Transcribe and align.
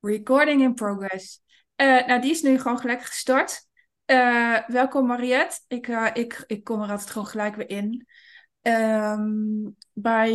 Recording 0.00 0.62
in 0.62 0.74
progress. 0.74 1.42
Uh, 1.76 2.06
nou, 2.06 2.20
die 2.20 2.30
is 2.30 2.42
nu 2.42 2.58
gewoon 2.58 2.78
gelijk 2.78 3.02
gestart. 3.02 3.66
Uh, 4.06 4.58
welkom 4.66 5.06
Mariette. 5.06 5.60
Ik, 5.68 5.86
uh, 5.88 6.10
ik, 6.12 6.44
ik 6.46 6.64
kom 6.64 6.82
er 6.82 6.90
altijd 6.90 7.10
gewoon 7.10 7.26
gelijk 7.26 7.56
weer 7.56 7.68
in. 7.68 8.06
Um, 8.62 9.76
bij 9.92 10.30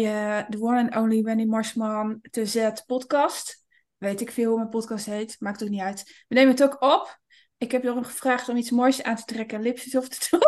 de 0.50 0.62
One 0.62 0.82
and 0.82 0.96
Only 0.96 1.22
Wendy 1.22 1.46
Marsman 1.46 2.20
te 2.22 2.46
Z 2.46 2.70
podcast. 2.86 3.66
Weet 3.98 4.22
ik 4.22 4.32
veel 4.32 4.50
hoe 4.50 4.58
mijn 4.58 4.70
podcast 4.70 5.06
heet. 5.06 5.36
Maakt 5.40 5.64
ook 5.64 5.70
niet 5.70 5.82
uit. 5.82 6.26
We 6.28 6.36
nemen 6.36 6.52
het 6.52 6.64
ook 6.64 6.82
op. 6.82 7.20
Ik 7.58 7.72
heb 7.72 7.84
je 7.84 7.94
nog 7.94 8.08
gevraagd 8.08 8.50
om 8.50 8.58
iets 8.58 8.72
moois 8.72 9.04
aan 9.04 9.16
te 9.16 9.26
trekken. 9.26 9.62
Lipjes 9.62 9.96
of 9.96 10.08
te 10.08 10.28
doen. 10.30 10.42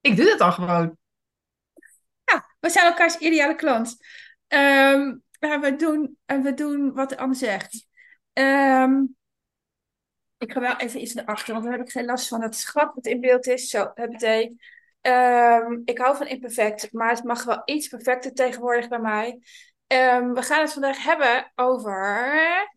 Ik 0.00 0.16
doe 0.16 0.24
dat 0.24 0.40
al 0.40 0.52
gewoon. 0.52 0.96
Ja, 2.24 2.54
we 2.60 2.70
zijn 2.70 2.86
elkaars 2.86 3.16
ideale 3.16 3.54
klant. 3.54 3.96
Um, 4.48 5.24
en 5.38 5.60
we 5.60 5.76
doen, 5.76 6.18
en 6.24 6.42
we 6.42 6.54
doen 6.54 6.92
wat 6.92 7.16
ander 7.16 7.36
zegt. 7.36 7.86
Um, 8.32 9.16
ik 10.38 10.52
ga 10.52 10.60
wel 10.60 10.76
even 10.76 11.00
iets 11.00 11.14
naar 11.14 11.24
achter, 11.24 11.52
want 11.52 11.64
dan 11.64 11.72
heb 11.72 11.82
ik 11.86 11.90
geen 11.90 12.04
last 12.04 12.28
van 12.28 12.42
het 12.42 12.56
schat 12.56 12.94
wat 12.94 13.06
in 13.06 13.20
beeld 13.20 13.46
is. 13.46 13.68
Zo, 13.68 13.90
heb 13.94 14.10
ik 14.10 14.20
um, 15.06 15.82
Ik 15.84 15.98
hou 15.98 16.16
van 16.16 16.26
imperfect, 16.26 16.92
maar 16.92 17.10
het 17.10 17.24
mag 17.24 17.44
wel 17.44 17.62
iets 17.64 17.88
perfecter 17.88 18.32
tegenwoordig 18.32 18.88
bij 18.88 18.98
mij. 18.98 19.40
Um, 19.86 20.34
we 20.34 20.42
gaan 20.42 20.60
het 20.60 20.72
vandaag 20.72 21.04
hebben 21.04 21.52
over 21.54 22.74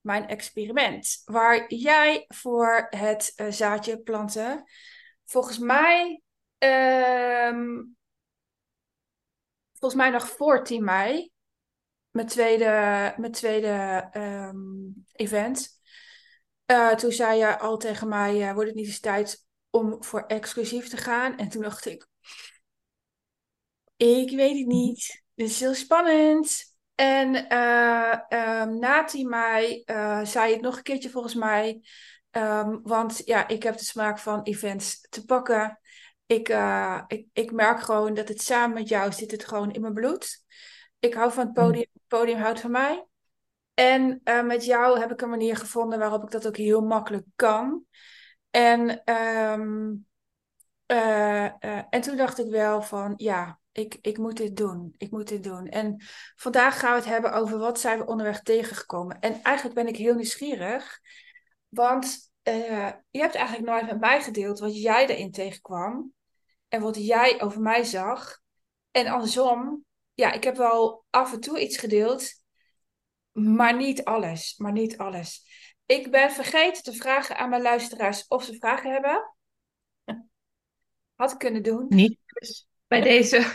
mijn 0.00 0.28
experiment. 0.28 1.22
Waar 1.24 1.72
jij 1.74 2.24
voor 2.28 2.86
het 2.90 3.32
uh, 3.36 3.50
zaadje 3.50 3.98
planten, 3.98 4.64
volgens 5.24 5.58
mij 5.58 6.22
um, 6.58 7.93
volgens 9.84 10.02
mij 10.02 10.12
nog 10.12 10.28
voor 10.28 10.64
10 10.64 10.84
mei. 10.84 11.30
Mijn 12.10 12.26
tweede, 12.26 12.64
mijn 13.16 13.32
tweede 13.32 14.08
um, 14.16 15.06
event. 15.12 15.80
Uh, 16.66 16.94
toen 16.94 17.12
zei 17.12 17.38
je 17.38 17.58
al 17.58 17.76
tegen 17.76 18.08
mij, 18.08 18.48
uh, 18.48 18.52
wordt 18.52 18.68
het 18.68 18.78
niet 18.78 18.86
eens 18.86 19.00
tijd 19.00 19.46
om 19.70 20.04
voor 20.04 20.26
exclusief 20.26 20.88
te 20.88 20.96
gaan? 20.96 21.36
En 21.36 21.48
toen 21.48 21.62
dacht 21.62 21.86
ik, 21.86 22.06
ik 23.96 24.30
weet 24.30 24.58
het 24.58 24.66
niet. 24.66 25.22
Dit 25.34 25.48
is 25.48 25.60
heel 25.60 25.74
spannend. 25.74 26.76
En 26.94 27.52
uh, 27.52 28.18
um, 28.28 28.78
na 28.78 29.04
10 29.04 29.28
mei 29.28 29.82
zei 30.24 30.48
je 30.48 30.52
het 30.52 30.60
nog 30.60 30.76
een 30.76 30.82
keertje 30.82 31.10
volgens 31.10 31.34
mij. 31.34 31.82
Um, 32.30 32.80
want 32.82 33.22
ja, 33.24 33.48
ik 33.48 33.62
heb 33.62 33.76
de 33.76 33.84
smaak 33.84 34.18
van 34.18 34.42
events 34.42 35.00
te 35.08 35.24
pakken 35.24 35.80
ik, 36.26 36.48
uh, 36.48 37.02
ik, 37.06 37.26
ik 37.32 37.52
merk 37.52 37.80
gewoon 37.80 38.14
dat 38.14 38.28
het 38.28 38.42
samen 38.42 38.74
met 38.74 38.88
jou 38.88 39.12
zit 39.12 39.30
het 39.30 39.44
gewoon 39.44 39.70
in 39.72 39.80
mijn 39.80 39.94
bloed. 39.94 40.44
Ik 40.98 41.14
hou 41.14 41.32
van 41.32 41.46
het 41.46 41.56
mm. 41.56 41.64
podium, 41.64 41.86
het 41.92 42.02
podium 42.08 42.38
houdt 42.38 42.60
van 42.60 42.70
mij. 42.70 43.06
En 43.74 44.20
uh, 44.24 44.42
met 44.42 44.64
jou 44.64 45.00
heb 45.00 45.10
ik 45.10 45.20
een 45.20 45.30
manier 45.30 45.56
gevonden 45.56 45.98
waarop 45.98 46.22
ik 46.22 46.30
dat 46.30 46.46
ook 46.46 46.56
heel 46.56 46.80
makkelijk 46.80 47.26
kan. 47.36 47.84
En, 48.50 49.12
um, 49.14 50.06
uh, 50.86 51.44
en 51.94 52.00
toen 52.00 52.16
dacht 52.16 52.38
ik 52.38 52.50
wel 52.50 52.82
van 52.82 53.14
ja, 53.16 53.58
ik, 53.72 53.98
ik 54.00 54.18
moet 54.18 54.36
dit 54.36 54.56
doen. 54.56 54.94
Ik 54.96 55.10
moet 55.10 55.28
dit 55.28 55.44
doen. 55.44 55.66
En 55.66 56.02
vandaag 56.36 56.78
gaan 56.78 56.90
we 56.90 56.96
het 56.96 57.08
hebben 57.08 57.32
over 57.32 57.58
wat 57.58 57.80
zijn 57.80 57.98
we 57.98 58.06
onderweg 58.06 58.42
tegengekomen. 58.42 59.20
En 59.20 59.42
eigenlijk 59.42 59.76
ben 59.76 59.86
ik 59.86 59.96
heel 59.96 60.14
nieuwsgierig. 60.14 61.00
Want 61.68 62.32
uh, 62.48 62.90
je 63.10 63.20
hebt 63.20 63.34
eigenlijk 63.34 63.68
nooit 63.68 63.86
met 63.86 64.00
mij 64.00 64.22
gedeeld 64.22 64.58
wat 64.58 64.82
jij 64.82 65.06
erin 65.06 65.30
tegenkwam. 65.30 66.12
En 66.68 66.80
wat 66.80 67.06
jij 67.06 67.42
over 67.42 67.60
mij 67.60 67.84
zag. 67.84 68.40
En 68.90 69.06
andersom, 69.06 69.84
ja, 70.14 70.32
ik 70.32 70.44
heb 70.44 70.56
wel 70.56 71.04
af 71.10 71.32
en 71.32 71.40
toe 71.40 71.60
iets 71.60 71.76
gedeeld. 71.76 72.42
Maar 73.32 73.76
niet 73.76 74.04
alles. 74.04 74.56
Maar 74.56 74.72
niet 74.72 74.98
alles. 74.98 75.42
Ik 75.86 76.10
ben 76.10 76.30
vergeten 76.30 76.82
te 76.82 76.92
vragen 76.92 77.36
aan 77.36 77.48
mijn 77.48 77.62
luisteraars 77.62 78.26
of 78.26 78.44
ze 78.44 78.54
vragen 78.54 78.92
hebben. 78.92 79.34
Had 81.14 81.32
ik 81.32 81.38
kunnen 81.38 81.62
doen. 81.62 81.86
Niet 81.88 82.18
dus 82.24 82.68
bij 82.86 83.00
deze. 83.00 83.54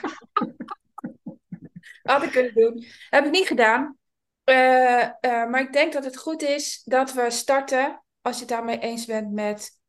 Had 2.01 2.23
ik 2.23 2.31
kunnen 2.31 2.53
doen. 2.53 2.85
Heb 3.09 3.25
ik 3.25 3.31
niet 3.31 3.47
gedaan. 3.47 3.97
Uh, 4.45 4.56
uh, 4.56 5.09
maar 5.21 5.61
ik 5.61 5.73
denk 5.73 5.94
dat 5.94 6.03
het 6.03 6.17
goed 6.17 6.41
is 6.41 6.81
dat 6.83 7.13
we 7.13 7.31
starten 7.31 8.03
als 8.22 8.35
je 8.35 8.41
het 8.41 8.50
daarmee 8.50 8.80
eens 8.80 9.06
bent 9.06 9.31
met 9.31 9.80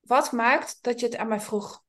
wat 0.00 0.32
maakt 0.32 0.78
dat 0.82 1.00
je 1.00 1.06
het 1.06 1.16
aan 1.16 1.28
mij 1.28 1.40
vroeg? 1.40 1.84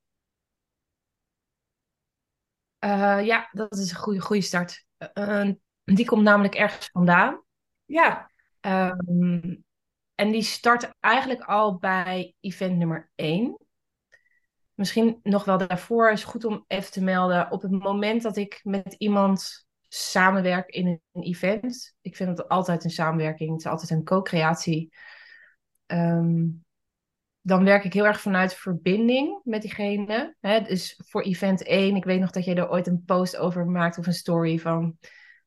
Uh, 2.84 3.24
ja, 3.24 3.48
dat 3.52 3.76
is 3.76 3.90
een 3.90 3.96
goede, 3.96 4.20
goede 4.20 4.42
start. 4.42 4.86
Uh, 5.14 5.50
die 5.84 6.06
komt 6.06 6.22
namelijk 6.22 6.54
ergens 6.54 6.90
vandaan. 6.90 7.42
Ja. 7.84 8.30
Um, 8.60 9.64
en 10.14 10.30
die 10.30 10.42
start 10.42 10.92
eigenlijk 11.00 11.42
al 11.42 11.78
bij 11.78 12.34
event 12.40 12.76
nummer 12.76 13.10
1. 13.14 13.58
Misschien 14.74 15.20
nog 15.22 15.44
wel 15.44 15.58
daarvoor 15.58 16.10
is 16.10 16.24
goed 16.24 16.44
om 16.44 16.64
even 16.66 16.92
te 16.92 17.02
melden. 17.02 17.50
Op 17.50 17.62
het 17.62 17.70
moment 17.70 18.22
dat 18.22 18.36
ik 18.36 18.60
met 18.62 18.94
iemand 18.98 19.66
samenwerk 19.88 20.70
in 20.70 20.86
een 21.12 21.22
event. 21.22 21.94
Ik 22.00 22.16
vind 22.16 22.38
het 22.38 22.48
altijd 22.48 22.84
een 22.84 22.90
samenwerking. 22.90 23.50
Het 23.50 23.60
is 23.60 23.66
altijd 23.66 23.90
een 23.90 24.04
co-creatie. 24.04 24.92
Um, 25.92 26.64
dan 27.42 27.64
werk 27.64 27.84
ik 27.84 27.92
heel 27.92 28.06
erg 28.06 28.20
vanuit 28.20 28.54
verbinding 28.54 29.40
met 29.44 29.62
diegene. 29.62 30.36
Hè? 30.40 30.60
Dus 30.60 31.00
voor 31.06 31.22
event 31.22 31.62
1, 31.62 31.96
ik 31.96 32.04
weet 32.04 32.20
nog 32.20 32.30
dat 32.30 32.44
jij 32.44 32.56
er 32.56 32.70
ooit 32.70 32.86
een 32.86 33.02
post 33.04 33.36
over 33.36 33.66
maakt 33.66 33.98
of 33.98 34.06
een 34.06 34.12
story 34.12 34.58
van. 34.58 34.98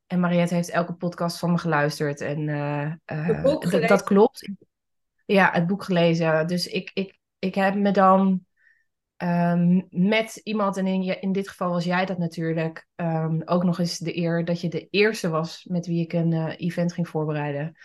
En 0.08 0.20
Mariette 0.20 0.56
heeft 0.56 0.70
elke 0.70 0.94
podcast 0.94 1.40
van 1.40 1.52
me 1.52 1.58
geluisterd. 1.58 2.22
En 2.22 2.48
uh, 2.48 2.92
uh, 3.06 3.88
dat 3.88 4.04
klopt. 4.04 4.50
Ja, 5.26 5.50
het 5.52 5.68
boek 5.68 5.84
gelezen. 5.84 6.48
Dus 6.48 6.68
ik, 6.68 6.92
ik, 6.94 7.20
ik 7.40 7.56
heb 7.56 7.76
me 7.76 7.92
dan 7.92 8.46
um, 9.18 9.88
met 9.90 10.36
iemand, 10.44 10.78
en 10.78 10.88
in, 10.88 11.22
in 11.22 11.32
dit 11.32 11.50
geval 11.50 11.70
was 11.70 11.84
jij 11.84 12.06
dat 12.06 12.18
natuurlijk, 12.18 12.88
um, 12.96 13.42
ook 13.46 13.64
nog 13.64 13.80
eens 13.80 13.98
de 13.98 14.18
eer 14.18 14.46
dat 14.46 14.62
je 14.62 14.70
de 14.70 14.88
eerste 14.90 15.30
was 15.30 15.66
met 15.70 15.86
wie 15.86 16.02
ik 16.02 16.14
een 16.14 16.32
uh, 16.32 16.54
event 16.58 16.94
ging 16.94 17.08
voorbereiden. 17.08 17.76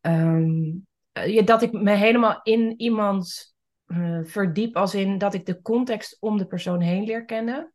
Um, 0.00 0.86
uh, 1.18 1.44
dat 1.44 1.62
ik 1.62 1.72
me 1.72 1.90
helemaal 1.90 2.40
in 2.42 2.74
iemand 2.80 3.54
uh, 3.86 4.20
verdiep, 4.22 4.76
als 4.76 4.94
in 4.94 5.18
dat 5.18 5.34
ik 5.34 5.46
de 5.46 5.62
context 5.62 6.16
om 6.20 6.38
de 6.38 6.46
persoon 6.46 6.80
heen 6.80 7.04
leer 7.04 7.24
kennen. 7.24 7.72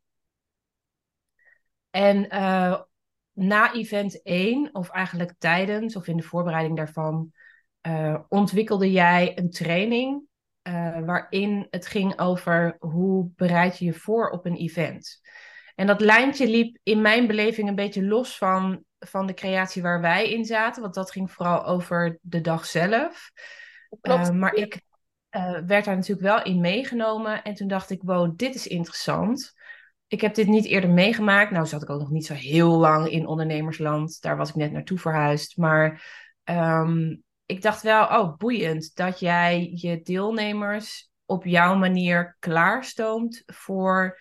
En 1.89 2.25
uh, 2.35 2.81
na 3.31 3.73
event 3.73 4.21
1, 4.23 4.69
of 4.75 4.89
eigenlijk 4.89 5.33
tijdens 5.37 5.95
of 5.95 6.07
in 6.07 6.17
de 6.17 6.23
voorbereiding 6.23 6.77
daarvan, 6.77 7.31
ontwikkelde 8.27 8.91
jij 8.91 9.37
een 9.37 9.49
training 9.49 10.23
waarin 11.05 11.67
het 11.69 11.87
ging 11.87 12.19
over 12.19 12.75
hoe 12.79 13.31
bereid 13.35 13.77
je 13.77 13.85
je 13.85 13.93
voor 13.93 14.29
op 14.29 14.45
een 14.45 14.55
event. 14.55 15.21
En 15.75 15.87
dat 15.87 16.01
lijntje 16.01 16.47
liep 16.47 16.77
in 16.83 17.01
mijn 17.01 17.27
beleving 17.27 17.67
een 17.67 17.75
beetje 17.75 18.03
los 18.03 18.37
van 18.37 18.85
van 19.05 19.27
de 19.27 19.33
creatie 19.33 19.81
waar 19.81 20.01
wij 20.01 20.31
in 20.31 20.45
zaten. 20.45 20.81
Want 20.81 20.93
dat 20.93 21.11
ging 21.11 21.31
vooral 21.31 21.65
over 21.65 22.17
de 22.21 22.41
dag 22.41 22.65
zelf. 22.65 23.31
Klopt. 24.01 24.27
Uh, 24.27 24.35
maar 24.35 24.53
ik 24.53 24.81
uh, 25.31 25.59
werd 25.65 25.85
daar 25.85 25.95
natuurlijk 25.95 26.27
wel 26.27 26.43
in 26.43 26.61
meegenomen. 26.61 27.43
En 27.43 27.53
toen 27.53 27.67
dacht 27.67 27.89
ik, 27.89 28.01
wow, 28.03 28.37
dit 28.37 28.55
is 28.55 28.67
interessant. 28.67 29.53
Ik 30.07 30.21
heb 30.21 30.35
dit 30.35 30.47
niet 30.47 30.65
eerder 30.65 30.89
meegemaakt. 30.89 31.51
Nou 31.51 31.65
zat 31.65 31.81
ik 31.81 31.89
ook 31.89 31.99
nog 31.99 32.11
niet 32.11 32.25
zo 32.25 32.33
heel 32.33 32.77
lang 32.77 33.09
in 33.09 33.25
ondernemersland. 33.25 34.21
Daar 34.21 34.37
was 34.37 34.49
ik 34.49 34.55
net 34.55 34.71
naartoe 34.71 34.99
verhuisd. 34.99 35.57
Maar 35.57 36.03
um, 36.43 37.23
ik 37.45 37.61
dacht 37.61 37.81
wel, 37.81 38.03
oh, 38.03 38.37
boeiend 38.37 38.95
dat 38.95 39.19
jij 39.19 39.71
je 39.73 40.01
deelnemers 40.01 41.11
op 41.25 41.45
jouw 41.45 41.75
manier 41.75 42.35
klaarstoomt 42.39 43.43
voor 43.45 44.19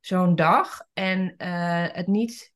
zo'n 0.00 0.34
dag. 0.34 0.80
En 0.92 1.34
uh, 1.38 1.86
het 1.92 2.06
niet 2.06 2.49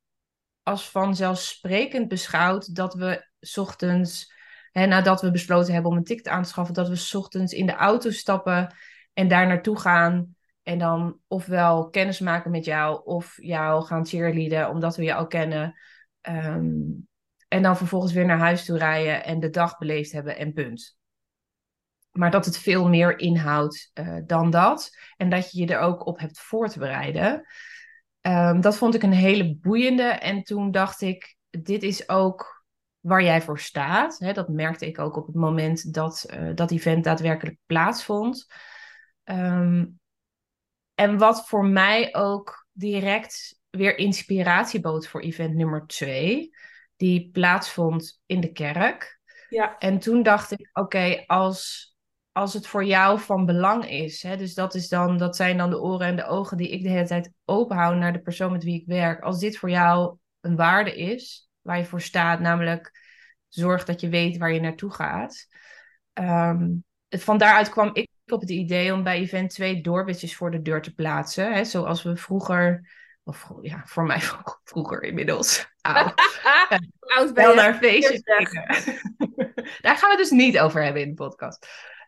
als 0.64 0.90
vanzelfsprekend 0.90 2.08
beschouwd 2.08 2.74
dat 2.74 2.94
we 2.94 3.26
ochtends, 3.56 4.32
hè, 4.72 4.86
nadat 4.86 5.20
we 5.20 5.30
besloten 5.30 5.72
hebben 5.72 5.90
om 5.90 5.96
een 5.96 6.04
ticket 6.04 6.28
aan 6.28 6.42
te 6.42 6.48
schaffen, 6.48 6.74
dat 6.74 6.88
we 6.88 7.18
ochtends 7.18 7.52
in 7.52 7.66
de 7.66 7.74
auto 7.74 8.10
stappen 8.10 8.74
en 9.12 9.28
daar 9.28 9.46
naartoe 9.46 9.78
gaan. 9.78 10.36
En 10.62 10.78
dan 10.78 11.18
ofwel 11.26 11.88
kennis 11.88 12.18
maken 12.18 12.50
met 12.50 12.64
jou 12.64 13.04
of 13.04 13.36
jou 13.36 13.84
gaan 13.84 14.06
cheerleaden 14.06 14.68
omdat 14.68 14.96
we 14.96 15.02
je 15.02 15.14
al 15.14 15.26
kennen. 15.26 15.78
Um, 16.28 17.08
en 17.48 17.62
dan 17.62 17.76
vervolgens 17.76 18.12
weer 18.12 18.26
naar 18.26 18.38
huis 18.38 18.64
toe 18.64 18.78
rijden 18.78 19.24
en 19.24 19.40
de 19.40 19.50
dag 19.50 19.78
beleefd 19.78 20.12
hebben 20.12 20.36
en 20.36 20.52
punt. 20.52 20.98
Maar 22.10 22.30
dat 22.30 22.44
het 22.44 22.58
veel 22.58 22.88
meer 22.88 23.18
inhoudt 23.18 23.90
uh, 23.94 24.18
dan 24.26 24.50
dat. 24.50 24.96
En 25.16 25.28
dat 25.28 25.50
je 25.50 25.60
je 25.60 25.66
er 25.66 25.78
ook 25.78 26.06
op 26.06 26.18
hebt 26.18 26.38
voor 26.38 26.68
te 26.68 26.78
bereiden. 26.78 27.46
Um, 28.26 28.60
dat 28.60 28.76
vond 28.76 28.94
ik 28.94 29.02
een 29.02 29.12
hele 29.12 29.56
boeiende. 29.56 30.02
En 30.02 30.42
toen 30.42 30.70
dacht 30.70 31.00
ik, 31.00 31.36
dit 31.50 31.82
is 31.82 32.08
ook 32.08 32.64
waar 33.00 33.22
jij 33.22 33.42
voor 33.42 33.58
staat. 33.58 34.34
Dat 34.34 34.48
merkte 34.48 34.86
ik 34.86 34.98
ook 34.98 35.16
op 35.16 35.26
het 35.26 35.34
moment 35.34 35.94
dat 35.94 36.26
uh, 36.30 36.50
dat 36.54 36.70
event 36.70 37.04
daadwerkelijk 37.04 37.58
plaatsvond. 37.66 38.46
Um, 39.24 40.00
en 40.94 41.18
wat 41.18 41.48
voor 41.48 41.64
mij 41.64 42.14
ook 42.14 42.66
direct 42.72 43.60
weer 43.70 43.98
inspiratie 43.98 44.80
bood 44.80 45.06
voor 45.06 45.20
event 45.20 45.54
nummer 45.54 45.86
twee. 45.86 46.50
Die 46.96 47.30
plaatsvond 47.32 48.22
in 48.26 48.40
de 48.40 48.52
kerk. 48.52 49.20
Ja. 49.48 49.78
En 49.78 49.98
toen 49.98 50.22
dacht 50.22 50.50
ik, 50.50 50.70
oké, 50.72 51.24
als, 51.26 51.93
als 52.34 52.54
het 52.54 52.66
voor 52.66 52.84
jou 52.84 53.20
van 53.20 53.46
belang 53.46 53.90
is, 53.90 54.22
hè, 54.22 54.36
dus 54.36 54.54
dat, 54.54 54.74
is 54.74 54.88
dan, 54.88 55.16
dat 55.18 55.36
zijn 55.36 55.56
dan 55.56 55.70
de 55.70 55.80
oren 55.80 56.06
en 56.06 56.16
de 56.16 56.26
ogen 56.26 56.56
die 56.56 56.70
ik 56.70 56.82
de 56.82 56.88
hele 56.88 57.06
tijd 57.06 57.30
openhoud 57.44 57.96
naar 57.96 58.12
de 58.12 58.20
persoon 58.20 58.52
met 58.52 58.64
wie 58.64 58.80
ik 58.80 58.86
werk. 58.86 59.22
Als 59.22 59.38
dit 59.38 59.58
voor 59.58 59.70
jou 59.70 60.16
een 60.40 60.56
waarde 60.56 60.96
is, 60.96 61.48
waar 61.60 61.78
je 61.78 61.84
voor 61.84 62.00
staat, 62.00 62.40
namelijk 62.40 63.00
zorg 63.48 63.84
dat 63.84 64.00
je 64.00 64.08
weet 64.08 64.36
waar 64.36 64.52
je 64.52 64.60
naartoe 64.60 64.92
gaat. 64.92 65.46
Um, 66.12 66.84
van 67.08 67.38
daaruit 67.38 67.68
kwam 67.68 67.90
ik 67.92 68.08
op 68.26 68.40
het 68.40 68.50
idee 68.50 68.92
om 68.92 69.02
bij 69.02 69.18
event 69.18 69.50
twee 69.50 69.80
doorbitjes 69.80 70.36
voor 70.36 70.50
de 70.50 70.62
deur 70.62 70.82
te 70.82 70.94
plaatsen. 70.94 71.52
Hè, 71.52 71.64
zoals 71.64 72.02
we 72.02 72.16
vroeger, 72.16 72.90
of 73.24 73.50
ja, 73.60 73.82
voor 73.84 74.04
mij 74.04 74.20
vroeger 74.64 75.02
inmiddels, 75.02 75.68
oud, 75.80 76.14
Oud 77.00 77.32
wel 77.32 77.54
naar 77.54 77.74
feestjes. 77.74 78.22
Daar 79.80 79.96
gaan 79.96 80.10
we 80.10 80.16
het 80.16 80.18
dus 80.18 80.30
niet 80.30 80.58
over 80.58 80.82
hebben 80.82 81.02
in 81.02 81.08
de 81.08 81.14
podcast. 81.14 81.66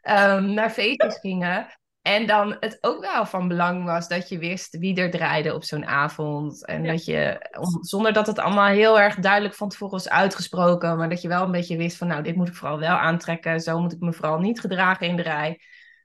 Um, 0.08 0.55
naar 0.55 0.70
feestjes 0.70 1.19
gingen. 1.19 1.67
En 2.03 2.26
dan 2.26 2.56
het 2.61 2.79
ook 2.81 3.00
wel 3.00 3.26
van 3.26 3.49
belang 3.49 3.85
was 3.85 4.08
dat 4.08 4.29
je 4.29 4.38
wist 4.38 4.79
wie 4.79 4.97
er 4.97 5.11
draaide 5.11 5.55
op 5.55 5.64
zo'n 5.64 5.87
avond. 5.87 6.67
En 6.67 6.85
dat 6.85 7.05
je, 7.05 7.49
zonder 7.81 8.12
dat 8.12 8.26
het 8.26 8.38
allemaal 8.38 8.67
heel 8.67 9.00
erg 9.00 9.14
duidelijk 9.14 9.55
van 9.55 9.69
tevoren 9.69 9.94
was 9.94 10.08
uitgesproken, 10.08 10.97
maar 10.97 11.08
dat 11.08 11.23
je 11.23 11.29
wel 11.29 11.43
een 11.43 11.50
beetje 11.50 11.76
wist 11.76 11.97
van, 11.97 12.06
nou, 12.06 12.23
dit 12.23 12.37
moet 12.37 12.49
ik 12.49 12.55
vooral 12.55 12.79
wel 12.79 12.97
aantrekken, 12.97 13.61
zo 13.61 13.81
moet 13.81 13.93
ik 13.93 14.00
me 14.00 14.12
vooral 14.12 14.38
niet 14.38 14.61
gedragen 14.61 15.06
in 15.06 15.17
de 15.17 15.23
rij, 15.23 15.61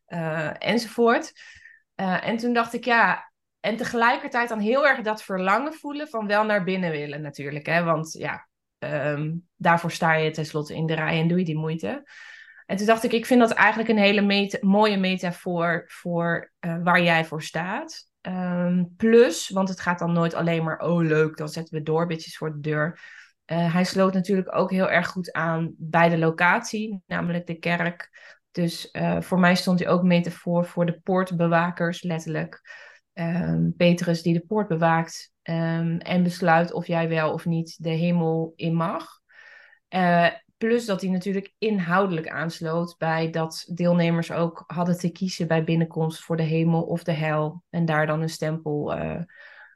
uh, 0.08 0.50
enzovoort. 0.58 1.32
Uh, 1.96 2.28
en 2.28 2.38
toen 2.38 2.54
dacht 2.54 2.74
ik, 2.74 2.86
ja, 2.86 3.32
en 3.60 3.78
tegelijkertijd 3.78 4.50
dan 4.50 4.60
heel 4.60 4.88
erg 4.88 5.02
dat 5.02 5.24
verlangen 5.24 5.74
voelen 5.74 6.08
van 6.08 6.28
wel 6.28 6.44
naar 6.44 6.64
binnen 6.64 6.92
willen 6.92 7.22
natuurlijk, 7.22 7.66
hè, 7.66 7.84
want 7.84 8.14
ja, 8.14 8.48
um, 8.80 9.48
daarvoor 9.56 9.92
sta 9.92 10.14
je 10.14 10.32
tenslotte 10.32 10.76
in 10.76 10.86
de 10.86 10.94
rij 10.94 11.20
en 11.20 11.28
doe 11.28 11.40
je 11.40 11.46
die 11.46 11.58
moeite. 11.58 12.04
En 12.72 12.78
toen 12.78 12.86
dacht 12.86 13.04
ik, 13.04 13.12
ik 13.12 13.26
vind 13.26 13.40
dat 13.40 13.52
eigenlijk 13.52 13.90
een 13.90 13.98
hele 13.98 14.60
mooie 14.62 14.98
metafoor 14.98 15.84
voor 15.88 16.52
uh, 16.60 16.78
waar 16.84 17.02
jij 17.02 17.26
voor 17.26 17.44
staat. 17.44 18.10
Um, 18.22 18.94
plus, 18.98 19.50
want 19.50 19.70
het 19.70 19.80
gaat 19.80 20.00
dan 20.00 20.12
nooit 20.12 20.34
alleen 20.34 20.64
maar, 20.64 20.80
oh 20.80 21.02
leuk, 21.02 21.38
dan 21.38 21.50
zetten 21.50 21.78
we 21.78 21.84
doorbitjes 21.84 22.38
voor 22.38 22.52
de 22.52 22.60
deur. 22.60 23.00
Uh, 23.46 23.74
hij 23.74 23.84
sloot 23.84 24.14
natuurlijk 24.14 24.56
ook 24.56 24.72
heel 24.72 24.90
erg 24.90 25.08
goed 25.08 25.32
aan 25.32 25.74
bij 25.78 26.10
de 26.10 26.18
locatie, 26.18 27.02
namelijk 27.06 27.48
de 27.48 27.60
kerk. 27.60 28.10
Dus 28.52 28.90
uh, 28.92 29.22
voor 29.22 29.40
mij 29.40 29.56
stond 29.56 29.80
hij 29.80 29.90
ook 29.90 30.04
metafoor 30.04 30.66
voor 30.66 30.86
de 30.86 31.00
poortbewakers, 31.04 32.04
letterlijk. 32.04 32.62
Um, 33.14 33.74
Petrus 33.78 34.22
die 34.22 34.34
de 34.34 34.46
poort 34.48 34.68
bewaakt 34.68 35.34
um, 35.44 35.98
en 35.98 36.24
besluit 36.24 36.74
of 36.74 36.88
jij 36.88 37.10
wel 37.10 37.34
of 37.34 37.46
niet 37.46 37.84
de 37.84 37.90
hemel 37.90 38.54
in 38.56 38.76
mag. 38.76 39.08
Uh, 39.90 40.28
Plus 40.62 40.86
dat 40.86 41.02
hij 41.02 41.10
natuurlijk 41.10 41.54
inhoudelijk 41.58 42.30
aansloot 42.30 42.96
bij 42.98 43.30
dat 43.30 43.70
deelnemers 43.74 44.32
ook 44.32 44.64
hadden 44.68 44.98
te 44.98 45.12
kiezen 45.12 45.48
bij 45.48 45.64
binnenkomst 45.64 46.20
voor 46.20 46.38
de 46.38 46.44
hemel 46.44 46.82
of 46.82 47.04
de 47.04 47.12
hel. 47.12 47.64
En 47.70 47.86
daar 47.86 48.06
dan 48.06 48.22
een 48.22 48.30
stempel 48.30 48.98
uh, 48.98 49.22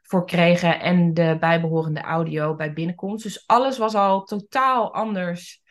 voor 0.02 0.26
kregen 0.26 0.80
en 0.80 1.14
de 1.14 1.36
bijbehorende 1.40 2.00
audio 2.00 2.54
bij 2.54 2.72
binnenkomst. 2.72 3.22
Dus 3.22 3.46
alles 3.46 3.78
was 3.78 3.94
al 3.94 4.24
totaal 4.24 4.94
anders 4.94 5.62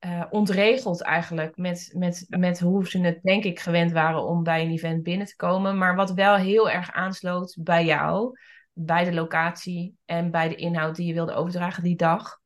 uh, 0.00 0.24
ontregeld 0.30 1.02
eigenlijk 1.02 1.56
met, 1.56 1.94
met, 1.96 2.26
met 2.28 2.60
hoe 2.60 2.88
ze 2.88 3.00
het 3.00 3.22
denk 3.22 3.44
ik 3.44 3.60
gewend 3.60 3.92
waren 3.92 4.24
om 4.24 4.42
bij 4.42 4.62
een 4.62 4.70
event 4.70 5.02
binnen 5.02 5.26
te 5.26 5.36
komen. 5.36 5.78
Maar 5.78 5.94
wat 5.94 6.12
wel 6.12 6.36
heel 6.36 6.70
erg 6.70 6.92
aansloot 6.92 7.56
bij 7.60 7.84
jou, 7.84 8.38
bij 8.72 9.04
de 9.04 9.12
locatie 9.12 9.96
en 10.04 10.30
bij 10.30 10.48
de 10.48 10.54
inhoud 10.54 10.96
die 10.96 11.06
je 11.06 11.14
wilde 11.14 11.34
overdragen 11.34 11.82
die 11.82 11.96
dag. 11.96 12.40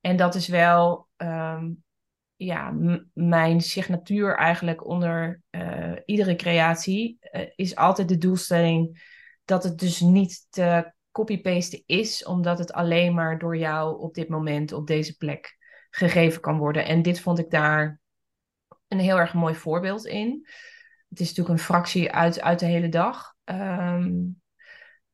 En 0.00 0.16
dat 0.16 0.34
is 0.34 0.48
wel 0.48 1.07
um, 1.22 1.82
ja, 2.36 2.74
mijn 3.12 3.60
signatuur 3.60 4.36
eigenlijk 4.36 4.86
onder 4.86 5.42
uh, 5.50 5.92
iedere 6.04 6.36
creatie. 6.36 7.18
Uh, 7.32 7.42
is 7.56 7.76
altijd 7.76 8.08
de 8.08 8.18
doelstelling 8.18 9.06
dat 9.44 9.64
het 9.64 9.78
dus 9.78 10.00
niet 10.00 10.46
te 10.50 10.92
copy-pasten 11.10 11.82
is, 11.86 12.24
omdat 12.24 12.58
het 12.58 12.72
alleen 12.72 13.14
maar 13.14 13.38
door 13.38 13.56
jou 13.56 14.00
op 14.00 14.14
dit 14.14 14.28
moment, 14.28 14.72
op 14.72 14.86
deze 14.86 15.16
plek 15.16 15.56
gegeven 15.90 16.40
kan 16.40 16.58
worden. 16.58 16.84
En 16.84 17.02
dit 17.02 17.20
vond 17.20 17.38
ik 17.38 17.50
daar 17.50 18.00
een 18.88 18.98
heel 18.98 19.18
erg 19.18 19.34
mooi 19.34 19.54
voorbeeld 19.54 20.06
in. 20.06 20.46
Het 21.08 21.20
is 21.20 21.28
natuurlijk 21.28 21.58
een 21.58 21.64
fractie 21.64 22.12
uit, 22.12 22.40
uit 22.40 22.58
de 22.58 22.66
hele 22.66 22.88
dag. 22.88 23.34
Um, 23.44 24.40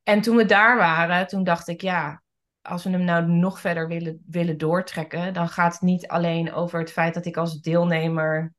en 0.03 0.21
toen 0.21 0.35
we 0.35 0.45
daar 0.45 0.77
waren, 0.77 1.27
toen 1.27 1.43
dacht 1.43 1.67
ik, 1.67 1.81
ja, 1.81 2.23
als 2.65 2.83
we 2.83 2.89
hem 2.89 3.03
nou 3.03 3.27
nog 3.27 3.59
verder 3.59 3.87
willen, 3.87 4.23
willen 4.27 4.57
doortrekken, 4.57 5.33
dan 5.33 5.49
gaat 5.49 5.73
het 5.73 5.81
niet 5.81 6.07
alleen 6.07 6.53
over 6.53 6.79
het 6.79 6.91
feit 6.91 7.13
dat 7.13 7.25
ik 7.25 7.37
als 7.37 7.61
deelnemer 7.61 8.53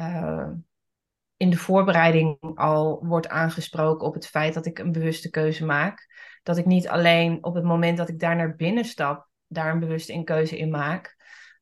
uh, 0.00 0.48
in 1.36 1.50
de 1.50 1.56
voorbereiding 1.56 2.38
al 2.54 3.06
wordt 3.06 3.28
aangesproken 3.28 4.06
op 4.06 4.14
het 4.14 4.26
feit 4.26 4.54
dat 4.54 4.66
ik 4.66 4.78
een 4.78 4.92
bewuste 4.92 5.30
keuze 5.30 5.64
maak. 5.64 6.14
Dat 6.42 6.56
ik 6.56 6.66
niet 6.66 6.88
alleen 6.88 7.44
op 7.44 7.54
het 7.54 7.64
moment 7.64 7.96
dat 7.96 8.08
ik 8.08 8.18
daar 8.18 8.36
naar 8.36 8.56
binnen 8.56 8.84
stap, 8.84 9.28
daar 9.46 9.72
een 9.72 9.80
bewuste 9.80 10.12
in 10.12 10.24
keuze 10.24 10.58
in 10.58 10.70
maak. 10.70 11.16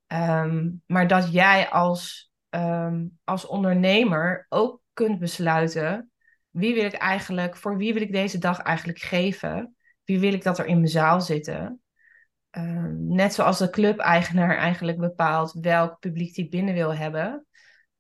Um, 0.06 0.82
maar 0.86 1.06
dat 1.06 1.32
jij 1.32 1.68
als, 1.70 2.32
um, 2.50 3.18
als 3.24 3.46
ondernemer 3.46 4.46
ook 4.48 4.80
kunt 4.92 5.18
besluiten 5.18 6.10
wie 6.54 6.74
wil 6.74 6.84
ik 6.84 6.92
eigenlijk, 6.92 7.56
voor 7.56 7.76
wie 7.76 7.92
wil 7.92 8.02
ik 8.02 8.12
deze 8.12 8.38
dag 8.38 8.58
eigenlijk 8.58 8.98
geven? 8.98 9.76
Wie 10.04 10.20
wil 10.20 10.32
ik 10.32 10.42
dat 10.42 10.58
er 10.58 10.66
in 10.66 10.76
mijn 10.76 10.88
zaal 10.88 11.20
zitten? 11.20 11.82
Uh, 12.56 12.88
net 12.96 13.34
zoals 13.34 13.58
de 13.58 13.70
clubeigenaar 13.70 14.56
eigenlijk 14.56 14.98
bepaalt 14.98 15.52
welk 15.52 15.98
publiek 15.98 16.34
die 16.34 16.48
binnen 16.48 16.74
wil 16.74 16.94
hebben, 16.94 17.46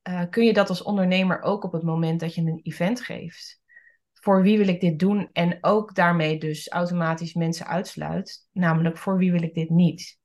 uh, 0.08 0.22
kun 0.30 0.44
je 0.44 0.52
dat 0.52 0.68
als 0.68 0.82
ondernemer 0.82 1.42
ook 1.42 1.64
op 1.64 1.72
het 1.72 1.82
moment 1.82 2.20
dat 2.20 2.34
je 2.34 2.40
een 2.40 2.60
event 2.62 3.00
geeft. 3.00 3.62
Voor 4.12 4.42
wie 4.42 4.58
wil 4.58 4.68
ik 4.68 4.80
dit 4.80 4.98
doen? 4.98 5.28
En 5.32 5.58
ook 5.60 5.94
daarmee 5.94 6.38
dus 6.38 6.68
automatisch 6.68 7.34
mensen 7.34 7.66
uitsluit. 7.66 8.48
Namelijk 8.52 8.98
voor 8.98 9.18
wie 9.18 9.32
wil 9.32 9.42
ik 9.42 9.54
dit 9.54 9.70
niet? 9.70 10.18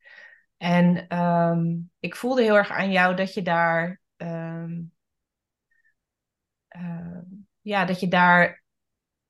En 0.57 1.17
um, 1.17 1.91
ik 1.99 2.15
voelde 2.15 2.41
heel 2.41 2.57
erg 2.57 2.69
aan 2.69 2.91
jou 2.91 3.15
dat 3.15 3.33
je 3.33 3.41
daar. 3.41 4.01
Uh, 4.17 4.63
ja, 7.61 7.85
dat 7.85 7.99
je 7.99 8.07
daar 8.07 8.63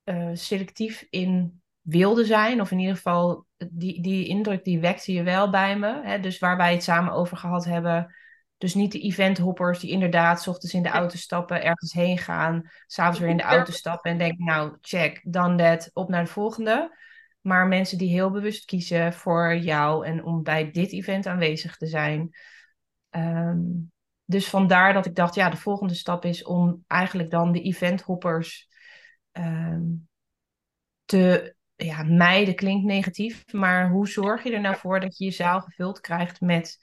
uh, 0.03 0.29
selectief 0.33 1.07
in 1.09 1.61
wilde 1.89 2.25
zijn. 2.25 2.61
Of 2.61 2.71
in 2.71 2.79
ieder 2.79 2.95
geval, 2.95 3.45
die, 3.69 4.01
die 4.01 4.27
indruk 4.27 4.63
die 4.63 4.79
wekte 4.79 5.13
je 5.13 5.23
wel 5.23 5.49
bij 5.49 5.77
me. 5.77 6.01
Hè? 6.03 6.19
Dus 6.19 6.39
waar 6.39 6.57
wij 6.57 6.73
het 6.73 6.83
samen 6.83 7.13
over 7.13 7.37
gehad 7.37 7.65
hebben. 7.65 8.15
Dus 8.57 8.73
niet 8.73 8.91
de 8.91 8.99
eventhoppers 8.99 9.79
die 9.79 9.91
inderdaad 9.91 10.47
ochtends 10.47 10.73
in 10.73 10.83
de 10.83 10.89
auto 10.89 11.17
stappen, 11.17 11.63
ergens 11.63 11.93
heen 11.93 12.17
gaan, 12.17 12.69
s'avonds 12.87 13.19
weer 13.19 13.29
in 13.29 13.37
de 13.37 13.43
auto 13.43 13.71
stappen 13.71 14.11
en 14.11 14.17
denken, 14.17 14.45
nou, 14.45 14.77
check, 14.81 15.21
dan 15.23 15.57
dat, 15.57 15.89
op 15.93 16.09
naar 16.09 16.23
de 16.23 16.31
volgende. 16.31 16.97
Maar 17.41 17.67
mensen 17.67 17.97
die 17.97 18.09
heel 18.09 18.31
bewust 18.31 18.65
kiezen 18.65 19.13
voor 19.13 19.55
jou 19.55 20.05
en 20.05 20.23
om 20.23 20.43
bij 20.43 20.71
dit 20.71 20.91
event 20.91 21.27
aanwezig 21.27 21.77
te 21.77 21.87
zijn. 21.87 22.29
Um, 23.09 23.91
dus 24.25 24.49
vandaar 24.49 24.93
dat 24.93 25.05
ik 25.05 25.15
dacht, 25.15 25.35
ja, 25.35 25.49
de 25.49 25.57
volgende 25.57 25.93
stap 25.93 26.25
is 26.25 26.43
om 26.43 26.83
eigenlijk 26.87 27.29
dan 27.31 27.51
de 27.51 27.61
eventhoppers 27.61 28.69
um, 29.31 30.07
te 31.05 31.55
ja, 31.85 32.03
mijden 32.03 32.55
klinkt 32.55 32.85
negatief, 32.85 33.53
maar 33.53 33.89
hoe 33.89 34.07
zorg 34.07 34.43
je 34.43 34.53
er 34.53 34.61
nou 34.61 34.75
voor 34.75 34.99
dat 34.99 35.17
je 35.17 35.25
je 35.25 35.31
zaal 35.31 35.61
gevuld 35.61 35.99
krijgt 35.99 36.41
met 36.41 36.77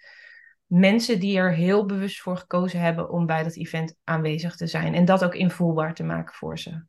mensen 0.67 1.21
die 1.21 1.39
er 1.39 1.53
heel 1.53 1.87
bewust 1.87 2.21
voor 2.21 2.37
gekozen 2.37 2.81
hebben 2.81 3.11
om 3.11 3.27
bij 3.27 3.43
dat 3.43 3.57
event 3.57 3.97
aanwezig 4.05 4.57
te 4.57 4.67
zijn 4.67 4.95
en 4.95 5.05
dat 5.05 5.25
ook 5.25 5.35
invoelbaar 5.35 5.95
te 5.95 6.03
maken 6.03 6.35
voor 6.35 6.59
ze? 6.59 6.71
Het 6.71 6.85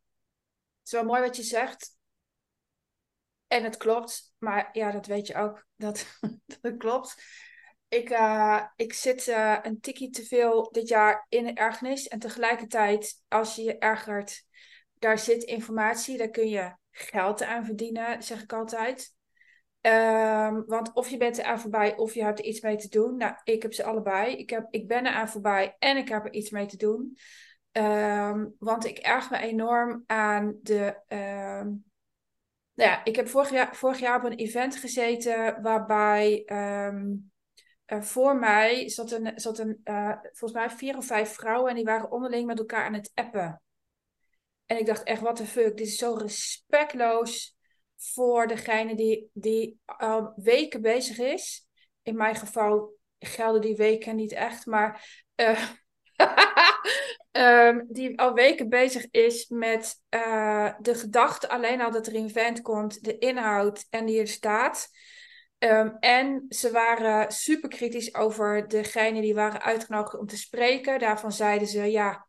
is 0.84 0.92
wel 0.92 1.04
mooi 1.04 1.22
wat 1.22 1.36
je 1.36 1.44
zegt. 1.44 1.96
En 3.48 3.64
het 3.64 3.78
klopt, 3.78 4.34
maar 4.38 4.70
ja, 4.72 4.92
dat 4.92 5.06
weet 5.06 5.28
je 5.28 5.36
ook, 5.36 5.66
dat, 5.76 6.20
dat 6.62 6.78
klopt. 6.78 7.24
Ik, 7.88 8.10
uh, 8.10 8.64
ik 8.76 8.94
zit 8.94 9.28
uh, 9.28 9.58
een 9.62 9.80
tikkie 9.80 10.10
te 10.10 10.24
veel 10.24 10.72
dit 10.72 10.88
jaar 10.88 11.26
in 11.30 11.56
ergernis. 11.56 12.08
En 12.08 12.20
tegelijkertijd, 12.20 13.24
als 13.28 13.56
je 13.56 13.64
je 13.64 13.78
ergert, 13.78 14.44
daar 14.94 15.20
zit 15.20 15.44
informatie, 15.44 16.18
daar 16.18 16.30
kun 16.30 16.50
je 16.50 16.76
geld 16.98 17.44
aan 17.44 17.66
verdienen, 17.66 18.24
zeg 18.24 18.42
ik 18.42 18.54
altijd. 18.54 19.16
Um, 19.82 20.66
want 20.66 20.94
of 20.94 21.10
je 21.10 21.18
bent 21.18 21.38
er 21.38 21.44
aan 21.44 21.60
voorbij 21.60 21.96
of 21.96 22.14
je 22.14 22.24
hebt 22.24 22.40
er 22.40 22.46
iets 22.46 22.62
mee 22.62 22.76
te 22.76 22.90
doen. 22.90 23.18
Nou, 23.18 23.36
ik 23.44 23.62
heb 23.62 23.74
ze 23.74 23.84
allebei. 23.84 24.36
Ik, 24.36 24.50
heb, 24.50 24.68
ik 24.70 24.88
ben 24.88 25.06
er 25.06 25.14
aan 25.14 25.30
voorbij 25.30 25.76
en 25.80 25.98
ik 25.98 26.10
heb 26.10 26.26
er 26.26 26.34
iets 26.34 26.50
mee 26.50 26.66
te 26.66 26.78
doen. 26.78 27.18
Um, 27.72 28.56
want 28.60 28.86
ik 28.86 28.98
erg 28.98 29.30
me 29.30 29.38
enorm 29.38 30.04
aan 30.06 30.60
de. 30.62 31.02
Um, 31.08 31.86
nou 32.74 32.90
ja, 32.90 33.04
ik 33.04 33.16
heb 33.16 33.28
vorig 33.28 33.50
jaar, 33.50 33.76
vorig 33.76 34.00
jaar 34.00 34.18
op 34.18 34.24
een 34.24 34.38
event 34.38 34.76
gezeten 34.76 35.62
waarbij 35.62 36.44
voor 37.88 38.38
mij 38.38 38.90
zat 38.90 39.12
een, 39.12 39.32
zat 39.36 39.60
een 39.60 39.82
uh, 39.84 40.18
volgens 40.22 40.52
mij 40.52 40.70
vier 40.70 40.98
of 40.98 41.06
vijf 41.06 41.34
vrouwen 41.34 41.70
en 41.70 41.76
die 41.76 41.86
waren 41.86 42.12
onderling 42.12 42.46
met 42.46 42.60
elkaar 42.60 42.86
aan 42.86 42.94
het 42.94 43.12
appen. 43.14 43.62
En 44.68 44.78
ik 44.78 44.86
dacht 44.86 45.04
echt, 45.04 45.22
wat 45.22 45.38
de 45.38 45.46
fuck, 45.46 45.78
dit 45.78 45.88
is 45.88 45.98
zo 45.98 46.14
respectloos 46.14 47.56
voor 47.96 48.48
degene 48.48 48.96
die, 48.96 49.30
die 49.34 49.80
al 49.86 50.34
weken 50.36 50.82
bezig 50.82 51.18
is. 51.18 51.68
In 52.04 52.16
mijn 52.16 52.36
geval 52.36 52.96
gelden 53.20 53.62
die 53.62 53.76
weken 53.76 54.16
niet 54.16 54.32
echt, 54.32 54.66
maar 54.66 55.24
uh, 55.36 55.70
um, 57.32 57.86
die 57.96 58.20
al 58.20 58.34
weken 58.34 58.70
bezig 58.70 59.08
is 59.12 59.48
met 59.48 59.96
uh, 60.10 60.74
de 60.80 60.96
gedachte 60.96 61.50
alleen 61.50 61.82
al 61.82 61.92
dat 61.92 62.08
er 62.08 62.16
een 62.16 62.26
event 62.26 62.62
komt, 62.62 63.04
de 63.04 63.18
inhoud 63.18 63.86
en 63.90 64.06
die 64.06 64.20
er 64.20 64.28
staat. 64.28 64.90
Um, 65.60 65.98
en 66.00 66.46
ze 66.50 66.72
waren 66.72 67.32
super 67.32 67.70
kritisch 67.70 68.16
over 68.16 68.68
degene 68.68 69.22
die 69.22 69.36
waren 69.36 69.62
uitgenodigd 69.62 70.18
om 70.18 70.26
te 70.26 70.38
spreken. 70.38 71.00
Daarvan 71.00 71.32
zeiden 71.32 71.68
ze, 71.68 71.92
ja, 71.92 72.28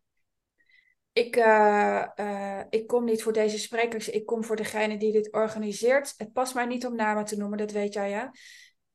ik, 1.18 1.36
uh, 1.36 2.04
uh, 2.16 2.60
ik 2.70 2.86
kom 2.86 3.04
niet 3.04 3.22
voor 3.22 3.32
deze 3.32 3.58
sprekers, 3.58 4.08
ik 4.08 4.26
kom 4.26 4.44
voor 4.44 4.56
degene 4.56 4.96
die 4.96 5.12
dit 5.12 5.32
organiseert. 5.32 6.14
Het 6.16 6.32
past 6.32 6.54
mij 6.54 6.66
niet 6.66 6.86
om 6.86 6.96
namen 6.96 7.24
te 7.24 7.36
noemen, 7.36 7.58
dat 7.58 7.70
weet 7.70 7.94
jij 7.94 8.10
ja. 8.10 8.32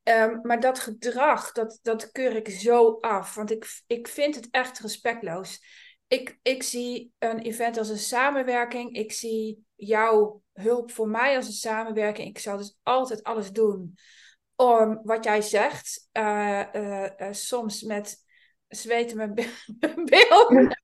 Um, 0.03 0.39
maar 0.41 0.59
dat 0.59 0.79
gedrag, 0.79 1.51
dat, 1.51 1.79
dat 1.81 2.11
keur 2.11 2.35
ik 2.35 2.49
zo 2.49 2.97
af. 2.99 3.35
Want 3.35 3.51
ik, 3.51 3.81
ik 3.87 4.07
vind 4.07 4.35
het 4.35 4.47
echt 4.51 4.79
respectloos. 4.79 5.59
Ik, 6.07 6.39
ik 6.41 6.63
zie 6.63 7.11
een 7.19 7.39
event 7.39 7.77
als 7.77 7.89
een 7.89 7.97
samenwerking. 7.97 8.95
Ik 8.95 9.11
zie 9.11 9.65
jouw 9.75 10.41
hulp 10.53 10.91
voor 10.91 11.07
mij 11.07 11.35
als 11.35 11.47
een 11.47 11.53
samenwerking. 11.53 12.27
Ik 12.27 12.39
zal 12.39 12.57
dus 12.57 12.77
altijd 12.83 13.23
alles 13.23 13.51
doen 13.51 13.97
om 14.55 14.99
wat 15.03 15.23
jij 15.23 15.41
zegt. 15.41 16.09
Uh, 16.13 16.63
soms 17.31 17.81
met 17.81 18.17
zweten 18.67 19.17
mijn 19.17 19.33
beeld. 20.09 20.75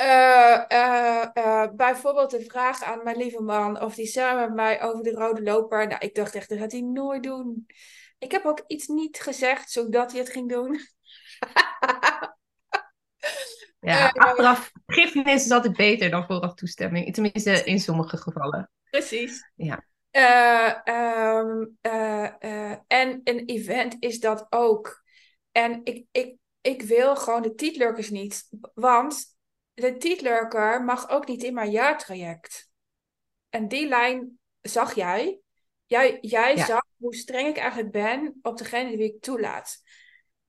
Uh, 0.00 0.62
uh, 0.72 1.26
uh, 1.34 1.66
bijvoorbeeld 1.76 2.30
de 2.30 2.44
vraag 2.44 2.82
aan 2.82 3.02
mijn 3.04 3.16
lieve 3.16 3.42
man 3.42 3.80
of 3.80 3.94
die 3.94 4.06
samen 4.06 4.44
met 4.44 4.54
mij 4.54 4.82
over 4.82 5.02
de 5.02 5.10
rode 5.10 5.42
loper. 5.42 5.86
Nou, 5.86 6.00
ik 6.00 6.14
dacht 6.14 6.34
echt, 6.34 6.48
dat 6.48 6.58
gaat 6.58 6.72
hij 6.72 6.80
nooit 6.80 7.22
doen. 7.22 7.66
Ik 8.18 8.32
heb 8.32 8.44
ook 8.44 8.64
iets 8.66 8.86
niet 8.86 9.20
gezegd 9.20 9.70
zodat 9.70 10.10
hij 10.10 10.20
het 10.20 10.30
ging 10.30 10.48
doen. 10.48 10.78
ja, 13.90 14.08
achteraf 14.08 14.70
vergiffenis 14.86 15.44
is 15.44 15.50
altijd 15.50 15.76
beter 15.76 16.10
dan 16.10 16.26
vooraf 16.26 16.54
toestemming. 16.54 17.14
Tenminste, 17.14 17.64
in 17.64 17.80
sommige 17.80 18.16
gevallen. 18.16 18.70
Precies. 18.90 19.50
Ja. 19.54 19.84
Um, 20.84 21.76
en 22.86 23.20
een 23.24 23.44
event 23.46 23.96
is 23.98 24.20
dat 24.20 24.46
ook. 24.50 25.02
En 25.52 25.80
ik, 25.84 26.06
ik, 26.10 26.36
ik 26.64 26.82
wil 26.82 27.16
gewoon 27.16 27.42
de 27.42 27.54
titelurkers 27.54 28.10
niet. 28.10 28.48
Want 28.74 29.36
de 29.74 29.96
titlerker 29.96 30.84
mag 30.84 31.08
ook 31.08 31.26
niet 31.26 31.42
in 31.42 31.54
mijn 31.54 31.70
jaartraject. 31.70 32.70
En 33.50 33.68
die 33.68 33.88
lijn 33.88 34.38
zag 34.60 34.94
jij. 34.94 35.40
Jij, 35.84 36.18
jij 36.20 36.56
zag 36.56 36.82
hoe 36.96 37.14
streng 37.14 37.48
ik 37.48 37.56
eigenlijk 37.56 37.90
ben 37.90 38.38
op 38.42 38.58
degene 38.58 38.96
die 38.96 39.14
ik 39.14 39.22
toelaat. 39.22 39.82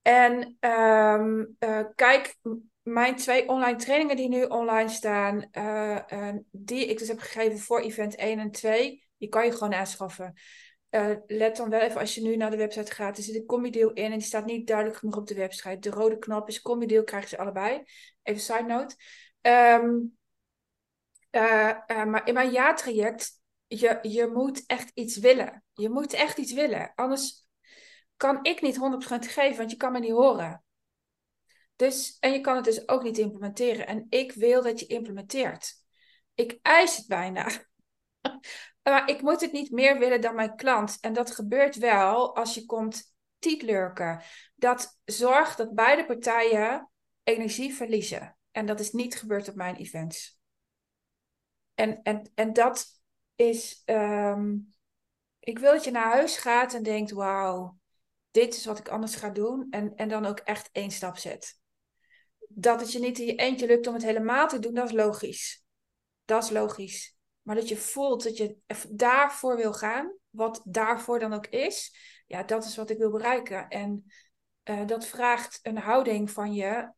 En 0.02 0.56
um, 0.60 1.56
uh, 1.58 1.84
kijk, 1.94 2.36
mijn 2.82 3.16
twee 3.16 3.48
online 3.48 3.78
trainingen 3.78 4.16
die 4.16 4.28
nu 4.28 4.44
online 4.44 4.88
staan, 4.88 5.48
uh, 5.52 6.32
die 6.50 6.86
ik 6.86 6.98
dus 6.98 7.08
heb 7.08 7.18
gegeven 7.18 7.58
voor 7.58 7.80
event 7.80 8.14
1 8.14 8.38
en 8.38 8.50
2, 8.50 9.08
die 9.18 9.28
kan 9.28 9.44
je 9.44 9.52
gewoon 9.52 9.74
aanschaffen. 9.74 10.34
Uh, 10.90 11.16
let 11.26 11.56
dan 11.56 11.70
wel 11.70 11.80
even 11.80 12.00
als 12.00 12.14
je 12.14 12.22
nu 12.22 12.36
naar 12.36 12.50
de 12.50 12.56
website 12.56 12.94
gaat. 12.94 13.16
Er 13.16 13.22
zit 13.22 13.34
een 13.34 13.46
combi-deal 13.46 13.92
in 13.92 14.04
en 14.04 14.18
die 14.18 14.26
staat 14.26 14.44
niet 14.44 14.66
duidelijk 14.66 14.96
genoeg 14.98 15.16
op 15.16 15.26
de 15.26 15.34
website. 15.34 15.78
De 15.78 15.90
rode 15.90 16.18
knop 16.18 16.48
is 16.48 16.62
combi-deal, 16.62 17.04
krijgen 17.04 17.28
ze 17.28 17.38
allebei. 17.38 17.82
Even 18.22 18.40
side 18.40 18.62
note. 18.62 18.96
Um, 19.40 20.16
uh, 21.30 21.74
uh, 21.86 22.04
maar 22.04 22.26
in 22.26 22.34
mijn 22.34 22.50
jaartraject, 22.50 23.40
je, 23.66 23.98
je 24.02 24.26
moet 24.26 24.66
echt 24.66 24.90
iets 24.94 25.16
willen. 25.16 25.64
Je 25.72 25.88
moet 25.88 26.12
echt 26.12 26.38
iets 26.38 26.52
willen. 26.52 26.92
Anders 26.94 27.46
kan 28.16 28.38
ik 28.44 28.60
niet 28.60 28.76
100% 28.76 28.78
geven, 29.18 29.56
want 29.56 29.70
je 29.70 29.76
kan 29.76 29.92
me 29.92 29.98
niet 29.98 30.10
horen. 30.10 30.64
Dus, 31.76 32.16
en 32.20 32.32
je 32.32 32.40
kan 32.40 32.56
het 32.56 32.64
dus 32.64 32.88
ook 32.88 33.02
niet 33.02 33.18
implementeren. 33.18 33.86
En 33.86 34.06
ik 34.08 34.32
wil 34.32 34.62
dat 34.62 34.80
je 34.80 34.86
implementeert. 34.86 35.74
Ik 36.34 36.58
eis 36.62 36.96
het 36.96 37.06
bijna. 37.06 37.50
Maar 38.90 39.08
ik 39.10 39.22
moet 39.22 39.40
het 39.40 39.52
niet 39.52 39.70
meer 39.70 39.98
willen 39.98 40.20
dan 40.20 40.34
mijn 40.34 40.56
klant. 40.56 40.98
En 41.00 41.12
dat 41.12 41.30
gebeurt 41.30 41.76
wel 41.76 42.36
als 42.36 42.54
je 42.54 42.66
komt 42.66 43.14
tietlurken. 43.38 44.22
Dat 44.54 45.00
zorgt 45.04 45.56
dat 45.56 45.74
beide 45.74 46.06
partijen 46.06 46.90
energie 47.22 47.74
verliezen. 47.74 48.36
En 48.50 48.66
dat 48.66 48.80
is 48.80 48.92
niet 48.92 49.16
gebeurd 49.16 49.48
op 49.48 49.54
mijn 49.54 49.76
events. 49.76 50.38
En, 51.74 52.02
en, 52.02 52.30
en 52.34 52.52
dat 52.52 52.86
is. 53.34 53.82
Um, 53.84 54.74
ik 55.38 55.58
wil 55.58 55.72
dat 55.72 55.84
je 55.84 55.90
naar 55.90 56.12
huis 56.12 56.36
gaat 56.36 56.74
en 56.74 56.82
denkt: 56.82 57.10
wauw, 57.10 57.78
dit 58.30 58.54
is 58.54 58.64
wat 58.64 58.78
ik 58.78 58.88
anders 58.88 59.14
ga 59.14 59.30
doen. 59.30 59.66
En, 59.70 59.94
en 59.94 60.08
dan 60.08 60.26
ook 60.26 60.38
echt 60.38 60.68
één 60.72 60.90
stap 60.90 61.16
zet. 61.16 61.60
Dat 62.48 62.80
het 62.80 62.92
je 62.92 62.98
niet 62.98 63.18
in 63.18 63.26
je 63.26 63.34
eentje 63.34 63.66
lukt 63.66 63.86
om 63.86 63.94
het 63.94 64.02
helemaal 64.02 64.48
te 64.48 64.58
doen, 64.58 64.74
dat 64.74 64.86
is 64.86 64.94
logisch. 64.94 65.64
Dat 66.24 66.44
is 66.44 66.50
logisch. 66.50 67.15
Maar 67.46 67.54
dat 67.54 67.68
je 67.68 67.76
voelt 67.76 68.22
dat 68.22 68.36
je 68.36 68.56
daarvoor 68.90 69.56
wil 69.56 69.72
gaan, 69.72 70.16
wat 70.30 70.62
daarvoor 70.64 71.18
dan 71.18 71.32
ook 71.32 71.46
is, 71.46 71.96
ja, 72.26 72.42
dat 72.42 72.64
is 72.64 72.76
wat 72.76 72.90
ik 72.90 72.98
wil 72.98 73.10
bereiken. 73.10 73.68
En 73.68 74.04
uh, 74.64 74.86
dat 74.86 75.06
vraagt 75.06 75.58
een 75.62 75.78
houding 75.78 76.30
van 76.30 76.54
je 76.54 76.92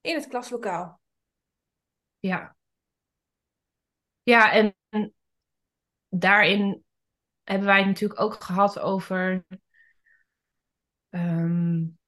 in 0.00 0.14
het 0.14 0.26
klaslokaal. 0.26 1.00
Ja. 2.18 2.56
Ja, 4.22 4.52
en 4.52 4.76
daarin 6.08 6.84
hebben 7.42 7.66
wij 7.66 7.84
natuurlijk 7.84 8.20
ook 8.20 8.42
gehad 8.42 8.78
over 8.78 9.44
um, 11.08 11.98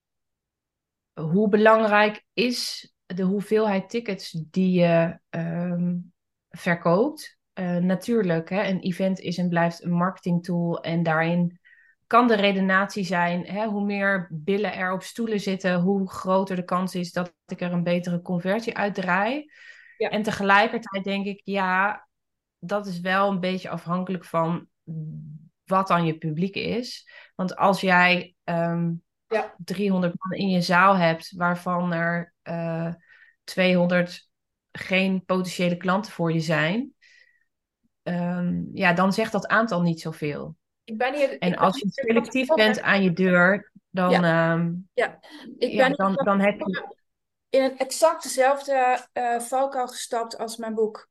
hoe 1.13 1.49
belangrijk 1.49 2.25
is 2.33 2.93
de 3.07 3.23
hoeveelheid 3.23 3.91
tickets 3.91 4.31
die 4.31 4.81
je 4.81 5.21
um, 5.31 6.14
verkoopt. 6.57 7.39
Uh, 7.55 7.77
natuurlijk, 7.77 8.51
hè, 8.51 8.63
een 8.63 8.81
event 8.81 9.21
is 9.21 9.39
en 9.39 9.49
blijft 9.49 9.85
een 9.85 9.93
marketingtool 9.93 10.81
en 10.81 11.03
daarin 11.03 11.61
kan 12.07 12.27
de 12.29 12.35
redenatie 12.35 13.05
zijn, 13.05 13.47
hè, 13.47 13.67
hoe 13.67 13.85
meer 13.85 14.29
billen 14.31 14.75
er 14.75 14.93
op 14.93 15.03
stoelen 15.03 15.41
zitten, 15.41 15.81
hoe 15.81 16.11
groter 16.11 16.57
de 16.57 16.65
kans 16.65 16.95
is 16.95 17.13
dat 17.13 17.35
ik 17.47 17.61
er 17.61 17.73
een 17.73 17.83
betere 17.83 18.23
conversie 18.23 18.77
uit 18.77 18.95
draai. 18.95 19.51
Ja. 19.97 20.09
En 20.09 20.23
tegelijkertijd 20.23 21.05
denk 21.05 21.27
ik, 21.27 21.41
ja, 21.45 22.07
dat 22.59 22.87
is 22.87 23.01
wel 23.01 23.31
een 23.31 23.41
beetje 23.41 23.69
afhankelijk 23.69 24.25
van 24.25 24.67
wat 25.65 25.89
dan 25.89 26.07
je 26.07 26.19
publiek 26.19 26.55
is. 26.55 27.11
Want 27.35 27.57
als 27.57 27.81
jij 27.81 28.35
um, 28.45 29.03
ja. 29.27 29.55
300 29.65 30.15
man 30.19 30.39
in 30.39 30.49
je 30.49 30.61
zaal 30.61 30.97
hebt, 30.97 31.33
waarvan 31.37 31.93
er 31.93 32.35
uh, 32.43 32.87
eh, 32.87 32.95
200 33.45 34.29
geen 34.79 35.25
potentiële 35.25 35.77
klanten 35.77 36.13
voor 36.13 36.33
je 36.33 36.41
zijn, 36.41 36.95
um, 38.03 38.71
ja, 38.73 38.93
dan 38.93 39.13
zegt 39.13 39.33
dat 39.33 39.47
aantal 39.47 39.83
niet 39.83 40.01
zoveel. 40.01 40.57
Ik 40.85 40.99
ben 40.99 41.15
hier, 41.15 41.39
en 41.39 41.57
als 41.57 41.79
je 41.79 41.87
selectief 41.91 42.47
bent 42.47 42.81
aan 42.81 43.03
je 43.03 43.13
deur, 43.13 43.73
dan, 43.91 44.11
ja. 44.11 44.53
Um, 44.53 44.89
ja. 44.95 45.19
Ik 45.59 45.77
ben 45.77 45.93
dan, 45.93 46.15
dan 46.15 46.41
heb 46.41 46.59
je... 46.59 46.95
in 47.49 47.63
het 47.63 47.75
exact 47.77 48.23
dezelfde 48.23 49.07
uh, 49.13 49.41
valkuil 49.41 49.89
gestapt 49.89 50.39
als 50.39 50.57
mijn 50.57 50.75
boek. 50.75 51.09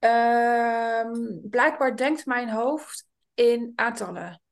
Uh, 0.00 1.10
blijkbaar 1.42 1.96
denkt 1.96 2.26
mijn 2.26 2.50
hoofd 2.50 3.06
in 3.34 3.72
aantallen. 3.74 4.42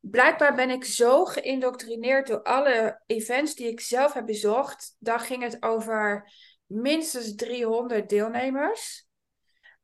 Blijkbaar 0.00 0.54
ben 0.54 0.70
ik 0.70 0.84
zo 0.84 1.24
geïndoctrineerd 1.24 2.26
door 2.26 2.42
alle 2.42 3.02
events 3.06 3.54
die 3.54 3.68
ik 3.68 3.80
zelf 3.80 4.12
heb 4.12 4.26
bezocht. 4.26 4.96
Daar 4.98 5.20
ging 5.20 5.42
het 5.42 5.62
over 5.62 6.32
minstens 6.68 7.34
300 7.34 8.08
deelnemers. 8.08 9.06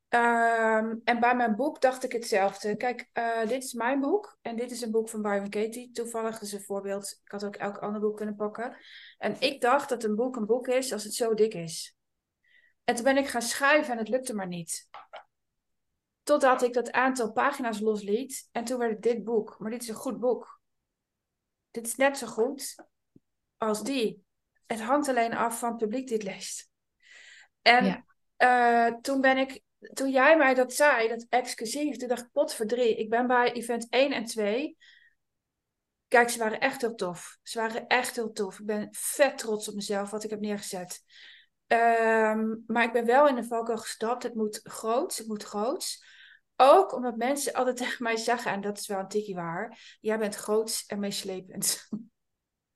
Um, 0.09 1.01
en 1.05 1.21
bij 1.21 1.37
mijn 1.37 1.57
boek 1.57 1.81
dacht 1.81 2.05
ik 2.05 2.13
hetzelfde. 2.13 2.77
Kijk, 2.77 3.09
uh, 3.15 3.47
dit 3.47 3.65
is 3.65 3.73
mijn 3.73 4.01
boek 4.01 4.39
en 4.43 4.57
dit 4.57 4.71
is 4.71 4.81
een 4.81 4.91
boek 4.91 5.09
van 5.09 5.23
Byron 5.23 5.49
Katie. 5.49 5.91
Toevallig 5.91 6.41
is 6.41 6.53
een 6.53 6.63
voorbeeld. 6.63 7.21
Ik 7.25 7.31
had 7.31 7.45
ook 7.45 7.57
elk 7.57 7.79
ander 7.79 8.01
boek 8.01 8.17
kunnen 8.17 8.37
pakken. 8.37 8.77
En 9.19 9.41
ik 9.41 9.61
dacht 9.61 9.89
dat 9.89 10.05
een 10.05 10.15
boek 10.15 10.37
een 10.37 10.47
boek 10.47 10.69
is 10.69 10.93
als 10.93 11.05
het 11.05 11.15
zo 11.15 11.35
dik 11.35 11.55
is. 11.55 11.97
En 12.85 12.95
toen 12.95 13.05
ben 13.05 13.17
ik 13.17 13.27
gaan 13.27 13.43
schrijven 13.43 13.93
en 13.93 13.99
het 13.99 14.09
lukte 14.09 14.35
maar 14.35 14.47
niet. 14.47 14.89
Totdat 16.23 16.63
ik 16.63 16.73
dat 16.73 16.93
aantal 16.93 17.33
pagina's 17.33 17.81
losliet. 17.81 18.49
En 18.53 18.65
toen 18.65 18.79
werd 18.79 18.93
het 18.93 19.03
dit 19.03 19.25
boek. 19.25 19.57
Maar 19.59 19.71
dit 19.71 19.83
is 19.83 19.89
een 19.89 19.95
goed 19.95 20.21
boek. 20.21 20.61
Dit 21.71 21.87
is 21.87 21.97
net 21.97 22.19
zo 22.19 22.27
goed 22.27 22.75
als 23.57 23.83
die. 23.83 24.25
Het 24.67 24.81
hangt 24.81 25.09
alleen 25.09 25.35
af 25.35 25.59
van 25.59 25.69
het 25.69 25.79
publiek 25.79 26.07
die 26.07 26.17
het 26.17 26.27
leest. 26.27 26.73
En 27.65 27.85
ja. 27.85 28.05
uh, 28.89 28.95
toen 29.01 29.21
ben 29.21 29.37
ik 29.37 29.63
toen 29.93 30.11
jij 30.11 30.37
mij 30.37 30.55
dat 30.55 30.73
zei, 30.73 31.09
dat 31.09 31.27
exclusief, 31.29 31.97
toen 31.97 32.09
dacht 32.09 32.23
ik, 32.23 32.33
pot 32.33 32.55
voor 32.55 32.67
drie. 32.67 32.97
Ik 32.97 33.11
ben 33.11 33.27
bij 33.27 33.53
event 33.53 33.87
1 33.91 34.13
en 34.13 34.25
2. 34.25 34.77
Kijk, 36.09 36.29
ze 36.29 36.39
waren 36.39 36.61
echt 36.61 36.81
heel 36.81 36.95
tof. 36.95 37.39
Ze 37.43 37.59
waren 37.59 37.87
echt 37.87 38.17
heel 38.17 38.33
tof. 38.33 38.59
Ik 38.59 38.67
ben 38.67 38.89
vet 38.91 39.39
trots 39.39 39.69
op 39.69 39.75
mezelf, 39.75 40.11
wat 40.11 40.25
ik 40.25 40.31
heb 40.31 40.41
neergezet. 40.41 41.03
Ehm, 41.67 42.55
maar 42.67 42.85
ik 42.85 42.93
ben 42.93 43.05
wel 43.05 43.29
in 43.29 43.35
de 43.35 43.45
valkuil 43.45 43.79
gestapt. 43.79 44.23
Het 44.23 44.35
moet 44.35 44.61
groots, 44.63 45.19
het 45.19 45.27
moet 45.27 45.43
groots. 45.43 46.05
Ook 46.57 46.93
omdat 46.93 47.17
mensen 47.17 47.53
altijd 47.53 47.77
tegen 47.87 48.03
mij 48.03 48.17
zeggen, 48.17 48.53
en 48.53 48.61
dat 48.61 48.79
is 48.79 48.87
wel 48.87 48.99
een 48.99 49.09
tikkie 49.09 49.35
waar, 49.35 49.97
jij 50.01 50.19
bent 50.19 50.35
groots 50.35 50.87
en 50.87 50.99
meeslepend. 50.99 51.89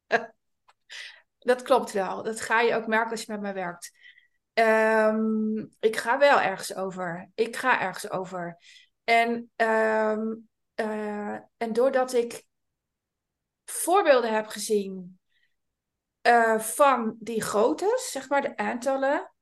dat 1.38 1.62
klopt 1.62 1.92
wel. 1.92 2.23
Dat 2.23 2.40
ga 2.40 2.61
je 2.61 2.75
ook 2.75 2.87
merken 2.87 3.11
als 3.11 3.23
je 3.23 3.33
met 3.33 3.40
mij 3.40 3.54
werkt. 3.54 3.98
Ehm, 4.59 5.59
ik 5.81 5.97
ga 5.97 6.19
wel 6.19 6.41
ergens 6.41 6.75
over. 6.75 7.31
Ik 7.35 7.57
ga 7.57 7.81
ergens 7.81 8.11
over. 8.11 8.59
En, 9.05 9.50
ehm, 9.57 10.35
eh, 10.75 11.35
en 11.57 11.73
doordat 11.73 12.12
ik 12.12 12.45
voorbeelden 13.65 14.35
heb 14.35 14.47
gezien 14.47 15.19
uh, 16.23 16.59
van 16.59 17.17
die 17.19 17.43
groottes, 17.43 18.11
zeg 18.11 18.29
maar 18.29 18.43
de 18.43 18.57
aantallen, 18.57 19.33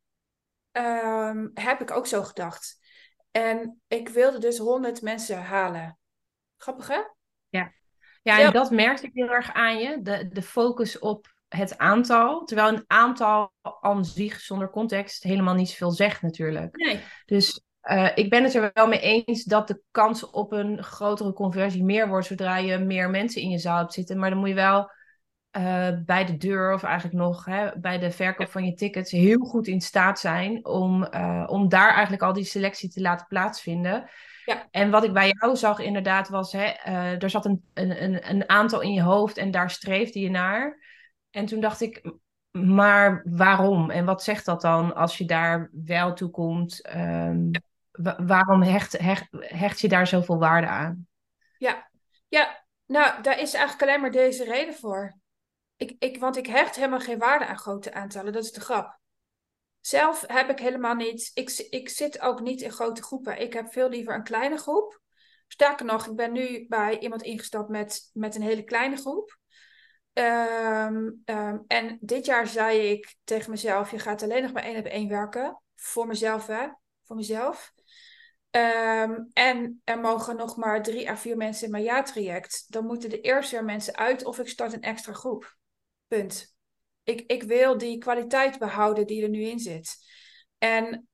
um, 0.72 1.50
heb 1.54 1.80
ik 1.80 1.90
ook 1.90 2.06
zo 2.06 2.22
gedacht. 2.22 2.78
En 3.30 3.80
ik 3.86 4.08
wilde 4.08 4.38
dus 4.38 4.58
100 4.58 5.02
mensen 5.02 5.42
halen. 5.42 5.98
Grappig 6.56 6.88
hè? 6.88 7.00
Ja, 7.48 7.72
ja 8.22 8.40
en 8.40 8.52
dat 8.52 8.70
merkte 8.70 9.06
ik 9.06 9.14
heel 9.14 9.30
erg 9.30 9.52
aan 9.52 9.78
je. 9.78 10.02
De, 10.02 10.28
de 10.28 10.42
focus 10.42 10.98
op 10.98 11.35
het 11.48 11.78
aantal. 11.78 12.44
Terwijl 12.44 12.68
een 12.68 12.84
aantal 12.86 13.52
aan 13.80 14.04
zich 14.04 14.40
zonder 14.40 14.70
context 14.70 15.22
helemaal 15.22 15.54
niet 15.54 15.68
zoveel 15.68 15.90
zegt 15.90 16.22
natuurlijk. 16.22 16.76
Nee. 16.76 17.00
Dus 17.24 17.64
uh, 17.90 18.08
ik 18.14 18.30
ben 18.30 18.42
het 18.42 18.54
er 18.54 18.70
wel 18.72 18.86
mee 18.86 19.00
eens 19.00 19.44
dat 19.44 19.68
de 19.68 19.82
kans 19.90 20.30
op 20.30 20.52
een 20.52 20.82
grotere 20.82 21.32
conversie 21.32 21.84
meer 21.84 22.08
wordt 22.08 22.26
zodra 22.26 22.56
je 22.56 22.78
meer 22.78 23.10
mensen 23.10 23.42
in 23.42 23.50
je 23.50 23.58
zaal 23.58 23.78
hebt 23.78 23.92
zitten. 23.92 24.18
Maar 24.18 24.30
dan 24.30 24.38
moet 24.38 24.48
je 24.48 24.54
wel 24.54 24.90
uh, 25.58 25.88
bij 26.04 26.24
de 26.24 26.36
deur 26.36 26.72
of 26.72 26.82
eigenlijk 26.82 27.16
nog 27.16 27.44
hè, 27.44 27.78
bij 27.78 27.98
de 27.98 28.10
verkoop 28.10 28.50
van 28.50 28.64
je 28.64 28.74
tickets 28.74 29.10
heel 29.10 29.38
goed 29.38 29.66
in 29.66 29.80
staat 29.80 30.18
zijn 30.18 30.66
om, 30.66 31.08
uh, 31.14 31.44
om 31.46 31.68
daar 31.68 31.92
eigenlijk 31.92 32.22
al 32.22 32.32
die 32.32 32.44
selectie 32.44 32.90
te 32.90 33.00
laten 33.00 33.26
plaatsvinden. 33.26 34.10
Ja. 34.44 34.66
En 34.70 34.90
wat 34.90 35.04
ik 35.04 35.12
bij 35.12 35.32
jou 35.38 35.56
zag 35.56 35.78
inderdaad 35.78 36.28
was, 36.28 36.52
hè, 36.52 36.64
er 37.18 37.30
zat 37.30 37.44
een, 37.44 37.64
een, 37.74 38.30
een 38.30 38.48
aantal 38.48 38.80
in 38.80 38.92
je 38.92 39.02
hoofd 39.02 39.36
en 39.36 39.50
daar 39.50 39.70
streefde 39.70 40.20
je 40.20 40.30
naar. 40.30 40.85
En 41.36 41.46
toen 41.46 41.60
dacht 41.60 41.80
ik, 41.80 42.10
maar 42.50 43.22
waarom? 43.24 43.90
En 43.90 44.04
wat 44.04 44.22
zegt 44.22 44.44
dat 44.44 44.60
dan 44.60 44.94
als 44.94 45.18
je 45.18 45.24
daar 45.24 45.70
wel 45.72 46.14
toe 46.14 46.30
komt? 46.30 46.78
Ja. 46.82 47.32
Waarom 48.16 48.62
hecht, 48.62 48.98
hecht, 48.98 49.26
hecht 49.38 49.80
je 49.80 49.88
daar 49.88 50.06
zoveel 50.06 50.38
waarde 50.38 50.66
aan? 50.66 51.08
Ja, 51.58 51.90
ja 52.28 52.64
nou, 52.86 53.22
daar 53.22 53.40
is 53.40 53.54
eigenlijk 53.54 53.82
alleen 53.82 54.00
maar 54.00 54.10
deze 54.10 54.44
reden 54.44 54.74
voor. 54.74 55.18
Ik, 55.76 55.96
ik, 55.98 56.18
want 56.18 56.36
ik 56.36 56.46
hecht 56.46 56.76
helemaal 56.76 57.00
geen 57.00 57.18
waarde 57.18 57.46
aan 57.46 57.58
grote 57.58 57.92
aantallen, 57.92 58.32
dat 58.32 58.44
is 58.44 58.52
de 58.52 58.60
grap. 58.60 58.98
Zelf 59.80 60.24
heb 60.26 60.50
ik 60.50 60.58
helemaal 60.58 60.94
niet, 60.94 61.30
ik, 61.34 61.66
ik 61.70 61.88
zit 61.88 62.20
ook 62.20 62.40
niet 62.40 62.60
in 62.60 62.72
grote 62.72 63.02
groepen. 63.02 63.40
Ik 63.40 63.52
heb 63.52 63.72
veel 63.72 63.88
liever 63.88 64.14
een 64.14 64.24
kleine 64.24 64.56
groep. 64.56 65.00
Sterker 65.48 65.86
nog, 65.86 66.06
ik 66.06 66.16
ben 66.16 66.32
nu 66.32 66.66
bij 66.68 66.98
iemand 66.98 67.22
ingestapt 67.22 67.68
met, 67.68 68.10
met 68.12 68.34
een 68.34 68.42
hele 68.42 68.64
kleine 68.64 68.96
groep. 68.96 69.38
Um, 70.18 71.22
um, 71.24 71.64
en 71.66 71.98
dit 72.00 72.26
jaar 72.26 72.46
zei 72.46 72.78
ik 72.78 73.16
tegen 73.24 73.50
mezelf: 73.50 73.90
je 73.90 73.98
gaat 73.98 74.22
alleen 74.22 74.42
nog 74.42 74.52
maar 74.52 74.62
één 74.62 74.78
op 74.78 74.84
één 74.84 75.08
werken. 75.08 75.60
Voor 75.74 76.06
mezelf, 76.06 76.46
hè? 76.46 76.68
Voor 77.04 77.16
mezelf. 77.16 77.72
Um, 78.50 79.30
en 79.32 79.80
er 79.84 80.00
mogen 80.00 80.36
nog 80.36 80.56
maar 80.56 80.82
drie 80.82 81.10
à 81.10 81.16
vier 81.16 81.36
mensen 81.36 81.64
in 81.64 81.70
mijn 81.70 81.84
jaartraject. 81.84 82.64
Dan 82.68 82.86
moeten 82.86 83.10
de 83.10 83.20
eerste 83.20 83.62
mensen 83.62 83.96
uit 83.96 84.24
of 84.24 84.38
ik 84.38 84.48
start 84.48 84.72
een 84.72 84.82
extra 84.82 85.12
groep. 85.12 85.56
Punt. 86.06 86.56
Ik, 87.02 87.20
ik 87.26 87.42
wil 87.42 87.78
die 87.78 87.98
kwaliteit 87.98 88.58
behouden 88.58 89.06
die 89.06 89.22
er 89.22 89.28
nu 89.28 89.40
in 89.42 89.58
zit. 89.58 89.96
En 90.58 91.08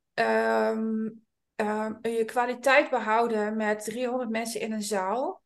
je 2.02 2.22
kwaliteit 2.24 2.90
behouden 2.90 3.56
met 3.56 3.84
300 3.84 4.30
mensen 4.30 4.60
in 4.60 4.72
een 4.72 4.82
zaal 4.82 5.41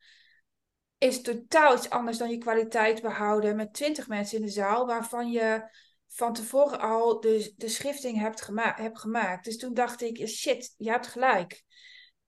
is 0.97 1.21
totaal 1.21 1.75
iets 1.75 1.89
anders 1.89 2.17
dan 2.17 2.29
je 2.29 2.37
kwaliteit 2.37 3.01
behouden 3.01 3.55
met 3.55 3.73
20 3.73 4.07
mensen 4.07 4.37
in 4.37 4.45
de 4.45 4.51
zaal, 4.51 4.85
waarvan 4.85 5.31
je 5.31 5.69
van 6.07 6.33
tevoren 6.33 6.79
al 6.79 7.19
de, 7.19 7.53
de 7.55 7.67
schifting 7.67 8.17
hebt, 8.17 8.41
gema 8.41 8.73
hebt 8.75 8.99
gemaakt. 8.99 9.45
Dus 9.45 9.57
toen 9.57 9.73
dacht 9.73 10.01
ik, 10.01 10.27
shit, 10.27 10.73
je 10.77 10.89
hebt 10.89 11.07
gelijk. 11.07 11.63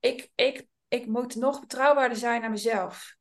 Ik, 0.00 0.30
ik, 0.34 0.66
ik 0.88 1.06
moet 1.06 1.34
nog 1.34 1.60
betrouwbaarder 1.60 2.18
zijn 2.18 2.42
aan 2.42 2.50
mezelf. 2.50 3.16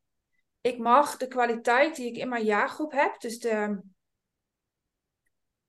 Ik 0.61 0.77
mag 0.77 1.17
de 1.17 1.27
kwaliteit 1.27 1.95
die 1.95 2.07
ik 2.07 2.17
in 2.17 2.29
mijn 2.29 2.43
jaargroep 2.43 2.91
heb, 2.91 3.19
dus 3.19 3.39
de, 3.39 3.81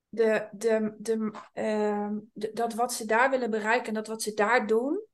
de, 0.09 0.49
de, 0.53 1.33
uh, 1.55 2.11
de, 2.33 2.51
dat 2.53 2.75
wat 2.75 2.93
ze 2.93 3.05
daar 3.07 3.31
willen 3.31 3.51
bereiken 3.51 3.87
en 3.87 3.95
dat 3.95 4.07
wat 4.07 4.23
ze 4.23 4.35
daar 4.35 4.66
doen, 4.66 5.05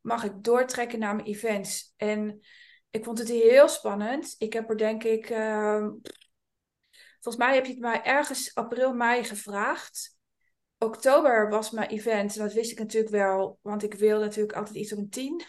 mag 0.00 0.24
ik 0.24 0.32
doortrekken 0.42 0.98
naar 0.98 1.14
mijn 1.14 1.26
events. 1.26 1.92
En 1.96 2.40
ik 2.96 3.04
vond 3.04 3.18
het 3.18 3.28
heel 3.28 3.68
spannend. 3.68 4.34
Ik 4.38 4.52
heb 4.52 4.70
er 4.70 4.76
denk 4.76 5.04
ik, 5.04 5.30
uh, 5.30 5.86
volgens 7.20 7.44
mij 7.44 7.54
heb 7.54 7.64
je 7.64 7.72
het 7.72 7.80
mij 7.80 8.02
ergens 8.02 8.54
april, 8.54 8.94
mei 8.94 9.24
gevraagd. 9.24 10.18
Oktober 10.78 11.48
was 11.48 11.70
mijn 11.70 11.88
event. 11.88 12.36
En 12.36 12.42
dat 12.42 12.52
wist 12.52 12.70
ik 12.70 12.78
natuurlijk 12.78 13.12
wel, 13.12 13.58
want 13.62 13.82
ik 13.82 13.94
wil 13.94 14.20
natuurlijk 14.20 14.56
altijd 14.56 14.76
iets 14.76 14.92
op 14.92 14.98
een 14.98 15.10
10. 15.10 15.44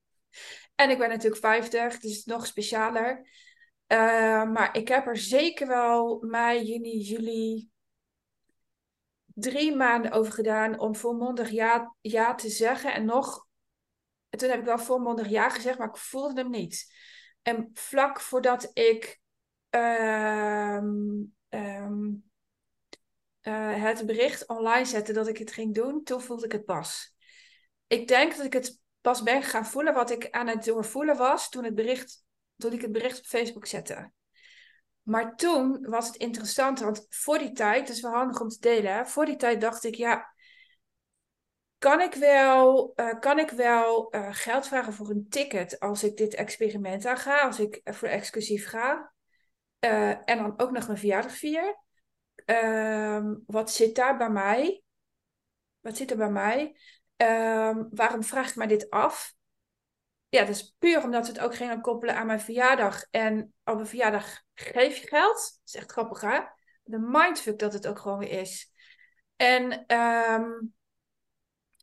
en 0.74 0.90
ik 0.90 0.98
ben 0.98 1.08
natuurlijk 1.08 1.40
50, 1.40 1.98
dus 1.98 2.24
nog 2.24 2.46
specialer. 2.46 3.28
Uh, 3.88 3.98
maar 4.50 4.76
ik 4.76 4.88
heb 4.88 5.06
er 5.06 5.16
zeker 5.16 5.66
wel 5.66 6.22
mei, 6.22 6.64
juni, 6.64 6.98
juli, 6.98 7.70
drie 9.24 9.76
maanden 9.76 10.12
over 10.12 10.32
gedaan 10.32 10.80
om 10.80 10.96
volmondig 10.96 11.50
ja, 11.50 11.94
ja 12.00 12.34
te 12.34 12.48
zeggen. 12.48 12.94
En 12.94 13.04
nog 13.04 13.46
en 14.32 14.38
toen 14.38 14.48
heb 14.48 14.58
ik 14.58 14.64
wel 14.64 14.78
volmondig 14.78 15.28
ja 15.28 15.48
gezegd, 15.48 15.78
maar 15.78 15.88
ik 15.88 15.96
voelde 15.96 16.40
hem 16.40 16.50
niet. 16.50 16.94
En 17.42 17.70
vlak 17.74 18.20
voordat 18.20 18.70
ik 18.72 19.20
uh, 19.70 20.80
uh, 21.50 21.86
het 23.82 24.06
bericht 24.06 24.46
online 24.46 24.84
zette 24.84 25.12
dat 25.12 25.28
ik 25.28 25.38
het 25.38 25.52
ging 25.52 25.74
doen, 25.74 26.04
toen 26.04 26.20
voelde 26.20 26.44
ik 26.44 26.52
het 26.52 26.64
pas. 26.64 27.14
Ik 27.86 28.08
denk 28.08 28.36
dat 28.36 28.46
ik 28.46 28.52
het 28.52 28.80
pas 29.00 29.22
ben 29.22 29.42
gaan 29.42 29.66
voelen 29.66 29.94
wat 29.94 30.10
ik 30.10 30.30
aan 30.30 30.48
het 30.48 30.64
doorvoelen 30.64 31.16
was 31.16 31.48
toen, 31.48 31.64
het 31.64 31.74
bericht, 31.74 32.24
toen 32.56 32.72
ik 32.72 32.80
het 32.80 32.92
bericht 32.92 33.18
op 33.18 33.24
Facebook 33.24 33.66
zette. 33.66 34.12
Maar 35.02 35.36
toen 35.36 35.86
was 35.88 36.06
het 36.06 36.16
interessant, 36.16 36.80
want 36.80 37.06
voor 37.08 37.38
die 37.38 37.52
tijd, 37.52 37.86
dus 37.86 38.00
wel 38.00 38.12
handig 38.12 38.40
om 38.40 38.48
te 38.48 38.60
delen, 38.60 39.06
voor 39.06 39.24
die 39.24 39.36
tijd 39.36 39.60
dacht 39.60 39.84
ik, 39.84 39.94
ja, 39.94 40.34
kan 41.82 42.00
ik 42.00 42.14
wel, 42.14 42.92
uh, 42.96 43.18
kan 43.18 43.38
ik 43.38 43.50
wel 43.50 44.14
uh, 44.14 44.28
geld 44.30 44.66
vragen 44.66 44.92
voor 44.92 45.10
een 45.10 45.28
ticket 45.28 45.80
als 45.80 46.04
ik 46.04 46.16
dit 46.16 46.34
experiment 46.34 47.06
aanga, 47.06 47.40
als 47.40 47.60
ik 47.60 47.80
voor 47.84 48.08
exclusief 48.08 48.68
ga? 48.68 49.12
Uh, 49.84 50.08
en 50.10 50.38
dan 50.38 50.54
ook 50.56 50.70
nog 50.70 50.86
mijn 50.86 50.98
verjaardag 50.98 51.32
vier. 51.32 51.76
Ehm, 52.44 53.34
wat 53.46 53.70
zit 53.70 53.94
daar 53.94 54.16
bij 54.16 54.30
mij? 54.30 54.82
Wat 55.80 55.96
zit 55.96 56.10
er 56.10 56.16
bij 56.16 56.30
mij? 56.30 56.76
Um, 57.16 57.88
waarom 57.90 58.22
vraag 58.22 58.48
ik 58.48 58.56
mij 58.56 58.66
dit 58.66 58.90
af? 58.90 59.34
Ja, 60.28 60.40
dat 60.40 60.54
is 60.54 60.74
puur 60.78 61.02
omdat 61.02 61.26
het 61.26 61.38
ook 61.38 61.54
gingen 61.54 61.80
koppelen 61.80 62.16
aan 62.16 62.26
mijn 62.26 62.40
verjaardag. 62.40 63.04
En 63.10 63.54
op 63.64 63.74
mijn 63.74 63.86
verjaardag 63.86 64.42
geef 64.54 64.96
je 64.96 65.06
geld. 65.06 65.34
Dat 65.34 65.60
is 65.64 65.74
echt 65.74 65.92
grappig, 65.92 66.20
hè? 66.20 66.40
De 66.82 66.98
mindfuck 66.98 67.58
dat 67.58 67.72
het 67.72 67.86
ook 67.86 67.98
gewoon 67.98 68.22
is. 68.22 68.72
En 69.36 69.94
um, 69.96 70.74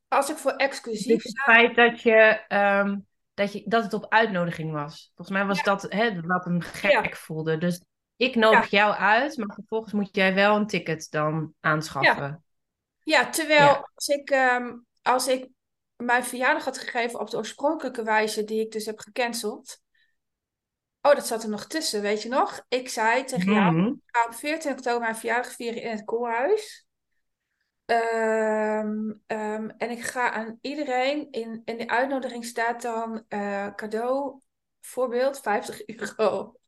als 0.09 0.29
ik 0.29 0.37
voor 0.37 0.51
exclusief. 0.51 1.23
het 1.23 1.41
feit 1.41 1.75
dat, 1.75 2.01
je, 2.01 2.41
um, 2.47 3.07
dat, 3.33 3.53
je, 3.53 3.63
dat 3.65 3.83
het 3.83 3.93
op 3.93 4.05
uitnodiging 4.09 4.71
was. 4.71 5.11
Volgens 5.15 5.37
mij 5.37 5.47
was 5.47 5.57
ja. 5.57 5.63
dat 5.63 5.85
hè, 5.89 6.21
wat 6.21 6.45
hem 6.45 6.61
gek 6.61 6.91
ja. 6.91 7.09
voelde. 7.11 7.57
Dus 7.57 7.83
ik 8.15 8.35
nodig 8.35 8.69
jou 8.69 8.93
uit, 8.93 9.37
maar 9.37 9.55
vervolgens 9.55 9.93
moet 9.93 10.15
jij 10.15 10.33
wel 10.33 10.55
een 10.55 10.67
ticket 10.67 11.11
dan 11.11 11.53
aanschaffen. 11.59 12.43
Ja, 13.03 13.29
terwijl 13.29 13.89
als, 13.95 14.07
ik, 14.07 14.29
um, 14.29 14.85
als 15.01 15.27
ik 15.27 15.49
mijn 15.95 16.23
verjaardag 16.23 16.65
had 16.65 16.77
gegeven 16.77 17.19
op 17.19 17.29
de 17.29 17.37
oorspronkelijke 17.37 18.03
wijze 18.03 18.43
die 18.43 18.61
ik 18.61 18.71
dus 18.71 18.85
heb 18.85 18.99
gecanceld. 18.99 19.81
Oh, 21.01 21.15
dat 21.15 21.27
zat 21.27 21.43
er 21.43 21.49
nog 21.49 21.65
tussen, 21.65 22.01
weet 22.01 22.21
je 22.21 22.29
nog? 22.29 22.65
Ik 22.67 22.89
zei 22.89 23.23
tegen 23.23 23.53
jou, 23.53 23.75
Mhm. 23.75 23.87
ik 23.87 23.99
ga 24.05 24.25
op 24.25 24.33
14 24.33 24.71
oktober 24.71 25.01
mijn 25.01 25.15
verjaardag 25.15 25.51
vieren 25.51 25.81
in 25.81 25.91
het 25.91 26.05
koelhuis. 26.05 26.87
Um, 27.91 29.21
um, 29.27 29.69
en 29.77 29.89
ik 29.89 30.03
ga 30.03 30.31
aan 30.31 30.57
iedereen, 30.61 31.27
in, 31.31 31.61
in 31.65 31.77
de 31.77 31.87
uitnodiging 31.87 32.45
staat 32.45 32.81
dan 32.81 33.25
uh, 33.29 33.75
cadeau, 33.75 34.41
voorbeeld, 34.81 35.39
50 35.39 35.85
euro. 35.85 36.59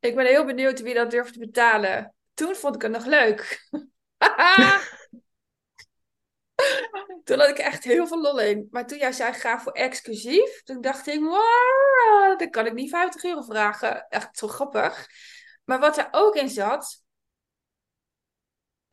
ik 0.00 0.14
ben 0.14 0.26
heel 0.26 0.44
benieuwd 0.44 0.80
wie 0.80 0.94
dat 0.94 1.10
durft 1.10 1.32
te 1.32 1.38
betalen. 1.38 2.14
Toen 2.34 2.54
vond 2.54 2.74
ik 2.74 2.82
het 2.82 2.92
nog 2.92 3.04
leuk. 3.04 3.68
toen 7.24 7.38
had 7.38 7.48
ik 7.48 7.58
echt 7.58 7.84
heel 7.84 8.06
veel 8.06 8.20
lol 8.20 8.40
in. 8.40 8.68
Maar 8.70 8.86
toen 8.86 8.98
jij 8.98 9.12
zei, 9.12 9.32
ga 9.32 9.60
voor 9.60 9.72
exclusief, 9.72 10.62
toen 10.62 10.80
dacht 10.80 11.06
ik, 11.06 11.20
wow, 11.20 12.38
dan 12.38 12.50
kan 12.50 12.66
ik 12.66 12.72
niet 12.72 12.90
50 12.90 13.24
euro 13.24 13.42
vragen. 13.42 14.08
Echt 14.08 14.38
zo 14.38 14.48
grappig. 14.48 15.06
Maar 15.64 15.78
wat 15.78 15.98
er 15.98 16.08
ook 16.10 16.34
in 16.34 16.48
zat, 16.48 17.04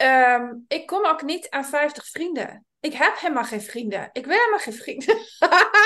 ehm, 0.04 0.54
ik 0.68 0.88
kom 0.88 1.06
ook 1.06 1.22
niet 1.22 1.50
aan 1.50 1.66
50 1.66 2.08
vrienden. 2.08 2.66
Ik 2.80 2.94
heb 2.94 3.18
helemaal 3.18 3.44
geen 3.44 3.62
vrienden. 3.62 4.10
Ik 4.12 4.26
wil 4.26 4.38
helemaal 4.38 4.60
geen 4.60 4.74
vrienden. 4.74 5.18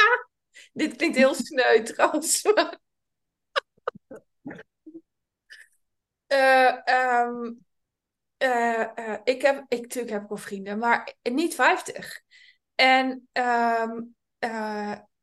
Dit 0.74 0.96
klinkt 0.96 1.18
heel 1.18 1.34
sneu 1.34 1.84
trouwens. 1.84 2.44
uh, 6.34 6.78
um, 6.86 7.66
uh, 8.44 8.86
uh, 8.96 9.18
ik 9.24 9.42
heb, 9.42 9.66
ik, 9.68 9.82
natuurlijk 9.82 10.14
heb 10.14 10.24
ik 10.24 10.30
wel 10.30 10.38
vrienden, 10.38 10.78
maar 10.78 11.14
niet 11.22 11.56
50. 11.56 12.22
En, 12.76 13.28
um, 13.34 14.16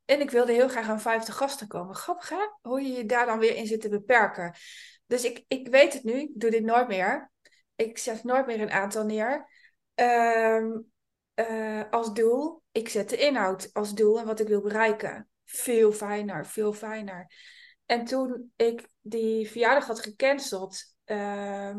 en 0.04 0.20
ik 0.20 0.30
wilde 0.30 0.52
heel 0.52 0.68
graag 0.68 0.88
aan 0.88 1.00
50 1.00 1.36
gasten 1.36 1.68
komen. 1.68 1.94
Grappig 1.94 2.28
hè? 2.28 2.48
Hoe 2.62 2.82
je 2.82 2.92
je 2.92 3.06
daar 3.06 3.26
dan 3.26 3.38
weer 3.38 3.56
in 3.56 3.66
zit 3.66 3.80
te 3.80 3.88
beperken. 3.88 4.54
Dus 5.06 5.24
ik, 5.24 5.44
ik 5.48 5.68
weet 5.68 5.92
het 5.92 6.04
nu, 6.04 6.12
ik 6.12 6.30
doe 6.34 6.50
dit 6.50 6.62
nooit 6.64 6.88
meer. 6.88 7.32
Ik 7.74 7.98
zet 7.98 8.24
nooit 8.24 8.46
meer 8.46 8.60
een 8.60 8.70
aantal 8.70 9.04
neer. 9.04 9.48
Um, 9.94 10.92
als 11.90 12.12
doel, 12.12 12.62
ik 12.72 12.88
zet 12.88 13.08
de 13.08 13.16
inhoud 13.16 13.70
als 13.72 13.94
doel 13.94 14.18
en 14.18 14.26
wat 14.26 14.40
ik 14.40 14.48
wil 14.48 14.60
bereiken. 14.60 15.28
Veel 15.44 15.92
fijner, 15.92 16.46
veel 16.46 16.72
fijner. 16.72 17.32
En 17.86 18.04
toen 18.04 18.52
ik 18.56 18.88
die 19.00 19.50
verjaardag 19.50 19.86
had 19.86 20.00
gecanceld, 20.00 20.94
uh, 21.06 21.76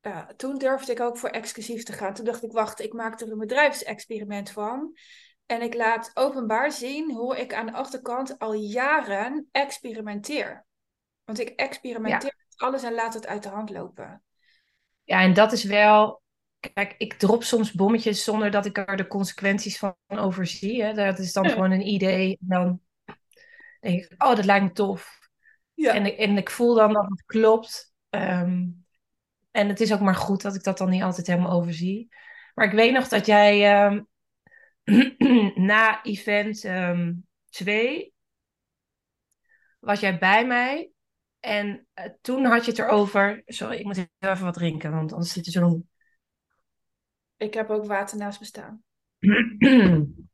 ja, 0.00 0.32
toen 0.36 0.58
durfde 0.58 0.92
ik 0.92 1.00
ook 1.00 1.18
voor 1.18 1.28
exclusief 1.28 1.82
te 1.82 1.92
gaan. 1.92 2.14
Toen 2.14 2.24
dacht 2.24 2.42
ik, 2.42 2.52
wacht, 2.52 2.80
ik 2.80 2.92
maak 2.92 3.20
er 3.20 3.30
een 3.30 3.38
bedrijfsexperiment 3.38 4.50
van. 4.50 4.96
En 5.46 5.62
ik 5.62 5.74
laat 5.74 6.10
openbaar 6.14 6.72
zien 6.72 7.12
hoe 7.12 7.38
ik 7.38 7.54
aan 7.54 7.66
de 7.66 7.72
achterkant 7.72 8.38
al 8.38 8.52
jaren 8.52 9.48
experimenteer. 9.52 10.66
Want 11.24 11.38
ik 11.38 11.48
experimenteer 11.48 12.34
met 12.36 12.60
alles 12.60 12.82
en 12.82 12.94
laat 12.94 13.14
het 13.14 13.26
uit 13.26 13.42
de 13.42 13.48
hand 13.48 13.70
lopen. 13.70 14.22
Ja, 15.10 15.22
en 15.22 15.34
dat 15.34 15.52
is 15.52 15.64
wel. 15.64 16.22
Kijk, 16.74 16.94
ik 16.98 17.14
drop 17.14 17.42
soms 17.42 17.72
bommetjes 17.72 18.24
zonder 18.24 18.50
dat 18.50 18.66
ik 18.66 18.76
er 18.78 18.96
de 18.96 19.06
consequenties 19.06 19.78
van 19.78 19.94
overzie. 20.08 20.82
Hè. 20.82 20.92
Dat 20.94 21.18
is 21.18 21.32
dan 21.32 21.48
gewoon 21.48 21.70
een 21.70 21.86
idee. 21.86 22.38
En 22.40 22.46
dan 22.48 22.80
denk 23.80 24.04
ik, 24.04 24.22
oh, 24.22 24.36
dat 24.36 24.44
lijkt 24.44 24.64
me 24.64 24.72
tof. 24.72 25.18
Ja. 25.74 25.94
En, 25.94 26.06
ik, 26.06 26.18
en 26.18 26.36
ik 26.36 26.50
voel 26.50 26.74
dan 26.74 26.92
dat 26.92 27.06
het 27.08 27.24
klopt. 27.26 27.94
Ehm, 28.10 28.66
en 29.50 29.68
het 29.68 29.80
is 29.80 29.92
ook 29.92 30.00
maar 30.00 30.14
goed 30.14 30.42
dat 30.42 30.54
ik 30.54 30.62
dat 30.62 30.78
dan 30.78 30.90
niet 30.90 31.02
altijd 31.02 31.26
helemaal 31.26 31.52
overzie. 31.52 32.14
Maar 32.54 32.66
ik 32.66 32.72
weet 32.72 32.92
nog 32.92 33.08
dat 33.08 33.26
jij 33.26 33.84
um, 33.86 34.08
na 35.72 36.02
event 36.02 36.60
2 37.50 38.04
um, 38.04 38.12
was 39.78 40.00
jij 40.00 40.18
bij 40.18 40.46
mij. 40.46 40.90
En 41.40 41.86
uh, 41.94 42.04
toen 42.20 42.44
had 42.44 42.64
je 42.64 42.70
het 42.70 42.80
erover. 42.80 43.42
Sorry, 43.46 43.76
ik 43.76 43.84
moet 43.84 44.08
even 44.18 44.44
wat 44.44 44.54
drinken, 44.54 44.92
want 44.92 45.12
anders 45.12 45.32
zit 45.32 45.46
er 45.46 45.52
zo'n. 45.52 45.88
Ik 47.36 47.54
heb 47.54 47.70
ook 47.70 47.86
water 47.86 48.18
naast 48.18 48.40
me 48.40 48.46
staan. 48.46 48.82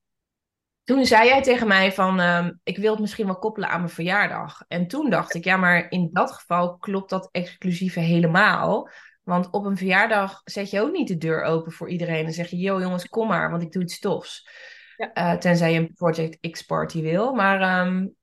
toen 0.84 1.06
zei 1.06 1.28
jij 1.28 1.42
tegen 1.42 1.68
mij 1.68 1.92
van, 1.92 2.20
uh, 2.20 2.48
ik 2.62 2.76
wil 2.76 2.90
het 2.90 3.00
misschien 3.00 3.26
wel 3.26 3.38
koppelen 3.38 3.68
aan 3.68 3.80
mijn 3.80 3.92
verjaardag. 3.92 4.64
En 4.68 4.86
toen 4.86 5.10
dacht 5.10 5.34
ik, 5.34 5.44
ja, 5.44 5.56
maar 5.56 5.90
in 5.90 6.08
dat 6.12 6.32
geval 6.32 6.76
klopt 6.76 7.10
dat 7.10 7.28
exclusieve 7.32 8.00
helemaal. 8.00 8.90
Want 9.22 9.50
op 9.50 9.64
een 9.64 9.76
verjaardag 9.76 10.40
zet 10.44 10.70
je 10.70 10.80
ook 10.80 10.92
niet 10.92 11.08
de 11.08 11.16
deur 11.16 11.42
open 11.42 11.72
voor 11.72 11.88
iedereen 11.90 12.26
en 12.26 12.32
zeg 12.32 12.48
je, 12.48 12.56
yo 12.56 12.80
jongens, 12.80 13.08
kom 13.08 13.28
maar, 13.28 13.50
want 13.50 13.62
ik 13.62 13.72
doe 13.72 13.82
iets 13.82 13.98
tofs. 13.98 14.48
Ja. 14.96 15.32
Uh, 15.32 15.38
tenzij 15.38 15.72
je 15.72 15.78
een 15.78 15.92
Project 15.94 16.50
X 16.50 16.62
party 16.62 17.02
wil. 17.02 17.32
Maar, 17.32 17.86
um, 17.86 18.14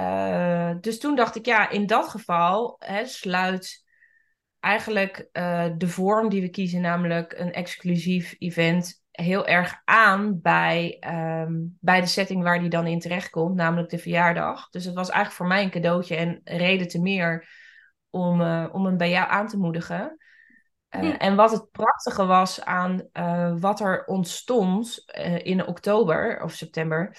uh, 0.00 0.74
dus 0.80 0.98
toen 0.98 1.16
dacht 1.16 1.36
ik, 1.36 1.46
ja, 1.46 1.70
in 1.70 1.86
dat 1.86 2.08
geval 2.08 2.76
hè, 2.78 3.06
sluit 3.06 3.84
eigenlijk 4.60 5.28
uh, 5.32 5.66
de 5.76 5.88
vorm 5.88 6.28
die 6.28 6.40
we 6.40 6.48
kiezen, 6.48 6.80
namelijk 6.80 7.32
een 7.38 7.52
exclusief 7.52 8.34
event, 8.38 9.02
heel 9.10 9.46
erg 9.46 9.80
aan 9.84 10.40
bij, 10.40 11.02
um, 11.46 11.76
bij 11.80 12.00
de 12.00 12.06
setting 12.06 12.42
waar 12.42 12.60
die 12.60 12.68
dan 12.68 12.86
in 12.86 12.98
terechtkomt, 12.98 13.54
namelijk 13.54 13.90
de 13.90 13.98
verjaardag. 13.98 14.68
Dus 14.68 14.84
het 14.84 14.94
was 14.94 15.08
eigenlijk 15.08 15.36
voor 15.36 15.46
mij 15.46 15.62
een 15.62 15.70
cadeautje 15.70 16.16
en 16.16 16.40
reden 16.44 16.88
te 16.88 17.00
meer 17.00 17.48
om, 18.10 18.40
uh, 18.40 18.66
om 18.72 18.84
hem 18.84 18.96
bij 18.96 19.10
jou 19.10 19.30
aan 19.30 19.48
te 19.48 19.58
moedigen. 19.58 20.16
Uh, 20.96 21.14
En 21.18 21.36
wat 21.36 21.50
het 21.50 21.70
prachtige 21.70 22.26
was 22.26 22.64
aan 22.64 23.08
wat 23.60 23.80
er 23.80 24.04
ontstond 24.04 25.04
in 25.42 25.66
oktober 25.66 26.42
of 26.42 26.52
september. 26.52 27.16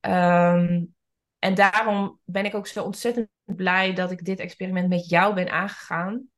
Um, 0.00 0.96
en 1.38 1.54
daarom 1.54 2.20
ben 2.24 2.44
ik 2.44 2.54
ook 2.54 2.66
zo 2.66 2.84
ontzettend 2.84 3.28
blij 3.44 3.92
dat 3.94 4.10
ik 4.10 4.24
dit 4.24 4.38
experiment 4.38 4.88
met 4.88 5.08
jou 5.08 5.34
ben 5.34 5.50
aangegaan 5.50 6.28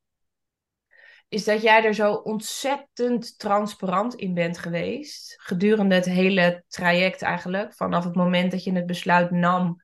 is 1.31 1.45
dat 1.45 1.63
jij 1.63 1.85
er 1.85 1.95
zo 1.95 2.13
ontzettend 2.13 3.39
transparant 3.39 4.15
in 4.15 4.35
bent 4.35 4.59
geweest. 4.59 5.35
Gedurende 5.43 5.95
het 5.95 6.05
hele 6.05 6.65
traject 6.69 7.23
eigenlijk. 7.23 7.75
Vanaf 7.75 8.05
het 8.05 8.15
moment 8.15 8.51
dat 8.51 8.65
je 8.65 8.73
het 8.73 8.87
besluit 8.87 9.31
nam 9.31 9.83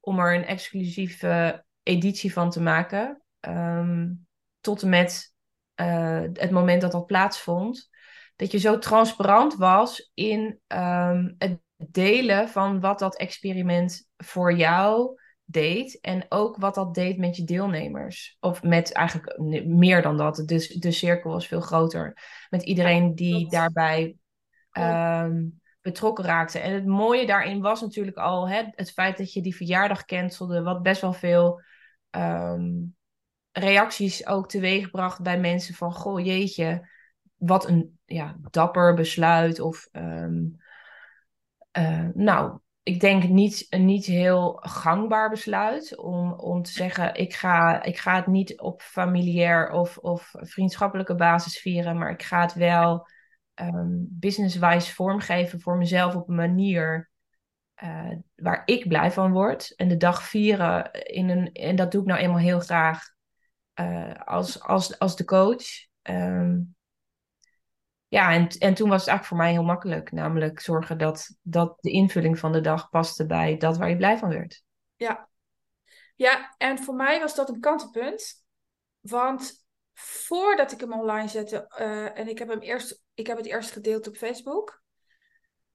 om 0.00 0.18
er 0.18 0.34
een 0.34 0.44
exclusieve 0.44 1.64
editie 1.82 2.32
van 2.32 2.50
te 2.50 2.60
maken. 2.60 3.22
Um, 3.40 4.26
tot 4.60 4.82
en 4.82 4.88
met 4.88 5.34
uh, 5.76 6.20
het 6.32 6.50
moment 6.50 6.80
dat 6.80 6.92
dat 6.92 7.06
plaatsvond. 7.06 7.90
Dat 8.36 8.50
je 8.50 8.58
zo 8.58 8.78
transparant 8.78 9.54
was 9.54 10.10
in 10.14 10.60
um, 10.66 11.34
het 11.38 11.60
delen 11.90 12.48
van 12.48 12.80
wat 12.80 12.98
dat 12.98 13.16
experiment 13.16 14.08
voor 14.16 14.54
jou 14.54 15.20
deed 15.44 16.00
en 16.00 16.26
ook 16.28 16.56
wat 16.56 16.74
dat 16.74 16.94
deed 16.94 17.18
met 17.18 17.36
je 17.36 17.44
deelnemers. 17.44 18.36
Of 18.40 18.62
met 18.62 18.92
eigenlijk 18.92 19.38
meer 19.66 20.02
dan 20.02 20.16
dat. 20.16 20.42
Dus 20.46 20.68
de 20.68 20.90
cirkel 20.90 21.30
was 21.30 21.46
veel 21.46 21.60
groter. 21.60 22.18
Met 22.50 22.62
iedereen 22.62 23.14
die 23.14 23.48
daarbij 23.48 24.16
um, 24.72 25.60
betrokken 25.80 26.24
raakte. 26.24 26.58
En 26.58 26.72
het 26.72 26.86
mooie 26.86 27.26
daarin 27.26 27.60
was 27.60 27.80
natuurlijk 27.80 28.16
al 28.16 28.48
hè, 28.48 28.62
het 28.70 28.92
feit 28.92 29.18
dat 29.18 29.32
je 29.32 29.42
die 29.42 29.56
verjaardag 29.56 30.04
cancelde, 30.04 30.62
wat 30.62 30.82
best 30.82 31.00
wel 31.00 31.12
veel 31.12 31.62
um, 32.10 32.96
reacties 33.52 34.26
ook 34.26 34.48
teweegbracht 34.48 35.22
bij 35.22 35.40
mensen 35.40 35.74
van 35.74 35.92
goh 35.92 36.24
jeetje, 36.24 36.88
wat 37.36 37.68
een 37.68 37.98
ja, 38.04 38.36
dapper 38.50 38.94
besluit. 38.94 39.60
Of 39.60 39.88
um, 39.92 40.61
uh, 41.78 42.08
nou, 42.14 42.58
ik 42.82 43.00
denk 43.00 43.28
niet 43.28 43.66
een 43.68 43.84
niet 43.84 44.06
heel 44.06 44.58
gangbaar 44.60 45.30
besluit 45.30 45.96
om, 45.96 46.32
om 46.32 46.62
te 46.62 46.70
zeggen: 46.70 47.14
ik 47.14 47.34
ga, 47.34 47.82
ik 47.82 47.98
ga 47.98 48.16
het 48.16 48.26
niet 48.26 48.60
op 48.60 48.82
familiair 48.82 49.70
of, 49.70 49.98
of 49.98 50.30
vriendschappelijke 50.32 51.14
basis 51.14 51.58
vieren, 51.58 51.98
maar 51.98 52.10
ik 52.10 52.22
ga 52.22 52.40
het 52.40 52.54
wel 52.54 53.06
um, 53.54 54.06
businesswise 54.10 54.94
vormgeven 54.94 55.60
voor 55.60 55.76
mezelf 55.76 56.14
op 56.14 56.28
een 56.28 56.34
manier 56.34 57.10
uh, 57.82 58.10
waar 58.34 58.62
ik 58.64 58.88
blij 58.88 59.10
van 59.10 59.32
word. 59.32 59.72
En 59.76 59.88
de 59.88 59.96
dag 59.96 60.22
vieren 60.22 60.92
in 60.92 61.28
een, 61.28 61.52
en 61.52 61.76
dat 61.76 61.92
doe 61.92 62.00
ik 62.00 62.06
nou 62.06 62.20
eenmaal 62.20 62.38
heel 62.38 62.60
graag 62.60 63.00
uh, 63.80 64.14
als, 64.24 64.62
als, 64.62 64.98
als 64.98 65.16
de 65.16 65.24
coach. 65.24 65.64
Um, 66.02 66.74
ja, 68.12 68.32
en, 68.32 68.48
en 68.48 68.74
toen 68.74 68.88
was 68.88 69.00
het 69.00 69.08
eigenlijk 69.08 69.24
voor 69.24 69.36
mij 69.36 69.50
heel 69.50 69.62
makkelijk. 69.62 70.12
Namelijk 70.12 70.60
zorgen 70.60 70.98
dat, 70.98 71.36
dat 71.42 71.76
de 71.80 71.90
invulling 71.90 72.38
van 72.38 72.52
de 72.52 72.60
dag 72.60 72.90
paste 72.90 73.26
bij 73.26 73.56
dat 73.56 73.76
waar 73.76 73.88
je 73.88 73.96
blij 73.96 74.18
van 74.18 74.28
werd. 74.28 74.62
Ja. 74.96 75.28
Ja, 76.14 76.54
en 76.58 76.78
voor 76.78 76.94
mij 76.94 77.20
was 77.20 77.34
dat 77.34 77.48
een 77.48 77.60
kantelpunt. 77.60 78.44
Want 79.00 79.66
voordat 79.94 80.72
ik 80.72 80.80
hem 80.80 80.92
online 80.92 81.28
zette, 81.28 81.74
uh, 81.80 82.18
en 82.18 82.28
ik 82.28 82.38
heb, 82.38 82.48
hem 82.48 82.60
eerst, 82.60 83.02
ik 83.14 83.26
heb 83.26 83.36
het 83.36 83.46
eerst 83.46 83.70
gedeeld 83.70 84.08
op 84.08 84.16
Facebook. 84.16 84.82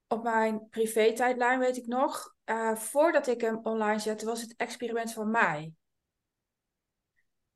Op 0.08 0.24
mijn 0.24 0.70
privé-tijdlijn 0.70 1.60
weet 1.60 1.78
ik 1.78 1.88
nog. 1.88 2.36
Uh, 2.46 2.76
voordat 2.76 3.28
ik 3.28 3.42
hem 3.42 3.60
online 3.64 4.00
zette, 4.00 4.26
was 4.26 4.42
het 4.42 4.54
experiment 4.58 5.14
van 5.14 5.32
mij. 5.32 5.74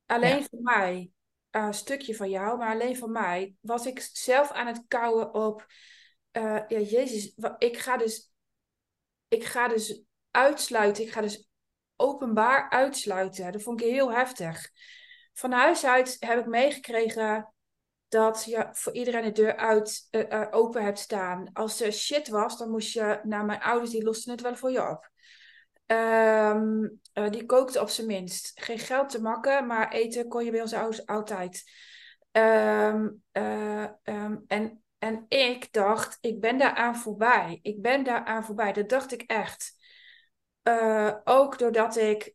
Alleen 0.05 0.39
ja. 0.39 0.45
voor 0.49 0.61
mij 0.61 1.11
uh, 1.51 1.71
stukje 1.71 2.15
van 2.15 2.29
jou, 2.29 2.57
maar 2.57 2.73
alleen 2.73 2.97
van 2.97 3.11
mij, 3.11 3.55
was 3.59 3.85
ik 3.85 3.99
zelf 4.13 4.51
aan 4.51 4.67
het 4.67 4.83
kouwen 4.87 5.33
op, 5.33 5.65
uh, 6.37 6.61
ja, 6.67 6.79
Jezus, 6.79 7.35
ik 7.57 7.77
ga 7.77 7.97
dus, 7.97 8.31
ik 9.27 9.43
ga 9.43 9.67
dus 9.67 10.03
uitsluiten, 10.31 11.03
ik 11.03 11.11
ga 11.11 11.21
dus 11.21 11.49
openbaar 11.95 12.69
uitsluiten. 12.69 13.51
Dat 13.51 13.61
vond 13.61 13.81
ik 13.81 13.87
heel 13.87 14.11
heftig. 14.11 14.69
Van 15.33 15.51
huis 15.51 15.85
uit 15.85 16.17
heb 16.19 16.39
ik 16.39 16.45
meegekregen 16.45 17.53
dat 18.07 18.43
je 18.45 18.69
voor 18.71 18.93
iedereen 18.93 19.23
de 19.23 19.31
deur 19.31 19.55
uit, 19.55 20.07
uh, 20.11 20.47
open 20.51 20.83
hebt 20.83 20.99
staan. 20.99 21.49
Als 21.53 21.81
er 21.81 21.91
shit 21.91 22.27
was, 22.27 22.57
dan 22.57 22.69
moest 22.69 22.93
je 22.93 23.19
naar 23.23 23.45
mijn 23.45 23.61
ouders, 23.61 23.91
die 23.91 24.03
losten 24.03 24.31
het 24.31 24.41
wel 24.41 24.55
voor 24.55 24.71
je 24.71 24.89
op. 24.89 25.09
Um, 25.85 27.00
uh, 27.13 27.29
die 27.29 27.45
kookte 27.45 27.81
op 27.81 27.89
zijn 27.89 28.07
minst. 28.07 28.51
Geen 28.55 28.79
geld 28.79 29.09
te 29.09 29.21
makken, 29.21 29.67
maar 29.67 29.91
eten 29.91 30.27
kon 30.27 30.45
je 30.45 30.51
bij 30.51 30.61
ouders 30.61 31.05
altijd. 31.05 31.63
Um, 32.31 33.23
uh, 33.33 33.87
um, 34.03 34.43
en, 34.47 34.83
en 34.97 35.25
ik 35.27 35.73
dacht, 35.73 36.17
ik 36.21 36.39
ben 36.39 36.57
daaraan 36.57 36.95
voorbij. 36.95 37.59
Ik 37.61 37.81
ben 37.81 38.03
daaraan 38.03 38.43
voorbij. 38.45 38.73
Dat 38.73 38.89
dacht 38.89 39.11
ik 39.11 39.21
echt. 39.21 39.79
Uh, 40.63 41.15
ook 41.23 41.57
doordat 41.57 41.95
ik 41.95 42.33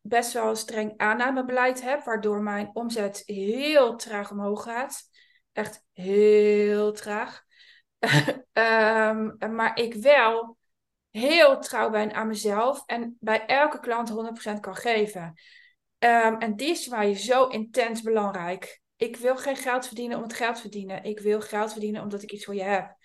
best 0.00 0.32
wel 0.32 0.48
een 0.48 0.56
streng 0.56 0.94
aannamebeleid 0.96 1.82
heb, 1.82 2.02
waardoor 2.02 2.42
mijn 2.42 2.70
omzet 2.72 3.22
heel 3.24 3.96
traag 3.96 4.30
omhoog 4.30 4.62
gaat. 4.62 5.02
Echt 5.52 5.84
heel 5.92 6.92
traag. 6.92 7.42
maar 9.56 9.78
ik 9.78 9.94
wel 9.94 10.56
heel 11.12 11.60
trouw 11.60 11.90
ben 11.90 12.12
aan 12.14 12.26
mezelf 12.26 12.82
en 12.86 13.16
bij 13.20 13.46
elke 13.46 13.80
klant 13.80 14.10
100% 14.56 14.60
kan 14.60 14.76
geven. 14.76 15.34
Um, 15.98 16.38
en 16.38 16.56
die 16.56 16.70
is 16.70 16.84
voor 16.84 16.98
mij 16.98 17.14
zo 17.14 17.46
intens 17.46 18.02
belangrijk. 18.02 18.80
Ik 18.96 19.16
wil 19.16 19.36
geen 19.36 19.56
geld 19.56 19.86
verdienen 19.86 20.16
om 20.16 20.22
het 20.22 20.32
geld 20.32 20.54
te 20.54 20.60
verdienen. 20.60 21.04
Ik 21.04 21.20
wil 21.20 21.40
geld 21.40 21.72
verdienen 21.72 22.02
omdat 22.02 22.22
ik 22.22 22.32
iets 22.32 22.44
voor 22.44 22.54
je 22.54 22.62
heb. 22.62 22.96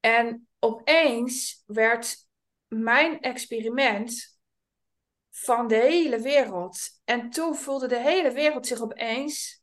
En 0.00 0.48
opeens 0.58 1.62
werd 1.66 2.26
mijn 2.66 3.20
experiment 3.20 4.38
van 5.30 5.68
de 5.68 5.76
hele 5.76 6.20
wereld. 6.20 6.78
En 7.04 7.30
toen 7.30 7.56
voelde 7.56 7.88
de 7.88 8.00
hele 8.00 8.32
wereld 8.32 8.66
zich 8.66 8.80
opeens 8.80 9.62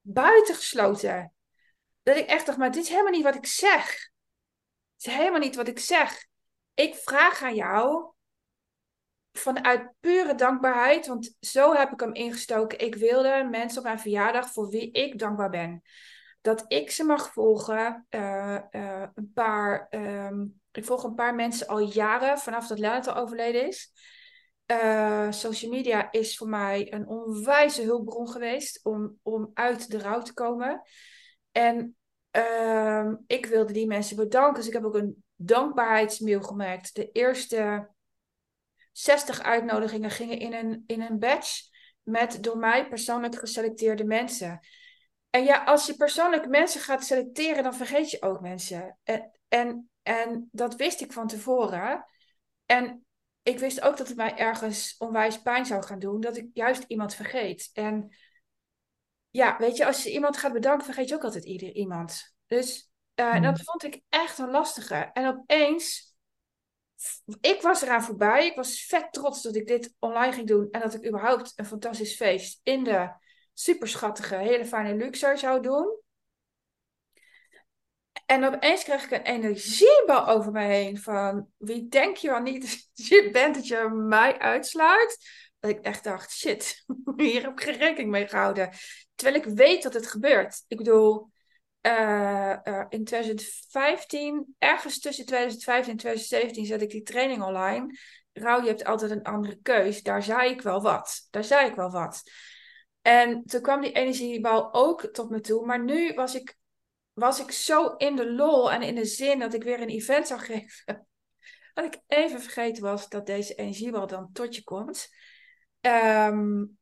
buitengesloten. 0.00 1.34
Dat 2.02 2.16
ik 2.16 2.26
echt 2.26 2.46
dacht, 2.46 2.58
maar 2.58 2.70
dit 2.70 2.82
is 2.82 2.88
helemaal 2.88 3.12
niet 3.12 3.22
wat 3.22 3.34
ik 3.34 3.46
zeg. 3.46 4.10
Het 4.96 5.06
is 5.06 5.12
helemaal 5.12 5.40
niet 5.40 5.56
wat 5.56 5.68
ik 5.68 5.78
zeg. 5.78 6.30
Ik 6.74 6.94
vraag 6.94 7.42
aan 7.42 7.54
jou 7.54 8.12
vanuit 9.32 9.92
pure 10.00 10.34
dankbaarheid, 10.34 11.06
want 11.06 11.36
zo 11.40 11.74
heb 11.74 11.92
ik 11.92 12.00
hem 12.00 12.14
ingestoken. 12.14 12.78
Ik 12.78 12.94
wilde 12.94 13.48
mensen 13.50 13.78
op 13.78 13.84
mijn 13.84 14.00
verjaardag 14.00 14.52
voor 14.52 14.68
wie 14.68 14.90
ik 14.90 15.18
dankbaar 15.18 15.50
ben. 15.50 15.82
Dat 16.40 16.64
ik 16.68 16.90
ze 16.90 17.04
mag 17.04 17.32
volgen. 17.32 18.06
Uh, 18.10 18.58
uh, 18.70 19.06
een 19.14 19.30
paar, 19.34 19.86
um, 19.90 20.60
ik 20.72 20.84
volg 20.84 21.04
een 21.04 21.14
paar 21.14 21.34
mensen 21.34 21.66
al 21.66 21.78
jaren 21.78 22.38
vanaf 22.38 22.66
dat 22.66 22.78
Lennart 22.78 23.06
al 23.06 23.16
overleden 23.16 23.66
is. 23.66 23.92
Uh, 24.66 25.30
social 25.30 25.70
media 25.70 26.10
is 26.10 26.36
voor 26.36 26.48
mij 26.48 26.92
een 26.92 27.08
onwijze 27.08 27.82
hulpbron 27.82 28.28
geweest 28.28 28.84
om, 28.84 29.18
om 29.22 29.50
uit 29.54 29.90
de 29.90 29.98
rouw 29.98 30.22
te 30.22 30.34
komen. 30.34 30.82
En 31.52 31.96
uh, 32.36 33.12
ik 33.26 33.46
wilde 33.46 33.72
die 33.72 33.86
mensen 33.86 34.16
bedanken. 34.16 34.54
Dus 34.54 34.66
ik 34.66 34.72
heb 34.72 34.84
ook 34.84 34.94
een 34.94 35.21
dankbaarheidsmail 35.46 36.42
gemaakt. 36.42 36.94
De 36.94 37.10
eerste 37.12 37.90
60 38.92 39.42
uitnodigingen 39.42 40.10
gingen 40.10 40.38
in 40.38 40.52
een, 40.52 40.84
in 40.86 41.00
een 41.00 41.18
batch 41.18 41.60
met 42.02 42.42
door 42.42 42.58
mij 42.58 42.88
persoonlijk 42.88 43.38
geselecteerde 43.38 44.04
mensen. 44.04 44.60
En 45.30 45.44
ja, 45.44 45.64
als 45.64 45.86
je 45.86 45.96
persoonlijk 45.96 46.48
mensen 46.48 46.80
gaat 46.80 47.04
selecteren, 47.04 47.62
dan 47.62 47.74
vergeet 47.74 48.10
je 48.10 48.22
ook 48.22 48.40
mensen. 48.40 48.98
En, 49.02 49.30
en, 49.48 49.90
en 50.02 50.48
dat 50.52 50.76
wist 50.76 51.00
ik 51.00 51.12
van 51.12 51.26
tevoren. 51.26 52.06
En 52.66 53.06
ik 53.42 53.58
wist 53.58 53.80
ook 53.80 53.96
dat 53.96 54.08
het 54.08 54.16
mij 54.16 54.36
ergens 54.36 54.96
onwijs 54.98 55.42
pijn 55.42 55.66
zou 55.66 55.82
gaan 55.82 55.98
doen, 55.98 56.20
dat 56.20 56.36
ik 56.36 56.50
juist 56.52 56.84
iemand 56.86 57.14
vergeet. 57.14 57.70
En 57.72 58.16
ja, 59.30 59.56
weet 59.58 59.76
je, 59.76 59.86
als 59.86 60.02
je 60.02 60.12
iemand 60.12 60.36
gaat 60.36 60.52
bedanken, 60.52 60.84
vergeet 60.84 61.08
je 61.08 61.14
ook 61.14 61.24
altijd 61.24 61.44
ieder 61.44 61.72
iemand. 61.72 62.34
Dus 62.46 62.91
uh, 63.22 63.42
dat 63.42 63.60
vond 63.62 63.84
ik 63.84 64.00
echt 64.08 64.38
een 64.38 64.50
lastige. 64.50 64.94
En 64.94 65.26
opeens, 65.26 66.14
ik 67.40 67.62
was 67.62 67.82
eraan 67.82 68.02
voorbij. 68.02 68.46
Ik 68.46 68.56
was 68.56 68.84
vet 68.84 69.12
trots 69.12 69.42
dat 69.42 69.56
ik 69.56 69.66
dit 69.66 69.94
online 69.98 70.32
ging 70.32 70.46
doen 70.46 70.68
en 70.70 70.80
dat 70.80 70.94
ik 70.94 71.06
überhaupt 71.06 71.52
een 71.56 71.66
fantastisch 71.66 72.16
feest 72.16 72.60
in 72.62 72.84
de 72.84 73.12
superschattige, 73.54 74.36
hele 74.36 74.64
fijne 74.64 74.94
luxe 74.94 75.32
zou 75.36 75.62
doen. 75.62 76.00
En 78.26 78.44
opeens 78.44 78.84
kreeg 78.84 79.04
ik 79.04 79.10
een 79.10 79.22
energiebal 79.22 80.28
over 80.28 80.52
me 80.52 80.64
heen 80.64 80.98
van 80.98 81.48
wie 81.56 81.88
denk 81.88 82.16
je 82.16 82.28
wel 82.28 82.40
niet 82.40 82.60
dat 82.62 83.06
je 83.08 83.28
bent 83.32 83.54
dat 83.54 83.66
je 83.66 83.88
mij 83.92 84.38
uitsluit? 84.38 85.18
Dat 85.60 85.70
ik 85.70 85.80
echt 85.80 86.04
dacht, 86.04 86.30
shit, 86.32 86.84
hier 87.16 87.42
heb 87.42 87.52
ik 87.52 87.60
geen 87.60 87.76
rekening 87.76 88.10
mee 88.10 88.28
gehouden. 88.28 88.70
Terwijl 89.14 89.44
ik 89.44 89.54
weet 89.54 89.82
dat 89.82 89.94
het 89.94 90.06
gebeurt. 90.06 90.64
Ik 90.68 90.76
bedoel, 90.76 91.31
uh, 91.82 92.56
uh, 92.64 92.84
in 92.88 93.04
2015, 93.04 94.54
ergens 94.58 94.98
tussen 94.98 95.26
2015 95.26 95.92
en 95.92 95.98
2017 95.98 96.66
zet 96.66 96.82
ik 96.82 96.90
die 96.90 97.02
training 97.02 97.42
online. 97.42 97.98
Rauw, 98.32 98.60
je 98.60 98.68
hebt 98.68 98.84
altijd 98.84 99.10
een 99.10 99.22
andere 99.22 99.58
keus. 99.62 100.02
Daar 100.02 100.22
zei 100.22 100.50
ik 100.50 100.62
wel 100.62 100.82
wat. 100.82 101.26
Daar 101.30 101.44
zei 101.44 101.68
ik 101.68 101.74
wel 101.74 101.90
wat. 101.90 102.22
En 103.02 103.44
toen 103.44 103.60
kwam 103.60 103.80
die 103.80 103.92
energiebal 103.92 104.74
ook 104.74 105.06
tot 105.12 105.30
me 105.30 105.40
toe. 105.40 105.66
Maar 105.66 105.84
nu 105.84 106.14
was 106.14 106.34
ik 106.34 106.56
was 107.12 107.40
ik 107.40 107.50
zo 107.50 107.86
in 107.96 108.16
de 108.16 108.32
lol 108.32 108.72
en 108.72 108.82
in 108.82 108.94
de 108.94 109.04
zin 109.04 109.38
dat 109.38 109.54
ik 109.54 109.62
weer 109.62 109.80
een 109.80 109.88
event 109.88 110.26
zou 110.26 110.40
geven. 110.40 110.84
Dat 111.74 111.84
ik 111.84 112.00
even 112.06 112.40
vergeten 112.40 112.82
was 112.82 113.08
dat 113.08 113.26
deze 113.26 113.54
energiebal 113.54 114.06
dan 114.06 114.32
tot 114.32 114.54
je 114.54 114.62
komt. 114.62 115.08
Um, 115.80 116.78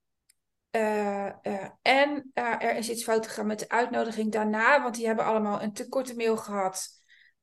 uh, 0.71 1.27
uh, 1.43 1.69
en 1.83 2.31
uh, 2.35 2.63
er 2.63 2.77
is 2.77 2.91
iets 2.91 3.05
fout 3.05 3.27
gegaan 3.27 3.47
met 3.47 3.59
de 3.59 3.69
uitnodiging 3.69 4.33
daarna, 4.33 4.83
want 4.83 4.95
die 4.95 5.07
hebben 5.07 5.25
allemaal 5.25 5.63
een 5.63 5.73
te 5.73 5.89
korte 5.89 6.15
mail 6.17 6.37
gehad 6.37 6.89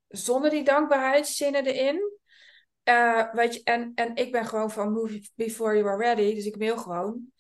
zonder 0.08 0.50
die 0.50 0.64
dankbaarheidszinnen 0.64 1.66
erin. 1.66 2.20
weet 3.32 3.54
je, 3.54 3.62
en, 3.64 3.92
en 3.96 4.16
ik 4.16 4.32
ben 4.32 4.46
gewoon 4.46 4.72
van 4.72 4.92
move 4.92 5.30
before 5.36 5.78
you 5.78 5.88
are 5.88 6.04
ready, 6.04 6.34
dus 6.34 6.46
ik 6.46 6.58
mail 6.58 6.78
gewoon. 6.78 7.32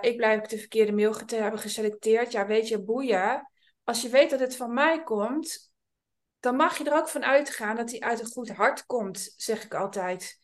ik 0.00 0.16
blijf 0.16 0.40
de 0.40 0.58
verkeerde 0.58 0.92
mail 0.92 1.14
hebben 1.26 1.60
geselecteerd. 1.60 2.32
Ja, 2.32 2.46
weet 2.46 2.68
je, 2.68 2.82
boeien 2.82 3.48
als 3.88 4.02
je 4.02 4.08
weet 4.08 4.30
dat 4.30 4.40
het 4.40 4.56
van 4.56 4.74
mij 4.74 5.02
komt, 5.02 5.72
dan 6.40 6.56
mag 6.56 6.78
je 6.78 6.84
er 6.84 6.96
ook 6.96 7.08
van 7.08 7.24
uitgaan 7.24 7.76
dat 7.76 7.90
hij 7.90 8.00
uit 8.00 8.20
een 8.20 8.26
goed 8.26 8.50
hart 8.50 8.86
komt, 8.86 9.34
zeg 9.36 9.64
ik 9.64 9.74
altijd. 9.74 10.38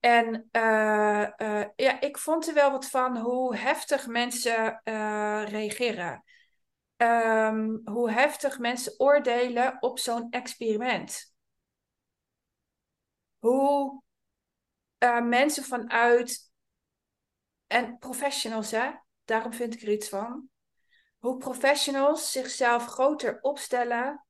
En 0.00 0.48
uh, 0.52 1.28
uh, 1.36 1.64
ja, 1.76 2.00
ik 2.00 2.18
vond 2.18 2.48
er 2.48 2.54
wel 2.54 2.70
wat 2.70 2.86
van 2.86 3.16
hoe 3.16 3.56
heftig 3.56 4.06
mensen 4.06 4.80
uh, 4.84 5.42
reageren. 5.46 6.24
Um, 6.96 7.80
hoe 7.84 8.10
heftig 8.10 8.58
mensen 8.58 8.94
oordelen 9.00 9.82
op 9.82 9.98
zo'n 9.98 10.30
experiment. 10.30 11.34
Hoe 13.38 14.02
mensen 15.22 15.64
vanuit, 15.64 16.52
en 17.66 17.98
professionals 17.98 18.70
hè, 18.70 18.90
daarom 19.24 19.52
vind 19.52 19.74
ik 19.74 19.82
er 19.82 19.92
iets 19.92 20.08
van 20.08 20.48
hoe 21.18 21.36
professionals 21.36 22.32
zichzelf 22.32 22.86
groter 22.86 23.40
opstellen 23.40 24.26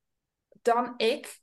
dan 0.49 0.95
ik. 0.97 1.41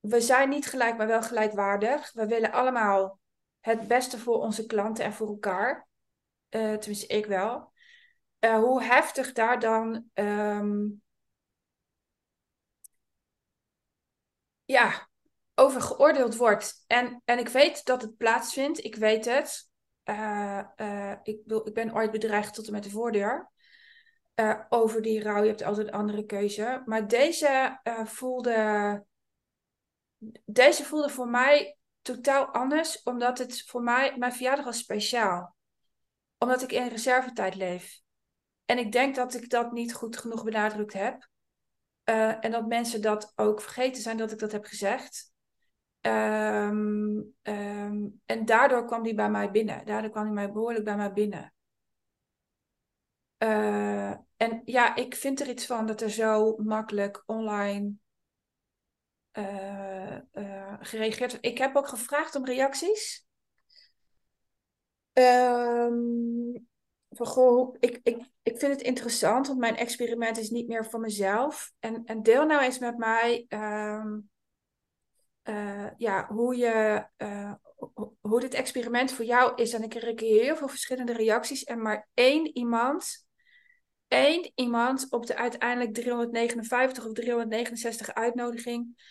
We 0.00 0.20
zijn 0.20 0.48
niet 0.48 0.66
gelijk, 0.66 0.96
maar 0.96 1.06
wel 1.06 1.22
gelijkwaardig. 1.22 2.12
We 2.12 2.26
willen 2.26 2.52
allemaal 2.52 3.18
het 3.60 3.88
beste 3.88 4.18
voor 4.18 4.38
onze 4.38 4.66
klanten 4.66 5.04
en 5.04 5.12
voor 5.12 5.28
elkaar. 5.28 5.88
Uh, 6.50 6.74
tenminste, 6.74 7.06
ik 7.06 7.26
wel. 7.26 7.72
Uh, 8.40 8.58
hoe 8.58 8.82
heftig 8.82 9.32
daar 9.32 9.60
dan 9.60 10.04
um, 10.14 11.02
ja, 14.64 15.08
over 15.54 15.80
geoordeeld 15.80 16.36
wordt. 16.36 16.84
En, 16.86 17.22
en 17.24 17.38
ik 17.38 17.48
weet 17.48 17.84
dat 17.84 18.02
het 18.02 18.16
plaatsvindt. 18.16 18.84
Ik 18.84 18.94
weet 18.94 19.24
het. 19.24 19.68
Uh, 20.04 21.12
ik, 21.22 21.40
ik 21.64 21.74
ben 21.74 21.94
ooit 21.94 22.10
bedreigd 22.10 22.54
tot 22.54 22.66
en 22.66 22.72
met 22.72 22.82
de 22.82 22.90
voordeur. 22.90 23.50
Over 24.68 25.02
die 25.02 25.22
rouw. 25.22 25.42
Je 25.42 25.48
hebt 25.48 25.62
altijd 25.62 25.86
een 25.86 25.92
andere 25.92 26.24
keuze. 26.24 26.82
Maar 26.84 27.08
deze 27.08 27.80
voelde. 28.04 29.08
Deze 30.44 30.84
voelde 30.84 31.08
voor 31.08 31.28
mij 31.28 31.76
totaal 32.02 32.46
anders, 32.46 33.02
omdat 33.02 33.38
het 33.38 33.62
voor 33.66 33.82
mij. 33.82 34.16
Mijn 34.18 34.32
verjaardag 34.32 34.64
was 34.64 34.78
speciaal. 34.78 35.56
Omdat 36.38 36.62
ik 36.62 36.72
in 36.72 36.88
reservetijd 36.88 37.54
leef. 37.54 38.00
En 38.64 38.78
ik 38.78 38.92
denk 38.92 39.14
dat 39.14 39.34
ik 39.34 39.50
dat 39.50 39.72
niet 39.72 39.94
goed 39.94 40.16
genoeg 40.16 40.44
benadrukt 40.44 40.92
heb. 40.92 41.28
Uh, 42.04 42.44
en 42.44 42.50
dat 42.50 42.66
mensen 42.66 43.02
dat 43.02 43.32
ook 43.36 43.60
vergeten 43.60 44.02
zijn 44.02 44.16
dat 44.16 44.32
ik 44.32 44.38
dat 44.38 44.52
heb 44.52 44.64
gezegd. 44.64 45.32
Um, 46.00 47.34
um, 47.42 48.20
en 48.26 48.44
daardoor 48.44 48.86
kwam 48.86 49.02
die 49.02 49.14
bij 49.14 49.30
mij 49.30 49.50
binnen. 49.50 49.86
Daardoor 49.86 50.10
kwam 50.10 50.24
die 50.24 50.32
mij 50.32 50.52
behoorlijk 50.52 50.84
bij 50.84 50.96
mij 50.96 51.12
binnen. 51.12 51.54
Uh, 53.38 54.10
en 54.36 54.62
ja, 54.64 54.96
ik 54.96 55.14
vind 55.14 55.40
er 55.40 55.48
iets 55.48 55.66
van 55.66 55.86
dat 55.86 56.00
er 56.00 56.10
zo 56.10 56.56
makkelijk 56.56 57.22
online 57.26 57.92
uh, 59.32 60.16
gereageerd. 60.80 61.38
Ik 61.40 61.58
heb 61.58 61.76
ook 61.76 61.88
gevraagd 61.88 62.34
om 62.34 62.44
reacties. 62.44 63.26
Um, 65.12 66.68
ik, 67.78 68.00
ik, 68.02 68.16
ik 68.42 68.58
vind 68.58 68.72
het 68.72 68.82
interessant, 68.82 69.46
want 69.46 69.58
mijn 69.58 69.76
experiment 69.76 70.38
is 70.38 70.50
niet 70.50 70.68
meer 70.68 70.84
voor 70.84 71.00
mezelf. 71.00 71.72
En, 71.78 72.04
en 72.04 72.22
deel 72.22 72.46
nou 72.46 72.62
eens 72.62 72.78
met 72.78 72.96
mij 72.96 73.46
um, 73.48 74.30
ja, 75.96 76.26
hoe, 76.28 76.56
je, 76.56 77.06
hoe 78.20 78.40
dit 78.40 78.54
experiment 78.54 79.12
voor 79.12 79.24
jou 79.24 79.52
is. 79.54 79.72
En 79.72 79.82
ik 79.82 79.88
kreeg 79.90 80.20
heel 80.20 80.56
veel 80.56 80.68
verschillende 80.68 81.12
reacties. 81.12 81.64
En 81.64 81.82
maar 81.82 82.08
één 82.14 82.56
iemand 82.56 83.28
één 84.10 84.52
iemand 84.54 85.06
op 85.10 85.26
de 85.26 85.36
uiteindelijk 85.36 85.94
359 85.94 87.06
of 87.06 87.12
369 87.12 88.14
uitnodiging, 88.14 89.02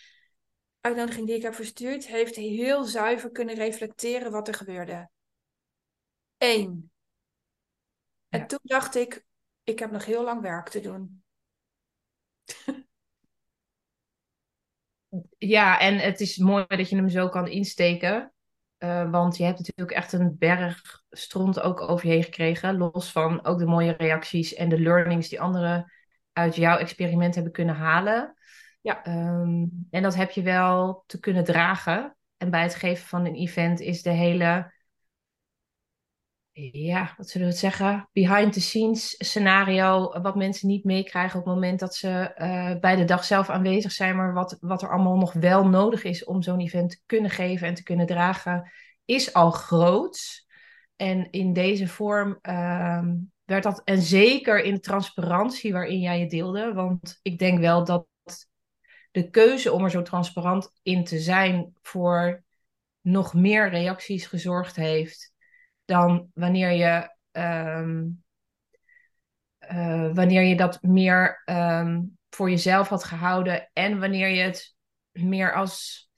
uitnodiging 0.80 1.26
die 1.26 1.36
ik 1.36 1.42
heb 1.42 1.54
verstuurd, 1.54 2.06
heeft 2.06 2.36
heel 2.36 2.84
zuiver 2.84 3.30
kunnen 3.30 3.54
reflecteren 3.54 4.32
wat 4.32 4.48
er 4.48 4.54
gebeurde. 4.54 5.08
één. 6.38 6.90
En 8.28 8.40
Ja. 8.40 8.46
toen 8.46 8.58
dacht 8.62 8.94
ik, 8.94 9.24
ik 9.64 9.78
heb 9.78 9.90
nog 9.90 10.04
heel 10.04 10.24
lang 10.24 10.40
werk 10.40 10.68
te 10.68 10.80
doen. 10.80 11.22
Ja, 15.38 15.78
en 15.80 15.98
het 15.98 16.20
is 16.20 16.36
mooi 16.36 16.64
dat 16.68 16.88
je 16.88 16.96
hem 16.96 17.08
zo 17.08 17.28
kan 17.28 17.46
insteken. 17.48 18.32
Eh, 18.78 19.10
want 19.10 19.36
je 19.36 19.44
hebt 19.44 19.58
natuurlijk 19.58 19.90
echt 19.96 20.12
een 20.12 20.36
berg 20.38 21.02
stront 21.10 21.60
ook 21.60 21.80
over 21.80 22.06
je 22.06 22.12
heen 22.12 22.24
gekregen. 22.24 22.76
Los 22.76 23.12
van 23.12 23.44
ook 23.44 23.58
de 23.58 23.66
mooie 23.66 23.92
reacties 23.92 24.54
en 24.54 24.68
de 24.68 24.80
learnings 24.80 25.28
die 25.28 25.40
anderen 25.40 25.92
uit 26.32 26.56
jouw 26.56 26.76
experiment 26.76 27.34
hebben 27.34 27.52
kunnen 27.52 27.74
halen. 27.74 28.34
Ja. 28.80 29.04
Ehm, 29.04 29.66
en 29.90 30.02
dat 30.02 30.14
heb 30.14 30.30
je 30.30 30.42
wel 30.42 31.04
te 31.06 31.20
kunnen 31.20 31.44
dragen. 31.44 32.16
En 32.36 32.50
bij 32.50 32.62
het 32.62 32.74
geven 32.74 33.06
van 33.06 33.26
een 33.26 33.34
event 33.34 33.80
is 33.80 34.02
de 34.02 34.10
hele, 34.10 34.72
ja, 36.72 37.14
wat 37.16 37.28
zullen 37.28 37.46
we 37.46 37.52
het 37.52 37.62
zeggen? 37.62 38.08
Behind 38.12 38.52
the 38.52 38.60
scenes 38.60 39.14
scenario. 39.18 40.20
Wat 40.20 40.34
mensen 40.36 40.68
niet 40.68 40.84
meekrijgen 40.84 41.38
op 41.38 41.44
het 41.44 41.54
moment 41.54 41.78
dat 41.78 41.94
ze 41.94 42.08
eh, 42.08 42.78
bij 42.80 42.96
de 42.96 43.04
dag 43.04 43.24
zelf 43.24 43.48
aanwezig 43.48 43.92
zijn. 43.92 44.16
Maar 44.16 44.32
wat, 44.32 44.56
wat 44.60 44.82
er 44.82 44.92
allemaal 44.92 45.16
nog 45.16 45.32
wel 45.32 45.68
nodig 45.68 46.04
is 46.04 46.24
om 46.24 46.42
zo'n 46.42 46.60
event 46.60 46.90
te 46.90 47.00
kunnen 47.06 47.30
geven 47.30 47.66
en 47.66 47.74
te 47.74 47.82
kunnen 47.82 48.06
dragen, 48.06 48.70
is 49.04 49.32
al 49.32 49.50
groot. 49.50 50.46
En 50.96 51.30
in 51.30 51.52
deze 51.52 51.88
vorm 51.88 52.38
ehm, 52.40 53.14
werd 53.44 53.62
dat, 53.62 53.82
en 53.84 54.02
zeker 54.02 54.62
in 54.62 54.74
de 54.74 54.80
transparantie 54.80 55.72
waarin 55.72 56.00
jij 56.00 56.18
je 56.18 56.26
deelde. 56.26 56.72
Want 56.72 57.18
ik 57.22 57.38
denk 57.38 57.58
wel 57.58 57.84
dat 57.84 58.06
de 59.10 59.30
keuze 59.30 59.72
om 59.72 59.84
er 59.84 59.90
zo 59.90 60.02
transparant 60.02 60.72
in 60.82 61.04
te 61.04 61.18
zijn 61.18 61.74
voor 61.82 62.44
nog 63.00 63.34
meer 63.34 63.70
reacties 63.70 64.26
gezorgd 64.26 64.76
heeft 64.76 65.32
dan 65.84 66.30
wanneer 66.34 66.70
je, 66.70 67.16
ehm, 67.30 68.08
eh, 69.58 70.14
wanneer 70.14 70.42
je 70.42 70.56
dat 70.56 70.82
meer 70.82 71.42
ehm, 71.44 72.02
voor 72.30 72.50
jezelf 72.50 72.88
had 72.88 73.04
gehouden 73.04 73.70
en 73.72 74.00
wanneer 74.00 74.28
je 74.28 74.42
het 74.42 74.74
meer 75.10 75.54
als, 75.54 76.08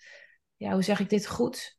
ja, 0.57 0.73
hoe 0.73 0.83
zeg 0.83 1.01
ik 1.01 1.09
dit 1.09 1.27
goed? 1.27 1.79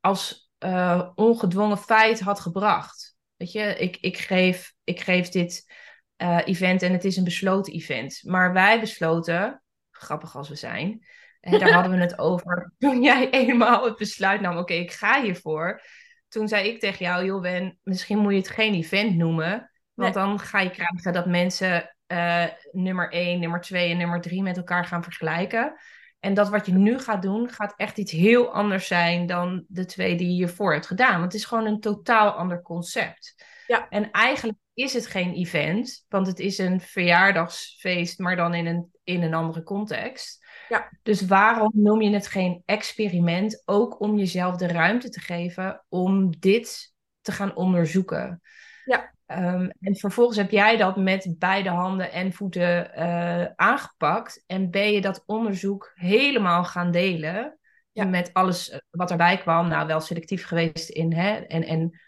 Als 0.00 0.50
eh, 0.58 1.10
ongedwongen 1.14 1.78
feit 1.78 2.20
had 2.20 2.40
gebracht. 2.40 3.16
Weet 3.36 3.52
je, 3.52 3.60
ik, 3.60 3.96
ik, 3.96 4.18
geef, 4.18 4.74
ik 4.84 5.00
geef 5.00 5.28
dit 5.28 5.72
eh, 6.16 6.38
event 6.44 6.82
en 6.82 6.92
het 6.92 7.04
is 7.04 7.16
een 7.16 7.24
besloten 7.24 7.72
event. 7.72 8.20
Maar 8.24 8.52
wij 8.52 8.80
besloten, 8.80 9.62
grappig 9.90 10.36
als 10.36 10.48
we 10.48 10.54
zijn, 10.54 11.06
en 11.40 11.58
daar 11.58 11.72
hadden 11.72 11.92
we 11.92 11.98
het 11.98 12.18
over 12.28 12.72
toen 12.78 13.02
jij 13.02 13.30
eenmaal 13.30 13.84
het 13.84 13.96
besluit 13.96 14.40
nam, 14.40 14.56
oké, 14.56 14.74
ik 14.74 14.92
ga 14.92 15.22
hiervoor. 15.22 15.82
Toen 16.28 16.48
zei 16.48 16.68
ik 16.68 16.80
tegen 16.80 17.04
jou, 17.06 17.24
joh 17.24 17.40
Ben, 17.42 17.78
misschien 17.82 18.18
moet 18.18 18.32
je 18.32 18.38
het 18.38 18.48
geen 18.48 18.74
event 18.74 19.16
noemen. 19.16 19.70
Want 19.94 20.14
Nee. 20.14 20.24
dan 20.24 20.38
ga 20.38 20.60
je 20.60 20.70
krijgen 20.70 21.12
dat 21.12 21.26
mensen 21.26 21.96
eh, 22.06 22.44
nummer 22.72 23.12
1, 23.12 23.40
nummer 23.40 23.60
2 23.60 23.90
en 23.90 23.96
nummer 23.96 24.20
3 24.20 24.42
met 24.42 24.56
elkaar 24.56 24.84
gaan 24.84 25.02
vergelijken. 25.02 25.74
En 26.20 26.34
dat 26.34 26.48
wat 26.48 26.66
je 26.66 26.72
nu 26.72 26.98
gaat 26.98 27.22
doen, 27.22 27.48
gaat 27.50 27.74
echt 27.76 27.98
iets 27.98 28.12
heel 28.12 28.52
anders 28.52 28.86
zijn 28.86 29.26
dan 29.26 29.64
de 29.68 29.84
twee 29.84 30.16
die 30.16 30.26
je 30.26 30.32
hiervoor 30.32 30.72
hebt 30.72 30.86
gedaan. 30.86 31.12
Want 31.12 31.32
het 31.32 31.34
is 31.34 31.44
gewoon 31.44 31.66
een 31.66 31.80
totaal 31.80 32.30
ander 32.30 32.62
concept. 32.62 33.34
Ja. 33.66 33.88
En 33.88 34.10
eigenlijk 34.10 34.58
is 34.76 34.92
het 34.92 35.06
geen 35.06 35.34
event, 35.34 36.04
want 36.08 36.26
het 36.26 36.38
is 36.38 36.58
een 36.58 36.80
verjaardagsfeest, 36.80 38.18
maar 38.18 38.36
dan 38.36 38.54
in 38.54 38.66
een, 38.66 38.90
in 39.04 39.22
een 39.22 39.34
andere 39.34 39.62
context. 39.62 40.44
Ja. 40.68 40.90
Dus 41.02 41.26
waarom 41.26 41.70
noem 41.74 42.02
je 42.02 42.10
het 42.10 42.26
geen 42.26 42.62
experiment? 42.64 43.62
Ook 43.64 44.00
om 44.00 44.16
jezelf 44.16 44.56
de 44.56 44.66
ruimte 44.66 45.08
te 45.08 45.20
geven 45.20 45.84
om 45.88 46.38
dit 46.38 46.94
te 47.20 47.32
gaan 47.32 47.56
onderzoeken. 47.56 48.42
Ja. 48.84 49.14
Ehm, 49.26 49.68
en 49.80 49.96
vervolgens 49.96 50.36
heb 50.36 50.50
jij 50.50 50.76
dat 50.76 50.96
met 50.96 51.34
beide 51.38 51.68
handen 51.68 52.12
en 52.12 52.32
voeten 52.32 52.94
eh, 52.94 53.46
aangepakt. 53.54 54.44
En 54.46 54.70
ben 54.70 54.92
je 54.92 55.00
dat 55.00 55.22
onderzoek 55.26 55.92
helemaal 55.94 56.64
gaan 56.64 56.90
delen. 56.90 57.58
Ja. 57.92 58.04
Met 58.04 58.30
alles 58.32 58.70
eh, 58.70 58.78
wat 58.90 59.10
erbij 59.10 59.38
kwam. 59.38 59.68
Nou, 59.68 59.86
wel 59.86 60.00
selectief 60.00 60.46
geweest 60.46 60.88
in. 60.88 61.12
Hè, 61.12 61.34
en 61.34 61.64
en 61.64 62.00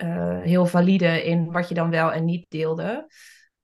eh, 0.00 0.40
heel 0.40 0.66
valide 0.66 1.24
in 1.24 1.52
wat 1.52 1.68
je 1.68 1.74
dan 1.74 1.90
wel 1.90 2.12
en 2.12 2.24
niet 2.24 2.46
deelde. 2.48 3.06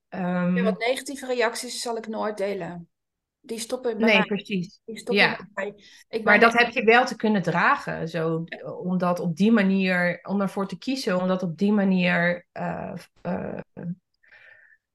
Ehm, 0.09 0.55
Ja, 0.55 0.63
want 0.63 0.77
negatieve 0.79 1.25
reacties 1.25 1.81
zal 1.81 1.97
ik 1.97 2.07
nooit 2.07 2.37
delen. 2.37 2.89
Die 3.39 3.59
stoppen 3.59 3.97
bij 3.97 4.05
nee, 4.07 4.17
mij. 4.17 4.25
precies. 4.25 4.81
Die 4.85 4.97
stoppen 4.97 5.25
Ja. 5.25 5.47
bij 5.53 5.73
mij. 6.09 6.21
Maar 6.23 6.39
dat 6.39 6.53
heb 6.53 6.69
je 6.69 6.83
wel 6.83 7.05
te 7.05 7.15
kunnen 7.15 7.41
dragen. 7.41 8.09
Zo, 8.09 8.43
om 8.81 8.97
dat 8.97 9.19
op 9.19 9.35
die 9.35 9.51
manier, 9.51 10.19
om 10.23 10.41
ervoor 10.41 10.67
te 10.67 10.77
kiezen, 10.77 11.21
om 11.21 11.27
dat 11.27 11.43
op 11.43 11.57
die 11.57 11.71
manier 11.71 12.45
eh, 12.51 12.93
eh, 13.21 13.59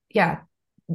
ja, 0.06 0.48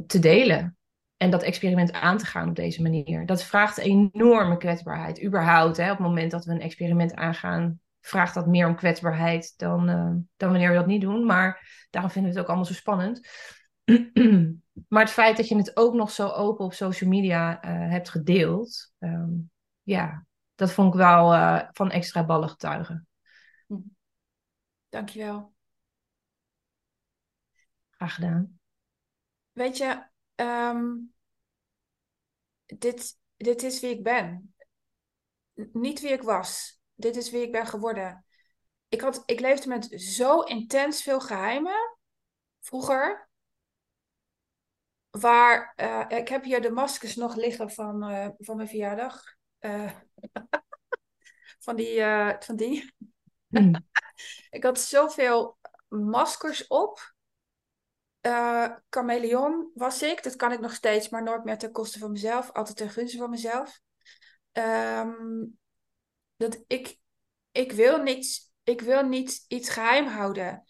te 0.06 0.18
delen. 0.18 0.76
En 1.16 1.30
dat 1.30 1.42
experiment 1.42 1.92
aan 1.92 2.18
te 2.18 2.26
gaan 2.26 2.48
op 2.48 2.56
deze 2.56 2.82
manier. 2.82 3.26
Dat 3.26 3.42
vraagt 3.42 3.78
enorme 3.78 4.56
kwetsbaarheid. 4.56 5.22
Überhaupt, 5.24 5.76
hè, 5.76 5.90
op 5.90 5.98
het 5.98 6.06
moment 6.06 6.30
dat 6.30 6.44
we 6.44 6.52
een 6.52 6.60
experiment 6.60 7.14
aangaan, 7.14 7.80
vraagt 8.00 8.34
dat 8.34 8.46
meer 8.46 8.66
om 8.66 8.76
kwetsbaarheid 8.76 9.54
dan, 9.56 9.88
eh, 9.88 10.10
dan 10.36 10.50
wanneer 10.50 10.68
we 10.70 10.74
dat 10.76 10.86
niet 10.86 11.00
doen. 11.00 11.26
Maar 11.26 11.68
daarom 11.90 12.10
vinden 12.10 12.30
we 12.30 12.36
het 12.36 12.44
ook 12.46 12.50
allemaal 12.54 12.72
zo 12.72 12.78
spannend. 12.78 13.28
maar 14.88 15.02
het 15.02 15.10
feit 15.12 15.36
dat 15.36 15.48
je 15.48 15.56
het 15.56 15.76
ook 15.76 15.94
nog 15.94 16.10
zo 16.10 16.28
open 16.28 16.64
op 16.64 16.72
social 16.72 17.10
media 17.10 17.60
eh, 17.62 17.90
hebt 17.90 18.08
gedeeld, 18.08 18.92
ehm, 18.98 19.30
ja, 19.82 20.26
dat 20.54 20.72
vond 20.72 20.92
ik 20.94 21.00
wel 21.00 21.32
eh, 21.34 21.68
van 21.72 21.90
extra 21.90 22.24
ballen 22.24 22.48
getuigen. 22.48 23.06
Dankjewel. 24.92 25.52
Graag 27.90 28.14
gedaan. 28.14 28.58
Weet 29.52 29.76
je, 29.76 30.06
ehm, 30.34 30.84
dit, 32.66 33.18
dit 33.36 33.62
is 33.62 33.80
wie 33.80 33.90
ik 33.90 34.02
ben. 34.02 34.54
N- 35.60 35.70
Niet 35.72 36.00
wie 36.00 36.12
ik 36.12 36.22
was. 36.22 36.77
Dit 36.98 37.16
is 37.16 37.30
wie 37.30 37.42
ik 37.42 37.52
ben 37.52 37.66
geworden. 37.66 38.24
Ik, 38.88 39.00
had, 39.00 39.22
ik 39.26 39.40
leefde 39.40 39.68
met 39.68 40.00
zo 40.00 40.40
intens 40.40 41.02
veel 41.02 41.20
geheimen 41.20 41.98
vroeger. 42.60 43.28
Waar, 45.10 45.72
eh, 45.76 46.04
ik 46.08 46.28
heb 46.28 46.44
hier 46.44 46.62
de 46.62 46.70
maskers 46.70 47.16
nog 47.16 47.34
liggen 47.34 47.70
van, 47.70 48.02
eh, 48.02 48.28
van 48.38 48.56
mijn 48.56 48.68
verjaardag. 48.68 49.22
Eh, 49.58 49.92
van 51.64 51.76
die, 51.76 52.00
van 52.38 52.56
die. 52.56 52.94
Hm. 53.48 53.74
Ik 54.50 54.64
had 54.64 54.80
zoveel 54.80 55.58
maskers 55.88 56.66
op. 56.66 57.14
Eh 58.20 58.74
chameleon 58.90 59.70
was 59.74 60.02
ik. 60.02 60.22
Dat 60.22 60.36
kan 60.36 60.52
ik 60.52 60.60
nog 60.60 60.72
steeds, 60.72 61.08
maar 61.08 61.22
nooit 61.22 61.44
meer 61.44 61.58
ten 61.58 61.72
koste 61.72 61.98
van 61.98 62.12
mezelf. 62.12 62.52
Altijd 62.52 62.76
ten 62.76 62.90
gunste 62.90 63.16
van 63.18 63.30
mezelf. 63.30 63.80
Ehm, 64.52 65.44
dat 66.38 66.64
ik, 66.66 66.98
ik 67.52 67.72
wil 67.72 68.02
niet, 68.02 68.52
ik 68.62 68.80
wil 68.80 69.02
niet 69.02 69.44
iets 69.48 69.68
geheim 69.68 70.06
houden. 70.06 70.64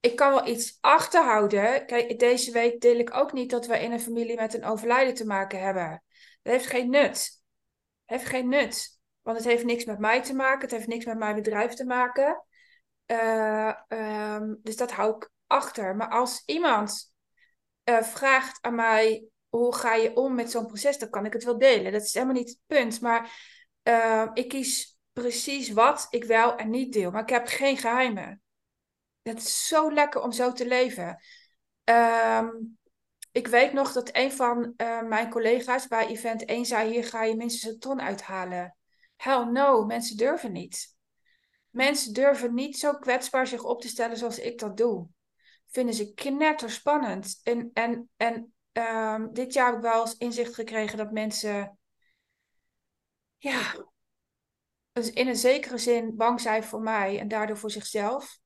Ik 0.00 0.16
kan 0.16 0.30
wel 0.32 0.46
iets 0.46 0.78
achterhouden. 0.80 1.86
Kijk, 1.86 2.18
deze 2.18 2.52
week 2.52 2.80
deel 2.80 2.98
ik 2.98 3.14
ook 3.14 3.32
niet 3.32 3.50
dat 3.50 3.66
we 3.66 3.78
in 3.78 3.92
een 3.92 4.00
familie 4.00 4.36
met 4.36 4.54
een 4.54 4.64
overlijden 4.64 5.14
te 5.14 5.26
maken 5.26 5.62
hebben. 5.62 6.02
Dat 6.42 6.52
heeft 6.52 6.66
geen 6.66 6.90
nut. 6.90 7.42
heeft 8.04 8.26
geen 8.26 8.48
nut. 8.48 8.98
Want 9.22 9.36
het 9.36 9.46
heeft 9.46 9.64
niks 9.64 9.84
met 9.84 9.98
mij 9.98 10.22
te 10.22 10.34
maken. 10.34 10.60
Het 10.60 10.70
heeft 10.70 10.86
niks 10.86 11.04
met 11.04 11.18
mijn 11.18 11.34
bedrijf 11.34 11.72
te 11.72 11.84
maken. 11.84 12.44
Eh, 13.06 13.72
ehm, 13.88 14.54
dus 14.62 14.76
dat 14.76 14.92
hou 14.92 15.16
ik 15.16 15.30
achter. 15.46 15.96
Maar 15.96 16.08
als 16.08 16.42
iemand 16.46 17.12
eh, 17.84 18.02
vraagt 18.02 18.58
aan 18.60 18.74
mij, 18.74 19.24
hoe 19.48 19.74
ga 19.74 19.94
je 19.94 20.14
om 20.14 20.34
met 20.34 20.50
zo'n 20.50 20.66
proces, 20.66 20.98
dan 20.98 21.10
kan 21.10 21.26
ik 21.26 21.32
het 21.32 21.44
wel 21.44 21.58
delen. 21.58 21.92
Dat 21.92 22.02
is 22.02 22.14
helemaal 22.14 22.34
niet 22.34 22.48
het 22.48 22.58
punt. 22.66 23.00
Maar 23.00 23.32
eh, 23.82 24.30
ik 24.34 24.48
kies 24.48 24.89
precies 25.12 25.70
wat 25.70 26.06
ik 26.10 26.24
wel 26.24 26.56
en 26.56 26.70
niet 26.70 26.92
deel. 26.92 27.10
Maar 27.10 27.22
ik 27.22 27.28
heb 27.28 27.46
geen 27.46 27.76
geheimen. 27.76 28.42
Het 29.22 29.38
is 29.38 29.66
zo 29.66 29.92
lekker 29.92 30.22
om 30.22 30.32
zo 30.32 30.52
te 30.52 30.66
leven. 30.66 31.22
Ehm, 31.84 32.48
ik 33.32 33.46
weet 33.46 33.72
nog 33.72 33.92
dat 33.92 34.16
een 34.16 34.32
van 34.32 34.72
eh, 34.76 35.02
mijn 35.02 35.30
collega's 35.30 35.86
bij 35.86 36.06
event 36.06 36.44
1 36.44 36.64
zei: 36.64 36.90
Hier 36.90 37.04
ga 37.04 37.22
je 37.24 37.36
minstens 37.36 37.72
een 37.72 37.78
ton 37.78 38.00
uithalen. 38.00 38.76
Hell 39.16 39.44
no, 39.44 39.84
mensen 39.84 40.16
durven 40.16 40.52
niet. 40.52 40.96
Mensen 41.70 42.12
durven 42.12 42.54
niet 42.54 42.78
zo 42.78 42.92
kwetsbaar 42.92 43.46
zich 43.46 43.62
op 43.62 43.80
te 43.80 43.88
stellen 43.88 44.16
zoals 44.16 44.38
ik 44.38 44.58
dat 44.58 44.76
doe. 44.76 45.08
Vinden 45.66 45.94
ze 45.94 46.14
knetterspannend. 46.14 47.40
En, 47.42 47.70
en, 47.72 48.10
en 48.16 48.54
ehm, 48.72 49.32
dit 49.32 49.52
jaar 49.52 49.66
heb 49.66 49.76
ik 49.76 49.82
wel 49.82 50.00
eens 50.00 50.16
inzicht 50.16 50.54
gekregen 50.54 50.98
dat 50.98 51.12
mensen, 51.12 51.78
ja, 53.38 53.89
in 55.08 55.28
een 55.28 55.36
zekere 55.36 55.78
zin 55.78 56.16
bang 56.16 56.40
zijn 56.40 56.64
voor 56.64 56.80
mij 56.80 57.18
en 57.18 57.28
daardoor 57.28 57.56
voor 57.56 57.70
zichzelf. 57.70 58.38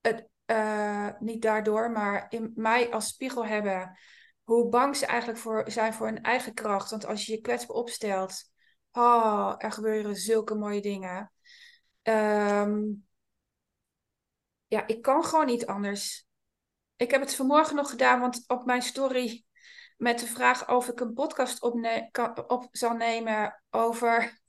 Het, 0.00 0.28
eh, 0.44 1.08
niet 1.18 1.42
daardoor, 1.42 1.90
maar 1.90 2.26
in 2.28 2.52
mij 2.54 2.92
als 2.92 3.06
spiegel 3.06 3.46
hebben 3.46 3.98
hoe 4.42 4.68
bang 4.68 4.96
ze 4.96 5.06
eigenlijk 5.06 5.38
voor, 5.38 5.70
zijn 5.70 5.92
voor 5.92 6.06
hun 6.06 6.22
eigen 6.22 6.54
kracht. 6.54 6.90
Want 6.90 7.06
als 7.06 7.26
je 7.26 7.32
je 7.32 7.40
kwetsbaar 7.40 7.76
opstelt, 7.76 8.50
oh, 8.92 9.54
er 9.58 9.72
gebeuren 9.72 10.16
zulke 10.16 10.54
mooie 10.54 10.80
dingen. 10.80 11.32
Ehm, 12.02 12.82
ja, 14.66 14.86
ik 14.86 15.02
kan 15.02 15.24
gewoon 15.24 15.46
niet 15.46 15.66
anders. 15.66 16.26
Ik 16.96 17.10
heb 17.10 17.20
het 17.20 17.34
vanmorgen 17.34 17.76
nog 17.76 17.90
gedaan, 17.90 18.20
want 18.20 18.44
op 18.46 18.64
mijn 18.64 18.82
story 18.82 19.44
met 19.96 20.18
de 20.18 20.26
vraag 20.26 20.68
of 20.68 20.88
ik 20.88 21.00
een 21.00 21.12
podcast 21.12 21.62
op 22.46 22.68
zal 22.70 22.92
nemen 22.92 23.62
over 23.70 24.39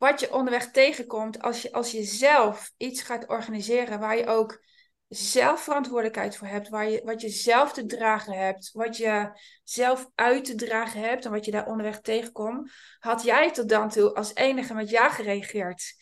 wat 0.00 0.20
je 0.20 0.32
onderweg 0.32 0.70
tegenkomt 0.70 1.42
als 1.42 1.62
je, 1.62 1.72
als 1.72 1.90
je 1.90 2.02
zelf 2.02 2.72
iets 2.76 3.02
gaat 3.02 3.28
organiseren 3.28 4.00
waar 4.00 4.16
je 4.16 4.26
ook 4.26 4.64
zelf 5.08 5.62
verantwoordelijkheid 5.62 6.36
voor 6.36 6.46
hebt, 6.46 6.68
waar 6.68 6.88
je, 6.88 7.02
wat 7.04 7.20
je 7.20 7.28
zelf 7.28 7.72
te 7.72 7.86
dragen 7.86 8.32
hebt, 8.32 8.70
wat 8.72 8.96
je 8.96 9.30
zelf 9.64 10.10
uit 10.14 10.44
te 10.44 10.54
dragen 10.54 11.00
hebt 11.00 11.24
en 11.24 11.30
wat 11.30 11.44
je 11.44 11.50
daar 11.50 11.66
onderweg 11.66 12.00
tegenkomt, 12.00 12.72
had 12.98 13.22
jij 13.22 13.50
tot 13.52 13.68
dan 13.68 13.88
toe 13.88 14.14
als 14.14 14.34
enige 14.34 14.74
met 14.74 14.90
ja 14.90 15.08
gereageerd. 15.08 15.94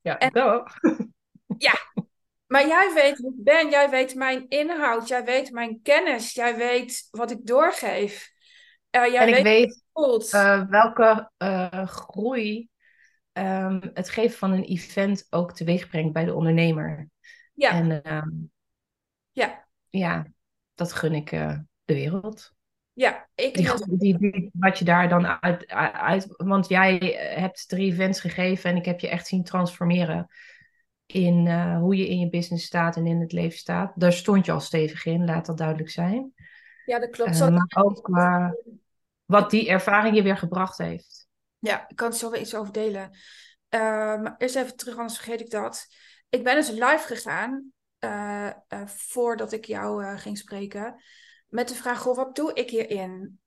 Ja, 0.00 0.18
en, 0.18 0.32
wel. 0.32 0.66
Ja, 1.58 1.74
maar 2.46 2.66
jij 2.66 2.90
weet 2.94 3.18
wie 3.18 3.30
ik 3.30 3.44
ben, 3.44 3.70
jij 3.70 3.90
weet 3.90 4.14
mijn 4.14 4.48
inhoud, 4.48 5.08
jij 5.08 5.24
weet 5.24 5.50
mijn 5.50 5.80
kennis, 5.82 6.32
jij 6.32 6.56
weet 6.56 7.08
wat 7.10 7.30
ik 7.30 7.46
doorgeef. 7.46 8.30
Uh, 8.90 9.06
jij 9.06 9.16
en 9.16 9.28
ik 9.28 9.42
weet, 9.42 9.82
weet 9.92 10.32
uh, 10.32 10.68
welke 10.68 11.30
uh, 11.38 11.86
groei 11.86 12.70
um, 13.32 13.90
het 13.94 14.08
geven 14.08 14.38
van 14.38 14.52
een 14.52 14.64
event 14.64 15.26
ook 15.30 15.52
teweeg 15.52 15.88
brengt 15.88 16.12
bij 16.12 16.24
de 16.24 16.34
ondernemer. 16.34 17.08
Ja. 17.54 17.70
En 17.70 18.02
ehm, 18.02 18.30
ja. 19.30 19.66
ja, 19.88 20.26
dat 20.74 20.92
gun 20.92 21.12
ik 21.12 21.32
uh, 21.32 21.58
de 21.84 21.94
wereld. 21.94 22.54
Ja, 22.94 23.28
ik 23.34 23.54
die, 23.54 23.98
die, 23.98 24.18
die, 24.18 24.50
wat 24.52 24.78
je 24.78 24.84
daar 24.84 25.08
dan 25.08 25.26
uit, 25.26 25.66
uit. 25.92 26.26
Want 26.36 26.68
jij 26.68 26.96
hebt 27.34 27.68
drie 27.68 27.92
events 27.92 28.20
gegeven 28.20 28.70
en 28.70 28.76
ik 28.76 28.84
heb 28.84 29.00
je 29.00 29.08
echt 29.08 29.26
zien 29.26 29.44
transformeren 29.44 30.28
in 31.06 31.46
uh, 31.46 31.78
hoe 31.78 31.96
je 31.96 32.08
in 32.08 32.18
je 32.18 32.28
business 32.28 32.66
staat 32.66 32.96
en 32.96 33.06
in 33.06 33.20
het 33.20 33.32
leven 33.32 33.58
staat. 33.58 33.92
Daar 33.94 34.12
stond 34.12 34.46
je 34.46 34.52
al 34.52 34.60
stevig 34.60 35.04
in, 35.04 35.24
laat 35.24 35.46
dat 35.46 35.58
duidelijk 35.58 35.90
zijn. 35.90 36.32
Ja, 36.84 36.98
dat 36.98 37.10
klopt. 37.10 37.40
Uh, 37.40 37.48
maar 37.48 37.84
ook 37.84 38.08
uh, 38.08 38.50
wat 39.24 39.50
die 39.50 39.68
ervaring 39.68 40.16
je 40.16 40.22
weer 40.22 40.36
gebracht 40.36 40.78
heeft. 40.78 41.21
Ja, 41.62 41.88
ik 41.88 41.96
kan 41.96 42.10
er 42.10 42.16
zo 42.16 42.30
weer 42.30 42.40
iets 42.40 42.54
over 42.54 42.72
delen. 42.72 43.10
maar 43.70 44.34
eerst 44.38 44.56
even 44.56 44.76
terug, 44.76 44.96
anders 44.96 45.18
vergeet 45.18 45.40
ik 45.40 45.50
dat. 45.50 45.86
Ik 46.28 46.44
ben 46.44 46.54
dus 46.54 46.68
live 46.68 47.04
gegaan 47.06 47.72
voordat 48.86 49.52
ik 49.52 49.64
jou 49.64 50.16
ging 50.16 50.38
spreken. 50.38 51.02
Met 51.48 51.68
de 51.68 51.74
vraag, 51.74 51.98
goh, 51.98 52.16
wat 52.16 52.36
doe 52.36 52.52
ik 52.54 52.70
hierin? 52.70 53.40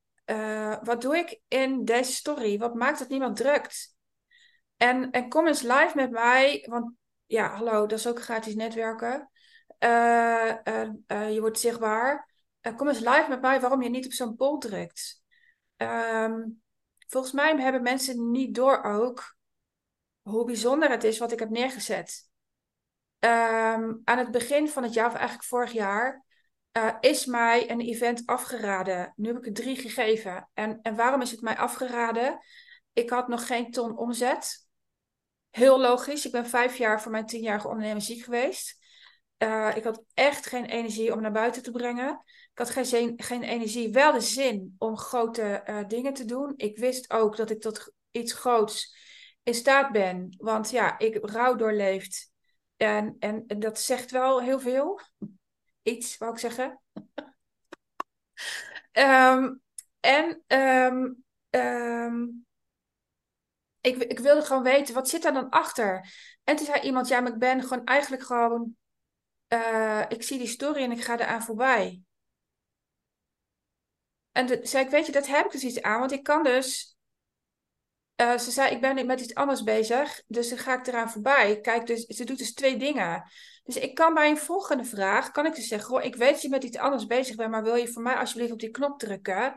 wat 0.81 1.01
doe 1.01 1.17
ik 1.17 1.39
in 1.47 1.85
deze 1.85 2.11
story? 2.11 2.57
Wat 2.57 2.75
maakt 2.75 2.99
dat 2.99 3.09
niemand 3.09 3.35
drukt? 3.35 3.95
En, 4.77 5.11
en 5.11 5.29
kom 5.29 5.47
eens 5.47 5.61
live 5.61 5.91
met 5.95 6.11
mij, 6.11 6.65
want 6.69 6.93
ja, 7.25 7.55
hallo, 7.55 7.85
dat 7.85 7.99
is 7.99 8.07
ook 8.07 8.21
gratis 8.21 8.55
netwerken. 8.55 9.29
Je 11.07 11.37
wordt 11.39 11.59
zichtbaar. 11.59 12.29
kom 12.75 12.87
eens 12.87 12.99
live 12.99 13.25
met 13.29 13.41
mij 13.41 13.59
waarom 13.59 13.81
je 13.81 13.89
niet 13.89 14.05
op 14.05 14.11
zo'n 14.11 14.35
poll 14.35 14.57
drukt. 14.57 15.23
Ehm, 15.77 16.41
volgens 17.07 17.33
mij 17.33 17.55
hebben 17.57 17.81
mensen 17.81 18.31
niet 18.31 18.55
door 18.55 18.83
ook 18.83 19.35
hoe 20.21 20.45
bijzonder 20.45 20.89
het 20.89 21.03
is 21.03 21.17
wat 21.17 21.31
ik 21.31 21.39
heb 21.39 21.49
neergezet. 21.49 22.29
Ehm, 23.19 23.93
aan 24.03 24.17
het 24.17 24.31
begin 24.31 24.69
van 24.69 24.83
het 24.83 24.93
jaar, 24.93 25.07
of 25.07 25.13
eigenlijk 25.13 25.47
vorig 25.47 25.71
jaar, 25.71 26.25
is 26.99 27.25
mij 27.25 27.69
een 27.69 27.81
event 27.81 28.25
afgeraden. 28.25 29.13
Nu 29.15 29.27
heb 29.27 29.37
ik 29.37 29.45
er 29.45 29.53
drie 29.53 29.75
gegeven. 29.75 30.49
En, 30.53 30.79
en 30.81 30.95
waarom 30.95 31.21
is 31.21 31.31
het 31.31 31.41
mij 31.41 31.57
afgeraden? 31.57 32.39
Ik 32.93 33.09
had 33.09 33.27
nog 33.27 33.47
geen 33.47 33.71
ton 33.71 33.97
omzet. 33.97 34.67
Heel 35.49 35.79
logisch. 35.79 36.25
Ik 36.25 36.31
ben 36.31 36.45
vijf 36.45 36.77
jaar 36.77 37.01
voor 37.01 37.11
mijn 37.11 37.25
tienjarige 37.25 37.67
ondernemer 37.67 38.01
ziek 38.01 38.23
geweest. 38.23 38.83
Uh, 39.37 39.75
ik 39.75 39.83
had 39.83 40.03
echt 40.13 40.45
geen 40.45 40.65
energie 40.65 41.13
om 41.13 41.21
naar 41.21 41.31
buiten 41.31 41.63
te 41.63 41.71
brengen. 41.71 42.23
Ik 42.55 42.61
had 42.61 42.69
geen, 42.87 43.13
geen 43.17 43.43
energie, 43.43 43.91
wel 43.91 44.11
de 44.11 44.19
zin 44.19 44.75
om 44.77 44.97
grote 44.97 45.63
uh, 45.69 45.87
dingen 45.87 46.13
te 46.13 46.25
doen. 46.25 46.53
Ik 46.57 46.77
wist 46.77 47.11
ook 47.11 47.35
dat 47.35 47.49
ik 47.49 47.61
tot 47.61 47.93
iets 48.11 48.33
groots 48.33 48.97
in 49.43 49.53
staat 49.53 49.91
ben. 49.91 50.35
Want 50.37 50.69
ja, 50.69 50.99
ik 50.99 51.17
rouw 51.21 51.55
doorleefd. 51.55 52.31
En, 52.77 53.15
en, 53.19 53.45
dat 53.47 53.79
zegt 53.79 54.11
wel 54.11 54.41
heel 54.41 54.59
veel. 54.59 54.99
Iets, 55.83 56.17
wou 56.17 56.31
ik 56.31 56.39
zeggen. 56.39 56.81
um, 58.93 59.61
en 59.99 60.43
um, 60.47 61.23
um, 61.49 62.45
ik, 63.81 63.97
ik 63.97 64.19
wilde 64.19 64.41
gewoon 64.41 64.63
weten, 64.63 64.93
wat 64.93 65.09
zit 65.09 65.21
daar 65.21 65.33
dan 65.33 65.49
achter? 65.49 66.13
En 66.43 66.55
toen 66.55 66.65
zei 66.65 66.81
iemand, 66.81 67.07
ja, 67.07 67.19
maar 67.19 67.31
ik 67.31 67.39
ben 67.39 67.61
gewoon 67.61 67.85
eigenlijk 67.85 68.23
gewoon... 68.23 68.75
Uh, 69.49 70.03
ik 70.07 70.23
zie 70.23 70.37
die 70.37 70.47
story 70.47 70.83
en 70.83 70.91
ik 70.91 71.03
ga 71.03 71.19
eraan 71.19 71.43
voorbij. 71.43 72.03
En 74.35 74.67
zei 74.67 74.85
ik, 74.85 74.89
weet 74.89 75.05
je, 75.05 75.11
dat 75.11 75.27
heb 75.27 75.45
ik 75.45 75.51
dus 75.51 75.63
iets 75.63 75.81
aan. 75.81 75.99
Want 75.99 76.11
ik 76.11 76.23
kan 76.23 76.43
dus... 76.43 76.97
Uh, 78.21 78.37
ze 78.37 78.51
zei, 78.51 78.75
ik 78.75 78.81
ben 78.81 79.05
met 79.05 79.21
iets 79.21 79.33
anders 79.33 79.63
bezig. 79.63 80.21
Dus 80.27 80.49
dan 80.49 80.57
ga 80.57 80.79
ik 80.79 80.87
eraan 80.87 81.09
voorbij. 81.11 81.59
Kijk, 81.61 81.87
dus, 81.87 82.05
ze 82.05 82.23
doet 82.23 82.37
dus 82.37 82.53
twee 82.53 82.77
dingen. 82.77 83.31
Dus 83.63 83.77
ik 83.77 83.95
kan 83.95 84.13
bij 84.13 84.29
een 84.29 84.37
volgende 84.37 84.83
vraag, 84.83 85.31
kan 85.31 85.45
ik 85.45 85.55
dus 85.55 85.67
zeggen, 85.67 85.87
goh, 85.87 86.03
ik 86.03 86.15
weet 86.15 86.31
dat 86.31 86.41
je 86.41 86.49
met 86.49 86.63
iets 86.63 86.77
anders 86.77 87.05
bezig 87.05 87.35
bent, 87.35 87.51
maar 87.51 87.63
wil 87.63 87.75
je 87.75 87.87
voor 87.87 88.01
mij 88.01 88.15
alsjeblieft 88.15 88.51
op 88.51 88.59
die 88.59 88.69
knop 88.69 88.99
drukken? 88.99 89.55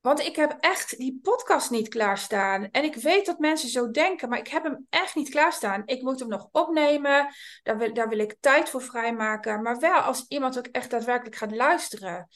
Want 0.00 0.20
ik 0.20 0.36
heb 0.36 0.56
echt 0.60 0.98
die 0.98 1.18
podcast 1.22 1.70
niet 1.70 1.88
klaarstaan. 1.88 2.70
En 2.70 2.84
ik 2.84 2.94
weet 2.94 3.26
dat 3.26 3.38
mensen 3.38 3.68
zo 3.68 3.90
denken, 3.90 4.28
maar 4.28 4.38
ik 4.38 4.48
heb 4.48 4.62
hem 4.62 4.86
echt 4.90 5.14
niet 5.14 5.28
klaarstaan. 5.28 5.82
Ik 5.84 6.02
moet 6.02 6.18
hem 6.18 6.28
nog 6.28 6.48
opnemen. 6.52 7.34
Daar 7.62 7.78
wil, 7.78 7.94
daar 7.94 8.08
wil 8.08 8.18
ik 8.18 8.36
tijd 8.40 8.70
voor 8.70 8.82
vrijmaken. 8.82 9.62
Maar 9.62 9.78
wel 9.78 10.00
als 10.00 10.24
iemand 10.28 10.58
ook 10.58 10.66
echt 10.66 10.90
daadwerkelijk 10.90 11.36
gaat 11.36 11.56
luisteren. 11.56 12.28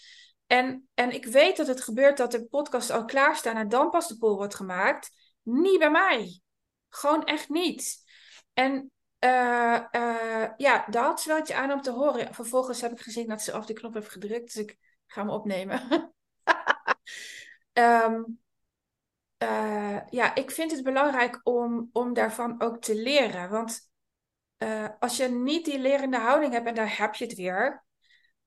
En, 0.47 0.89
en 0.95 1.15
ik 1.15 1.25
weet 1.25 1.57
dat 1.57 1.67
het 1.67 1.83
gebeurt 1.83 2.17
dat 2.17 2.31
de 2.31 2.45
podcast 2.45 2.91
al 2.91 3.05
klaarstaan 3.05 3.57
en 3.57 3.69
dan 3.69 3.91
pas 3.91 4.09
de 4.09 4.19
poll 4.19 4.37
wordt 4.37 4.55
gemaakt. 4.55 5.11
Niet 5.43 5.79
bij 5.79 5.91
mij. 5.91 6.41
Gewoon 6.89 7.25
echt 7.25 7.49
niet. 7.49 8.05
En 8.53 8.91
uh, 9.21 9.81
uh, 9.93 10.49
ja, 10.57 10.87
daar 10.91 11.05
had 11.05 11.21
ze 11.21 11.29
wel 11.29 11.39
iets 11.39 11.53
aan 11.53 11.73
om 11.73 11.81
te 11.81 11.91
horen. 11.91 12.35
Vervolgens 12.35 12.81
heb 12.81 12.93
ik 12.93 13.01
gezien 13.01 13.29
dat 13.29 13.43
ze 13.43 13.55
op 13.55 13.67
de 13.67 13.73
knop 13.73 13.95
heeft 13.95 14.11
gedrukt. 14.11 14.55
Dus 14.55 14.65
ik 14.65 14.77
ga 15.07 15.21
hem 15.21 15.31
opnemen. 15.31 16.13
Um, 17.73 18.41
ja, 20.11 20.35
ik 20.35 20.51
vind 20.51 20.71
het 20.71 20.83
belangrijk 20.85 21.41
om, 21.43 21.91
om 21.93 22.13
daarvan 22.13 22.63
ook 22.63 22.81
te 22.81 22.95
leren. 22.95 23.51
Want 23.51 23.91
als 24.99 25.17
je 25.17 25.29
niet 25.29 25.65
die 25.65 25.79
lerende 25.79 26.19
houding 26.19 26.53
hebt, 26.53 26.67
en 26.67 26.75
daar 26.75 26.99
heb 26.99 27.15
je 27.15 27.25
het 27.25 27.35
weer, 27.35 27.86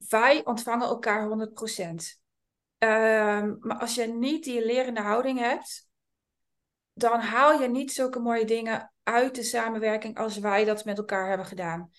wij 0.08 0.46
ontvangen 0.46 0.88
elkaar 0.88 1.28
100%. 1.28 2.22
Um, 2.78 2.90
ehm, 2.90 3.56
maar 3.60 3.78
als 3.78 3.96
je 3.96 4.06
niet 4.06 4.44
die 4.44 4.66
lerende 4.66 5.02
houding 5.02 5.40
hebt, 5.40 5.88
dan 6.94 7.20
haal 7.20 7.62
je 7.62 7.68
niet 7.68 7.92
zulke 7.92 8.20
mooie 8.20 8.46
dingen 8.46 8.94
uit 9.04 9.36
de 9.36 9.44
samenwerking 9.44 10.18
als 10.18 10.38
wij 10.38 10.66
dat 10.66 10.86
met 10.86 10.98
elkaar 10.98 11.28
hebben 11.28 11.46
gedaan. 11.46 11.92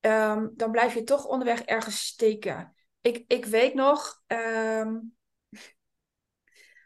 Um, 0.00 0.52
dan 0.54 0.70
blijf 0.70 0.94
je 0.94 1.02
toch 1.02 1.26
onderweg 1.26 1.62
ergens 1.62 2.06
steken. 2.06 2.74
Ik, 3.00 3.24
ik 3.26 3.44
weet 3.44 3.74
nog, 3.74 4.22
um, 4.26 5.14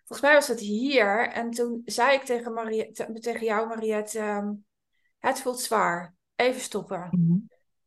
Volgens 0.09 0.29
mij 0.29 0.39
was 0.39 0.49
het 0.49 0.61
hier. 0.61 1.29
En 1.29 1.51
toen 1.51 1.83
zei 1.85 2.15
ik 2.15 2.23
tegen, 2.23 2.53
Mariette, 2.53 3.13
tegen 3.21 3.47
jou, 3.47 3.69
Mariette, 3.69 4.19
ehm, 4.19 4.53
het 5.19 5.41
voelt 5.41 5.61
zwaar. 5.61 6.15
Even 6.37 6.61
stoppen. 6.61 7.09
Mhm. 7.11 7.39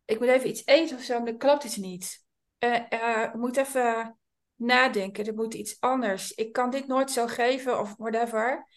Ik 0.06 0.20
moet 0.20 0.28
even 0.28 0.50
iets 0.50 0.66
eten 0.66 0.98
of 0.98 1.04
zo, 1.04 1.18
maar 1.18 1.32
dat 1.32 1.38
klopt 1.38 1.64
iets 1.64 1.76
niet. 1.76 2.26
Uh, 2.64 2.80
uh, 2.90 3.34
moet 3.34 3.58
even 3.58 4.18
nadenken. 4.56 5.26
Er 5.26 5.34
moet 5.34 5.54
iets 5.54 5.78
anders. 5.80 6.32
Ik 6.32 6.54
kan 6.54 6.70
dit 6.70 6.88
nooit 6.88 7.12
zo 7.12 7.28
geven 7.28 7.80
of 7.80 7.96
whatever. 7.98 8.68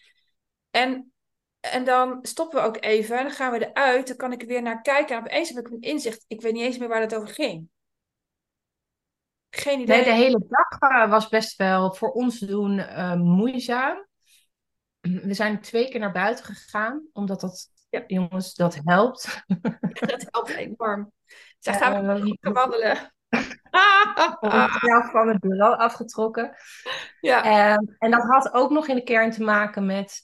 En, 0.71 1.13
en 1.59 1.83
dan 1.83 2.19
stoppen 2.21 2.61
we 2.61 2.67
ook 2.67 2.77
even. 2.79 3.17
En 3.17 3.23
dan 3.23 3.33
gaan 3.33 3.51
we 3.51 3.67
eruit. 3.67 4.07
Dan 4.07 4.17
kan 4.17 4.31
ik 4.31 4.41
er 4.41 4.47
weer 4.47 4.61
naar 4.61 4.81
kijken. 4.81 5.15
En 5.15 5.21
opeens 5.21 5.49
heb 5.49 5.65
ik 5.65 5.71
een 5.71 5.81
inzicht. 5.81 6.25
Ik 6.27 6.41
weet 6.41 6.53
niet 6.53 6.63
eens 6.63 6.77
meer 6.77 6.87
waar 6.87 7.01
het 7.01 7.15
over 7.15 7.27
ging. 7.27 7.69
Geen 9.49 9.79
idee. 9.79 9.95
Nee, 9.95 10.05
de 10.05 10.13
hele 10.13 10.45
dag 10.47 10.91
uh, 10.91 11.09
was 11.09 11.29
best 11.29 11.57
wel 11.57 11.93
voor 11.93 12.11
ons 12.11 12.39
doen 12.39 12.77
uh, 12.77 13.13
moeizaam. 13.13 14.07
We 14.99 15.33
zijn 15.33 15.61
twee 15.61 15.89
keer 15.89 15.99
naar 15.99 16.11
buiten 16.11 16.45
gegaan, 16.45 17.07
omdat 17.13 17.41
dat, 17.41 17.69
ja. 17.89 18.03
jongens, 18.07 18.53
dat 18.53 18.79
helpt. 18.83 19.43
dat 20.07 20.25
helpt 20.29 20.49
enorm. 20.49 21.11
Zij 21.59 21.73
gaan 21.73 22.21
we 22.21 22.37
uh, 22.39 22.53
wandelen. 22.53 23.14
zelf 24.81 25.11
van 25.15 25.27
het 25.27 25.39
bureau 25.39 25.77
afgetrokken. 25.77 26.55
Ja. 27.19 27.43
En, 27.43 27.95
en 27.97 28.11
dat 28.11 28.23
had 28.23 28.53
ook 28.53 28.69
nog 28.69 28.87
in 28.87 28.95
de 28.95 29.03
kern 29.03 29.31
te 29.31 29.43
maken 29.43 29.85
met. 29.85 30.21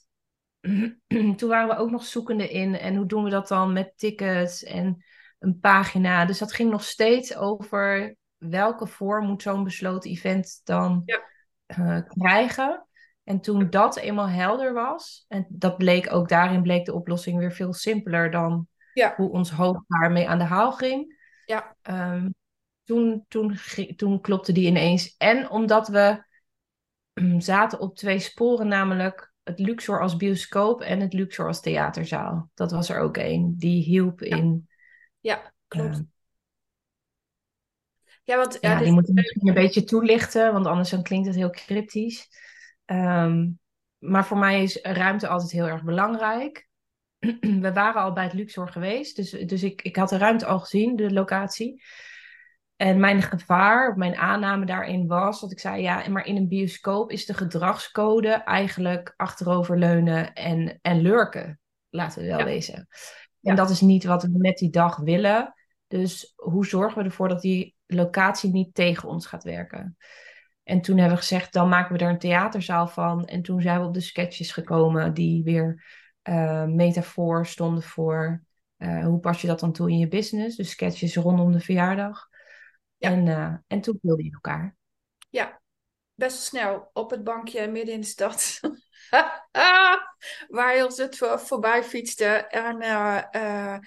Toen 1.37 1.49
waren 1.49 1.67
we 1.67 1.77
ook 1.77 1.91
nog 1.91 2.03
zoekende 2.05 2.49
in. 2.49 2.77
En 2.77 2.95
hoe 2.95 3.05
doen 3.05 3.23
we 3.23 3.29
dat 3.29 3.47
dan 3.47 3.73
met 3.73 3.93
tickets 3.95 4.63
en 4.63 5.03
een 5.39 5.59
pagina? 5.59 6.25
Dus 6.25 6.37
dat 6.37 6.53
ging 6.53 6.71
nog 6.71 6.83
steeds 6.83 7.35
over 7.35 8.15
welke 8.37 8.87
vorm 8.87 9.25
moet 9.25 9.41
zo'n 9.41 9.63
besloten 9.63 10.11
event 10.11 10.61
dan 10.63 11.01
ja. 11.05 11.21
uh, 11.77 12.01
krijgen. 12.07 12.85
En 13.23 13.41
toen 13.41 13.69
dat 13.69 13.97
eenmaal 13.97 14.29
helder 14.29 14.73
was, 14.73 15.25
en 15.27 15.45
dat 15.49 15.77
bleek 15.77 16.13
ook 16.13 16.29
daarin 16.29 16.61
bleek 16.61 16.85
de 16.85 16.93
oplossing 16.93 17.37
weer 17.37 17.51
veel 17.51 17.73
simpeler 17.73 18.31
dan 18.31 18.67
ja. 18.93 19.13
hoe 19.15 19.29
ons 19.29 19.51
hoofd 19.51 19.83
daarmee 19.87 20.29
aan 20.29 20.37
de 20.37 20.43
haal 20.43 20.71
ging. 20.71 21.19
Ja. 21.45 21.75
Ehm, 21.81 22.29
toen, 22.91 23.25
toen, 23.27 23.57
toen 23.95 24.21
klopte 24.21 24.51
die 24.51 24.67
ineens. 24.67 25.15
En 25.17 25.49
omdat 25.49 25.87
we 25.87 26.23
zaten 27.37 27.79
op 27.79 27.95
twee 27.95 28.19
sporen, 28.19 28.67
namelijk 28.67 29.33
het 29.43 29.59
Luxor 29.59 30.01
als 30.01 30.15
bioscoop 30.15 30.81
en 30.81 30.99
het 30.99 31.13
Luxor 31.13 31.47
als 31.47 31.61
theaterzaal. 31.61 32.49
Dat 32.53 32.71
was 32.71 32.89
er 32.89 32.99
ook 32.99 33.17
één. 33.17 33.55
Die 33.57 33.83
hielp 33.83 34.21
in. 34.21 34.67
Ja, 35.19 35.53
klopt. 35.67 35.97
Uh, 35.97 36.03
ja, 38.23 38.37
want, 38.37 38.57
ja, 38.61 38.79
die 38.79 38.91
moeten 38.91 39.13
misschien 39.13 39.47
een 39.47 39.53
beetje 39.53 39.83
toelichten, 39.83 40.53
want 40.53 40.65
anders 40.65 40.89
dan 40.89 41.03
klinkt 41.03 41.27
het 41.27 41.35
heel 41.35 41.49
cryptisch. 41.49 42.27
Um, 42.85 43.59
maar 43.97 44.25
voor 44.25 44.37
mij 44.37 44.63
is 44.63 44.79
ruimte 44.81 45.27
altijd 45.27 45.51
heel 45.51 45.67
erg 45.67 45.83
belangrijk. 45.83 46.69
We 47.65 47.73
waren 47.73 48.01
al 48.01 48.13
bij 48.13 48.23
het 48.23 48.33
Luxor 48.33 48.67
geweest, 48.67 49.15
dus, 49.15 49.29
dus 49.29 49.63
ik, 49.63 49.81
ik 49.81 49.95
had 49.95 50.09
de 50.09 50.17
ruimte 50.17 50.45
al 50.45 50.59
gezien, 50.59 50.95
de 50.95 51.11
locatie. 51.11 51.83
En 52.81 52.99
mijn 52.99 53.21
gevaar, 53.21 53.97
mijn 53.97 54.15
aanname 54.15 54.65
daarin 54.65 55.07
was 55.07 55.41
dat 55.41 55.51
ik 55.51 55.59
zei: 55.59 55.81
ja, 55.81 56.09
maar 56.09 56.25
in 56.25 56.35
een 56.35 56.47
bioscoop 56.47 57.11
is 57.11 57.25
de 57.25 57.33
gedragscode 57.33 58.29
eigenlijk 58.29 59.13
achteroverleunen 59.17 60.33
en, 60.33 60.79
en 60.81 61.01
lurken. 61.01 61.59
Laten 61.89 62.21
we 62.21 62.27
wel 62.27 62.37
ja. 62.37 62.45
wezen. 62.45 62.87
En 63.41 63.55
dat 63.55 63.69
is 63.69 63.81
niet 63.81 64.03
wat 64.03 64.23
we 64.23 64.29
met 64.37 64.57
die 64.57 64.69
dag 64.69 64.97
willen. 64.97 65.53
Dus 65.87 66.33
hoe 66.35 66.65
zorgen 66.65 66.97
we 66.97 67.03
ervoor 67.03 67.27
dat 67.27 67.41
die 67.41 67.75
locatie 67.85 68.51
niet 68.51 68.73
tegen 68.73 69.09
ons 69.09 69.25
gaat 69.25 69.43
werken? 69.43 69.97
En 70.63 70.81
toen 70.81 70.97
hebben 70.97 71.15
we 71.15 71.21
gezegd, 71.21 71.53
dan 71.53 71.69
maken 71.69 71.97
we 71.97 72.03
er 72.03 72.09
een 72.09 72.19
theaterzaal 72.19 72.87
van. 72.87 73.25
En 73.25 73.41
toen 73.41 73.61
zijn 73.61 73.79
we 73.79 73.87
op 73.87 73.93
de 73.93 74.01
sketches 74.01 74.51
gekomen 74.51 75.13
die 75.13 75.43
weer 75.43 75.83
uh, 76.29 76.65
metafoor 76.65 77.45
stonden 77.45 77.83
voor 77.83 78.43
uh, 78.77 79.05
hoe 79.05 79.19
pas 79.19 79.41
je 79.41 79.47
dat 79.47 79.59
dan 79.59 79.71
toe 79.71 79.89
in 79.89 79.97
je 79.97 80.07
business. 80.07 80.55
Dus 80.55 80.69
sketches 80.69 81.15
rondom 81.15 81.51
de 81.51 81.59
verjaardag. 81.59 82.29
En, 83.01 83.25
uh, 83.25 83.53
en 83.67 83.81
toen 83.81 83.99
wilde 84.01 84.23
je 84.23 84.31
elkaar. 84.31 84.75
Ja, 85.29 85.61
best 86.13 86.43
snel 86.43 86.89
op 86.93 87.09
het 87.09 87.23
bankje 87.23 87.67
midden 87.67 87.93
in 87.93 88.01
de 88.01 88.07
stad. 88.07 88.59
Waar 90.47 90.73
heel 90.73 90.95
het 90.95 91.17
voor, 91.17 91.39
voorbij 91.39 91.83
fietste. 91.83 92.25
En 92.25 92.81
uh, 92.81 93.77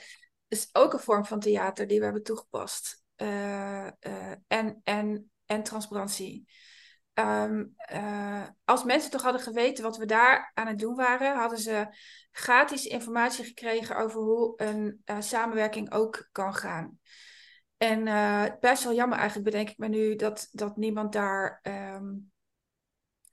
is 0.49 0.69
ook 0.73 0.93
een 0.93 0.99
vorm 0.99 1.25
van 1.25 1.41
theater 1.41 1.87
die 1.87 1.99
we 1.99 2.05
hebben 2.05 2.23
toegepast. 2.23 3.03
en, 3.17 4.81
en, 4.85 5.31
en 5.47 5.63
transparantie. 5.63 6.47
Um, 7.15 7.75
als 8.65 8.85
mensen 8.85 9.11
toch 9.11 9.23
hadden 9.23 9.41
geweten 9.41 9.85
wat 9.85 9.97
we 9.97 10.07
daar 10.07 10.51
aan 10.55 10.67
het 10.67 10.79
doen 10.79 10.95
waren, 10.95 11.37
hadden 11.37 11.59
ze 11.59 11.87
gratis 12.31 12.87
informatie 12.87 13.45
gekregen 13.45 13.97
over 13.97 14.21
hoe 14.21 14.53
een 14.57 15.03
samenwerking 15.19 15.93
ook 15.93 16.29
kan 16.33 16.55
gaan. 16.55 16.99
En 17.85 18.07
uh, 18.07 18.45
best 18.61 18.85
wel 18.85 18.95
jammer 18.95 19.19
eigenlijk, 19.19 19.51
bedenk 19.51 19.71
ik 19.71 19.79
me 19.79 19.89
nu, 19.89 20.17
dat, 20.17 20.49
dat 20.53 20.77
niemand 20.77 21.13
daar 21.13 21.61
um, 21.63 22.33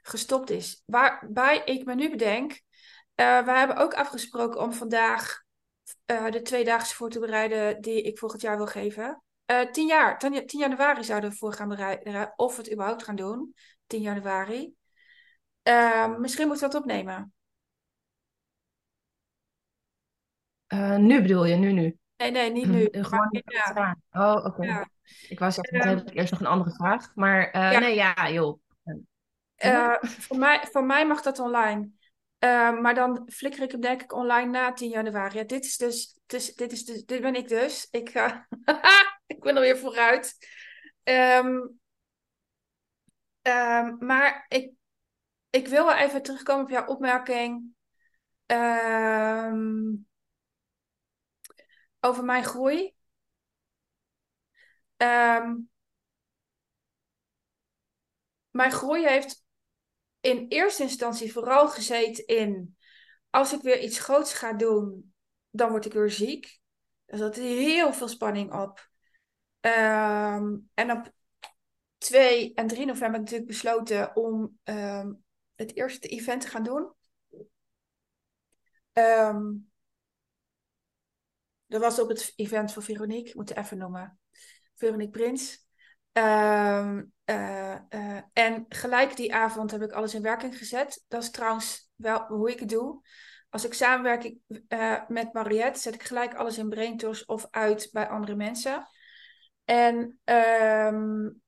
gestopt 0.02 0.50
is. 0.50 0.84
Waarbij 0.86 1.62
ik 1.66 1.86
me 1.86 1.96
nu 1.96 2.10
bedenk, 2.10 2.52
uh, 2.52 3.46
we 3.46 3.52
hebben 3.52 3.78
ook 3.78 3.94
afgesproken 3.94 4.62
om 4.62 4.74
vandaag 4.74 5.44
uh, 6.06 6.32
de 6.32 6.42
tweedaagse 6.42 6.96
voor 6.96 7.10
te 7.10 7.20
bereiden 7.20 7.82
die 7.82 8.02
ik 8.02 8.18
volgend 8.18 8.42
jaar 8.42 8.58
wil 8.58 8.68
geven. 8.68 9.24
10 9.72 9.88
jaar, 9.88 10.20
10 10.20 10.46
januari 10.48 11.04
zouden 11.04 11.30
we 11.30 11.36
voor 11.36 11.54
gaan 11.54 11.70
bereiden, 11.70 12.34
of 12.36 12.56
we 12.56 12.62
het 12.62 12.72
überhaupt 12.72 13.04
gaan 13.04 13.16
doen. 13.16 13.54
10 13.88 14.02
januari. 14.02 14.74
Ehm, 15.64 16.22
misschien 16.22 16.48
moeten 16.48 16.66
we 16.66 16.72
dat 16.72 16.82
opnemen. 16.82 17.34
nu 20.98 21.22
bedoel 21.22 21.46
je, 21.46 21.56
nu, 21.56 21.72
nu? 21.72 22.01
Nee, 22.22 22.32
nee, 22.32 22.52
niet 22.52 22.68
nu. 22.68 22.88
Gewoon 22.92 23.44
ja. 23.46 23.98
Oh, 24.12 24.46
oké. 24.46 24.64
Ja. 24.64 24.90
Ik 25.30 25.40
was 25.40 25.56
dan 25.56 25.88
heb 25.88 26.00
ik 26.00 26.16
eerst 26.16 26.32
nog 26.32 26.40
een 26.40 26.46
andere 26.46 26.72
vraag. 26.72 27.16
Maar 27.16 27.56
uh, 27.56 27.72
ja. 27.72 27.80
nee, 27.80 27.96
ja, 27.96 28.30
joh. 28.30 28.60
Uh, 29.66 29.96
voor, 30.02 30.38
mij, 30.38 30.68
voor 30.72 30.84
mij 30.84 31.08
mag 31.08 31.22
dat 31.22 31.40
online. 31.40 31.90
Uh, 32.40 32.80
maar 32.80 32.94
dan 32.94 33.30
flikker 33.32 33.64
ik 33.64 33.72
hem 33.72 33.82
denk 33.82 34.02
ik 34.02 34.14
online 34.14 34.52
na 34.52 34.74
10 34.74 34.90
januari. 34.90 35.38
Ja, 35.38 35.44
dit 35.44 35.66
is 35.66 35.78
dus, 35.78 36.20
dus, 36.26 36.56
dit, 36.56 36.72
is 36.72 36.86
dus 36.86 37.06
dit 37.06 37.22
ben 37.22 37.36
ik 37.36 37.48
dus. 37.48 37.88
Ik, 37.92 38.10
ga 38.10 38.48
ik 39.28 39.40
ben 39.40 39.56
er 39.56 39.62
weer 39.62 39.78
vooruit. 39.78 40.38
Um, 41.04 41.80
um, 43.42 43.98
maar 44.00 44.46
ik, 44.48 44.72
ik 45.50 45.68
wil 45.68 45.86
wel 45.86 45.96
even 45.96 46.22
terugkomen 46.22 46.64
op 46.64 46.70
jouw 46.70 46.86
opmerking. 46.86 47.64
Um, 48.46 50.10
over 52.02 52.24
mijn 52.24 52.44
groei. 52.44 52.96
Um, 54.98 55.70
mijn 58.50 58.72
groei 58.72 59.08
heeft 59.08 59.46
in 60.20 60.46
eerste 60.48 60.84
instantie 60.84 61.32
vooral 61.32 61.70
gezeten 61.70 62.26
in... 62.26 62.78
als 63.30 63.54
ik 63.54 63.62
weer 63.62 63.80
iets 63.82 64.00
groots 64.00 64.34
ga 64.34 64.54
doen, 64.54 65.14
dan 65.50 65.70
word 65.70 65.86
ik 65.86 65.94
weer 65.94 66.12
ziek. 66.12 66.60
Er 67.06 67.18
zat 67.18 67.36
heel 67.36 67.94
veel 67.94 68.08
spanning 68.08 68.54
op. 68.54 68.90
Um, 69.62 70.70
en 70.74 70.92
op 70.92 71.12
2 71.98 72.54
en 72.54 72.68
3 72.68 72.86
november 72.86 73.12
heb 73.12 73.14
ik 73.14 73.20
natuurlijk 73.20 73.48
besloten 73.48 74.16
om 74.16 74.60
um, 74.64 75.24
het 75.56 75.76
eerste 75.76 76.08
event 76.08 76.42
te 76.42 76.48
gaan 76.48 76.64
doen. 76.64 76.94
Um, 78.94 79.71
dat 81.72 81.82
was 81.82 82.00
op 82.00 82.10
het 82.10 82.34
event 82.36 82.74
van 82.74 82.84
Veronique, 82.84 83.30
ik 83.30 83.36
moet 83.36 83.50
het 83.50 83.58
even 83.58 83.78
noemen. 83.78 84.20
Veronique 84.76 85.12
Prins. 85.12 85.66
Uh, 86.14 86.98
uh, 87.26 87.76
uh, 87.90 88.22
en 88.34 88.66
gelijk 88.70 89.16
die 89.16 89.34
avond 89.34 89.72
heb 89.72 89.82
ik 89.82 89.92
alles 89.92 90.14
in 90.14 90.22
werking 90.22 90.58
gezet. 90.58 91.06
Dat 91.08 91.24
is 91.24 91.32
trouwens 91.32 91.92
wel 91.96 92.26
hoe 92.28 92.52
ik 92.52 92.60
het 92.60 92.70
doe. 92.70 93.02
Als 93.50 93.66
ik 93.66 93.74
samenwerk 93.74 94.34
eh, 94.68 95.08
met 95.08 95.34
Mariette, 95.34 95.80
zet 95.80 95.94
ik 95.94 96.04
gelijk 96.04 96.34
alles 96.34 96.58
in 96.58 96.70
BrainTools 96.70 97.26
of 97.26 97.48
uit 97.50 97.90
bij 97.92 98.08
andere 98.08 98.36
mensen. 98.36 98.88
En 99.66 100.20
um, 100.24 101.42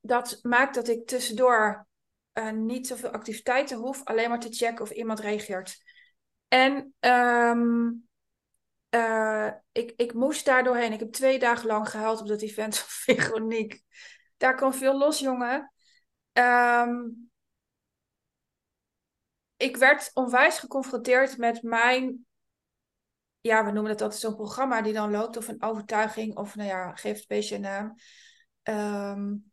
dat 0.00 0.38
maakt 0.42 0.74
dat 0.74 0.88
ik 0.88 1.06
tussendoor 1.06 1.86
niet 2.54 2.86
zoveel 2.86 3.10
activiteiten 3.10 3.76
hoef, 3.76 4.04
alleen 4.04 4.28
maar 4.28 4.40
te 4.40 4.52
checken 4.52 4.82
of 4.82 4.90
iemand 4.90 5.20
reageert. 5.20 5.78
En 6.48 6.94
um, 7.00 8.06
uh, 8.96 9.52
ik, 9.72 9.92
ik 9.96 10.14
moest 10.14 10.44
daar 10.44 10.64
doorheen. 10.64 10.92
Ik 10.92 11.00
heb 11.00 11.12
twee 11.12 11.38
dagen 11.38 11.66
lang 11.66 11.90
gehuild 11.90 12.20
op 12.20 12.26
dat 12.26 12.42
event 12.42 12.78
van 12.78 13.14
Veronique. 13.14 13.80
Daar 14.36 14.54
kwam 14.54 14.72
veel 14.72 14.98
los, 14.98 15.18
jongen. 15.18 15.72
Um, 16.32 17.30
ik 19.56 19.76
werd 19.76 20.10
onwijs 20.14 20.58
geconfronteerd 20.58 21.36
met 21.36 21.62
mijn. 21.62 22.26
Ja, 23.40 23.64
we 23.64 23.70
noemen 23.70 23.92
het 23.92 24.02
altijd 24.02 24.20
zo'n 24.20 24.34
programma 24.34 24.82
die 24.82 24.92
dan 24.92 25.10
loopt, 25.10 25.36
of 25.36 25.48
een 25.48 25.62
overtuiging, 25.62 26.36
of 26.36 26.56
nou 26.56 26.68
ja, 26.68 26.94
geef 26.94 27.16
het 27.18 27.26
beetje 27.26 27.54
een 27.54 27.60
naam. 27.60 27.94
Um, 28.62 29.52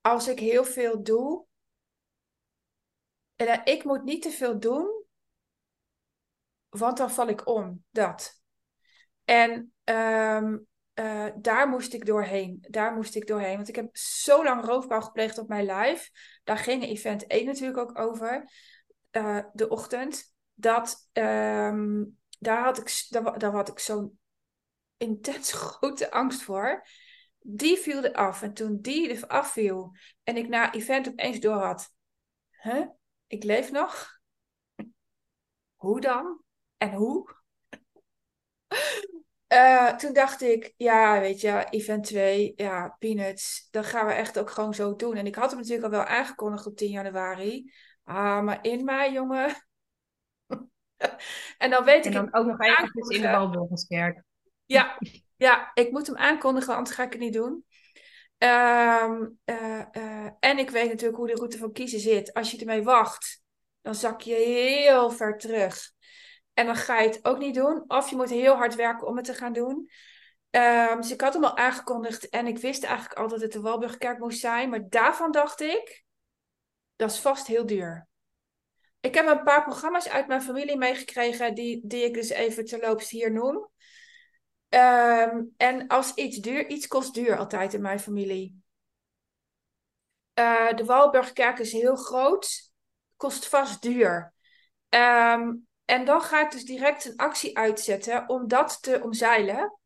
als 0.00 0.28
ik 0.28 0.38
heel 0.38 0.64
veel 0.64 1.02
doe. 1.02 1.46
En 3.36 3.46
uh, 3.46 3.60
ik 3.64 3.84
moet 3.84 4.04
niet 4.04 4.22
te 4.22 4.30
veel 4.30 4.58
doen, 4.58 5.04
want 6.68 6.96
dan 6.96 7.10
val 7.10 7.28
ik 7.28 7.48
om. 7.48 7.84
Dat. 7.90 8.37
En 9.28 9.72
um, 9.84 10.66
uh, 10.94 11.26
daar 11.36 11.68
moest 11.68 11.92
ik 11.92 12.06
doorheen. 12.06 12.64
Daar 12.68 12.94
moest 12.94 13.14
ik 13.14 13.26
doorheen. 13.26 13.56
Want 13.56 13.68
ik 13.68 13.76
heb 13.76 13.96
zo 13.96 14.44
lang 14.44 14.64
roofbouw 14.64 15.00
gepleegd 15.00 15.38
op 15.38 15.48
mijn 15.48 15.66
live. 15.66 16.10
Daar 16.44 16.58
ging 16.58 16.84
event 16.84 17.26
1 17.26 17.46
natuurlijk 17.46 17.78
ook 17.78 17.98
over. 17.98 18.50
Uh, 19.12 19.40
de 19.52 19.68
ochtend. 19.68 20.34
Dat, 20.54 21.08
um, 21.12 22.18
daar 22.38 22.62
had 22.62 22.78
ik, 22.78 23.06
daar, 23.08 23.38
daar 23.38 23.52
had 23.52 23.68
ik 23.68 23.78
zo'n 23.78 24.18
intens 24.96 25.52
grote 25.62 26.10
angst 26.10 26.42
voor. 26.42 26.86
Die 27.38 27.76
viel 27.76 28.04
er 28.04 28.14
af. 28.14 28.42
En 28.42 28.54
toen 28.54 28.80
die 28.80 29.14
er 29.14 29.26
afviel 29.26 29.96
en 30.22 30.36
ik 30.36 30.48
na 30.48 30.72
event 30.72 31.08
opeens 31.08 31.40
door 31.40 31.62
had. 31.62 31.94
Huh? 32.50 32.86
Ik 33.26 33.44
leef 33.44 33.70
nog? 33.70 34.20
Hoe 35.74 36.00
dan? 36.00 36.42
En 36.76 36.92
hoe? 36.92 37.36
Uh, 39.52 39.96
toen 39.96 40.12
dacht 40.12 40.42
ik, 40.42 40.74
ja, 40.76 41.20
weet 41.20 41.40
je, 41.40 41.66
event 41.70 42.04
2, 42.04 42.52
ja, 42.56 42.96
peanuts, 42.98 43.68
dat 43.70 43.86
gaan 43.86 44.06
we 44.06 44.12
echt 44.12 44.38
ook 44.38 44.50
gewoon 44.50 44.74
zo 44.74 44.96
doen. 44.96 45.16
En 45.16 45.26
ik 45.26 45.34
had 45.34 45.50
hem 45.50 45.58
natuurlijk 45.58 45.84
al 45.84 45.90
wel 45.90 46.04
aangekondigd 46.04 46.66
op 46.66 46.76
10 46.76 46.90
januari. 46.90 47.72
Ah, 48.04 48.42
maar 48.42 48.58
in 48.62 48.84
mei, 48.84 49.12
jongen. 49.12 49.54
en 51.58 51.70
dan 51.70 51.84
weet 51.84 52.04
en 52.04 52.10
ik... 52.10 52.16
En 52.16 52.28
dan 52.30 52.34
ook 52.34 52.46
nog 52.46 52.60
even 52.60 52.92
in 53.08 53.22
de 53.50 53.66
gescherpt. 53.70 54.22
Ja, 54.64 54.98
ja, 55.36 55.70
ik 55.74 55.90
moet 55.90 56.06
hem 56.06 56.16
aankondigen, 56.16 56.74
anders 56.74 56.94
ga 56.96 57.02
ik 57.02 57.12
het 57.12 57.20
niet 57.20 57.32
doen. 57.32 57.64
Um, 58.38 59.38
uh, 59.44 59.82
uh, 59.92 60.30
en 60.40 60.58
ik 60.58 60.70
weet 60.70 60.88
natuurlijk 60.88 61.18
hoe 61.18 61.26
de 61.26 61.34
route 61.34 61.58
van 61.58 61.72
kiezen 61.72 62.00
zit. 62.00 62.34
Als 62.34 62.50
je 62.50 62.58
ermee 62.58 62.82
wacht, 62.82 63.42
dan 63.80 63.94
zak 63.94 64.20
je 64.20 64.34
heel 64.34 65.10
ver 65.10 65.38
terug. 65.38 65.92
En 66.58 66.66
dan 66.66 66.76
ga 66.76 66.98
je 66.98 67.08
het 67.08 67.24
ook 67.24 67.38
niet 67.38 67.54
doen. 67.54 67.84
Of 67.86 68.10
je 68.10 68.16
moet 68.16 68.30
heel 68.30 68.54
hard 68.54 68.74
werken 68.74 69.06
om 69.06 69.16
het 69.16 69.24
te 69.24 69.34
gaan 69.34 69.52
doen. 69.52 69.90
Ehm, 70.50 70.96
dus 70.96 71.10
ik 71.10 71.20
had 71.20 71.34
hem 71.34 71.44
al 71.44 71.56
aangekondigd 71.56 72.28
en 72.28 72.46
ik 72.46 72.58
wist 72.58 72.84
eigenlijk 72.84 73.18
al 73.18 73.28
dat 73.28 73.40
het 73.40 73.52
de 73.52 73.60
Walburgkerk 73.60 74.18
moest 74.18 74.40
zijn. 74.40 74.70
Maar 74.70 74.88
daarvan 74.88 75.32
dacht 75.32 75.60
ik, 75.60 76.04
dat 76.96 77.10
is 77.10 77.18
vast 77.18 77.46
heel 77.46 77.66
duur. 77.66 78.08
Ik 79.00 79.14
heb 79.14 79.26
een 79.26 79.42
paar 79.42 79.62
programma's 79.62 80.08
uit 80.08 80.26
mijn 80.26 80.42
familie 80.42 80.76
meegekregen, 80.76 81.54
die, 81.54 81.80
die 81.86 82.04
ik 82.04 82.14
dus 82.14 82.28
even 82.28 82.64
terloops 82.64 83.10
hier 83.10 83.32
noem. 83.32 83.70
Ehm, 84.68 85.42
en 85.56 85.86
als 85.86 86.14
iets 86.14 86.36
duur, 86.36 86.66
iets 86.66 86.86
kost 86.86 87.14
duur 87.14 87.38
altijd 87.38 87.74
in 87.74 87.80
mijn 87.80 88.00
familie. 88.00 88.62
Uh, 90.34 90.72
de 90.74 90.84
Walburgkerk 90.84 91.58
is 91.58 91.72
heel 91.72 91.96
groot, 91.96 92.72
kost 93.16 93.48
vast 93.48 93.82
duur. 93.82 94.32
Ehm, 94.88 95.52
en 95.88 96.04
dan 96.04 96.20
ga 96.20 96.44
ik 96.44 96.50
dus 96.50 96.64
direct 96.64 97.04
een 97.04 97.16
actie 97.16 97.58
uitzetten 97.58 98.28
om 98.28 98.48
dat 98.48 98.82
te 98.82 99.00
omzeilen. 99.02 99.78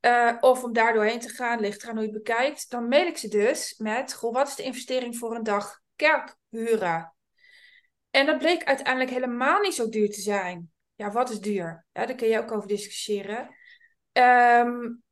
Uh, 0.00 0.36
of 0.40 0.64
om 0.64 0.72
daar 0.72 0.92
doorheen 0.92 1.20
te 1.20 1.28
gaan, 1.28 1.60
ligt 1.60 1.82
eraan 1.82 1.96
hoe 1.96 2.06
je 2.06 2.12
het 2.12 2.22
bekijkt. 2.22 2.70
Dan 2.70 2.88
mail 2.88 3.06
ik 3.06 3.16
ze 3.16 3.28
dus 3.28 3.74
met, 3.78 4.14
goh, 4.14 4.32
wat 4.32 4.48
is 4.48 4.54
de 4.54 4.62
investering 4.62 5.16
voor 5.16 5.34
een 5.34 5.42
dag 5.42 5.80
kerk 5.96 6.36
huren? 6.48 7.14
En 8.10 8.26
dat 8.26 8.38
bleek 8.38 8.64
uiteindelijk 8.64 9.10
helemaal 9.10 9.60
niet 9.60 9.74
zo 9.74 9.88
duur 9.88 10.10
te 10.10 10.20
zijn. 10.20 10.72
Ja, 10.94 11.10
wat 11.10 11.30
is 11.30 11.40
duur? 11.40 11.86
Ja, 11.92 12.06
daar 12.06 12.16
kun 12.16 12.28
je 12.28 12.38
ook 12.38 12.52
over 12.52 12.68
discussiëren. 12.68 13.54
Um, 14.12 15.02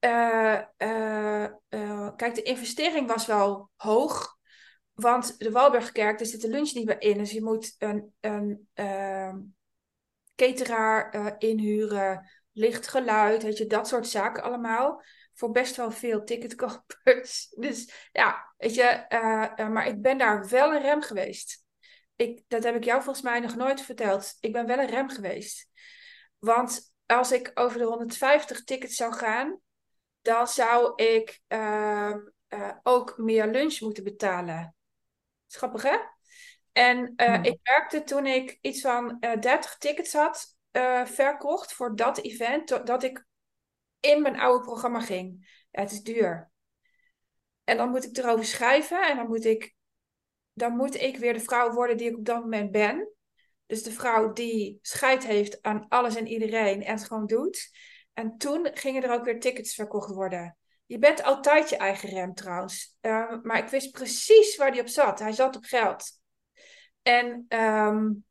uh, 0.00 0.60
uh, 0.78 2.14
kijk, 2.16 2.34
de 2.34 2.42
investering 2.42 3.08
was 3.08 3.26
wel 3.26 3.70
hoog. 3.76 4.36
Want 4.92 5.38
de 5.38 5.50
Walburgkerk, 5.50 6.20
er 6.20 6.26
zit 6.26 6.40
de 6.40 6.48
lunch 6.48 6.72
niet 6.74 6.86
meer 6.86 7.00
in. 7.00 7.18
Dus 7.18 7.30
je 7.30 7.42
moet 7.42 7.74
een, 7.78 8.12
een 8.20 8.68
cateraar 10.38 11.34
inhuren, 11.38 12.30
licht 12.52 12.88
geluid, 12.88 13.58
je, 13.58 13.66
dat 13.66 13.88
soort 13.88 14.08
zaken 14.08 14.42
allemaal. 14.42 15.02
Voor 15.34 15.50
best 15.50 15.76
wel 15.76 15.90
veel 15.90 16.24
ticketkopers. 16.24 17.48
Dus 17.58 17.92
ja, 18.12 18.54
weet 18.56 18.74
je, 18.74 19.06
maar 19.70 19.86
ik 19.86 20.02
ben 20.02 20.18
daar 20.18 20.48
wel 20.48 20.74
een 20.74 20.82
rem 20.82 21.02
geweest 21.02 21.66
ik, 22.18 22.42
dat 22.48 22.64
heb 22.64 22.74
ik 22.74 22.84
jou 22.84 23.02
volgens 23.02 23.24
mij 23.24 23.40
nog 23.40 23.56
nooit 23.56 23.80
verteld. 23.80 24.36
Ik 24.40 24.52
ben 24.52 24.66
wel 24.66 24.78
een 24.78 24.86
rem 24.86 25.08
geweest. 25.08 25.68
Want 26.38 26.92
als 27.06 27.32
ik 27.32 27.50
over 27.54 27.78
de 27.78 27.84
150 27.84 28.64
tickets 28.64 28.96
zou 28.96 29.12
gaan, 29.12 29.60
dan 30.22 30.46
zou 30.46 31.02
ik 31.02 31.40
ehm, 31.46 32.18
eh, 32.48 32.70
ook 32.82 33.18
meer 33.18 33.46
lunch 33.46 33.80
moeten 33.80 34.04
betalen. 34.04 34.74
Schappig 35.46 35.82
hè? 35.82 35.96
En 36.78 37.12
uh, 37.16 37.34
hmm. 37.34 37.44
ik 37.44 37.58
merkte 37.62 38.02
toen 38.02 38.26
ik 38.26 38.58
iets 38.60 38.80
van 38.80 39.16
uh, 39.20 39.32
eh, 39.32 39.40
30 39.40 39.76
tickets 39.76 40.12
had 40.12 40.56
verkocht 41.04 41.72
voor 41.72 41.96
dat 41.96 42.18
event, 42.18 42.86
dat 42.86 43.02
ik 43.02 43.26
in 44.00 44.22
mijn 44.22 44.40
oude 44.40 44.64
programma 44.64 45.00
ging. 45.00 45.48
het 45.70 45.90
is 45.90 46.02
duur. 46.02 46.50
En 47.64 47.76
dan 47.76 47.90
moet 47.90 48.04
ik 48.04 48.16
erover 48.16 48.44
schrijven 48.44 49.08
en 49.08 49.16
dan 49.16 49.26
moet 49.26 49.44
ik 49.44 49.74
dan 50.52 50.76
moet 50.76 51.00
ik 51.00 51.16
weer 51.16 51.32
de 51.32 51.40
vrouw 51.40 51.72
worden 51.72 51.96
die 51.96 52.08
ik 52.08 52.16
op 52.16 52.24
dat 52.24 52.40
moment 52.40 52.70
ben. 52.70 53.12
Dus 53.66 53.82
de 53.82 53.92
vrouw 53.92 54.32
die 54.32 54.78
scheid 54.82 55.26
heeft 55.26 55.62
aan 55.62 55.88
alles 55.88 56.16
en 56.16 56.26
iedereen 56.26 56.82
en 56.82 56.92
het 56.92 57.06
gewoon 57.06 57.26
doet. 57.26 57.70
En 58.12 58.36
toen 58.36 58.70
gingen 58.72 59.02
er 59.02 59.12
ook 59.12 59.24
weer 59.24 59.40
tickets 59.40 59.74
verkocht 59.74 60.10
worden. 60.10 60.56
Je 60.86 60.98
bent 60.98 61.22
altijd 61.22 61.68
je 61.70 61.76
eigen 61.76 62.08
rem 62.08 62.34
trouwens. 62.34 62.96
Maar 63.42 63.58
ik 63.58 63.68
wist 63.68 63.90
precies 63.90 64.56
waar 64.56 64.72
die 64.72 64.80
op 64.80 64.88
zat. 64.88 65.18
Hij 65.18 65.32
zat 65.32 65.56
op 65.56 65.64
geld. 65.64 66.17
En, 67.08 67.46
um, 67.48 68.24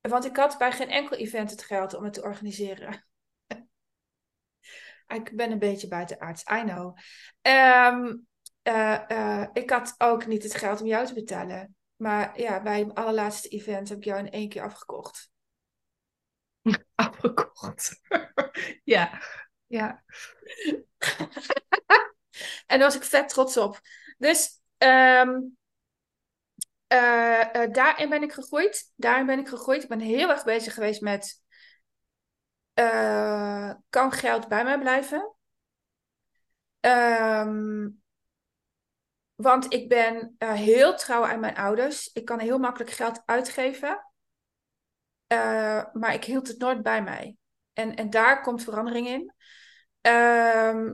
want 0.00 0.24
ik 0.24 0.36
had 0.36 0.58
bij 0.58 0.72
geen 0.72 0.88
enkel 0.88 1.16
event 1.16 1.50
het 1.50 1.62
geld 1.62 1.94
om 1.94 2.04
het 2.04 2.12
te 2.12 2.22
organiseren. 2.22 3.06
ik 5.18 5.36
ben 5.36 5.50
een 5.50 5.58
beetje 5.58 5.88
buitenaards, 5.88 6.42
I 6.42 6.62
know. 6.62 6.96
Um, 7.42 8.26
uh, 8.62 9.00
uh, 9.08 9.46
ik 9.52 9.70
had 9.70 9.94
ook 9.98 10.26
niet 10.26 10.42
het 10.42 10.54
geld 10.54 10.80
om 10.80 10.86
jou 10.86 11.06
te 11.06 11.14
betalen. 11.14 11.76
Maar 11.96 12.40
ja, 12.40 12.62
bij 12.62 12.84
mijn 12.84 12.96
allerlaatste 12.96 13.48
event 13.48 13.88
heb 13.88 13.98
ik 13.98 14.04
jou 14.04 14.18
in 14.18 14.30
één 14.30 14.48
keer 14.48 14.62
afgekocht. 14.62 15.30
Afgekocht. 16.94 18.00
ja, 18.84 19.22
ja. 19.66 20.04
en 22.66 22.78
daar 22.78 22.78
was 22.78 22.96
ik 22.96 23.04
vet 23.04 23.28
trots 23.28 23.56
op. 23.56 23.80
Dus 24.18 24.60
um, 24.78 25.58
uh, 26.92 27.72
daarin 27.72 28.08
ben 28.08 28.22
ik 28.22 28.32
gegroeid. 28.32 28.92
Daarin 28.96 29.26
ben 29.26 29.38
ik 29.38 29.48
gegroeid. 29.48 29.82
Ik 29.82 29.88
ben 29.88 30.00
heel 30.00 30.30
erg 30.30 30.44
bezig 30.44 30.74
geweest 30.74 31.00
met... 31.00 31.42
kan 33.90 34.12
geld 34.12 34.48
bij 34.48 34.64
mij 34.64 34.78
blijven? 34.78 35.34
Um, 36.80 38.02
want 39.34 39.72
ik 39.72 39.88
ben 39.88 40.36
uh, 40.38 40.52
heel 40.52 40.96
trouw 40.96 41.26
aan 41.26 41.40
mijn 41.40 41.56
ouders. 41.56 42.10
Ik 42.12 42.24
kan 42.24 42.38
heel 42.38 42.58
makkelijk 42.58 42.90
geld 42.90 43.22
uitgeven. 43.24 44.04
Uh, 45.32 45.84
maar 45.92 46.14
ik 46.14 46.24
hield 46.24 46.48
het 46.48 46.58
nooit 46.58 46.82
bij 46.82 47.02
mij. 47.02 47.36
En, 47.72 47.94
en 47.94 48.10
daar 48.10 48.42
komt 48.42 48.62
verandering 48.62 49.06
in. 49.06 49.34
Uh, 50.06 50.90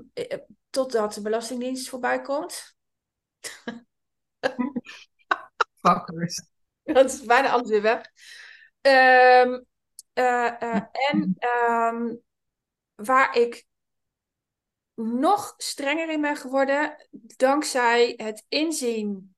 totdat 0.71 1.15
de 1.15 1.23
Belastingdienst 1.23 1.89
voorbij 1.89 2.21
komt. 2.21 2.77
Dat 6.83 7.13
is 7.13 7.25
bijna 7.25 7.51
alles 7.51 7.69
weer 7.69 7.83
weg. 7.83 8.11
Um, 8.81 9.67
en 10.13 11.37
um, 11.39 12.21
waar 12.95 13.37
ik 13.37 13.67
nog 14.95 15.55
strenger 15.57 16.11
in 16.11 16.21
ben 16.21 16.37
geworden 16.37 17.09
dankzij 17.37 18.15
het 18.17 18.45
inzien 18.49 19.35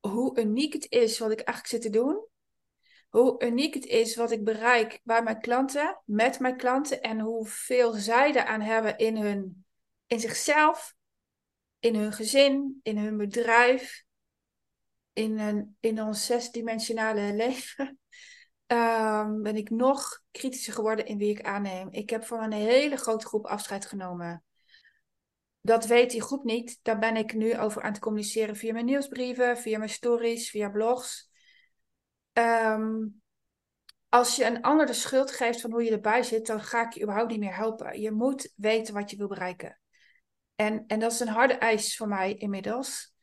hoe 0.00 0.40
uniek 0.40 0.72
het 0.72 0.90
is 0.90 1.18
wat 1.18 1.30
ik 1.30 1.40
eigenlijk 1.40 1.66
zit 1.68 1.92
te 1.92 1.98
doen. 1.98 2.26
Hoe 3.08 3.44
uniek 3.44 3.74
het 3.74 3.86
is 3.86 4.16
wat 4.16 4.30
ik 4.30 4.44
bereik 4.44 5.00
bij 5.02 5.22
mijn 5.22 5.40
klanten, 5.40 6.00
met 6.04 6.38
mijn 6.38 6.56
klanten 6.56 7.02
en 7.02 7.20
hoeveel 7.20 7.92
zij 7.92 8.30
eraan 8.30 8.60
hebben 8.60 8.98
in, 8.98 9.16
hun, 9.16 9.64
in 10.06 10.20
zichzelf, 10.20 10.94
in 11.78 11.94
hun 11.94 12.12
gezin, 12.12 12.80
in 12.82 12.98
hun 12.98 13.16
bedrijf, 13.16 14.04
in, 15.14 15.38
een, 15.38 15.76
in 15.80 16.02
ons 16.02 16.26
zesdimensionale 16.26 17.34
leven. 17.34 17.98
Ehm, 18.66 19.42
ben 19.42 19.56
ik 19.56 19.70
nog 19.70 20.22
kritischer 20.30 20.72
geworden 20.72 21.06
in 21.06 21.18
wie 21.18 21.30
ik 21.30 21.42
aanneem. 21.42 21.88
Ik 21.90 22.10
heb 22.10 22.24
van 22.24 22.42
een 22.42 22.52
hele 22.52 22.96
grote 22.96 23.26
groep 23.26 23.46
afscheid 23.46 23.86
genomen. 23.86 24.44
Dat 25.60 25.86
weet 25.86 26.10
die 26.10 26.22
groep 26.22 26.44
niet. 26.44 26.78
Daar 26.82 26.98
ben 26.98 27.16
ik 27.16 27.34
nu 27.34 27.58
over 27.58 27.82
aan 27.82 27.92
het 27.92 28.00
communiceren 28.00 28.56
via 28.56 28.72
mijn 28.72 28.84
nieuwsbrieven, 28.84 29.58
via 29.58 29.78
mijn 29.78 29.90
stories, 29.90 30.50
via 30.50 30.68
blogs. 30.68 31.30
Ehm, 32.32 33.06
als 34.08 34.36
je 34.36 34.44
een 34.44 34.62
ander 34.62 34.86
de 34.86 34.92
schuld 34.92 35.30
geeft 35.30 35.60
van 35.60 35.70
hoe 35.70 35.84
je 35.84 35.90
erbij 35.90 36.22
zit, 36.22 36.46
dan 36.46 36.60
ga 36.60 36.86
ik 36.86 36.92
je 36.92 37.02
überhaupt 37.02 37.30
niet 37.30 37.40
meer 37.40 37.56
helpen. 37.56 38.00
Je 38.00 38.10
moet 38.10 38.52
weten 38.56 38.94
wat 38.94 39.10
je 39.10 39.16
wil 39.16 39.28
bereiken. 39.28 39.80
En, 40.54 40.84
en 40.86 41.00
dat 41.00 41.12
is 41.12 41.20
een 41.20 41.28
harde 41.28 41.54
eis 41.54 41.96
voor 41.96 42.08
mij 42.08 42.34
inmiddels. 42.34 43.13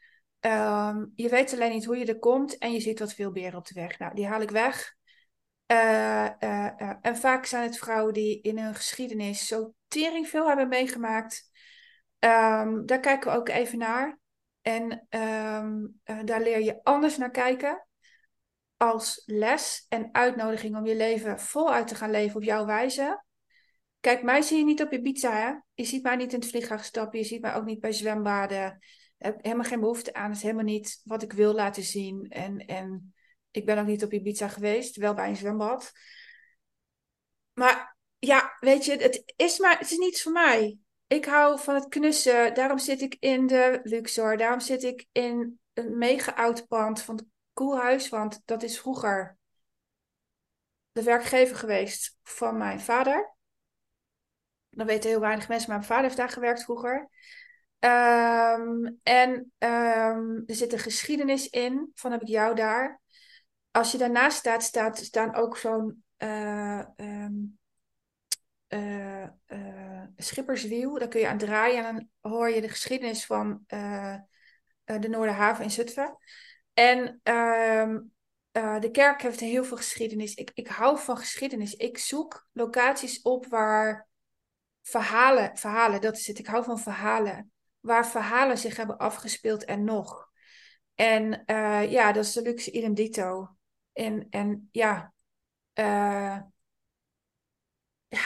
Ehm, 0.41 1.05
je 1.15 1.29
weet 1.29 1.53
alleen 1.53 1.71
niet 1.71 1.85
hoe 1.85 1.97
je 1.97 2.05
er 2.05 2.19
komt 2.19 2.57
en 2.57 2.71
je 2.71 2.79
ziet 2.79 2.99
wat 2.99 3.13
veel 3.13 3.31
beren 3.31 3.57
op 3.57 3.67
de 3.67 3.73
weg. 3.73 3.99
Nou, 3.99 4.15
die 4.15 4.27
haal 4.27 4.41
ik 4.41 4.51
weg. 4.51 4.95
Uh, 5.67 6.29
uh, 6.39 6.93
en 7.01 7.17
vaak 7.17 7.45
zijn 7.45 7.63
het 7.63 7.77
vrouwen 7.77 8.13
die 8.13 8.41
in 8.41 8.59
hun 8.59 8.75
geschiedenis 8.75 9.47
zo 9.47 9.73
tering 9.87 10.27
veel 10.27 10.47
hebben 10.47 10.67
meegemaakt. 10.67 11.49
Um, 12.19 12.85
daar 12.85 12.99
kijken 12.99 13.31
we 13.31 13.37
ook 13.37 13.49
even 13.49 13.77
naar. 13.77 14.19
En 14.61 15.07
um, 15.09 15.99
daar 16.25 16.41
leer 16.41 16.59
je 16.59 16.79
anders 16.83 17.17
naar 17.17 17.31
kijken. 17.31 17.87
Als 18.77 19.23
les 19.25 19.85
en 19.89 20.09
uitnodiging 20.11 20.75
om 20.75 20.85
je 20.85 20.95
leven 20.95 21.39
voluit 21.39 21.87
te 21.87 21.95
gaan 21.95 22.11
leven 22.11 22.35
op 22.35 22.43
jouw 22.43 22.65
wijze. 22.65 23.23
Kijk, 23.99 24.23
mij 24.23 24.41
zie 24.41 24.57
je 24.57 24.63
niet 24.63 24.81
op 24.81 24.91
je 24.91 25.01
pizza, 25.01 25.31
hè? 25.31 25.53
Je 25.73 25.85
ziet 25.85 26.03
mij 26.03 26.15
niet 26.15 26.33
in 26.33 26.39
het 26.39 26.49
vliegtuig 26.49 26.85
stappen. 26.85 27.19
Je 27.19 27.25
ziet 27.25 27.41
mij 27.41 27.55
ook 27.55 27.65
niet 27.65 27.79
bij 27.79 27.91
zwembaden. 27.91 28.79
Heb 29.21 29.43
helemaal 29.43 29.65
geen 29.65 29.79
behoefte 29.79 30.13
aan. 30.13 30.27
Het 30.27 30.35
is 30.35 30.41
helemaal 30.41 30.63
niet 30.63 31.01
wat 31.03 31.23
ik 31.23 31.33
wil 31.33 31.53
laten 31.53 31.83
zien. 31.83 32.29
En, 32.29 32.65
en 32.65 33.13
ik 33.51 33.65
ben 33.65 33.77
ook 33.77 33.85
niet 33.85 34.03
op 34.03 34.13
Ibiza 34.13 34.47
geweest, 34.47 34.95
wel 34.95 35.13
bij 35.13 35.29
een 35.29 35.35
zwembad. 35.35 35.91
Maar 37.53 37.97
ja, 38.19 38.57
weet 38.59 38.85
je, 38.85 38.97
het 38.97 39.33
is 39.35 39.59
maar, 39.59 39.77
het 39.79 39.91
is 39.91 39.97
niets 39.97 40.21
voor 40.21 40.31
mij. 40.31 40.77
Ik 41.07 41.25
hou 41.25 41.59
van 41.59 41.75
het 41.75 41.87
knussen. 41.87 42.53
Daarom 42.53 42.77
zit 42.77 43.01
ik 43.01 43.17
in 43.19 43.47
de 43.47 43.79
Luxor. 43.83 44.37
Daarom 44.37 44.59
zit 44.59 44.83
ik 44.83 45.07
in 45.11 45.59
een 45.73 45.97
mega 45.97 46.31
oud 46.31 46.67
pand 46.67 47.01
van 47.01 47.15
het 47.15 47.25
Koelhuis. 47.53 48.09
Want 48.09 48.41
dat 48.45 48.63
is 48.63 48.79
vroeger 48.79 49.37
de 50.91 51.03
werkgever 51.03 51.55
geweest 51.55 52.17
van 52.23 52.57
mijn 52.57 52.79
vader. 52.79 53.35
Dan 54.69 54.85
weten 54.85 55.09
heel 55.09 55.19
weinig 55.19 55.47
mensen, 55.47 55.69
maar 55.69 55.77
mijn 55.77 55.89
vader 55.89 56.03
heeft 56.03 56.17
daar 56.17 56.29
gewerkt 56.29 56.63
vroeger. 56.63 57.09
Um, 57.83 58.99
en 59.03 59.51
um, 59.59 60.43
er 60.45 60.55
zit 60.55 60.73
een 60.73 60.79
geschiedenis 60.79 61.49
in 61.49 61.91
van 61.93 62.11
heb 62.11 62.21
ik 62.21 62.27
jou 62.27 62.55
daar 62.55 63.01
als 63.71 63.91
je 63.91 63.97
daarnaast 63.97 64.37
staat, 64.37 64.63
staat 64.63 64.97
staan 64.97 65.35
ook 65.35 65.57
zo'n 65.57 66.03
uh, 66.17 66.83
um, 66.95 67.59
uh, 68.69 69.27
uh, 69.47 70.03
schipperswiel. 70.15 70.99
Daar 70.99 71.07
kun 71.07 71.19
je 71.19 71.27
aan 71.27 71.37
draaien 71.37 71.85
en 71.85 71.95
dan 71.95 72.31
hoor 72.31 72.49
je 72.49 72.61
de 72.61 72.69
geschiedenis 72.69 73.25
van 73.25 73.63
de 73.65 75.07
Noorderhaven 75.09 75.63
in 75.63 75.71
Zutphen. 75.71 76.17
En 76.73 77.19
ehm, 77.23 77.99
de 78.79 78.89
kerk 78.91 79.21
heeft 79.21 79.39
heel 79.39 79.63
veel 79.63 79.77
geschiedenis. 79.77 80.33
Ik, 80.33 80.51
ik 80.53 80.67
hou 80.67 80.99
van 80.99 81.17
geschiedenis. 81.17 81.73
Ik 81.73 81.97
zoek 81.97 82.47
locaties 82.51 83.21
op 83.21 83.45
waar 83.45 84.07
verhalen, 84.81 85.57
verhalen, 85.57 86.01
dat 86.01 86.17
is 86.17 86.27
het. 86.27 86.39
Ik 86.39 86.47
hou 86.47 86.63
van 86.63 86.79
verhalen. 86.79 87.51
Waar 87.81 88.07
verhalen 88.07 88.57
zich 88.57 88.77
hebben 88.77 88.97
afgespeeld 88.97 89.65
en 89.65 89.83
nog. 89.83 90.29
En 90.95 91.43
uh, 91.45 91.91
ja, 91.91 92.11
dat 92.11 92.25
is 92.25 92.33
de 92.33 92.41
luxe 92.41 92.71
idem 92.71 92.93
dito. 92.93 93.55
En, 93.93 94.27
en 94.29 94.69
ja, 94.71 95.13
uh, 95.73 96.39
ja. 98.07 98.21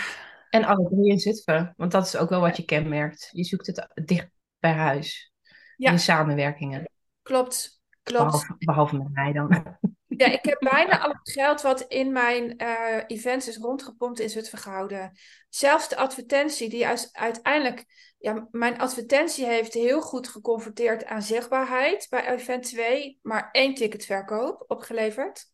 En 0.49 0.64
alle 0.64 0.89
drie 0.89 1.10
in 1.10 1.20
Zutphen, 1.20 1.74
want 1.78 1.91
dat 1.91 2.06
is 2.06 2.18
ook 2.18 2.30
wel 2.30 2.41
wat 2.41 2.58
je 2.58 2.66
kenmerkt. 2.66 3.30
Je 3.32 3.43
zoekt 3.43 3.68
het 3.68 3.88
dicht 4.06 4.30
bij 4.60 4.72
huis. 4.72 5.34
Ja. 5.78 5.91
In 5.91 5.99
samenwerkingen. 5.99 6.89
Klopt, 7.22 7.82
klopt. 8.03 8.24
Behalve, 8.24 8.56
behalve 8.58 8.97
met 8.97 9.14
mij 9.14 9.34
dan. 9.34 9.49
Ja, 10.18 10.26
ik 10.26 10.45
heb 10.45 10.60
bijna 10.60 10.99
al 10.99 11.10
het 11.10 11.32
geld 11.32 11.62
wat 11.62 11.82
in 11.82 12.12
mijn 12.12 12.64
uh, 12.64 13.03
events 13.08 13.47
is 13.47 13.58
rondgepompt 13.58 14.20
in 14.20 14.30
Zutphen 14.30 14.58
gehouden. 14.58 15.12
Zelfs 15.49 15.89
de 15.89 15.95
advertentie, 15.95 16.70
die 16.70 16.88
uiteindelijk... 17.12 17.86
Ja, 18.26 18.47
mijn 18.51 18.78
advertentie 18.78 19.45
heeft 19.45 19.73
heel 19.73 20.01
goed 20.01 20.28
geconverteerd 20.28 21.05
aan 21.05 21.21
zichtbaarheid 21.21 22.07
bij 22.09 22.28
event 22.28 22.63
2, 22.63 23.19
maar 23.21 23.49
één 23.51 23.73
ticketverkoop 23.73 24.63
opgeleverd. 24.67 25.45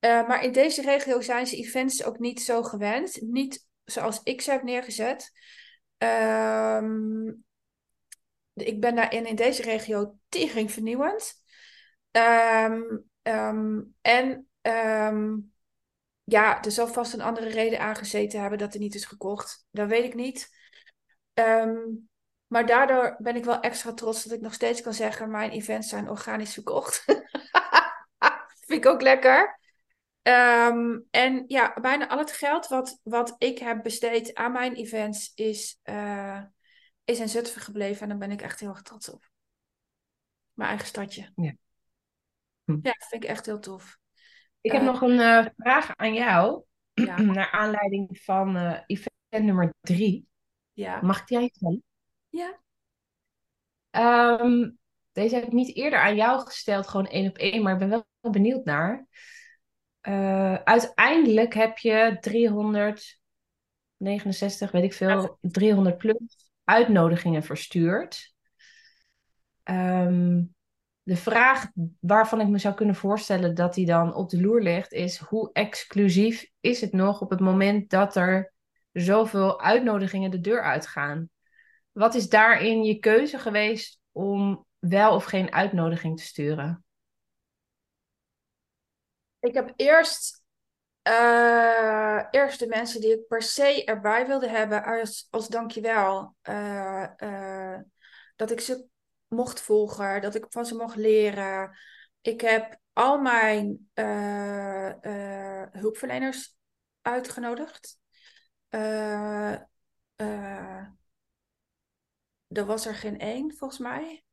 Uh, 0.00 0.28
maar 0.28 0.44
in 0.44 0.52
deze 0.52 0.82
regio 0.82 1.20
zijn 1.20 1.46
ze 1.46 1.56
events 1.56 2.04
ook 2.04 2.18
niet 2.18 2.42
zo 2.42 2.62
gewend. 2.62 3.20
Niet 3.20 3.66
zoals 3.84 4.20
ik 4.22 4.40
ze 4.40 4.50
heb 4.50 4.62
neergezet. 4.62 5.32
Um, 5.98 7.44
ik 8.54 8.80
ben 8.80 8.94
daarin 8.94 9.26
in 9.26 9.36
deze 9.36 9.62
regio 9.62 10.18
tering 10.28 10.72
vernieuwend. 10.72 11.34
Um, 12.10 13.06
Um, 13.28 13.94
en 14.00 14.48
ja, 16.24 16.62
er 16.62 16.70
zal 16.70 16.88
vast 16.88 17.12
een 17.12 17.20
andere 17.20 17.48
reden 17.48 17.80
aangezeten 17.80 18.40
hebben 18.40 18.58
dat 18.58 18.74
er 18.74 18.80
niet 18.80 18.94
is 18.94 19.04
gekocht. 19.04 19.66
Dat 19.70 19.88
weet 19.88 20.04
ik 20.04 20.14
niet. 20.14 20.56
Um, 21.38 22.08
maar 22.46 22.66
daardoor 22.66 23.16
ben 23.18 23.36
ik 23.36 23.44
wel 23.44 23.60
extra 23.60 23.92
trots 23.92 24.24
dat 24.24 24.32
ik 24.32 24.40
nog 24.40 24.54
steeds 24.54 24.80
kan 24.80 24.94
zeggen: 24.94 25.30
mijn 25.30 25.50
events 25.50 25.88
zijn 25.88 26.08
organisch 26.08 26.52
verkocht. 26.52 27.04
Vind 28.66 28.84
ik 28.84 28.86
ook 28.86 29.02
lekker. 29.02 29.58
Um, 30.22 31.06
en 31.10 31.44
ja, 31.46 31.74
bijna 31.80 32.08
al 32.08 32.18
het 32.18 32.32
geld 32.32 32.68
wat, 32.68 33.00
wat 33.02 33.34
ik 33.38 33.58
heb 33.58 33.82
besteed 33.82 34.34
aan 34.34 34.52
mijn 34.52 34.74
events 34.74 35.32
is, 35.34 35.80
uh, 35.84 36.42
is 37.04 37.20
in 37.20 37.28
Zutphen 37.28 37.60
gebleven. 37.60 38.02
En 38.02 38.08
daar 38.08 38.18
ben 38.18 38.30
ik 38.30 38.42
echt 38.42 38.60
heel 38.60 38.68
erg 38.68 38.82
trots 38.82 39.10
op. 39.10 39.30
Mijn 40.52 40.68
eigen 40.68 40.88
stadje. 40.88 41.32
Ja. 41.34 41.54
Hm. 42.64 42.78
Ja, 42.82 42.94
vind 43.08 43.24
ik 43.24 43.30
echt 43.30 43.46
heel 43.46 43.58
tof. 43.58 43.98
Ik 44.60 44.72
heb 44.72 44.80
eh, 44.80 44.86
nog 44.86 45.00
een 45.00 45.18
uh, 45.18 45.46
vraag 45.56 45.96
aan 45.96 46.14
jou. 46.14 46.62
Ja. 46.92 47.20
Naar 47.32 47.50
aanleiding 47.50 48.20
van 48.22 48.56
event 48.86 49.44
nummer 49.44 49.74
drie. 49.80 50.28
Ja. 50.78 51.00
Mag 51.02 51.20
ik 51.20 51.28
jij 51.28 51.50
stellen? 51.54 51.82
Ja. 52.28 52.60
Um, 54.40 54.78
deze 55.12 55.34
heb 55.34 55.44
ik 55.44 55.52
niet 55.52 55.76
eerder 55.76 55.98
aan 55.98 56.16
jou 56.16 56.40
gesteld, 56.40 56.88
gewoon 56.88 57.06
één 57.06 57.28
op 57.28 57.36
één, 57.36 57.62
maar 57.62 57.72
ik 57.72 57.78
ben 57.78 57.88
wel 57.88 58.06
benieuwd 58.20 58.64
naar. 58.64 59.06
Uh, 60.02 60.54
uiteindelijk 60.54 61.54
heb 61.54 61.78
je 61.78 62.16
369, 62.20 64.70
weet 64.70 64.84
ik 64.84 64.92
veel, 64.92 65.38
300 65.40 65.98
plus 65.98 66.50
uitnodigingen 66.64 67.42
verstuurd. 67.42 68.34
Um, 69.64 70.54
de 71.02 71.16
vraag 71.16 71.70
waarvan 72.00 72.40
ik 72.40 72.48
me 72.48 72.58
zou 72.58 72.74
kunnen 72.74 72.94
voorstellen 72.94 73.54
dat 73.54 73.74
die 73.74 73.86
dan 73.86 74.14
op 74.14 74.30
de 74.30 74.40
loer 74.40 74.62
ligt, 74.62 74.92
is 74.92 75.18
hoe 75.18 75.50
exclusief 75.52 76.50
is 76.60 76.80
het 76.80 76.92
nog 76.92 77.20
op 77.20 77.30
het 77.30 77.40
moment 77.40 77.90
dat 77.90 78.16
er 78.16 78.56
zoveel 79.00 79.60
uitnodigingen 79.60 80.30
de 80.30 80.40
deur 80.40 80.62
uitgaan? 80.62 81.30
Wat 81.92 82.14
is 82.14 82.28
daarin 82.28 82.84
je 82.84 82.98
keuze 82.98 83.38
geweest 83.38 84.00
om 84.12 84.66
wel 84.78 85.14
of 85.14 85.24
geen 85.24 85.52
uitnodiging 85.52 86.16
te 86.16 86.22
sturen? 86.22 86.84
Ik 89.40 89.54
heb 89.54 89.72
eerst, 89.76 90.42
uh, 91.08 92.24
eerst 92.30 92.58
de 92.58 92.66
mensen 92.66 93.00
die 93.00 93.12
ik 93.12 93.26
per 93.26 93.42
se 93.42 93.84
erbij 93.84 94.26
wilde 94.26 94.48
hebben 94.48 94.84
als, 94.84 95.26
als 95.30 95.48
dankjewel. 95.48 96.34
Uh, 96.42 97.06
uh, 97.16 97.78
dat 98.36 98.50
ik 98.50 98.60
ze 98.60 98.86
mocht 99.26 99.60
volgen, 99.60 100.20
dat 100.22 100.34
ik 100.34 100.46
van 100.48 100.66
ze 100.66 100.74
mocht 100.74 100.96
leren. 100.96 101.76
Ik 102.20 102.40
heb 102.40 102.78
al 102.92 103.18
mijn 103.18 103.90
hulpverleners 105.72 106.56
uitgenodigd. 107.02 107.97
Uh, 108.70 109.52
er 112.48 112.64
was 112.64 112.86
er 112.86 112.94
geen 112.94 113.18
één, 113.18 113.56
volgens 113.56 113.80
mij. 113.80 114.24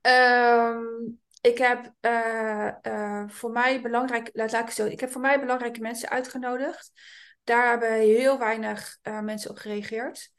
um, 0.00 1.20
ik 1.40 1.58
heb 1.58 1.92
voor 3.32 3.50
mij 3.50 3.82
belangrijk, 3.82 4.30
laat, 4.32 4.52
laat 4.52 4.68
ik 4.68 4.74
zo, 4.74 4.86
ik 4.86 5.00
heb 5.00 5.10
voor 5.10 5.20
mij 5.20 5.40
belangrijke 5.40 5.80
mensen 5.80 6.08
uitgenodigd. 6.08 6.92
Daar 7.44 7.70
hebben 7.70 7.92
heel 7.92 8.38
weinig 8.38 8.98
mensen 9.02 9.50
op 9.50 9.56
gereageerd. 9.56 10.32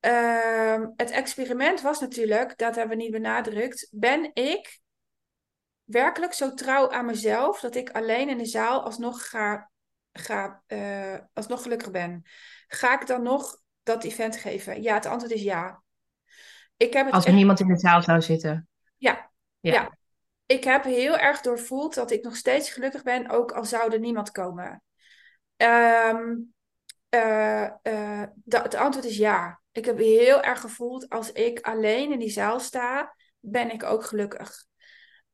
Ehm, 0.00 0.88
het 0.96 1.10
experiment 1.10 1.80
was 1.80 2.00
natuurlijk, 2.00 2.58
dat 2.58 2.74
hebben 2.74 2.96
we 2.96 3.02
niet 3.02 3.12
benadrukt, 3.12 3.88
ben 3.90 4.30
ik 4.34 4.80
werkelijk 5.84 6.32
zo 6.32 6.54
trouw 6.54 6.90
aan 6.90 7.06
mezelf 7.06 7.60
dat 7.60 7.74
ik 7.74 7.90
alleen 7.90 8.28
in 8.28 8.38
de 8.38 8.44
zaal 8.44 8.82
alsnog 8.82 9.28
ga, 9.28 9.70
ga 10.18 10.62
uh, 10.66 11.18
alsnog 11.32 11.62
gelukkig 11.62 11.90
ben? 11.90 12.22
Ga 12.66 13.00
ik 13.00 13.06
dan 13.06 13.22
nog 13.22 13.60
dat 13.82 14.04
event 14.04 14.36
geven? 14.36 14.82
Ja, 14.82 14.94
het 14.94 15.06
antwoord 15.06 15.32
is 15.32 15.42
ja. 15.42 15.82
Ik 16.76 16.92
heb 16.92 17.04
het 17.04 17.14
Als 17.14 17.26
er 17.26 17.32
niemand 17.32 17.60
in 17.60 17.66
de 17.66 17.78
zaal 17.78 18.02
zou 18.02 18.22
zitten. 18.22 18.68
Ja, 18.96 19.30
ja, 19.60 19.72
ja. 19.72 19.96
Ik 20.46 20.64
heb 20.64 20.84
heel 20.84 21.18
erg 21.18 21.40
doorvoeld 21.40 21.94
dat 21.94 22.10
ik 22.10 22.24
nog 22.24 22.36
steeds 22.36 22.70
gelukkig 22.70 23.02
ben, 23.02 23.30
ook 23.30 23.52
al 23.52 23.64
zou 23.64 23.92
er 23.92 24.00
niemand 24.00 24.30
komen. 24.30 24.82
Um, 25.56 26.54
uh, 27.10 27.70
uh, 27.82 28.22
het 28.44 28.74
antwoord 28.74 29.06
is 29.06 29.16
ja. 29.16 29.60
Ik 29.72 29.84
heb 29.84 29.98
heel 29.98 30.42
erg 30.42 30.60
gevoeld, 30.60 31.08
als 31.08 31.32
ik 31.32 31.60
alleen 31.60 32.12
in 32.12 32.18
die 32.18 32.30
zaal 32.30 32.60
sta, 32.60 33.14
ben 33.40 33.70
ik 33.70 33.82
ook 33.82 34.04
gelukkig. 34.04 34.64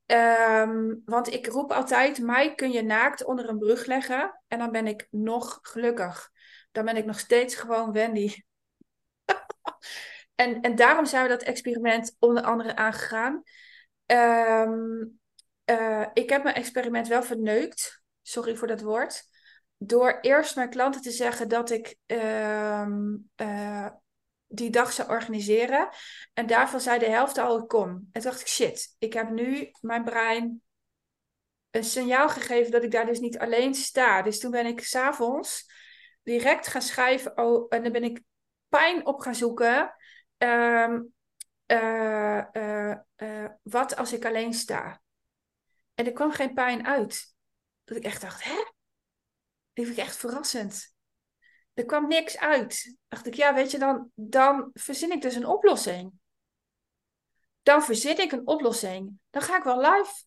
Um, 0.07 1.03
want 1.05 1.33
ik 1.33 1.47
roep 1.47 1.73
altijd, 1.73 2.19
mij 2.19 2.55
kun 2.55 2.71
je 2.71 2.83
naakt 2.83 3.25
onder 3.25 3.49
een 3.49 3.59
brug 3.59 3.87
leggen 3.87 4.41
en 4.49 4.59
dan 4.59 4.71
ben 4.71 4.87
ik 4.87 5.07
nog 5.11 5.59
gelukkig. 5.63 6.31
Dan 6.73 6.85
ben 6.85 6.97
ik 6.97 7.05
nog 7.05 7.19
steeds 7.19 7.55
gewoon 7.55 7.93
Wendy. 7.93 8.35
en, 10.35 10.61
en 10.61 10.77
daarom 10.77 11.07
zijn 11.07 11.23
we 11.23 11.29
dat 11.29 11.43
experiment 11.43 12.17
onder 12.19 12.43
andere 12.43 12.77
aangegaan. 12.77 13.43
Um, 14.07 15.21
uh, 15.71 16.07
ik 16.13 16.31
heb 16.31 16.43
mijn 16.43 16.55
experiment 16.55 17.09
wel 17.09 17.23
verneukt. 17.23 18.03
Sorry 18.23 18.57
voor 18.57 18.69
dat 18.69 18.81
woord. 18.81 19.23
Door 19.79 20.19
eerst 20.21 20.57
mijn 20.57 20.71
klanten 20.71 21.01
te 21.01 21.11
zeggen 21.11 21.49
dat 21.49 21.71
ik 21.71 21.97
um, 22.07 23.31
uh, 23.37 23.91
die 24.47 24.71
dag 24.71 24.93
zou 24.93 25.09
organiseren. 25.09 25.89
En 26.33 26.47
daarvan 26.47 26.81
zei 26.81 26.99
de 26.99 27.09
helft 27.09 27.39
al, 27.39 27.59
ik 27.59 27.69
kom. 27.69 27.89
En 27.89 28.09
toen 28.13 28.23
dacht 28.23 28.41
ik, 28.41 28.47
shit, 28.47 28.97
ik 28.99 29.13
heb 29.13 29.31
nu 29.31 29.71
mijn 29.81 30.05
brein 30.05 30.63
een 31.71 31.85
signaal 31.85 32.29
gegeven 32.29 32.73
dat 32.73 32.83
ik 32.83 32.91
daar 32.91 33.07
dus 33.07 33.21
niet 33.21 33.39
alleen 33.39 33.75
sta. 33.75 34.23
Dus 34.23 34.41
toen 34.41 34.51
ben 34.51 34.67
ik 34.67 34.81
s'avonds 34.81 35.73
direct 36.23 36.67
gaan 36.67 36.83
schrijven. 36.83 37.39
Oh, 37.39 37.67
en 37.69 37.83
dan 37.83 37.93
ben 37.93 38.05
ik 38.05 38.23
pijn 38.69 39.07
op 39.07 39.21
gaan 39.21 39.35
zoeken. 39.35 39.95
Um, 40.39 41.15
uh, 41.67 42.45
uh, 42.53 42.95
uh, 43.17 43.49
wat 43.63 43.97
als 43.97 44.13
ik 44.13 44.25
alleen 44.25 44.53
sta? 44.53 45.03
En 45.95 46.07
er 46.07 46.13
kwam 46.13 46.33
geen 46.33 46.55
pijn 46.55 46.87
uit. 46.87 47.35
Dat 47.85 47.97
ik 47.97 48.05
echt 48.05 48.21
dacht, 48.21 48.45
hè? 48.45 48.65
Die 49.73 49.85
vind 49.85 49.99
ik 49.99 50.05
echt 50.05 50.17
verrassend 50.17 50.94
er 51.75 51.85
kwam 51.85 52.09
niks 52.09 52.39
uit. 52.39 52.97
Dacht 53.09 53.27
ik, 53.27 53.35
ja, 53.35 53.55
weet 53.55 53.70
je, 53.70 53.79
dan, 53.79 54.11
dan 54.14 54.70
verzin 54.72 55.12
ik 55.12 55.22
dus 55.22 55.35
een 55.35 55.47
oplossing. 55.47 56.12
Dan 57.62 57.83
verzin 57.83 58.20
ik 58.20 58.33
een 58.33 58.47
oplossing. 58.47 59.18
Dan 59.31 59.43
ga 59.43 59.57
ik 59.57 59.62
wel 59.62 59.81
live. 59.81 60.25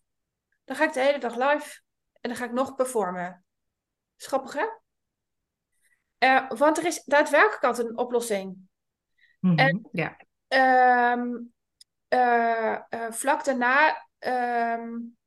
Dan 0.64 0.76
ga 0.76 0.84
ik 0.84 0.94
de 0.94 1.00
hele 1.00 1.20
dag 1.20 1.36
live. 1.36 1.82
En 2.22 2.30
dan 2.30 2.36
ga 2.36 2.46
ik 2.46 2.52
nog 2.52 2.76
performen. 2.76 3.46
Schappig, 4.16 4.54
hè? 4.54 4.66
Uh, 6.20 6.50
want 6.50 6.78
er 6.78 6.86
is 6.86 7.04
daadwerkelijk 7.04 7.64
altijd 7.64 7.88
een 7.88 7.98
oplossing. 7.98 8.58
Mm 9.40 9.58
en, 9.58 9.90
ja. 9.92 10.18
Um, 11.14 11.54
uh, 12.10 12.80
uh, 12.90 13.12
vlak 13.12 13.46
daarna 13.46 14.08
um, 14.20 15.18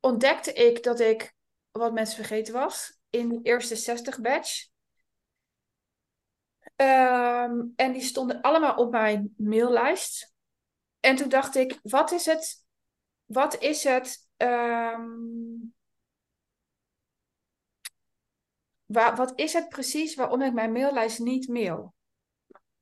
ontdekte 0.00 0.52
ik 0.52 0.82
dat 0.82 1.00
ik 1.00 1.34
wat 1.70 1.92
mensen 1.92 2.16
vergeten 2.16 2.54
was 2.54 2.98
in 3.10 3.28
de 3.28 3.40
eerste 3.42 3.76
60 3.76 4.20
batch. 4.20 4.72
Ehm, 6.76 7.60
en 7.76 7.92
die 7.92 8.02
stonden 8.02 8.40
allemaal 8.40 8.74
op 8.74 8.90
mijn 8.90 9.34
maillijst. 9.36 10.34
En 11.00 11.16
toen 11.16 11.28
dacht 11.28 11.54
ik, 11.54 11.78
wat 11.82 12.12
is 12.12 12.26
het? 12.26 12.66
Wat 13.24 13.58
is 13.60 13.84
het? 13.84 14.28
ehm, 14.36 15.02
wa- 18.86 19.14
wat 19.16 19.32
is 19.38 19.52
het 19.52 19.68
precies 19.68 20.14
waarom 20.14 20.42
ik 20.42 20.52
mijn 20.52 20.72
maillijst 20.72 21.18
niet 21.18 21.48
mail? 21.48 21.94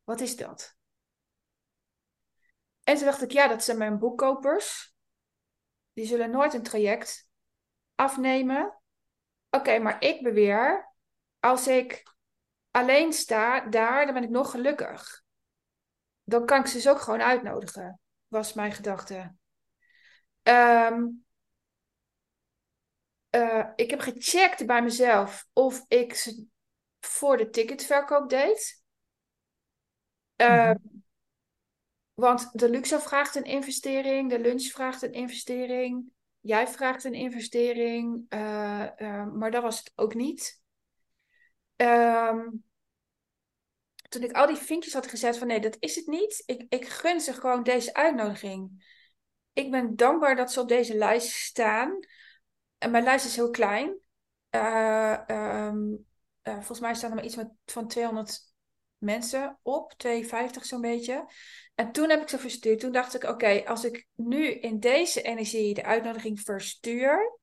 Wat 0.04 0.20
is 0.20 0.36
dat? 0.36 0.76
En 2.84 2.96
toen 2.96 3.04
dacht 3.04 3.22
ik, 3.22 3.30
ja, 3.32 3.48
dat 3.48 3.64
zijn 3.64 3.78
mijn 3.78 3.98
boekkopers. 3.98 4.94
Die 5.92 6.06
zullen 6.06 6.30
nooit 6.30 6.54
een 6.54 6.62
traject 6.62 7.28
afnemen. 7.94 8.78
Oké, 9.50 9.78
maar 9.78 10.02
ik 10.02 10.22
beweer, 10.22 10.92
als 11.40 11.66
ik 11.66 12.11
alleen 12.72 13.12
sta 13.12 13.60
daar, 13.60 14.04
dan 14.04 14.14
ben 14.14 14.22
ik 14.22 14.30
nog 14.30 14.50
gelukkig. 14.50 15.22
Dan 16.24 16.46
kan 16.46 16.60
ik 16.60 16.66
ze 16.66 16.76
dus 16.76 16.88
ook 16.88 17.00
gewoon 17.00 17.22
uitnodigen, 17.22 18.00
was 18.28 18.52
mijn 18.52 18.72
gedachte. 18.72 19.34
Ehm, 20.42 21.06
eh, 23.30 23.66
ik 23.76 23.90
heb 23.90 24.00
gecheckt 24.00 24.66
bij 24.66 24.82
mezelf 24.82 25.46
of 25.52 25.84
ik 25.88 26.14
ze 26.14 26.46
voor 27.00 27.36
de 27.36 27.50
ticketverkoop 27.50 28.28
deed. 28.30 28.82
Ehm, 30.36 30.74
Want 32.14 32.58
de 32.58 32.70
luxe 32.70 33.00
vraagt 33.00 33.34
een 33.34 33.44
investering, 33.44 34.30
de 34.30 34.38
lunch 34.38 34.62
vraagt 34.62 35.02
een 35.02 35.12
investering, 35.12 36.12
jij 36.40 36.68
vraagt 36.68 37.04
een 37.04 37.14
investering, 37.14 38.26
eh, 38.28 39.00
eh, 39.00 39.32
maar 39.32 39.50
dat 39.50 39.62
was 39.62 39.78
het 39.78 39.92
ook 39.94 40.14
niet. 40.14 40.61
Ehm, 41.82 42.48
toen 44.08 44.22
ik 44.22 44.32
al 44.32 44.46
die 44.46 44.56
vinkjes 44.56 44.92
had 44.92 45.06
gezet 45.06 45.38
van 45.38 45.46
nee, 45.46 45.60
dat 45.60 45.76
is 45.80 45.96
het 45.96 46.06
niet. 46.06 46.42
Ik, 46.46 46.66
ik 46.68 46.88
gun 46.88 47.20
ze 47.20 47.32
gewoon 47.32 47.62
deze 47.62 47.94
uitnodiging. 47.94 48.84
Ik 49.52 49.70
ben 49.70 49.96
dankbaar 49.96 50.36
dat 50.36 50.52
ze 50.52 50.60
op 50.60 50.68
deze 50.68 50.96
lijst 50.96 51.30
staan. 51.30 51.98
En 52.78 52.90
mijn 52.90 53.04
lijst 53.04 53.24
is 53.24 53.36
heel 53.36 53.50
klein. 53.50 53.98
Eh, 54.50 55.28
ehm, 55.28 55.78
eh, 56.42 56.54
volgens 56.54 56.80
mij 56.80 56.94
staan 56.94 57.10
er 57.10 57.16
maar 57.16 57.24
iets 57.24 57.36
met, 57.36 57.50
van 57.64 57.88
200 57.88 58.40
mensen 58.98 59.58
op, 59.62 59.92
250 59.96 60.64
zo'n 60.64 60.80
beetje. 60.80 61.26
En 61.74 61.92
toen 61.92 62.10
heb 62.10 62.22
ik 62.22 62.28
ze 62.28 62.38
verstuurd. 62.38 62.80
Toen 62.80 62.92
dacht 62.92 63.14
ik, 63.14 63.22
oké, 63.22 63.62
als 63.66 63.84
ik 63.84 64.08
nu 64.14 64.46
in 64.46 64.80
deze 64.80 65.22
energie 65.22 65.74
de 65.74 65.84
uitnodiging 65.84 66.40
verstuur, 66.40 67.38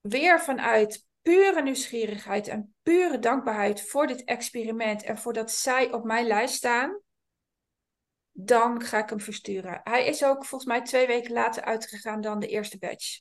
weer 0.00 0.40
vanuit 0.40 1.06
pure 1.22 1.62
nieuwsgierigheid 1.62 2.48
en 2.48 2.71
pure 2.82 3.18
dankbaarheid 3.18 3.88
voor 3.88 4.06
dit 4.06 4.24
experiment 4.24 5.02
en 5.02 5.18
voor 5.18 5.32
dat 5.32 5.50
zij 5.50 5.92
op 5.92 6.04
mijn 6.04 6.26
lijst 6.26 6.54
staan, 6.54 7.00
dan 8.30 8.82
ga 8.82 8.98
ik 8.98 9.08
hem 9.08 9.20
versturen. 9.20 9.80
Hij 9.84 10.06
is 10.06 10.24
ook 10.24 10.44
volgens 10.44 10.70
mij 10.70 10.82
twee 10.82 11.06
weken 11.06 11.32
later 11.32 11.62
uitgegaan 11.62 12.20
dan 12.20 12.38
de 12.38 12.48
eerste 12.48 12.78
batch. 12.78 13.20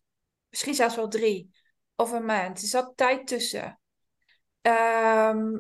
Misschien 0.50 0.74
zelfs 0.74 0.96
wel 0.96 1.08
drie 1.08 1.56
of 1.96 2.12
een 2.12 2.26
maand. 2.26 2.62
Er 2.62 2.68
zat 2.68 2.94
tijd 2.96 3.28
tussen. 3.28 3.80
Ehm, 4.62 5.58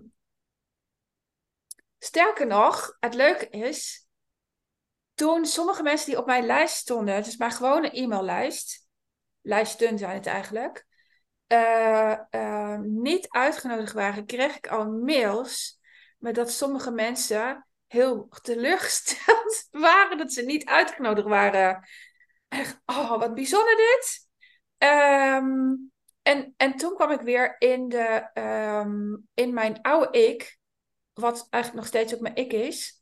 sterker 1.97 2.47
nog, 2.47 2.97
het 2.99 3.13
leuke 3.13 3.49
is, 3.49 4.07
toen 5.13 5.45
sommige 5.45 5.83
mensen 5.83 6.09
die 6.09 6.17
op 6.17 6.25
mijn 6.25 6.45
lijst 6.45 6.75
stonden, 6.75 7.15
het 7.15 7.27
is 7.27 7.37
maar 7.37 7.51
gewoon 7.51 7.83
een 7.83 7.93
e-maillijst, 7.93 8.87
lijsten 9.41 9.97
zijn 9.97 10.15
het 10.15 10.25
eigenlijk, 10.25 10.85
eh, 11.51 12.17
eh, 12.29 12.79
niet 12.79 13.29
uitgenodigd 13.29 13.93
waren, 13.93 14.25
kreeg 14.25 14.57
ik 14.57 14.67
al 14.67 14.91
mails 14.91 15.79
met 16.17 16.35
dat 16.35 16.51
sommige 16.51 16.91
mensen 16.91 17.67
heel 17.87 18.27
teleurgesteld 18.41 19.67
waren 19.71 20.17
dat 20.17 20.33
ze 20.33 20.41
niet 20.41 20.65
uitgenodigd 20.65 21.27
waren. 21.27 21.87
Echt, 22.47 22.81
oh, 22.85 23.19
wat 23.19 23.33
bijzonder 23.33 23.75
dit. 23.75 24.27
Ehm, 24.77 25.75
en, 26.21 26.53
en 26.57 26.75
toen 26.75 26.95
kwam 26.95 27.11
ik 27.11 27.21
weer 27.21 27.55
in, 27.59 27.89
de, 27.89 28.29
ehm, 28.33 29.15
in 29.33 29.53
mijn 29.53 29.81
oude 29.81 30.19
ik, 30.27 30.57
wat 31.13 31.47
eigenlijk 31.49 31.83
nog 31.83 31.93
steeds 31.93 32.13
ook 32.13 32.21
mijn 32.21 32.35
ik 32.35 32.53
is. 32.53 33.01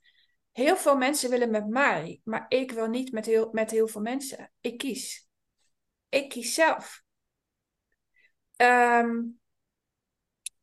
Heel 0.51 0.77
veel 0.77 0.97
mensen 0.97 1.29
willen 1.29 1.51
met 1.51 1.67
mij, 1.67 2.21
maar 2.23 2.45
ik 2.47 2.71
wil 2.71 2.87
niet 2.87 3.11
met 3.11 3.25
heel, 3.25 3.49
met 3.51 3.71
heel 3.71 3.87
veel 3.87 4.01
mensen. 4.01 4.51
Ik 4.61 4.77
kies. 4.77 5.27
Ik 6.09 6.29
kies 6.29 6.53
zelf. 6.53 7.07
Ehm, 8.59 9.21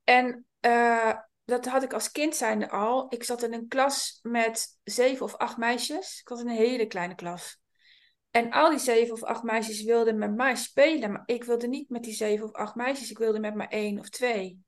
en 0.05 0.47
eh, 0.61 1.19
dat 1.45 1.67
had 1.67 1.83
ik 1.83 1.93
als 1.93 2.11
kind 2.11 2.37
zijnde 2.37 2.71
al. 2.71 3.07
Ik 3.09 3.25
zat 3.25 3.43
in 3.43 3.53
een 3.53 3.69
klas 3.69 4.19
met 4.23 4.79
zeven 4.85 5.25
of 5.25 5.35
acht 5.35 5.57
meisjes. 5.57 6.21
Ik 6.21 6.31
in 6.31 6.49
een 6.49 6.57
hele 6.57 6.87
kleine 6.87 7.15
klas. 7.15 7.61
En 8.31 8.51
al 8.51 8.71
die 8.71 8.79
zeven 8.79 9.13
of 9.13 9.23
acht 9.23 9.43
meisjes 9.43 9.83
wilden 9.83 10.19
met 10.19 10.35
mij 10.35 10.57
spelen, 10.57 11.13
maar 11.13 11.23
ik 11.27 11.45
wilde 11.45 11.67
niet 11.67 11.89
met 11.89 12.03
die 12.03 12.15
zeven 12.15 12.45
of 12.45 12.53
acht 12.53 12.75
meisjes. 12.75 13.11
Ik 13.11 13.19
wilde 13.19 13.41
met 13.41 13.55
maar 13.55 13.69
één 13.69 13.99
of 13.99 14.09
twee. 14.09 14.65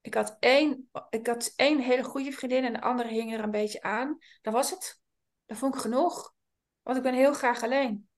Ik 0.00 0.14
had 0.14 0.36
één, 0.40 0.90
ik 1.10 1.26
had 1.26 1.52
één 1.56 1.78
hele 1.78 2.04
goede 2.04 2.32
vriendin 2.32 2.64
en 2.64 2.72
de 2.72 2.80
andere 2.80 3.08
hing 3.08 3.32
er 3.32 3.40
een 3.40 3.50
beetje 3.50 3.82
aan. 3.82 4.18
Dat 4.42 4.52
was 4.52 4.70
het. 4.70 5.00
Dat 5.46 5.58
vond 5.58 5.74
ik 5.74 5.80
genoeg. 5.80 6.34
Want 6.82 6.96
ik 6.96 7.02
ben 7.02 7.14
heel 7.14 7.32
graag 7.32 7.62
alleen. 7.62 8.08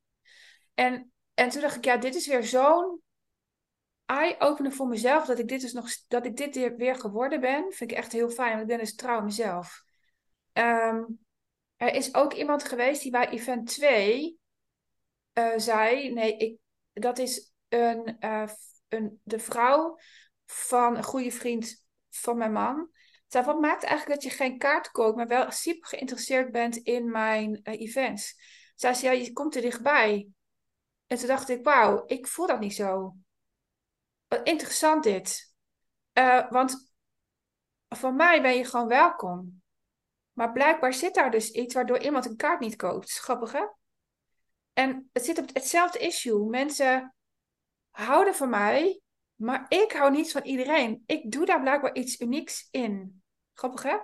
En, 0.74 1.12
en 1.34 1.48
toen 1.48 1.60
dacht 1.60 1.76
ik, 1.76 1.84
ja, 1.84 1.96
dit 1.96 2.14
is 2.14 2.26
weer 2.26 2.44
zo'n 2.44 3.02
eye-opener 4.08 4.72
voor 4.72 4.86
mezelf. 4.86 5.26
Dat 5.26 5.38
ik 5.38 5.48
dit 5.48 5.60
dus 5.60 5.72
nog, 5.72 5.90
dat 6.08 6.26
ik 6.26 6.36
dit 6.36 6.76
weer, 6.76 6.94
geworden 6.94 7.40
ben. 7.40 7.72
Vind 7.72 7.90
ik 7.90 7.96
echt 7.96 8.12
heel 8.12 8.30
fijn. 8.30 8.50
Want 8.50 8.62
ik 8.62 8.66
ben 8.66 8.78
dus 8.78 8.94
trouw 8.94 9.20
mezelf. 9.20 9.84
Ehm, 10.52 11.02
er 11.76 11.94
is 11.94 12.14
ook 12.14 12.32
iemand 12.32 12.64
geweest 12.64 13.02
die 13.02 13.10
bij 13.10 13.28
event 13.28 13.66
2 13.66 14.38
eh, 15.32 15.52
zei: 15.56 16.12
Nee, 16.12 16.36
ik, 16.36 16.58
dat 16.92 17.18
is 17.18 17.52
een, 17.68 18.16
eh, 18.18 18.48
een, 18.88 19.20
de 19.22 19.38
vrouw 19.38 19.98
van 20.46 20.96
een 20.96 21.04
goede 21.04 21.30
vriend 21.30 21.86
van 22.10 22.36
mijn 22.36 22.52
man. 22.52 22.90
Zei, 23.26 23.44
wat 23.44 23.60
maakt 23.60 23.82
eigenlijk 23.82 24.20
dat 24.20 24.30
je 24.30 24.38
geen 24.38 24.58
kaart 24.58 24.90
koopt, 24.90 25.16
maar 25.16 25.26
wel 25.26 25.50
super 25.50 25.88
geïnteresseerd 25.88 26.52
bent 26.52 26.76
in 26.76 27.10
mijn 27.10 27.60
uh, 27.62 27.80
events? 27.80 28.40
Zij 28.74 28.94
zei, 28.94 29.16
ja, 29.16 29.24
je 29.24 29.32
komt 29.32 29.56
er 29.56 29.62
dichtbij. 29.62 30.28
En 31.06 31.18
toen 31.18 31.26
dacht 31.26 31.48
ik, 31.48 31.64
wauw, 31.64 32.02
ik 32.06 32.26
voel 32.26 32.46
dat 32.46 32.60
niet 32.60 32.74
zo. 32.74 33.14
Wat 34.28 34.46
interessant 34.48 35.02
dit. 35.02 35.54
Uh, 36.12 36.50
want 36.50 36.92
van 37.88 38.16
mij 38.16 38.42
ben 38.42 38.56
je 38.56 38.64
gewoon 38.64 38.88
welkom. 38.88 39.62
Maar 40.32 40.52
blijkbaar 40.52 40.94
zit 40.94 41.14
daar 41.14 41.30
dus 41.30 41.50
iets 41.50 41.74
waardoor 41.74 41.98
iemand 41.98 42.26
een 42.26 42.36
kaart 42.36 42.60
niet 42.60 42.76
koopt. 42.76 43.12
Grappig, 43.12 43.52
hè? 43.52 43.66
En 44.72 45.08
het 45.12 45.24
zit 45.24 45.38
op 45.38 45.54
hetzelfde 45.54 45.98
issue. 45.98 46.48
Mensen 46.48 47.14
houden 47.90 48.34
van 48.34 48.50
mij, 48.50 49.00
maar 49.34 49.66
ik 49.68 49.92
hou 49.92 50.10
niet 50.10 50.32
van 50.32 50.42
iedereen. 50.42 51.02
Ik 51.06 51.30
doe 51.32 51.46
daar 51.46 51.60
blijkbaar 51.60 51.94
iets 51.94 52.20
unieks 52.20 52.68
in. 52.70 53.22
Grappig, 53.54 53.82
hè? 53.82 53.96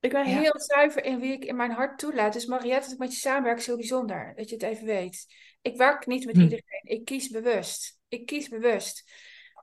Ik 0.00 0.10
ben 0.10 0.28
Ja. 0.28 0.38
heel 0.40 0.60
zuiver 0.60 1.04
in 1.04 1.20
wie 1.20 1.32
ik 1.32 1.44
in 1.44 1.56
mijn 1.56 1.70
hart 1.70 1.98
toelaat. 1.98 2.32
Dus 2.32 2.46
Mariette, 2.46 2.82
als 2.84 2.92
ik 2.92 2.98
met 2.98 3.12
je 3.12 3.18
samenwerk, 3.18 3.58
is 3.58 3.66
heel 3.66 3.76
bijzonder. 3.76 4.32
Dat 4.36 4.48
je 4.48 4.54
het 4.54 4.64
even 4.64 4.86
weet. 4.86 5.26
Ik 5.62 5.76
werk 5.76 6.06
niet 6.06 6.24
met 6.26 6.36
Hm. 6.36 6.42
iedereen. 6.42 6.80
Ik 6.82 7.04
kies 7.04 7.28
bewust. 7.28 7.97
Ik 8.08 8.26
kies 8.26 8.48
bewust. 8.48 9.12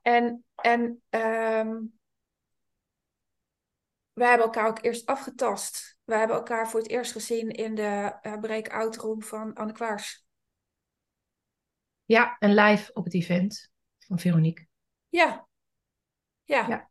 En, 0.02 0.46
en 0.56 1.02
ehm, 1.10 1.78
wij 4.14 4.28
hebben 4.28 4.46
elkaar 4.46 4.68
ook 4.68 4.84
eerst 4.84 5.06
afgetast. 5.06 5.98
We 6.04 6.16
hebben 6.16 6.36
elkaar 6.36 6.70
voor 6.70 6.80
het 6.80 6.89
eerst 6.89 7.12
gezien 7.12 7.50
in 7.50 7.76
de 7.76 8.16
eh 8.22 8.39
break-out 8.39 8.96
room 8.96 9.24
van 9.24 9.54
Anne 9.54 9.74
Kwaars. 9.74 10.26
Ja, 12.06 12.36
en 12.39 12.54
live 12.54 12.93
op 12.93 13.04
het 13.04 13.14
event 13.14 13.72
van 14.00 14.20
Veronique. 14.20 14.68
Ja. 15.10 15.48
Ja. 16.43 16.68
Ja. 16.68 16.89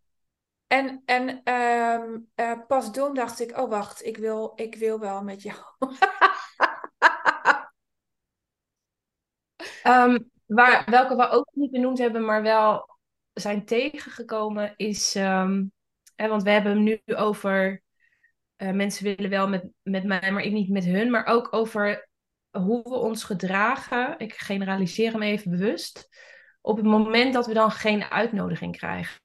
En, 0.66 1.02
en 1.04 1.42
ehm, 1.42 2.18
eh, 2.34 2.66
pas 2.66 2.92
toen 2.92 3.14
dacht 3.14 3.40
ik, 3.40 3.58
oh 3.58 3.70
wacht, 3.70 4.04
ik 4.04 4.16
wil, 4.16 4.52
ik 4.54 4.74
wil 4.74 4.98
wel 4.98 5.22
met 5.22 5.42
jou. 5.42 5.58
Ehm, 9.82 10.18
waar, 10.46 10.84
Welke 10.90 11.16
we 11.16 11.28
ook 11.28 11.48
niet 11.52 11.70
benoemd 11.70 11.98
hebben, 11.98 12.24
maar 12.24 12.42
wel 12.42 12.98
zijn 13.32 13.64
tegengekomen, 13.64 14.74
is. 14.76 15.14
ehm, 15.14 15.64
hè, 16.16 16.28
want 16.28 16.42
we 16.42 16.50
hebben 16.50 16.72
hem 16.72 16.82
nu 16.82 17.00
over. 17.06 17.82
eh, 18.56 18.70
mensen 18.70 19.04
willen 19.04 19.30
wel 19.30 19.48
met, 19.48 19.64
met 19.82 20.04
mij, 20.04 20.32
maar 20.32 20.42
ik 20.42 20.52
niet 20.52 20.68
met 20.68 20.84
hun. 20.84 21.10
Maar 21.10 21.26
ook 21.26 21.52
over 21.54 22.08
hoe 22.50 22.82
we 22.82 22.94
ons 22.94 23.24
gedragen. 23.24 24.14
Ik 24.18 24.34
generaliseer 24.34 25.12
hem 25.12 25.22
even 25.22 25.50
bewust. 25.50 26.08
Op 26.60 26.76
het 26.76 26.86
moment 26.86 27.34
dat 27.34 27.46
we 27.46 27.54
dan 27.54 27.70
geen 27.70 28.02
uitnodiging 28.04 28.76
krijgen. 28.76 29.20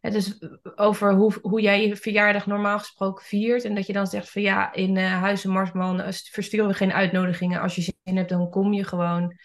Hè, 0.00 0.10
dus 0.10 0.38
over 0.74 1.12
hoe, 1.12 1.32
hoe 1.42 1.60
jij 1.60 1.86
je 1.86 1.96
verjaardag 1.96 2.46
normaal 2.46 2.78
gesproken 2.78 3.24
viert. 3.24 3.64
En 3.64 3.74
dat 3.74 3.86
je 3.86 3.92
dan 3.92 4.06
zegt 4.06 4.30
van 4.30 4.42
ja, 4.42 4.72
in 4.72 4.96
eh 4.96 5.20
Huizen 5.20 5.50
Marsman 5.50 6.02
versturen 6.12 6.68
we 6.68 6.74
geen 6.74 6.92
uitnodigingen. 6.92 7.60
Als 7.60 7.74
je 7.74 7.94
zin 8.04 8.16
hebt, 8.16 8.28
dan 8.28 8.50
kom 8.50 8.72
je 8.72 8.84
gewoon. 8.84 9.36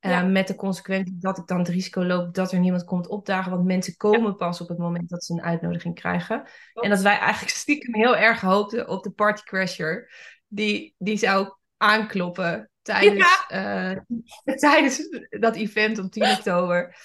Uh, 0.00 0.24
Met 0.24 0.46
de 0.46 0.54
consequentie 0.54 1.16
dat 1.18 1.38
ik 1.38 1.46
dan 1.46 1.58
het 1.58 1.68
risico 1.68 2.04
loop 2.04 2.34
dat 2.34 2.52
er 2.52 2.58
niemand 2.58 2.84
komt 2.84 3.08
opdagen. 3.08 3.50
Want 3.50 3.64
mensen 3.64 3.96
komen 3.96 4.36
pas 4.36 4.60
op 4.60 4.68
het 4.68 4.78
moment 4.78 5.08
dat 5.08 5.24
ze 5.24 5.32
een 5.32 5.42
uitnodiging 5.42 5.94
krijgen. 5.94 6.48
En 6.74 6.90
dat 6.90 7.00
wij 7.00 7.18
eigenlijk 7.18 7.52
stiekem 7.52 7.94
heel 7.94 8.16
erg 8.16 8.40
hoopten 8.40 8.88
op 8.88 9.02
de 9.02 9.10
partycrasher. 9.10 10.12
Die, 10.46 10.94
die 10.98 11.16
zou 11.16 11.54
aankloppen 11.76 12.70
tijdens, 12.82 13.46
ja. 13.48 13.92
uh, 13.92 13.98
tijdens 14.70 15.08
dat 15.28 15.56
event 15.56 15.98
op 15.98 16.10
10 16.10 16.22
oktober. 16.22 16.96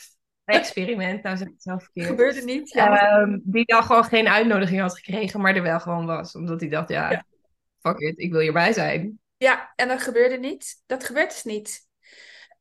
Experiment, 0.45 1.23
nou 1.23 1.37
zeg 1.37 1.47
ik 1.47 1.53
het 1.53 1.63
zelf 1.63 1.83
verkeerd. 1.83 2.07
Gebeurde 2.07 2.41
niet, 2.41 2.69
ja. 2.69 3.19
Um, 3.19 3.41
die 3.43 3.65
dan 3.65 3.83
gewoon 3.83 4.03
geen 4.03 4.27
uitnodiging 4.27 4.81
had 4.81 4.95
gekregen, 4.95 5.41
maar 5.41 5.55
er 5.55 5.61
wel 5.61 5.79
gewoon 5.79 6.05
was. 6.05 6.35
Omdat 6.35 6.59
hij 6.59 6.69
dacht, 6.69 6.89
ja, 6.89 7.11
ja. 7.11 7.25
fuck 7.81 7.99
it, 7.99 8.19
ik 8.19 8.31
wil 8.31 8.41
hierbij 8.41 8.73
zijn. 8.73 9.19
Ja, 9.37 9.73
en 9.75 9.87
dat 9.87 10.01
gebeurde 10.01 10.37
niet. 10.37 10.83
Dat 10.85 11.03
gebeurt 11.03 11.29
dus 11.29 11.43
niet. 11.43 11.87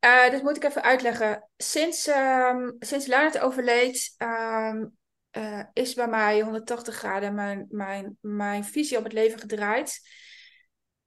Uh, 0.05 0.29
dit 0.29 0.43
moet 0.43 0.55
ik 0.55 0.63
even 0.63 0.83
uitleggen. 0.83 1.49
Sinds, 1.57 2.07
um, 2.07 2.75
sinds 2.79 3.05
Leonard 3.05 3.39
overleed, 3.39 4.15
um, 4.17 4.97
uh, 5.31 5.63
is 5.73 5.93
bij 5.93 6.07
mij 6.07 6.41
180 6.41 6.95
graden 6.95 7.33
mijn, 7.33 7.65
mijn, 7.69 8.17
mijn 8.21 8.65
visie 8.65 8.97
op 8.97 9.03
het 9.03 9.13
leven 9.13 9.39
gedraaid. 9.39 9.99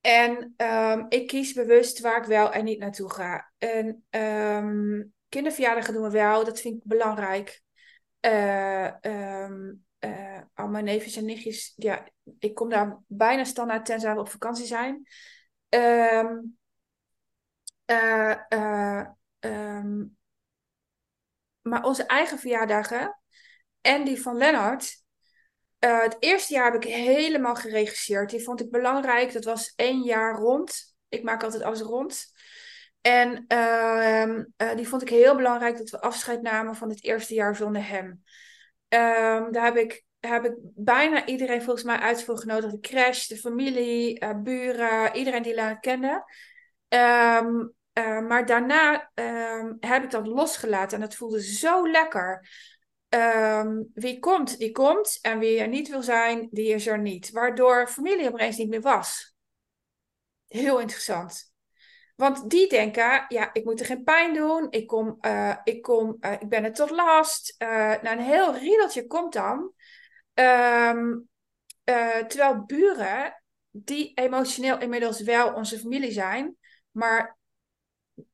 En 0.00 0.54
um, 0.56 1.06
ik 1.08 1.26
kies 1.26 1.52
bewust 1.52 2.00
waar 2.00 2.20
ik 2.20 2.24
wel 2.24 2.52
en 2.52 2.64
niet 2.64 2.78
naartoe 2.78 3.12
ga. 3.12 3.52
En 3.58 4.04
kinderverjaardagen 5.28 5.94
doen 5.94 6.02
we 6.02 6.10
wel, 6.10 6.44
dat 6.44 6.60
vind 6.60 6.76
ik 6.76 6.82
belangrijk. 6.84 7.62
Uh, 8.20 8.90
al 10.54 10.68
mijn 10.68 10.84
neefjes 10.84 11.16
en 11.16 11.24
nichtjes, 11.24 11.72
ja, 11.76 12.08
ik 12.38 12.54
kom 12.54 12.68
daar 12.68 12.98
bijna 13.06 13.44
standaard 13.44 13.86
tenzij 13.86 14.14
we 14.14 14.20
op 14.20 14.28
vakantie 14.28 14.66
zijn. 14.66 15.06
Um, 15.68 16.57
uh, 17.90 18.34
uh, 18.48 19.06
um, 19.40 20.16
maar 21.62 21.84
onze 21.84 22.06
eigen 22.06 22.38
verjaardagen 22.38 23.20
en 23.80 24.04
die 24.04 24.22
van 24.22 24.36
Lennart. 24.36 25.02
Uh, 25.84 26.02
het 26.02 26.16
eerste 26.18 26.52
jaar 26.52 26.72
heb 26.72 26.82
ik 26.82 26.92
helemaal 26.92 27.54
geregisseerd. 27.54 28.30
Die 28.30 28.42
vond 28.42 28.60
ik 28.60 28.70
belangrijk. 28.70 29.32
Dat 29.32 29.44
was 29.44 29.72
één 29.76 30.02
jaar 30.02 30.34
rond. 30.34 30.96
Ik 31.08 31.22
maak 31.22 31.42
altijd 31.42 31.62
alles 31.62 31.80
rond. 31.80 32.26
En 33.00 33.44
ehm, 33.46 34.44
die 34.76 34.88
vond 34.88 35.02
ik 35.02 35.08
heel 35.08 35.36
belangrijk 35.36 35.76
dat 35.76 35.90
we 35.90 36.00
afscheid 36.00 36.42
namen 36.42 36.74
van 36.74 36.88
het 36.88 37.04
eerste 37.04 37.34
jaar 37.34 37.56
zonder 37.56 37.88
hem. 37.88 38.06
Um, 38.06 39.52
daar 39.52 39.64
heb 39.64 39.76
ik, 39.76 40.04
heb 40.20 40.44
ik 40.44 40.52
bijna 40.60 41.26
iedereen 41.26 41.62
volgens 41.62 41.84
mij 41.84 41.96
uit 41.96 42.24
voor 42.24 42.38
genodigd. 42.38 42.72
De 42.72 42.80
crash, 42.80 43.26
de 43.26 43.36
familie, 43.36 44.34
buren, 44.36 45.16
iedereen 45.16 45.42
die 45.42 45.54
Lennart 45.54 45.80
kende. 45.80 46.24
Um, 46.88 47.76
uh, 47.98 48.20
maar 48.20 48.46
daarna 48.46 49.10
um, 49.14 49.76
heb 49.80 50.04
ik 50.04 50.10
dat 50.10 50.26
losgelaten 50.26 50.96
en 50.96 51.02
het 51.02 51.14
voelde 51.14 51.42
zo 51.42 51.90
lekker. 51.90 52.48
Um, 53.08 53.90
wie 53.94 54.18
komt, 54.18 54.58
die 54.58 54.72
komt. 54.72 55.18
En 55.22 55.38
wie 55.38 55.58
er 55.58 55.68
niet 55.68 55.88
wil 55.88 56.02
zijn, 56.02 56.48
die 56.50 56.74
is 56.74 56.86
er 56.86 56.98
niet. 56.98 57.30
Waardoor 57.30 57.88
familie 57.88 58.32
opeens 58.32 58.56
niet 58.56 58.68
meer 58.68 58.80
was. 58.80 59.34
Heel 60.46 60.80
interessant. 60.80 61.52
Want 62.16 62.50
die 62.50 62.68
denken, 62.68 63.24
ja, 63.28 63.50
ik 63.52 63.64
moet 63.64 63.80
er 63.80 63.86
geen 63.86 64.02
pijn 64.02 64.34
doen. 64.34 64.66
Ik, 64.70 64.86
kom, 64.86 65.18
uh, 65.20 65.56
ik, 65.64 65.82
kom, 65.82 66.16
uh, 66.20 66.32
ik 66.32 66.48
ben 66.48 66.64
er 66.64 66.72
tot 66.72 66.90
last. 66.90 67.54
nou, 67.58 68.08
een 68.08 68.18
heel 68.18 68.56
riedeltje 68.56 69.06
komt 69.06 69.32
dan. 69.32 69.72
Terwijl 72.28 72.64
buren, 72.66 73.42
die 73.70 74.12
emotioneel 74.14 74.78
inmiddels 74.78 75.20
wel 75.20 75.52
onze 75.52 75.78
familie 75.78 76.12
zijn, 76.12 76.56
maar 76.90 77.37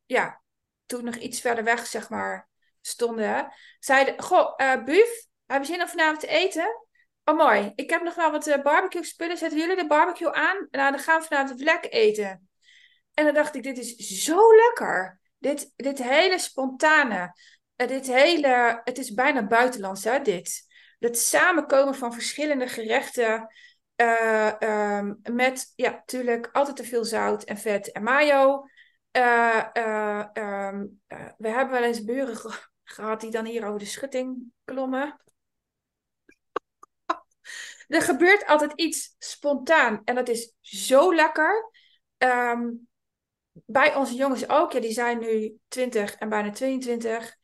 ja, 0.06 0.42
toen 0.86 1.04
nog 1.04 1.16
iets 1.16 1.40
verder 1.40 1.64
weg, 1.64 1.86
zeg 1.86 2.08
maar, 2.08 2.48
stonden, 2.80 3.52
zeiden: 3.78 4.22
Goh, 4.22 4.52
uh, 4.56 4.84
Buf, 4.84 5.26
hebben 5.46 5.68
zin 5.68 5.82
om 5.82 5.88
vanavond 5.88 6.20
te 6.20 6.26
eten? 6.26 6.86
Oh, 7.24 7.36
mooi. 7.36 7.72
Ik 7.74 7.90
heb 7.90 8.02
nog 8.02 8.14
wel 8.14 8.30
wat 8.30 8.46
uh, 8.46 8.62
barbecue 8.62 9.04
spullen. 9.04 9.36
Zetten 9.36 9.58
jullie 9.58 9.76
de 9.76 9.86
barbecue 9.86 10.32
aan? 10.32 10.68
Nou, 10.70 10.90
dan 10.90 11.00
gaan 11.00 11.20
we 11.20 11.26
vanavond 11.26 11.60
vlek 11.60 11.86
eten. 11.90 12.48
En 13.14 13.24
dan 13.24 13.34
dacht 13.34 13.54
ik: 13.54 13.62
Dit 13.62 13.78
is 13.78 13.96
zo 14.24 14.54
lekker. 14.56 15.20
Dit, 15.38 15.72
dit 15.76 16.02
hele 16.02 16.38
spontane. 16.38 17.34
Uh, 17.76 17.88
dit 17.88 18.06
hele. 18.06 18.80
Het 18.84 18.98
is 18.98 19.14
bijna 19.14 19.46
buitenlands, 19.46 20.04
hè, 20.04 20.20
dit. 20.20 20.62
Het 20.98 21.18
samenkomen 21.18 21.94
van 21.94 22.12
verschillende 22.12 22.68
gerechten. 22.68 23.48
Um, 23.96 25.20
met, 25.22 25.72
ja, 25.76 25.90
natuurlijk 25.90 26.48
altijd 26.52 26.76
te 26.76 26.84
veel 26.84 27.04
zout 27.04 27.44
en 27.44 27.58
vet 27.58 27.92
en 27.92 28.02
mayo. 28.02 28.68
Uh, 29.16 29.64
uh, 29.76 30.24
um, 30.34 31.00
uh, 31.08 31.28
we 31.38 31.48
hebben 31.48 31.70
wel 31.70 31.82
eens 31.82 32.04
buren 32.04 32.36
ge 32.36 32.68
gehad 32.84 33.20
die 33.20 33.30
dan 33.30 33.44
hier 33.44 33.66
over 33.66 33.78
de 33.78 33.84
schutting 33.84 34.52
klommen. 34.64 35.20
er 37.88 38.02
gebeurt 38.02 38.46
altijd 38.46 38.72
iets 38.74 39.14
spontaan 39.18 40.00
en 40.04 40.14
dat 40.14 40.28
is 40.28 40.54
zo 40.60 41.14
lekker. 41.14 41.70
Um, 42.18 42.88
bij 43.66 43.94
onze 43.94 44.14
jongens 44.14 44.48
ook, 44.48 44.72
ja, 44.72 44.80
die 44.80 44.92
zijn 44.92 45.18
nu 45.18 45.58
20 45.68 46.14
en 46.14 46.28
bijna 46.28 46.50
22. 46.50 47.36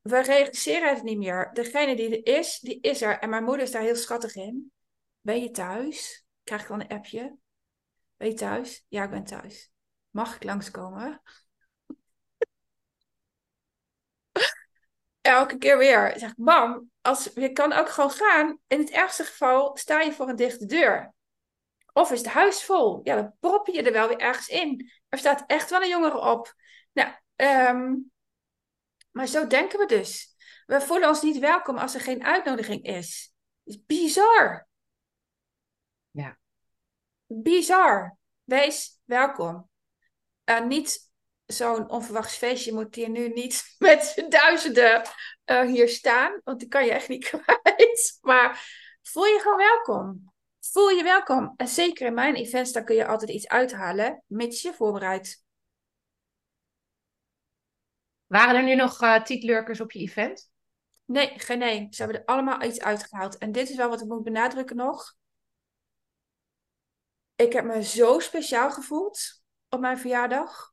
We 0.00 0.22
regisseren 0.22 0.94
het 0.94 1.02
niet 1.02 1.18
meer. 1.18 1.50
Degene 1.52 1.96
die 1.96 2.22
er 2.22 2.38
is, 2.38 2.58
die 2.58 2.80
is 2.80 3.02
er. 3.02 3.18
En 3.18 3.30
mijn 3.30 3.44
moeder 3.44 3.62
is 3.62 3.70
daar 3.70 3.82
heel 3.82 3.96
schattig 3.96 4.34
in. 4.34 4.72
Ben 5.20 5.42
je 5.42 5.50
thuis? 5.50 6.24
Krijg 6.44 6.62
ik 6.62 6.68
dan 6.68 6.80
een 6.80 6.88
appje? 6.88 7.36
Ben 8.16 8.28
je 8.28 8.34
thuis? 8.34 8.84
Ja, 8.88 9.04
ik 9.04 9.10
ben 9.10 9.24
thuis. 9.24 9.70
Mag 10.18 10.34
ik 10.34 10.44
langskomen? 10.44 11.22
Elke 15.20 15.58
keer 15.58 15.78
weer. 15.78 16.12
Zeg 16.16 16.30
ik, 16.30 16.36
mam, 16.36 16.90
als, 17.00 17.30
je 17.34 17.52
kan 17.52 17.72
ook 17.72 17.88
gewoon 17.88 18.10
gaan. 18.10 18.58
In 18.66 18.78
het 18.78 18.90
ergste 18.90 19.24
geval 19.24 19.76
sta 19.76 20.00
je 20.00 20.12
voor 20.12 20.28
een 20.28 20.36
dichte 20.36 20.66
deur. 20.66 21.14
Of 21.92 22.10
is 22.10 22.18
het 22.18 22.28
huis 22.28 22.64
vol? 22.64 23.00
Ja, 23.02 23.14
dan 23.14 23.34
prop 23.40 23.66
je 23.66 23.82
er 23.82 23.92
wel 23.92 24.08
weer 24.08 24.18
ergens 24.18 24.48
in. 24.48 24.90
Er 25.08 25.18
staat 25.18 25.44
echt 25.46 25.70
wel 25.70 25.82
een 25.82 25.88
jongere 25.88 26.18
op. 26.18 26.54
Nou, 26.92 27.12
um, 27.36 28.10
maar 29.10 29.26
zo 29.26 29.46
denken 29.46 29.78
we 29.78 29.86
dus. 29.86 30.36
We 30.66 30.80
voelen 30.80 31.08
ons 31.08 31.22
niet 31.22 31.38
welkom 31.38 31.76
als 31.76 31.94
er 31.94 32.00
geen 32.00 32.24
uitnodiging 32.24 32.84
is. 32.84 33.32
Het 33.64 33.74
is 33.74 33.84
bizar. 33.86 34.68
Ja. 36.10 36.38
Bizar. 37.26 38.16
Wees 38.44 39.00
welkom 39.04 39.68
uh, 40.48 40.66
niet 40.66 41.10
zo'n 41.46 41.90
onverwachts 41.90 42.36
feestje 42.36 42.72
moet 42.72 42.94
hier 42.94 43.08
nu 43.08 43.28
niet 43.28 43.64
met 43.78 44.26
duizenden 44.28 45.02
uh, 45.46 45.62
hier 45.62 45.88
staan. 45.88 46.40
Want 46.44 46.58
die 46.58 46.68
kan 46.68 46.84
je 46.84 46.92
echt 46.92 47.08
niet 47.08 47.24
kwijt. 47.28 48.18
Maar 48.20 48.70
voel 49.02 49.24
je 49.24 49.38
gewoon 49.42 49.58
welkom. 49.58 50.32
Voel 50.60 50.88
je 50.88 51.02
welkom. 51.02 51.54
En 51.56 51.68
zeker 51.68 52.06
in 52.06 52.14
mijn 52.14 52.34
events, 52.34 52.72
daar 52.72 52.84
kun 52.84 52.96
je 52.96 53.06
altijd 53.06 53.30
iets 53.30 53.48
uithalen, 53.48 54.22
mits 54.26 54.62
je 54.62 54.72
voorbereidt. 54.72 55.44
Waren 58.26 58.56
er 58.56 58.62
nu 58.62 58.74
nog 58.74 59.02
uh, 59.02 59.22
tietlurkers 59.22 59.80
op 59.80 59.92
je 59.92 59.98
event? 59.98 60.50
Nee, 61.04 61.38
geen 61.38 61.58
nee. 61.58 61.86
Ze 61.90 62.02
hebben 62.02 62.20
er 62.20 62.26
allemaal 62.26 62.62
iets 62.62 62.80
uitgehaald. 62.80 63.38
En 63.38 63.52
dit 63.52 63.70
is 63.70 63.76
wel 63.76 63.88
wat 63.88 64.00
ik 64.00 64.06
moet 64.06 64.22
benadrukken 64.22 64.76
nog. 64.76 65.16
Ik 67.36 67.52
heb 67.52 67.64
me 67.64 67.82
zo 67.82 68.18
speciaal 68.18 68.70
gevoeld 68.70 69.38
op 69.68 69.80
mijn 69.80 69.98
verjaardag. 69.98 70.72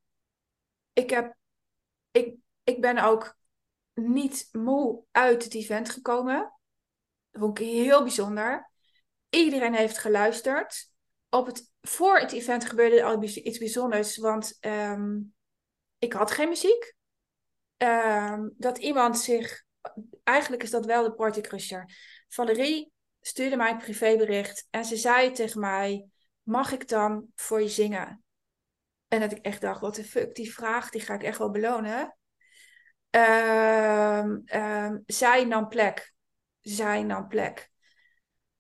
Ik, 0.94 1.10
heb, 1.10 1.36
ik, 2.12 2.36
ik 2.64 2.82
ben 2.82 2.98
ook 2.98 3.38
niet 3.94 4.50
moe 4.52 5.04
uit 5.12 5.44
het 5.44 5.54
event 5.54 5.90
gekomen. 5.90 6.54
Dat 7.32 7.42
vond 7.42 7.60
ik 7.60 7.66
heel 7.66 8.02
bijzonder. 8.02 8.72
Iedereen 9.30 9.74
heeft 9.74 9.98
geluisterd. 9.98 10.92
Op 11.30 11.46
het, 11.46 11.72
voor 11.82 12.20
het 12.20 12.32
event 12.32 12.66
gebeurde 12.66 13.04
al 13.04 13.24
iets 13.24 13.58
bijzonders, 13.58 14.18
want 14.18 14.58
ehm, 14.60 15.20
ik 15.98 16.14
had 16.14 16.32
geen 16.32 16.50
muziek. 16.50 16.94
Um, 17.78 18.54
dat 18.58 18.78
iemand 18.78 19.20
zich, 19.20 19.64
eigenlijk 20.24 20.64
is 20.64 20.70
dat 20.70 20.86
wel 20.86 21.04
de 21.04 21.14
partycrusher. 21.14 21.86
Valerie 22.28 22.92
stuurde 23.22 23.56
mij 23.56 23.72
een 23.72 23.78
privébericht 23.78 24.68
en 24.70 24.86
ze 24.86 24.96
zei 24.96 25.32
tegen 25.32 25.60
mij: 25.60 26.08
Mag 26.44 26.72
ik 26.72 26.88
dan 26.88 27.28
voor 27.36 27.62
je 27.62 27.70
zingen? 27.70 28.25
En 29.16 29.22
dat 29.22 29.32
ik 29.32 29.46
echt 29.46 29.62
dacht, 29.62 29.82
wat 29.82 29.96
de 29.96 30.04
fuck, 30.04 30.36
die 30.36 30.54
vraag, 30.54 30.90
die 30.90 31.02
ga 31.02 31.14
ik 31.14 31.24
echt 31.24 31.38
wel 31.38 31.52
belonen. 31.52 32.18
Um, 33.10 34.44
um, 34.56 35.04
zij 35.06 35.44
nam 35.46 35.68
plek. 35.68 36.14
Zij 36.62 37.04
nam 37.04 37.28
plek. 37.28 37.70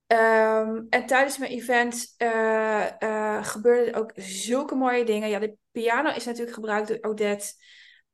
Um, 0.07 0.87
en 0.89 1.05
tijdens 1.05 1.37
mijn 1.37 1.51
event 1.51 2.15
uh, 2.17 3.43
gebeurden 3.43 3.93
ook 3.93 4.11
zulke 4.15 4.75
mooie 4.75 5.05
dingen. 5.05 5.29
Ja, 5.29 5.39
de 5.39 5.57
piano 5.71 6.09
is 6.09 6.25
natuurlijk 6.25 6.55
gebruikt 6.55 6.87
door 6.87 6.97
Odette. 7.01 7.53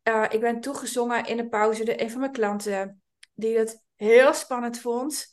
Uh, 0.04 0.26
ik 0.30 0.40
ben 0.40 0.60
toegezongen 0.60 1.26
in 1.26 1.38
de 1.38 1.50
pauze 1.50 1.84
door 1.84 1.96
een 1.98 2.12
van 2.12 2.20
mijn 2.20 2.32
klanten, 2.32 3.02
die 3.34 3.58
het 3.58 3.84
heel 3.96 4.34
spannend 4.34 4.80
vond. 4.80 5.28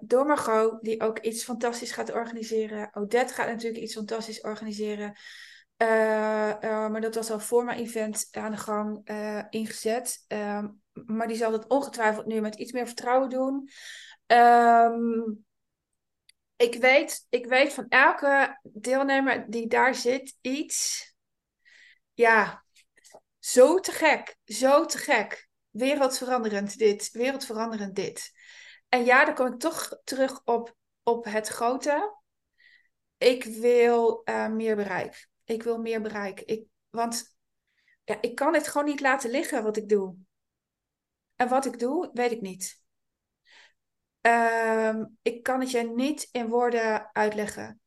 Door 0.00 0.26
Margot, 0.26 0.82
die 0.82 1.00
ook 1.00 1.18
iets 1.18 1.44
fantastisch 1.44 1.92
gaat 1.92 2.12
organiseren. 2.12 2.88
Odette 2.92 3.34
gaat 3.34 3.48
natuurlijk 3.48 3.82
iets 3.82 3.94
fantastisch 3.94 4.40
organiseren. 4.40 5.16
maar 6.90 7.00
dat 7.00 7.14
was 7.14 7.30
al 7.30 7.40
voor 7.40 7.64
mijn 7.64 7.78
event 7.78 8.28
aan 8.30 8.50
de 8.50 8.56
gang 8.56 9.08
ingezet. 9.50 10.24
Ehm, 10.26 10.68
maar 11.06 11.28
die 11.28 11.36
zal 11.36 11.52
het 11.52 11.68
ongetwijfeld 11.68 12.26
nu 12.26 12.40
met 12.40 12.54
iets 12.54 12.72
meer 12.72 12.86
vertrouwen 12.86 13.28
doen. 13.28 13.68
Ehm, 14.26 15.20
ik, 16.56 16.74
weet, 16.74 17.26
ik 17.28 17.46
weet 17.46 17.72
van 17.72 17.86
elke 17.88 18.60
deelnemer 18.62 19.50
die 19.50 19.66
daar 19.66 19.94
zit 19.94 20.36
iets. 20.40 21.14
Ja, 22.14 22.64
zo 23.38 23.80
te 23.80 23.92
gek. 23.92 24.36
Zo 24.44 24.84
te 24.84 24.98
gek. 24.98 25.48
Wereldveranderend 25.70 26.78
dit. 26.78 27.10
Wereldveranderend 27.10 27.94
dit. 27.94 28.32
En 28.96 29.04
ja, 29.04 29.24
dan 29.24 29.34
kom 29.34 29.46
ik 29.46 29.58
toch 29.58 30.00
terug 30.04 30.44
op, 30.44 30.76
op 31.02 31.24
het 31.24 31.48
grote. 31.48 32.16
Ik 33.18 33.44
wil 33.44 34.22
uh, 34.24 34.48
meer 34.48 34.76
bereik. 34.76 35.28
Ik 35.44 35.62
wil 35.62 35.78
meer 35.78 36.00
bereik. 36.00 36.40
Ik, 36.40 36.66
want 36.90 37.36
ja, 38.04 38.18
ik 38.20 38.34
kan 38.34 38.54
het 38.54 38.68
gewoon 38.68 38.86
niet 38.86 39.00
laten 39.00 39.30
liggen 39.30 39.62
wat 39.62 39.76
ik 39.76 39.88
doe. 39.88 40.16
En 41.34 41.48
wat 41.48 41.66
ik 41.66 41.78
doe, 41.78 42.10
weet 42.12 42.30
ik 42.30 42.40
niet. 42.40 42.82
Um, 44.20 45.18
ik 45.22 45.42
kan 45.42 45.60
het 45.60 45.70
je 45.70 45.92
niet 45.94 46.28
in 46.32 46.48
woorden 46.48 47.14
uitleggen. 47.14 47.80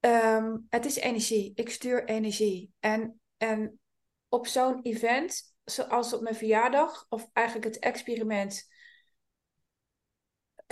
Um, 0.00 0.66
het 0.68 0.84
is 0.84 0.96
energie. 0.96 1.52
Ik 1.54 1.70
stuur 1.70 2.04
energie. 2.04 2.72
En, 2.78 3.20
en 3.36 3.80
op 4.28 4.46
zo'n 4.46 4.82
event, 4.82 5.54
zoals 5.64 6.12
op 6.12 6.22
mijn 6.22 6.34
verjaardag, 6.34 7.06
of 7.08 7.28
eigenlijk 7.32 7.74
het 7.74 7.78
experiment. 7.78 8.76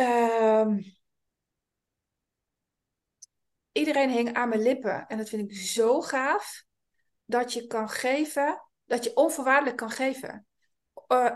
Um, 0.01 0.97
iedereen 3.73 4.11
hing 4.11 4.35
aan 4.35 4.49
mijn 4.49 4.63
lippen. 4.63 5.07
En 5.07 5.19
dat 5.19 5.29
vind 5.29 5.51
ik 5.51 5.57
zo 5.57 6.01
gaaf. 6.01 6.65
Dat 7.25 7.53
je 7.53 7.67
kan 7.67 7.89
geven, 7.89 8.63
dat 8.85 9.05
je 9.05 9.17
onvoorwaardelijk 9.17 9.77
kan 9.77 9.91
geven. 9.91 10.47
Uh, 11.09 11.33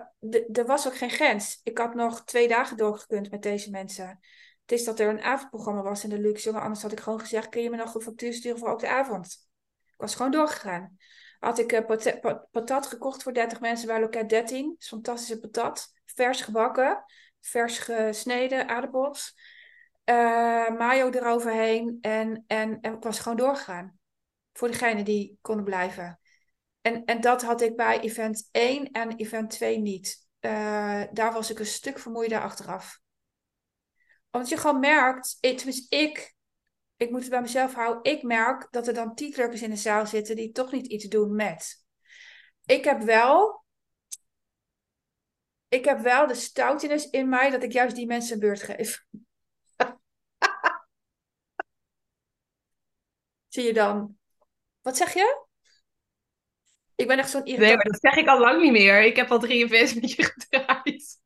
er 0.53 0.67
was 0.67 0.87
ook 0.87 0.97
geen 0.97 1.11
grens. 1.11 1.61
Ik 1.63 1.79
had 1.79 1.95
nog 1.95 2.25
twee 2.25 2.49
dagen 2.49 2.77
doorgekund 2.77 3.31
met 3.31 3.43
deze 3.43 3.71
mensen. 3.71 4.19
Het 4.61 4.79
is 4.79 4.85
dat 4.85 5.01
er 5.01 5.09
een 5.09 5.23
avondprogramma 5.23 5.83
was 5.83 6.05
in 6.05 6.11
de 6.11 6.19
luxe. 6.19 6.59
Anders 6.59 6.83
had 6.83 6.93
ik 6.93 7.01
gewoon 7.01 7.21
gezegd: 7.21 7.49
kun 7.49 7.63
je 7.63 7.71
me 7.71 7.77
nog 7.77 7.95
een 7.95 8.01
factuur 8.01 8.33
sturen 8.33 8.59
voor 8.59 8.69
ook 8.69 8.81
de 8.81 8.89
avond? 8.89 9.49
Ik 9.87 9.95
was 9.97 10.15
gewoon 10.15 10.31
doorgegaan. 10.31 10.97
Had 11.39 11.59
ik 11.59 11.73
uh, 11.73 12.41
patat 12.51 12.87
gekocht 12.87 13.23
voor 13.23 13.33
30 13.33 13.61
mensen 13.61 13.87
bij 13.87 14.01
loket 14.01 14.29
13. 14.29 14.77
Fantastische 14.79 15.39
patat. 15.39 15.93
Vers 16.05 16.41
gebakken, 16.41 17.05
vers 17.41 17.79
gesneden 17.79 18.69
aardappels. 18.69 19.35
Uh, 20.05 20.69
mayo 20.69 21.11
eroverheen. 21.11 21.99
En, 22.01 22.45
en, 22.47 22.81
en 22.81 22.95
ik 22.95 23.03
was 23.03 23.19
gewoon 23.19 23.39
doorgegaan. 23.39 23.99
Voor 24.53 24.69
degenen 24.69 25.05
die 25.05 25.39
konden 25.41 25.65
blijven. 25.65 26.21
En, 26.81 27.05
en 27.05 27.21
dat 27.21 27.43
had 27.43 27.61
ik 27.61 27.77
bij 27.77 28.01
event 28.01 28.49
1 28.51 28.91
en 28.91 29.17
event 29.17 29.51
2 29.51 29.79
niet. 29.79 30.29
Uh, 30.41 31.03
daar 31.13 31.33
was 31.33 31.51
ik 31.51 31.59
een 31.59 31.67
stuk 31.67 31.99
vermoeider 31.99 32.41
achteraf. 32.41 33.01
Want 34.31 34.49
je 34.49 34.57
gewoon 34.57 34.81
merkt, 34.81 35.39
tenminste 35.41 35.97
ik, 35.97 36.35
ik 36.97 37.11
moet 37.11 37.21
het 37.21 37.31
bij 37.31 37.41
mezelf 37.41 37.75
houden, 37.75 38.13
ik 38.13 38.23
merk 38.23 38.67
dat 38.71 38.87
er 38.87 38.95
dan 38.95 39.15
titelers 39.15 39.63
in 39.63 39.71
de 39.71 39.77
zaal 39.77 40.07
zitten 40.07 40.37
die 40.37 40.53
toch 40.53 40.73
niet 40.73 40.87
iets 40.87 41.05
doen 41.05 41.35
met. 41.35 41.85
Ik 42.65 42.85
heb 42.85 43.03
wel, 43.03 43.60
ik 45.71 45.85
heb 45.85 46.01
wel 46.01 46.27
de 46.27 46.35
stoutiness 46.35 47.11
in 47.11 47.29
mij 47.29 47.51
dat 47.51 47.63
ik 47.63 47.73
juist 47.73 47.97
die 47.97 48.07
mensen 48.07 48.35
een 48.35 48.41
beurt 48.41 48.63
geef. 48.63 49.05
Zie 53.49 53.65
je 53.65 53.73
dan? 53.73 54.19
Wat 54.81 54.97
zeg 54.97 55.15
je? 55.15 55.47
Ik 56.95 57.07
ben 57.07 57.19
echt 57.19 57.31
zo'n 57.31 57.45
irritant. 57.45 57.67
Nee, 57.67 57.77
maar 57.77 57.85
dat 57.85 58.01
zeg 58.01 58.17
ik 58.17 58.29
al 58.29 58.39
lang 58.39 58.63
niet 58.63 58.73
meer. 58.73 59.03
Ik 59.03 59.17
heb 59.17 59.31
al 59.31 59.39
drie 59.39 59.65
events 59.65 59.95
met 59.95 60.13
je 60.13 60.25
gedraaid. 60.25 61.19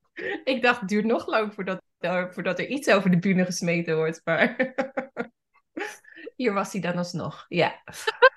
Ik 0.44 0.62
dacht, 0.62 0.80
het 0.80 0.88
duurt 0.88 1.04
nog 1.04 1.26
lang 1.26 1.54
voordat, 1.54 1.82
uh, 2.00 2.30
voordat 2.30 2.58
er 2.58 2.66
iets 2.66 2.88
over 2.88 3.10
de 3.10 3.18
bühne 3.18 3.44
gesmeten 3.44 3.96
wordt. 3.96 4.20
Maar 4.24 4.74
hier 6.36 6.52
was 6.52 6.72
hij 6.72 6.80
dan 6.80 6.96
alsnog. 6.96 7.44
Ja. 7.48 7.82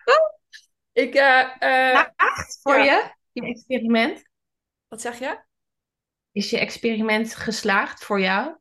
ik, 1.04 1.16
uh, 1.16 1.56
uh, 1.60 2.04
voor 2.62 2.78
je, 2.78 3.12
je 3.32 3.42
experiment? 3.42 4.22
Wat 4.88 5.02
zeg 5.02 5.20
je? 5.20 5.46
Is 6.32 6.50
je 6.50 6.60
experiment 6.60 7.36
geslaagd 7.36 8.04
voor 8.04 8.20
jou? 8.20 8.58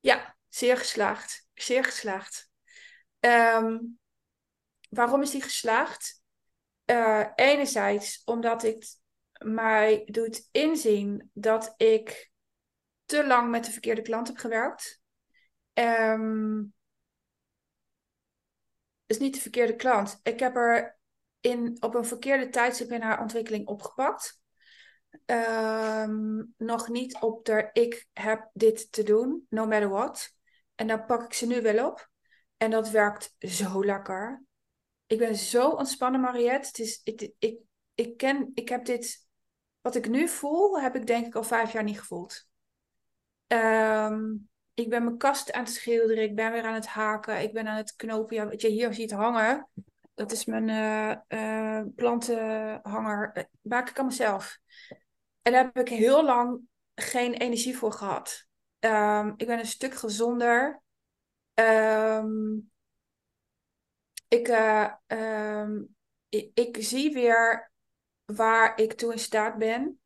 Ja, 0.00 0.36
zeer 0.48 0.76
geslaagd. 0.76 1.48
Zeer 1.54 1.84
geslaagd. 1.84 2.50
Um, 3.20 3.98
waarom 4.88 5.22
is 5.22 5.30
die 5.30 5.42
geslaagd? 5.42 6.24
uh, 6.86 7.26
enerzijds 7.34 8.22
omdat 8.24 8.62
ik 8.62 8.86
mij 9.44 10.02
doet 10.06 10.48
inzien 10.52 11.30
dat 11.32 11.74
ik 11.76 12.30
te 13.04 13.26
lang 13.26 13.50
met 13.50 13.64
de 13.64 13.72
verkeerde 13.72 14.02
klant 14.02 14.26
heb 14.26 14.36
gewerkt. 14.36 15.00
Um, 15.72 16.74
is 19.06 19.18
niet 19.18 19.34
de 19.34 19.40
verkeerde 19.40 19.76
klant. 19.76 20.20
Ik 20.22 20.40
heb 20.40 20.56
er 20.56 20.98
in, 21.40 21.76
op 21.80 21.94
een 21.94 22.04
verkeerde 22.04 22.48
tijdstip 22.48 22.90
in 22.90 23.02
haar 23.02 23.20
ontwikkeling 23.20 23.66
opgepakt. 23.66 24.40
Um, 25.26 26.54
nog 26.56 26.88
niet 26.88 27.20
op 27.20 27.44
de 27.44 27.70
ik 27.72 28.06
heb 28.12 28.50
dit 28.52 28.92
te 28.92 29.02
doen, 29.02 29.46
no 29.48 29.66
matter 29.66 29.88
what. 29.88 30.34
En 30.74 30.86
dan 30.86 31.04
pak 31.04 31.24
ik 31.24 31.32
ze 31.32 31.46
nu 31.46 31.62
wel 31.62 31.88
op. 31.88 32.08
En 32.56 32.70
dat 32.70 32.90
werkt 32.90 33.34
zo 33.38 33.84
lekker 33.84 34.46
ik 35.06 35.18
ben 35.18 35.36
zo 35.36 35.68
ontspannen, 35.68 36.20
Mariette. 36.20 36.66
Het 36.68 36.78
is, 36.78 37.00
ik, 37.04 37.30
ik, 37.38 37.58
ik, 37.94 38.16
ken, 38.16 38.50
ik 38.54 38.68
heb 38.68 38.84
dit, 38.84 39.26
wat 39.80 39.94
ik 39.94 40.08
nu 40.08 40.28
voel, 40.28 40.80
heb 40.80 40.96
ik 40.96 41.06
denk 41.06 41.26
ik 41.26 41.34
al 41.34 41.42
vijf 41.42 41.72
jaar 41.72 41.84
niet 41.84 41.98
gevoeld. 41.98 42.46
Ehm, 43.46 44.34
ik 44.74 44.88
ben 44.88 45.04
mijn 45.04 45.16
kast 45.16 45.52
aan 45.52 45.64
het 45.64 45.72
schilderen, 45.72 46.22
ik 46.22 46.34
ben 46.34 46.52
weer 46.52 46.64
aan 46.64 46.74
het 46.74 46.86
haken, 46.86 47.42
ik 47.42 47.52
ben 47.52 47.66
aan 47.66 47.76
het 47.76 47.96
knopen. 47.96 48.36
Ja, 48.36 48.46
wat 48.48 48.60
je 48.60 48.68
hier 48.68 48.94
ziet 48.94 49.10
hangen, 49.10 49.68
dat 50.14 50.32
is 50.32 50.44
mijn 50.44 50.68
uh, 50.68 51.40
uh, 51.40 51.84
plantenhanger. 51.94 53.30
Uh, 53.34 53.44
maak 53.60 53.88
ik 53.90 53.98
aan 53.98 54.06
mezelf. 54.06 54.58
En 55.46 55.52
daar 55.52 55.64
heb 55.64 55.78
ik 55.78 55.88
heel 55.88 56.24
lang 56.24 56.60
geen 56.94 57.34
energie 57.34 57.76
voor 57.76 57.92
gehad. 57.92 58.46
Um, 58.80 59.34
ik 59.36 59.46
ben 59.46 59.58
een 59.58 59.66
stuk 59.66 59.94
gezonder. 59.94 60.82
Um, 61.54 62.70
ik, 64.28 64.48
uh, 64.48 64.92
um, 65.06 65.96
ik, 66.28 66.50
ik, 66.54 66.76
zie 66.80 67.12
weer 67.12 67.72
waar 68.24 68.80
ik 68.80 68.92
toe 68.92 69.12
in 69.12 69.18
staat 69.18 69.58
ben. 69.58 70.00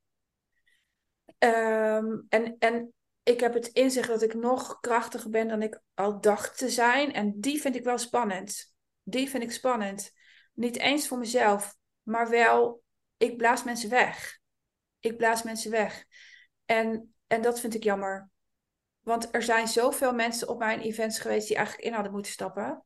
En, 1.39 2.57
en 2.59 2.95
ik 3.23 3.41
heb 3.41 3.55
het 3.55 3.67
inzicht 3.67 4.09
dat 4.09 4.23
ik 4.23 4.35
nog 4.35 4.81
krachtiger 4.81 5.31
ben 5.31 5.49
dan 5.49 5.63
ik 5.63 5.81
al 5.95 6.21
dacht 6.21 6.59
te 6.59 6.69
zijn. 6.69 7.13
En 7.13 7.41
die 7.41 7.61
vind 7.61 7.77
ik 7.77 7.85
wel 7.85 7.99
spannend. 7.99 8.75
Die 9.03 9.31
vind 9.31 9.43
ik 9.43 9.53
spannend. 9.53 10.13
Niet 10.53 10.79
eens 10.79 11.09
voor 11.09 11.19
mezelf, 11.19 11.77
maar 12.03 12.29
wel, 12.29 12.83
ik 13.17 13.37
blaas 13.37 13.65
mensen 13.65 13.91
weg. 13.91 14.40
Ik 15.01 15.17
blaas 15.17 15.43
mensen 15.43 15.71
weg. 15.71 16.05
En, 16.65 17.15
en 17.27 17.43
dat 17.43 17.61
vind 17.61 17.75
ik 17.75 17.83
jammer. 17.83 18.31
Want 19.01 19.35
er 19.35 19.43
zijn 19.43 19.69
zoveel 19.69 20.13
mensen 20.13 20.49
op 20.49 20.59
mijn 20.59 20.81
events 20.81 21.19
geweest 21.19 21.47
die 21.47 21.57
eigenlijk 21.57 21.87
in 21.87 21.95
hadden 21.95 22.13
moeten 22.13 22.33
stappen. 22.33 22.85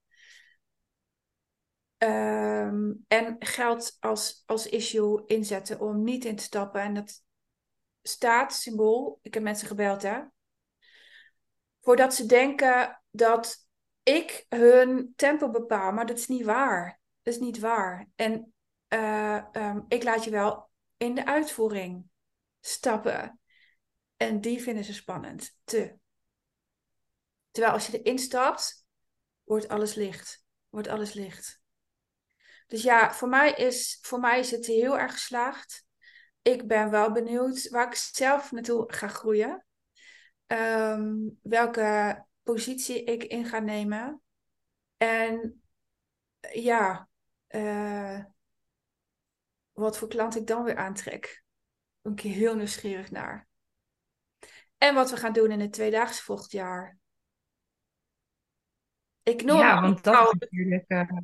Ehm, 1.97 2.93
en 3.09 3.36
geld 3.39 3.97
als, 4.01 4.43
als 4.47 4.66
issue 4.66 5.23
inzetten 5.27 5.81
om 5.81 6.03
niet 6.03 6.24
in 6.24 6.36
te 6.36 6.43
stappen. 6.43 6.81
En 6.81 6.95
dat 6.95 7.23
staat 8.03 8.55
symbool. 8.55 9.19
Ik 9.23 9.35
heb 9.35 9.43
mensen 9.43 9.69
gebeld, 9.69 10.03
hè. 10.03 10.20
Voordat 11.81 12.15
ze 12.15 12.27
denken 12.27 13.03
dat 13.11 13.66
ik 14.03 14.47
hun 14.49 15.12
tempo 15.16 15.51
bepaal. 15.51 15.93
Maar 15.93 16.07
dat 16.07 16.19
is 16.19 16.27
niet 16.27 16.45
waar. 16.45 17.01
Dat 17.23 17.35
is 17.35 17.41
niet 17.41 17.59
waar. 17.59 18.09
En 18.15 18.55
uh, 18.89 19.45
um, 19.53 19.85
ik 19.89 20.03
laat 20.03 20.24
je 20.24 20.31
wel 20.31 20.70
in 20.97 21.15
de 21.15 21.27
uitvoering 21.27 22.05
stappen. 22.61 23.41
En 24.16 24.41
die 24.41 24.62
vinden 24.62 24.85
ze 24.85 24.95
spannend. 24.95 25.59
Te. 25.65 25.97
Terwijl 27.51 27.75
als 27.75 27.87
je 27.87 28.03
erin 28.03 28.19
stapt, 28.19 28.87
wordt 29.45 29.69
alles 29.69 29.95
licht. 29.95 30.45
Wordt 30.69 30.89
alles 30.89 31.12
licht. 31.12 31.62
Dus 32.66 32.83
ja, 32.83 33.12
voor 33.12 33.29
mij, 33.29 33.53
is, 33.53 33.99
voor 34.01 34.21
mij 34.21 34.39
is 34.39 34.51
het 34.51 34.66
heel 34.66 34.99
erg 34.99 35.12
geslaagd. 35.12 35.87
Ik 36.43 36.66
ben 36.66 36.91
wel 36.91 37.12
benieuwd 37.12 37.69
waar 37.69 37.87
ik 37.87 37.95
zelf 37.95 38.53
naartoe 38.53 38.93
ga 38.93 39.09
groeien. 39.09 39.66
Ehm, 40.47 41.15
welke 41.43 42.25
positie 42.43 43.05
ik 43.05 43.25
in 43.25 43.45
ga 43.45 43.59
nemen. 43.59 44.23
En 44.97 45.62
ja, 46.53 47.09
uh, 47.49 48.25
wat 49.75 49.99
voor 49.99 50.09
klant 50.09 50.37
ik 50.37 50.47
dan 50.47 50.65
weer 50.65 50.77
aantrek. 50.77 51.43
Ben 52.03 52.13
ik 52.13 52.21
heel 52.21 52.57
nieuwsgierig 52.57 53.11
naar. 53.11 53.49
En 54.79 54.95
wat 54.95 55.11
we 55.11 55.17
gaan 55.17 55.33
doen 55.33 55.51
in 55.51 55.61
het 55.61 55.73
tweedaagse 55.73 56.23
volgend 56.23 56.51
jaar. 56.51 56.99
Ik 59.23 59.45
noem 59.45 59.59
ja, 59.59 59.81
want 59.81 60.05
dat 60.05 60.15
is 60.15 60.39
natuurlijk... 60.39 60.85
Uh 60.91 61.19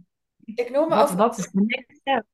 Ik 0.44 0.70
noem 0.70 0.88
me 0.88 0.94
over... 0.94 1.16
wat 1.16 1.38
is 1.38 1.50
de 1.50 1.60
next 1.60 1.96
step? 1.96 2.24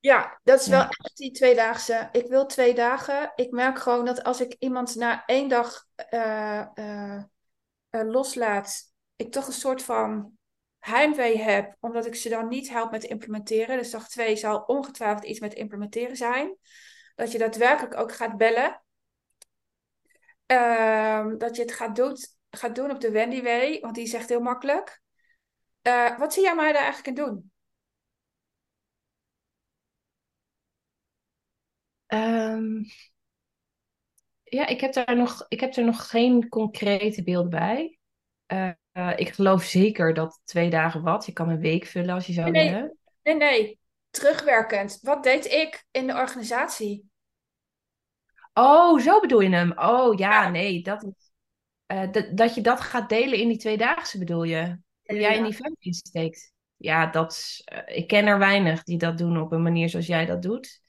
Ja, 0.00 0.40
dat 0.42 0.60
is 0.60 0.66
wel 0.66 0.80
echt 0.82 1.16
die 1.16 1.30
tweedaagse. 1.30 2.08
Ik 2.12 2.26
wil 2.26 2.46
twee 2.46 2.74
dagen. 2.74 3.32
Ik 3.34 3.50
merk 3.50 3.78
gewoon 3.78 4.04
dat 4.04 4.22
als 4.22 4.40
ik 4.40 4.56
iemand 4.58 4.94
na 4.94 5.24
één 5.26 5.48
dag 5.48 5.86
eh, 5.94 6.60
eh, 6.60 7.22
eh, 7.90 8.08
loslaat, 8.08 8.92
ik 9.16 9.32
toch 9.32 9.46
een 9.46 9.52
soort 9.52 9.82
van 9.82 10.38
heimwee 10.82 11.38
heb, 11.38 11.76
omdat 11.80 12.06
ik 12.06 12.14
ze 12.14 12.28
dan 12.28 12.48
niet 12.48 12.68
help 12.68 12.90
met 12.90 13.04
implementeren. 13.04 13.78
Dus 13.78 13.90
dag 13.90 14.08
twee 14.08 14.36
zal 14.36 14.60
ongetwijfeld 14.60 15.24
iets 15.24 15.40
met 15.40 15.54
implementeren 15.54 16.16
zijn. 16.16 16.56
Dat 17.14 17.32
je 17.32 17.38
daadwerkelijk 17.38 17.96
ook 17.96 18.12
gaat 18.12 18.36
bellen. 18.36 18.82
Ehm, 20.46 21.38
dat 21.38 21.56
je 21.56 21.62
het 21.62 21.72
gaat 21.72 21.96
doen, 21.96 22.16
gaat 22.50 22.74
doen 22.74 22.90
op 22.90 23.00
de 23.00 23.10
Wendy 23.10 23.42
Way, 23.42 23.80
want 23.80 23.94
die 23.94 24.14
echt 24.14 24.28
heel 24.28 24.40
makkelijk. 24.40 25.02
Eh, 25.82 26.18
wat 26.18 26.32
zie 26.32 26.42
jij 26.42 26.54
mij 26.54 26.72
daar 26.72 26.82
eigenlijk 26.82 27.18
in 27.18 27.24
doen? 27.24 27.50
Ehm, 32.06 32.84
ja, 34.42 34.66
ik 34.66 34.80
heb 34.80 34.92
daar 34.92 35.16
nog, 35.16 35.44
ik 35.48 35.60
heb 35.60 35.76
er 35.76 35.84
nog 35.84 36.10
geen 36.10 36.48
concrete 36.48 37.22
beelden 37.22 37.50
bij. 37.50 37.98
Eh, 38.46 38.70
eh, 38.92 39.12
ik 39.16 39.28
geloof 39.28 39.62
zeker 39.64 40.14
dat 40.14 40.40
twee 40.44 40.70
dagen 40.70 41.02
wat. 41.02 41.26
Je 41.26 41.32
kan 41.32 41.48
een 41.48 41.60
week 41.60 41.86
vullen 41.86 42.14
als 42.14 42.26
je 42.26 42.32
zou 42.32 42.50
Nee, 42.50 42.70
willen. 42.70 42.96
nee, 43.22 43.34
nee. 43.36 43.78
Terugwerkend. 44.10 44.98
Wat 45.02 45.22
deed 45.22 45.46
ik 45.46 45.84
in 45.90 46.06
de 46.06 46.14
organisatie? 46.14 47.10
Oh, 48.54 49.00
zo 49.00 49.20
bedoel 49.20 49.40
je 49.40 49.48
hem. 49.50 49.72
Oh 49.78 50.18
ja, 50.18 50.42
Ja, 50.42 50.48
nee. 50.48 50.82
Dat, 50.82 51.06
eh, 51.86 52.10
dat, 52.10 52.36
dat 52.36 52.54
je 52.54 52.60
dat 52.60 52.80
gaat 52.80 53.08
delen 53.08 53.38
in 53.38 53.48
die 53.48 53.58
tweedaagse 53.58 54.18
bedoel 54.18 54.42
je? 54.42 54.78
Hoe 55.02 55.18
jij 55.20 55.36
een 55.36 55.44
ja. 55.44 55.50
event 55.50 55.76
insteekt. 55.78 56.52
Ja, 56.76 57.06
dat 57.06 57.32
is, 57.32 57.62
eh, 57.64 57.96
ik 57.96 58.06
ken 58.06 58.26
er 58.26 58.38
weinig 58.38 58.82
die 58.82 58.98
dat 58.98 59.18
doen 59.18 59.40
op 59.40 59.52
een 59.52 59.62
manier 59.62 59.88
zoals 59.88 60.06
jij 60.06 60.26
dat 60.26 60.42
doet. 60.42 60.80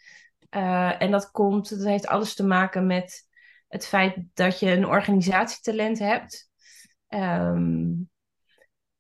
En 0.49 1.11
dat 1.11 1.31
komt, 1.31 1.69
dat 1.69 1.84
heeft 1.84 2.07
alles 2.07 2.35
te 2.35 2.45
maken 2.45 2.88
met 2.88 3.27
het 3.67 3.88
feit 3.88 4.15
dat 4.34 4.59
je 4.59 4.71
een 4.71 4.85
organisatietalent 4.85 5.99
hebt. 5.99 6.49
Ehm, 7.14 7.91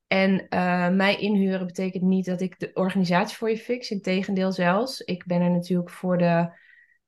en 0.07 0.47
eh, 0.49 0.89
mij 0.89 1.15
inhuren 1.15 1.65
betekent 1.65 2.03
niet 2.03 2.25
dat 2.25 2.41
ik 2.41 2.59
de 2.59 2.71
organisatie 2.73 3.37
voor 3.37 3.49
je 3.49 3.57
fix. 3.57 3.89
Integendeel 3.89 4.51
zelfs. 4.51 5.01
Ik 5.01 5.25
ben 5.25 5.41
er 5.41 5.49
natuurlijk 5.49 5.89
voor 5.89 6.17
de, 6.17 6.57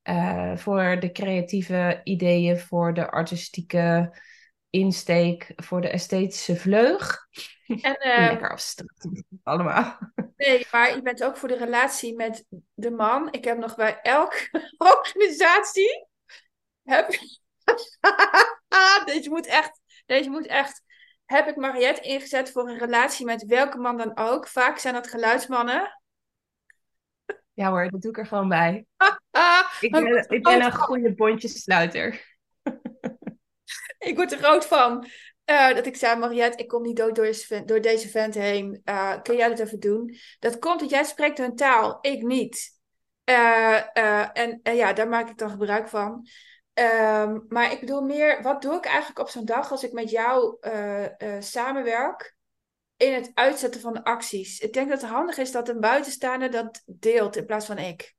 eh, 0.01 0.57
voor 0.57 0.99
de 0.99 1.11
creatieve 1.11 2.01
ideeën, 2.03 2.59
voor 2.59 2.93
de 2.93 3.11
artistieke 3.11 4.17
insteek, 4.69 5.53
voor 5.55 5.81
de 5.81 5.89
esthetische 5.89 6.55
vleug. 6.55 7.17
En 7.81 7.95
eh, 7.95 8.27
Lekker 8.29 8.59
allemaal. 9.43 9.97
nee, 10.37 10.67
maar 10.71 10.95
je 10.95 11.01
bent 11.01 11.23
ook 11.23 11.37
voor 11.37 11.47
de 11.47 11.57
relatie 11.57 12.15
met 12.15 12.45
de 12.73 12.91
man. 12.91 13.31
Ik 13.31 13.43
heb 13.43 13.57
nog 13.57 13.75
bij 13.75 13.99
elke 14.01 14.49
organisatie. 14.77 16.07
Heb... 16.83 17.09
deze 19.05 19.29
moet 19.29 19.45
echt. 19.45 19.81
Deze 20.05 20.29
moet 20.29 20.47
echt. 20.47 20.84
Heb 21.25 21.47
ik 21.47 21.55
Mariette 21.55 22.01
ingezet 22.01 22.51
voor 22.51 22.69
een 22.69 22.77
relatie 22.77 23.25
met 23.25 23.45
welke 23.45 23.77
man 23.77 23.97
dan 23.97 24.17
ook? 24.17 24.47
Vaak 24.47 24.77
zijn 24.77 24.93
dat 24.93 25.07
geluidsmannen. 25.07 25.99
Ja 27.53 27.69
hoor, 27.69 27.89
dat 27.89 28.01
doe 28.01 28.11
ik 28.11 28.17
er 28.17 28.25
gewoon 28.25 28.49
bij. 28.49 28.85
Ah, 29.31 29.71
Ik 29.79 29.95
ik 29.95 30.03
ben, 30.03 30.25
ik 30.29 30.47
een 30.47 30.71
goede 30.73 31.13
bondjesluiter. 31.15 32.37
Ik 33.97 34.15
word 34.15 34.31
er 34.31 34.41
rood 34.41 34.65
van. 34.65 35.07
Eh, 35.45 35.75
dat 35.75 35.85
ik 35.85 35.95
zei, 35.95 36.19
Mariette, 36.19 36.57
ik 36.57 36.67
kom 36.67 36.81
niet 36.81 36.95
dood 36.95 37.15
door, 37.15 37.25
deze 37.25 37.45
vent- 37.45 37.67
door 37.67 37.81
deze 37.81 38.09
vent 38.09 38.33
heen. 38.33 38.81
Eh, 38.83 39.21
kun 39.21 39.35
jij 39.35 39.47
dat 39.49 39.59
even 39.59 39.79
doen? 39.79 40.15
Dat 40.39 40.59
komt 40.59 40.79
dat 40.79 40.89
jij 40.89 41.03
spreekt 41.03 41.37
hun 41.37 41.55
taal, 41.55 41.97
ik 42.01 42.21
niet. 42.21 42.79
Eh, 43.23 43.97
en 44.37 44.59
en 44.63 44.75
ja, 44.75 44.93
daar 44.93 45.07
maak 45.07 45.29
ik 45.29 45.37
dan 45.37 45.49
gebruik 45.49 45.89
van. 45.89 46.27
Ehm, 46.75 47.39
maar 47.47 47.71
ik 47.71 47.79
bedoel 47.79 48.01
meer, 48.01 48.41
wat 48.41 48.61
doe 48.61 48.75
ik 48.75 48.85
eigenlijk 48.85 49.19
op 49.19 49.29
zo'n 49.29 49.45
dag 49.45 49.71
als 49.71 49.83
ik 49.83 49.91
met 49.91 50.09
jou 50.09 50.57
eh, 50.59 51.05
eh, 51.21 51.41
samenwerk 51.41 52.35
in 52.97 53.13
het 53.13 53.31
uitzetten 53.33 53.81
van 53.81 53.93
de 53.93 54.03
acties? 54.03 54.59
Ik 54.59 54.73
denk 54.73 54.89
dat 54.89 55.01
het 55.01 55.09
handig 55.09 55.37
is 55.37 55.51
dat 55.51 55.69
een 55.69 55.79
buitenstaander 55.79 56.51
dat 56.51 56.83
deelt 56.85 57.35
in 57.35 57.45
plaats 57.45 57.65
van 57.65 57.77
ik. 57.77 58.15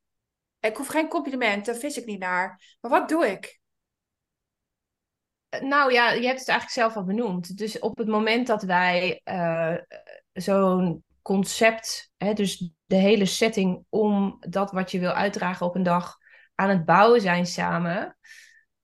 Ik 0.60 0.76
hoef 0.76 0.86
geen 0.86 1.08
compliment, 1.08 1.66
daar 1.66 1.74
vis 1.74 1.96
ik 1.96 2.06
niet 2.06 2.18
naar. 2.18 2.76
Maar 2.80 2.90
wat 2.90 3.08
doe 3.08 3.26
ik? 3.26 3.60
Nou 5.60 5.92
ja, 5.92 6.10
je 6.10 6.26
hebt 6.26 6.38
het 6.38 6.48
eigenlijk 6.48 6.78
zelf 6.78 6.96
al 6.96 7.04
benoemd. 7.04 7.56
Dus 7.58 7.78
op 7.78 7.98
het 7.98 8.08
moment 8.08 8.46
dat 8.46 8.62
wij 8.62 9.20
eh, 9.24 9.74
zo'n 10.32 11.04
concept, 11.22 12.12
hè, 12.16 12.32
dus 12.32 12.70
de 12.84 12.96
hele 12.96 13.26
setting 13.26 13.84
om 13.88 14.36
dat 14.48 14.70
wat 14.70 14.90
je 14.90 14.98
wil 14.98 15.12
uitdragen 15.12 15.66
op 15.66 15.74
een 15.74 15.82
dag 15.82 16.16
aan 16.54 16.68
het 16.68 16.84
bouwen 16.84 17.20
zijn 17.20 17.46
samen, 17.46 18.16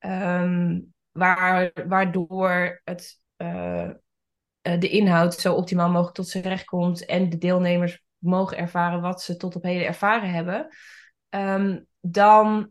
ehm, 0.03 0.81
waar, 1.12 1.73
waardoor 1.89 2.81
het, 2.85 3.20
eh, 3.37 3.89
eh, 4.61 4.81
de 4.81 4.89
inhoud 4.89 5.35
zo 5.35 5.55
optimaal 5.55 5.91
mogelijk 5.91 6.15
tot 6.15 6.29
zijn 6.29 6.45
recht 6.45 6.65
komt 6.65 7.05
en 7.05 7.29
de 7.29 7.39
deelnemers 7.39 8.03
mogen 8.19 8.57
ervaren 8.57 9.01
wat 9.01 9.23
ze 9.23 9.37
tot 9.37 9.57
op 9.57 9.62
heden 9.62 9.87
ervaren 9.87 10.31
hebben, 10.31 10.69
ehm, 11.29 11.81
dan 12.01 12.70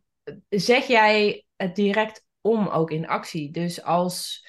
zet 0.49 0.87
jij 0.87 1.45
het 1.55 1.75
direct 1.75 2.25
om 2.41 2.67
ook 2.67 2.91
in 2.91 3.07
actie. 3.07 3.51
Dus 3.51 3.83
als 3.83 4.47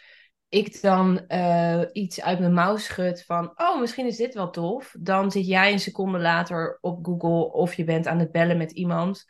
ik 0.48 0.80
dan 0.80 1.26
eh, 1.26 1.82
iets 1.92 2.20
uit 2.22 2.38
mijn 2.38 2.52
mouw 2.52 2.76
schud 2.76 3.24
van, 3.24 3.52
oh, 3.56 3.80
misschien 3.80 4.06
is 4.06 4.16
dit 4.16 4.34
wel 4.34 4.50
tof, 4.50 4.94
dan 4.98 5.30
zit 5.30 5.46
jij 5.46 5.72
een 5.72 5.80
seconde 5.80 6.18
later 6.18 6.78
op 6.80 7.04
Google 7.04 7.52
of 7.52 7.74
je 7.74 7.84
bent 7.84 8.06
aan 8.06 8.18
het 8.18 8.32
bellen 8.32 8.56
met 8.58 8.72
iemand. 8.72 9.24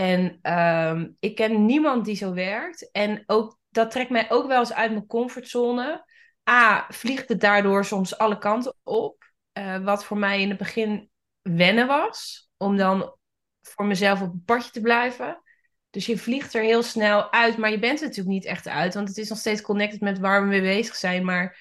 En 0.00 0.38
ehm, 0.42 1.08
ik 1.18 1.34
ken 1.34 1.64
niemand 1.64 2.04
die 2.04 2.16
zo 2.16 2.32
werkt. 2.32 2.90
En 2.90 3.22
ook, 3.26 3.58
dat 3.68 3.90
trekt 3.90 4.10
mij 4.10 4.30
ook 4.30 4.46
wel 4.46 4.58
eens 4.58 4.72
uit 4.72 4.90
mijn 4.90 5.06
comfortzone. 5.06 6.04
A, 6.50 6.86
vliegt 6.88 7.28
het 7.28 7.40
daardoor 7.40 7.84
soms 7.84 8.18
alle 8.18 8.38
kanten 8.38 8.74
op. 8.82 9.24
Eh, 9.52 9.84
wat 9.84 10.04
voor 10.04 10.18
mij 10.18 10.40
in 10.40 10.48
het 10.48 10.58
begin 10.58 11.10
wennen 11.42 11.86
was. 11.86 12.48
Om 12.56 12.76
dan 12.76 13.16
voor 13.62 13.84
mezelf 13.84 14.20
op 14.20 14.32
het 14.32 14.44
padje 14.44 14.70
te 14.70 14.80
blijven. 14.80 15.42
Dus 15.90 16.06
je 16.06 16.18
vliegt 16.18 16.54
er 16.54 16.62
heel 16.62 16.82
snel 16.82 17.32
uit, 17.32 17.56
maar 17.56 17.70
je 17.70 17.78
bent 17.78 18.00
er 18.00 18.06
natuurlijk 18.06 18.34
niet 18.34 18.46
echt 18.46 18.68
uit. 18.68 18.94
Want 18.94 19.08
het 19.08 19.16
is 19.16 19.28
nog 19.28 19.38
steeds 19.38 19.60
connected 19.60 20.00
met 20.00 20.18
waar 20.18 20.42
we 20.42 20.48
mee 20.48 20.60
bezig 20.60 20.94
zijn. 20.96 21.24
Maar 21.24 21.58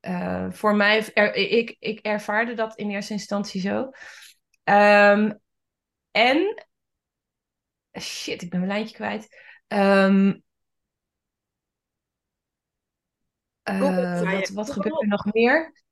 eh, 0.00 0.46
voor 0.50 0.76
mij, 0.76 0.98
ik, 0.98 1.76
ik 1.78 1.98
ervaarde 1.98 2.54
dat 2.54 2.76
in 2.76 2.90
eerste 2.90 3.12
instantie 3.12 3.60
zo. 3.60 3.90
Ehm, 4.64 5.32
en, 6.10 6.66
shit, 8.00 8.42
ik 8.42 8.50
ben 8.50 8.60
mijn 8.60 8.72
lijntje 8.72 8.94
kwijt. 8.94 9.36
Ehm, 9.66 10.34
eh, 13.62 14.20
wat, 14.32 14.48
wat 14.48 14.70
gebeurt 14.70 15.02
er 15.02 15.08
nog 15.08 15.32
meer? 15.32 15.82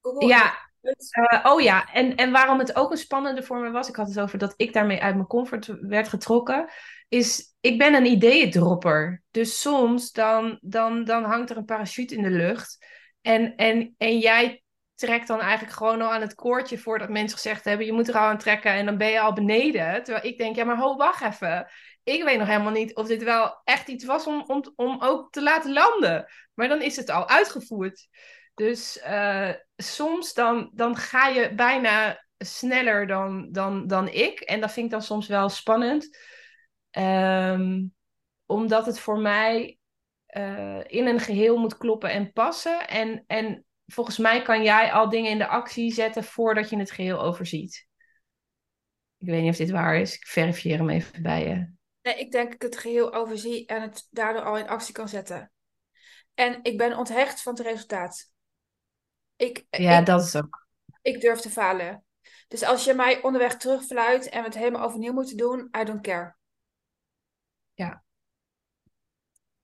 Google 0.00 0.28
Ja. 0.28 0.62
Eh, 0.80 1.52
oh 1.52 1.60
ja, 1.60 1.92
en, 1.92 2.14
en 2.14 2.30
waarom 2.32 2.58
het 2.58 2.76
ook 2.76 2.90
een 2.90 2.96
spannende 2.96 3.42
voor 3.42 3.60
me 3.60 3.70
was, 3.70 3.88
ik 3.88 3.96
had 3.96 4.08
het 4.08 4.20
over 4.20 4.38
dat 4.38 4.54
ik 4.56 4.72
daarmee 4.72 5.02
uit 5.02 5.14
mijn 5.14 5.26
comfort 5.26 5.66
werd 5.80 6.08
getrokken, 6.08 6.70
is 7.08 7.54
ik 7.60 7.78
ben 7.78 7.94
een 7.94 8.06
ideeëndropper. 8.06 9.22
Dus 9.30 9.60
soms 9.60 10.12
dan, 10.12 10.58
dan, 10.60 11.04
dan 11.04 11.24
hangt 11.24 11.50
er 11.50 11.56
een 11.56 11.64
parachute 11.64 12.14
in 12.14 12.22
de 12.22 12.30
lucht 12.30 12.86
en, 13.20 13.56
en, 13.56 13.94
en 13.98 14.18
jij 14.18 14.63
trekt 14.94 15.26
dan 15.26 15.40
eigenlijk 15.40 15.72
gewoon 15.76 16.00
al 16.00 16.12
aan 16.12 16.20
het 16.20 16.34
koordje 16.34 16.78
voordat 16.78 17.08
mensen 17.08 17.36
gezegd 17.36 17.64
hebben, 17.64 17.86
je 17.86 17.92
moet 17.92 18.08
er 18.08 18.14
al 18.14 18.26
aan 18.26 18.38
trekken 18.38 18.72
en 18.72 18.86
dan 18.86 18.96
ben 18.96 19.08
je 19.08 19.20
al 19.20 19.32
beneden. 19.32 20.02
Terwijl 20.02 20.26
ik 20.26 20.38
denk, 20.38 20.56
ja 20.56 20.64
maar 20.64 20.78
ho, 20.78 20.96
wacht 20.96 21.22
even. 21.22 21.66
Ik 22.02 22.22
weet 22.22 22.38
nog 22.38 22.48
helemaal 22.48 22.72
niet 22.72 22.94
of 22.94 23.06
dit 23.06 23.22
wel 23.22 23.60
echt 23.64 23.88
iets 23.88 24.04
was 24.04 24.26
om, 24.26 24.44
om, 24.46 24.72
om 24.76 25.02
ook 25.02 25.32
te 25.32 25.42
laten 25.42 25.72
landen. 25.72 26.26
Maar 26.54 26.68
dan 26.68 26.82
is 26.82 26.96
het 26.96 27.10
al 27.10 27.28
uitgevoerd. 27.28 28.08
Dus 28.54 28.98
eh, 28.98 29.50
soms 29.76 30.34
dan, 30.34 30.70
dan 30.74 30.96
ga 30.96 31.28
je 31.28 31.54
bijna 31.54 32.24
sneller 32.38 33.06
dan, 33.06 33.48
dan, 33.52 33.86
dan 33.86 34.08
ik. 34.08 34.40
En 34.40 34.60
dat 34.60 34.72
vind 34.72 34.86
ik 34.86 34.92
dan 34.92 35.02
soms 35.02 35.26
wel 35.26 35.48
spannend. 35.48 36.18
Ehm, 36.90 37.82
omdat 38.46 38.86
het 38.86 38.98
voor 38.98 39.18
mij 39.18 39.78
eh, 40.26 40.80
in 40.86 41.06
een 41.06 41.20
geheel 41.20 41.56
moet 41.56 41.76
kloppen 41.76 42.10
en 42.10 42.32
passen. 42.32 42.88
En, 42.88 43.24
en 43.26 43.64
volgens 43.86 44.18
mij 44.18 44.42
kan 44.42 44.62
jij 44.62 44.92
al 44.92 45.08
dingen 45.08 45.30
in 45.30 45.38
de 45.38 45.46
actie 45.46 45.92
zetten 45.92 46.24
voordat 46.24 46.70
je 46.70 46.78
het 46.78 46.90
geheel 46.90 47.20
overziet. 47.20 47.86
Ik 49.18 49.26
weet 49.28 49.42
niet 49.42 49.50
of 49.50 49.56
dit 49.56 49.70
waar 49.70 49.96
is. 49.96 50.14
Ik 50.14 50.26
verifieer 50.26 50.78
hem 50.78 50.90
even 50.90 51.22
bij 51.22 51.46
je. 51.48 51.72
Nee, 52.02 52.18
ik 52.18 52.32
denk 52.32 52.44
dat 52.44 52.54
ik 52.54 52.62
het 52.62 52.76
geheel 52.78 53.14
overzie 53.14 53.66
en 53.66 53.82
het 53.82 54.08
daardoor 54.10 54.42
al 54.42 54.58
in 54.58 54.68
actie 54.68 54.94
kan 54.94 55.08
zetten. 55.08 55.52
En 56.34 56.58
ik 56.62 56.78
ben 56.78 56.96
onthecht 56.96 57.42
van 57.42 57.54
het 57.54 57.66
resultaat. 57.66 58.32
Ik, 59.36 59.64
Ja, 59.70 59.98
ik, 59.98 60.06
dat 60.06 60.22
is 60.22 60.36
ook. 60.36 60.66
ik 61.02 61.20
durf 61.20 61.40
te 61.40 61.50
falen. 61.50 62.04
Dus 62.48 62.62
als 62.62 62.84
je 62.84 62.94
mij 62.94 63.22
onderweg 63.22 63.56
terugfluit 63.56 64.28
en 64.28 64.40
we 64.40 64.46
het 64.46 64.56
helemaal 64.58 64.86
overnieuw 64.86 65.12
moeten 65.12 65.36
doen, 65.36 65.68
I 65.80 65.84
don't 65.84 66.00
care. 66.00 66.36
Ja. 67.74 68.03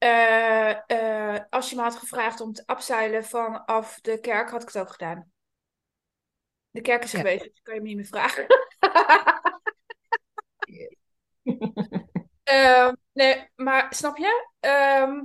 Eh, 0.01 0.91
eh, 0.91 1.41
als 1.51 1.71
je 1.71 1.77
me 1.77 1.83
had 1.83 1.97
gevraagd 1.97 2.41
om 2.41 2.53
te 2.53 2.63
upseilen 2.67 3.25
vanaf 3.25 4.01
de 4.01 4.21
kerk, 4.21 4.51
had 4.51 4.63
ik 4.63 4.69
het 4.69 4.79
ook 4.79 4.91
gedaan. 4.91 5.31
De 6.71 6.81
kerk 6.81 7.03
is 7.03 7.11
geweest, 7.11 7.43
dus 7.43 7.61
kan 7.63 7.75
je 7.75 7.81
me 7.81 7.87
niet 7.87 7.97
meer 7.97 8.07
vragen. 8.07 8.47
Ehm, 12.43 12.95
nee, 13.13 13.49
maar 13.55 13.87
snap 13.95 14.17
je? 14.17 14.49
Ehm, 14.61 15.25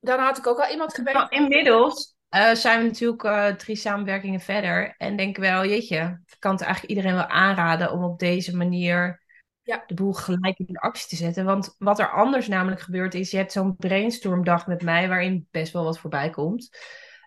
dan 0.00 0.18
had 0.18 0.38
ik 0.38 0.46
ook 0.46 0.60
al 0.60 0.70
iemand 0.70 0.94
geweest. 0.94 1.16
Nou, 1.16 1.28
inmiddels 1.28 2.16
uh, 2.30 2.54
zijn 2.54 2.78
we 2.78 2.86
natuurlijk 2.86 3.58
drie 3.58 3.76
samenwerkingen 3.76 4.40
verder. 4.40 4.94
En 4.98 5.16
denk 5.16 5.36
wel, 5.36 5.64
jeetje, 5.64 6.22
ik 6.26 6.36
kan 6.38 6.52
het 6.52 6.62
eigenlijk 6.62 6.94
iedereen 6.94 7.16
wel 7.16 7.26
aanraden 7.26 7.92
om 7.92 8.04
op 8.04 8.18
deze 8.18 8.56
manier 8.56 9.21
ja. 9.62 9.82
de 9.86 9.94
boel 9.94 10.12
gelijk 10.12 10.58
in 10.58 10.76
actie 10.76 11.08
te 11.08 11.16
zetten. 11.16 11.44
Want 11.44 11.74
wat 11.78 11.98
er 11.98 12.10
anders 12.10 12.48
namelijk 12.48 12.80
gebeurt 12.80 13.14
is, 13.14 13.30
je 13.30 13.36
hebt 13.36 13.52
zo'n 13.52 13.76
brainstormdag 13.76 14.66
met 14.66 14.82
mij 14.82 15.08
waarin 15.08 15.48
best 15.50 15.72
wel 15.72 15.84
wat 15.84 15.98
voorbij 15.98 16.30
komt. 16.30 16.78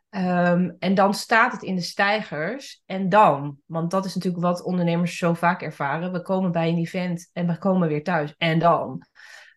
Ehm, 0.10 0.72
en 0.80 0.94
dan 0.94 1.14
staat 1.14 1.52
het 1.52 1.62
in 1.62 1.76
de 1.76 1.82
stijgers. 1.82 2.82
En 2.86 3.10
dan, 3.10 3.58
want 3.66 3.92
dat 3.92 4.06
is 4.06 4.16
natuurlijk 4.16 4.44
wat 4.44 4.64
ondernemers 4.64 5.18
zo 5.18 5.34
vaak 5.34 5.62
ervaren. 5.62 6.12
We 6.12 6.22
komen 6.22 6.52
bij 6.52 6.70
een 6.70 6.78
event 6.78 7.30
en 7.34 7.48
we 7.48 7.58
komen 7.58 7.88
weer 7.88 8.04
thuis. 8.04 8.34
En 8.38 8.60
dan. 8.60 9.06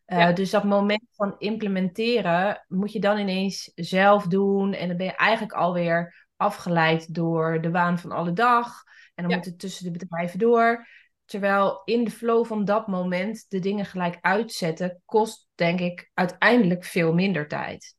Uh, 0.07 0.35
Dus 0.35 0.51
dat 0.51 0.65
moment 0.65 1.05
van 1.13 1.35
implementeren 1.39 2.65
moet 2.69 2.93
je 2.93 3.01
dan 3.01 3.19
ineens 3.19 3.73
zelf 3.75 4.27
doen. 4.27 4.73
En 4.73 4.89
dan 4.89 4.97
ben 4.97 5.07
je 5.07 5.17
eigenlijk 5.17 5.53
alweer 5.53 6.27
afgeleid 6.37 7.15
door 7.15 7.61
de 7.61 7.71
waan 7.71 7.99
van 7.99 8.13
alle 8.13 8.33
dag. 8.33 8.83
En 9.15 9.29
dan 9.29 9.37
moet 9.37 9.45
het 9.45 9.59
tussen 9.59 9.85
de 9.85 9.91
bedrijven 9.91 10.39
door. 10.39 10.87
Terwijl 11.29 11.83
in 11.85 12.05
de 12.05 12.11
flow 12.11 12.47
van 12.47 12.65
dat 12.65 12.87
moment 12.87 13.45
de 13.49 13.59
dingen 13.59 13.85
gelijk 13.85 14.19
uitzetten, 14.21 15.03
kost 15.05 15.49
denk 15.55 15.81
ik 15.81 16.11
uiteindelijk 16.15 16.85
veel 16.85 17.13
minder 17.15 17.49
tijd. 17.49 17.97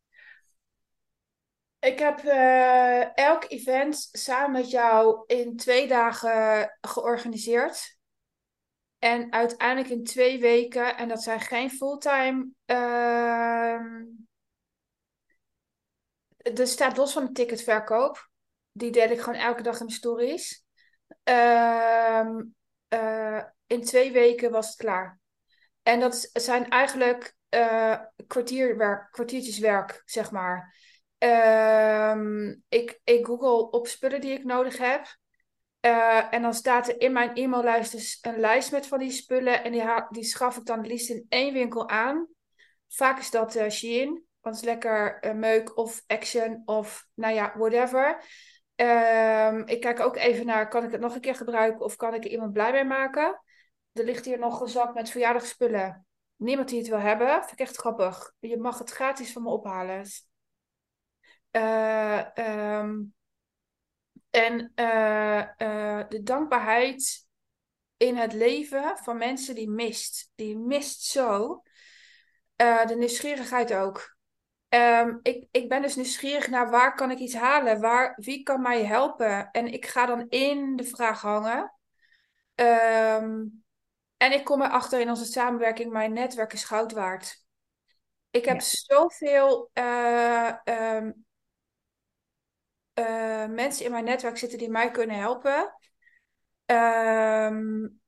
Ik 1.79 1.99
heb 1.99 2.23
uh, 2.23 3.17
elk 3.17 3.45
event 3.47 4.09
samen 4.11 4.51
met 4.51 4.69
jou 4.69 5.23
in 5.27 5.57
twee 5.57 5.87
dagen 5.87 6.77
georganiseerd. 6.81 7.97
En 8.99 9.31
uiteindelijk 9.31 9.89
in 9.89 10.03
twee 10.03 10.39
weken, 10.39 10.97
en 10.97 11.07
dat 11.07 11.23
zijn 11.23 11.39
geen 11.39 11.69
fulltime. 11.69 12.47
Uh, 12.65 13.79
er 16.37 16.67
staat 16.67 16.97
los 16.97 17.13
van 17.13 17.25
de 17.25 17.31
ticketverkoop. 17.31 18.29
Die 18.71 18.91
deel 18.91 19.09
ik 19.09 19.19
gewoon 19.19 19.39
elke 19.39 19.61
dag 19.61 19.79
in 19.79 19.85
mijn 19.85 19.97
stories. 19.97 20.63
Uh, 22.89 23.43
in 23.67 23.83
twee 23.83 24.11
weken 24.11 24.51
was 24.51 24.67
het 24.67 24.75
klaar. 24.75 25.19
En 25.83 25.99
dat 25.99 26.29
zijn 26.33 26.69
eigenlijk 26.69 27.35
uh, 27.49 27.99
kwartierwerk, 28.27 29.11
kwartiertjeswerk, 29.11 30.01
zeg 30.05 30.31
maar. 30.31 30.75
Ehm, 31.17 32.55
ik, 32.69 32.99
ik 33.03 33.25
google 33.25 33.69
op 33.69 33.87
spullen 33.87 34.21
die 34.21 34.31
ik 34.31 34.43
nodig 34.43 34.77
heb. 34.77 35.17
Uh, 35.81 36.33
en 36.33 36.41
dan 36.41 36.53
staat 36.53 36.87
er 36.87 37.01
in 37.01 37.11
mijn 37.11 37.35
e-maillijst 37.35 37.91
dus 37.91 38.17
een 38.21 38.39
lijst 38.39 38.71
met 38.71 38.87
van 38.87 38.99
die 38.99 39.11
spullen. 39.11 39.63
En 39.63 39.71
die, 39.71 39.83
die 40.09 40.23
schaf 40.23 40.57
ik 40.57 40.65
dan 40.65 40.77
het 40.77 40.87
liefst 40.87 41.09
in 41.09 41.25
één 41.29 41.53
winkel 41.53 41.89
aan. 41.89 42.27
Vaak 42.87 43.19
is 43.19 43.31
dat 43.31 43.59
Shein, 43.69 44.07
want 44.41 44.55
het 44.55 44.65
is 44.65 44.71
lekker 44.71 45.35
meuk 45.35 45.77
of 45.77 46.03
action 46.07 46.61
of 46.65 47.07
nou 47.13 47.33
ja, 47.33 47.53
whatever. 47.57 48.23
Um, 48.81 49.67
ik 49.67 49.81
kijk 49.81 49.99
ook 49.99 50.15
even 50.15 50.45
naar, 50.45 50.67
kan 50.67 50.83
ik 50.83 50.91
het 50.91 51.01
nog 51.01 51.15
een 51.15 51.21
keer 51.21 51.35
gebruiken 51.35 51.85
of 51.85 51.95
kan 51.95 52.13
ik 52.13 52.23
er 52.23 52.31
iemand 52.31 52.53
blij 52.53 52.71
mee 52.71 52.83
maken? 52.83 53.41
Er 53.93 54.03
ligt 54.03 54.25
hier 54.25 54.39
nog 54.39 54.61
een 54.61 54.67
zak 54.67 54.93
met 54.93 55.09
verjaardagsspullen. 55.09 56.05
Niemand 56.35 56.69
die 56.69 56.79
het 56.79 56.87
wil 56.87 56.99
hebben. 56.99 57.39
Vind 57.39 57.51
ik 57.51 57.59
echt 57.59 57.75
grappig. 57.75 58.33
Je 58.39 58.57
mag 58.57 58.77
het 58.77 58.89
gratis 58.89 59.31
van 59.31 59.43
me 59.43 59.49
ophalen. 59.49 60.05
Uh, 61.51 62.25
um, 62.79 63.13
en 64.29 64.71
uh, 64.75 65.47
uh, 65.57 66.03
de 66.09 66.21
dankbaarheid 66.23 67.27
in 67.97 68.15
het 68.15 68.33
leven 68.33 68.97
van 68.97 69.17
mensen 69.17 69.55
die 69.55 69.69
mist. 69.69 70.31
Die 70.35 70.57
mist 70.57 71.03
zo. 71.03 71.61
De 72.55 72.95
nieuwsgierigheid 72.97 73.73
ook. 73.73 74.17
Um, 74.69 75.19
ik, 75.21 75.47
ik 75.51 75.69
ben 75.69 75.81
dus 75.81 75.95
nieuwsgierig 75.95 76.49
naar 76.49 76.69
waar 76.69 76.95
kan 76.95 77.11
ik 77.11 77.17
iets 77.17 77.35
halen? 77.35 77.79
Waar, 77.79 78.13
wie 78.15 78.43
kan 78.43 78.61
mij 78.61 78.85
helpen? 78.85 79.51
En 79.51 79.67
ik 79.67 79.85
ga 79.85 80.05
dan 80.05 80.25
in 80.29 80.75
de 80.75 80.83
vraag 80.83 81.21
hangen. 81.21 81.73
Um, 82.55 83.63
en 84.17 84.31
ik 84.31 84.43
kom 84.43 84.61
erachter 84.61 84.99
in 84.99 85.09
onze 85.09 85.25
samenwerking, 85.25 85.91
mijn 85.91 86.13
netwerk 86.13 86.53
is 86.53 86.63
goud 86.63 86.91
waard. 86.91 87.43
Ik 88.29 88.45
heb 88.45 88.59
ja. 88.59 88.65
zoveel 88.65 89.69
uh, 89.73 90.53
um, 90.63 91.25
uh, 92.93 93.45
mensen 93.45 93.85
in 93.85 93.91
mijn 93.91 94.03
netwerk 94.03 94.37
zitten 94.37 94.57
die 94.57 94.69
mij 94.69 94.91
kunnen 94.91 95.17
helpen. 95.17 95.73
Um, 96.65 98.01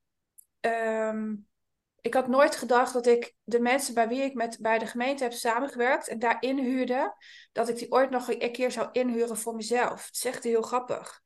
um, 0.62 1.48
ik 2.02 2.14
had 2.14 2.28
nooit 2.28 2.56
gedacht 2.56 2.94
dat 2.94 3.08
ik 3.08 3.34
de 3.44 3.60
mensen 3.60 3.94
bij 3.94 4.08
wie 4.08 4.22
ik 4.22 4.34
met, 4.34 4.58
bij 4.60 4.78
de 4.78 4.86
gemeente 4.86 5.24
heb 5.24 5.34
samengewerkt 5.34 6.08
en 6.08 6.20
daar 6.20 6.38
inhuurde, 6.40 7.16
dat 7.52 7.70
ik 7.70 7.76
die 7.76 7.92
ooit 7.92 8.10
nog 8.10 8.30
een 8.30 8.52
keer 8.52 8.72
zou 8.72 8.90
inhuren 8.92 9.38
voor 9.38 9.56
mezelf. 9.56 10.06
Het 10.06 10.16
is 10.16 10.26
echt 10.26 10.44
heel 10.44 10.62
grappig. 10.62 11.22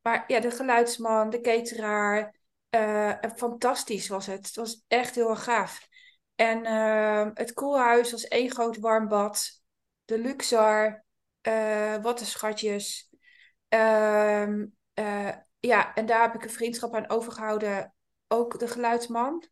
Maar 0.00 0.24
ja, 0.26 0.40
de 0.40 0.50
geluidsman, 0.50 1.30
de 1.30 1.40
cateraar, 1.40 2.34
uh, 2.76 3.12
fantastisch 3.36 4.08
was 4.08 4.26
het. 4.26 4.46
Het 4.46 4.56
was 4.56 4.84
echt 4.88 5.14
heel 5.14 5.30
erg 5.30 5.44
gaaf. 5.44 5.88
En 6.34 6.66
uh, 6.66 7.28
het 7.34 7.52
koelhuis 7.52 8.10
was 8.10 8.28
één 8.28 8.50
groot 8.50 8.78
warm 8.78 9.08
bad. 9.08 9.62
De 10.04 10.18
Luxor, 10.18 11.04
uh, 11.48 11.96
wat 11.96 12.20
een 12.20 12.26
schatjes. 12.26 13.10
Uh, 13.68 14.56
ja, 15.60 15.94
en 15.94 16.06
daar 16.06 16.22
heb 16.22 16.34
ik 16.34 16.42
een 16.42 16.50
vriendschap 16.50 16.94
aan 16.94 17.10
overgehouden. 17.10 17.94
Ook 18.28 18.58
de 18.58 18.68
geluidsman. 18.68 19.44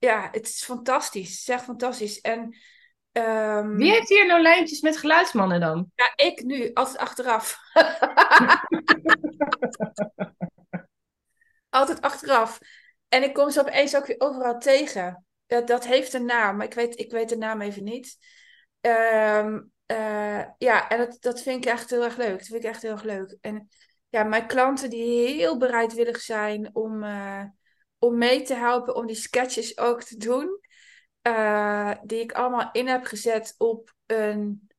Ja, 0.00 0.28
het 0.32 0.46
is 0.46 0.64
fantastisch. 0.64 1.30
Het 1.30 1.38
is 1.38 1.48
echt 1.48 1.64
fantastisch. 1.64 2.20
En, 2.20 2.56
um... 3.12 3.76
Wie 3.76 3.90
heeft 3.90 4.08
hier 4.08 4.26
nou 4.26 4.42
lijntjes 4.42 4.80
met 4.80 4.96
geluidsmannen 4.96 5.60
dan? 5.60 5.90
Ja, 5.94 6.12
ik 6.16 6.42
nu, 6.42 6.70
altijd 6.72 6.98
achteraf. 6.98 7.58
altijd 11.70 12.00
achteraf. 12.00 12.58
En 13.08 13.22
ik 13.22 13.34
kom 13.34 13.50
ze 13.50 13.60
opeens 13.60 13.96
ook 13.96 14.06
weer 14.06 14.20
overal 14.20 14.58
tegen. 14.58 15.24
Dat, 15.46 15.66
dat 15.66 15.86
heeft 15.86 16.12
een 16.12 16.24
naam, 16.24 16.56
maar 16.56 16.66
ik 16.66 16.74
weet, 16.74 16.98
ik 16.98 17.10
weet 17.10 17.28
de 17.28 17.36
naam 17.36 17.60
even 17.60 17.84
niet. 17.84 18.16
Um, 18.80 19.72
uh, 19.86 20.44
ja, 20.58 20.88
en 20.88 20.98
dat, 20.98 21.16
dat 21.20 21.42
vind 21.42 21.64
ik 21.64 21.70
echt 21.70 21.90
heel 21.90 22.04
erg 22.04 22.16
leuk. 22.16 22.38
Dat 22.38 22.46
vind 22.46 22.64
ik 22.64 22.70
echt 22.70 22.82
heel 22.82 22.92
erg 22.92 23.02
leuk. 23.02 23.36
En 23.40 23.68
ja, 24.08 24.22
mijn 24.22 24.46
klanten 24.46 24.90
die 24.90 25.28
heel 25.28 25.58
bereidwillig 25.58 26.20
zijn 26.20 26.74
om, 26.74 27.02
uh, 27.02 27.44
om 28.00 28.18
mee 28.18 28.42
te 28.42 28.54
helpen, 28.54 28.94
om 28.94 29.06
die 29.06 29.16
sketches 29.16 29.78
ook 29.78 30.02
te 30.02 30.16
doen. 30.16 30.60
Uh, 31.22 31.92
die 32.02 32.20
ik 32.20 32.32
allemaal 32.32 32.68
in 32.72 32.86
heb 32.86 33.04
gezet 33.04 33.54
op 33.58 33.94
een 34.06 34.70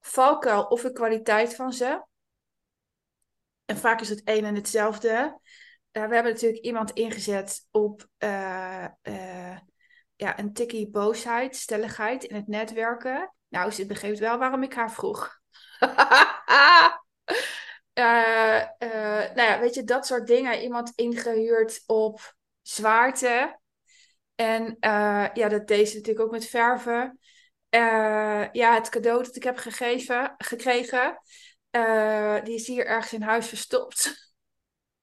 valkuil 0.00 0.62
of 0.62 0.84
een 0.84 0.92
kwaliteit 0.92 1.54
van 1.54 1.72
ze. 1.72 2.04
En 3.64 3.76
vaak 3.76 4.00
is 4.00 4.08
het 4.08 4.22
een 4.24 4.44
en 4.44 4.54
hetzelfde. 4.54 5.38
we 5.90 5.98
hebben 5.98 6.24
natuurlijk 6.24 6.64
iemand 6.64 6.90
ingezet 6.90 7.66
op 7.70 8.08
ja, 10.16 10.38
een 10.38 10.52
tikkie 10.52 10.90
boosheid, 10.90 11.56
stelligheid 11.56 12.24
in 12.24 12.36
het 12.36 12.46
netwerken. 12.46 13.34
Nou, 13.48 13.70
ze 13.70 13.86
begreep 13.86 14.18
wel 14.18 14.38
waarom 14.38 14.62
ik 14.62 14.74
haar 14.74 14.92
vroeg. 14.92 15.40
nou 19.34 19.48
ja, 19.48 19.58
weet 19.60 19.74
je, 19.74 19.84
dat 19.84 20.06
soort 20.06 20.26
dingen. 20.26 20.62
Iemand 20.62 20.92
ingehuurd 20.94 21.82
op 21.86 22.34
zwaarte. 22.64 23.60
En 24.34 24.76
uh, 24.80 25.28
ja, 25.32 25.48
dat 25.48 25.66
deed 25.66 25.94
natuurlijk 25.94 26.20
ook 26.20 26.30
met 26.30 26.46
verven. 26.46 27.18
ja, 28.52 28.74
het 28.74 28.88
cadeau 28.88 29.22
dat 29.22 29.36
ik 29.36 29.42
heb 29.42 29.56
gegeven, 29.56 30.34
gekregen, 30.38 31.20
die 32.44 32.54
is 32.54 32.66
hier 32.66 32.86
ergens 32.86 33.12
in 33.12 33.22
huis 33.22 33.46
verstopt. 33.46 34.32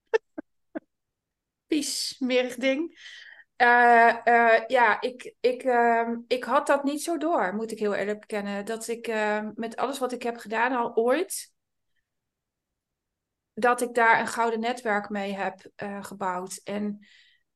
Vies, 1.67 2.07
smerig 2.07 2.55
ding. 2.55 2.99
Ja, 4.67 5.01
ik, 5.01 5.35
ik, 5.39 5.63
uh, 5.63 6.09
ik 6.27 6.43
had 6.43 6.67
dat 6.67 6.83
niet 6.83 7.03
zo 7.03 7.17
door, 7.17 7.55
moet 7.55 7.71
ik 7.71 7.79
heel 7.79 7.93
eerlijk 7.93 8.19
bekennen. 8.19 8.65
Dat 8.65 8.87
ik 8.87 9.07
ehm, 9.07 9.51
met 9.55 9.75
alles 9.75 9.99
wat 9.99 10.11
ik 10.11 10.23
heb 10.23 10.37
gedaan 10.37 10.71
al 10.71 10.95
ooit, 10.95 11.51
dat 13.53 13.81
ik 13.81 13.93
daar 13.93 14.19
een 14.19 14.27
gouden 14.27 14.59
netwerk 14.59 15.09
mee 15.09 15.33
heb 15.33 15.71
eh, 15.75 16.03
gebouwd. 16.03 16.61
En 16.63 17.07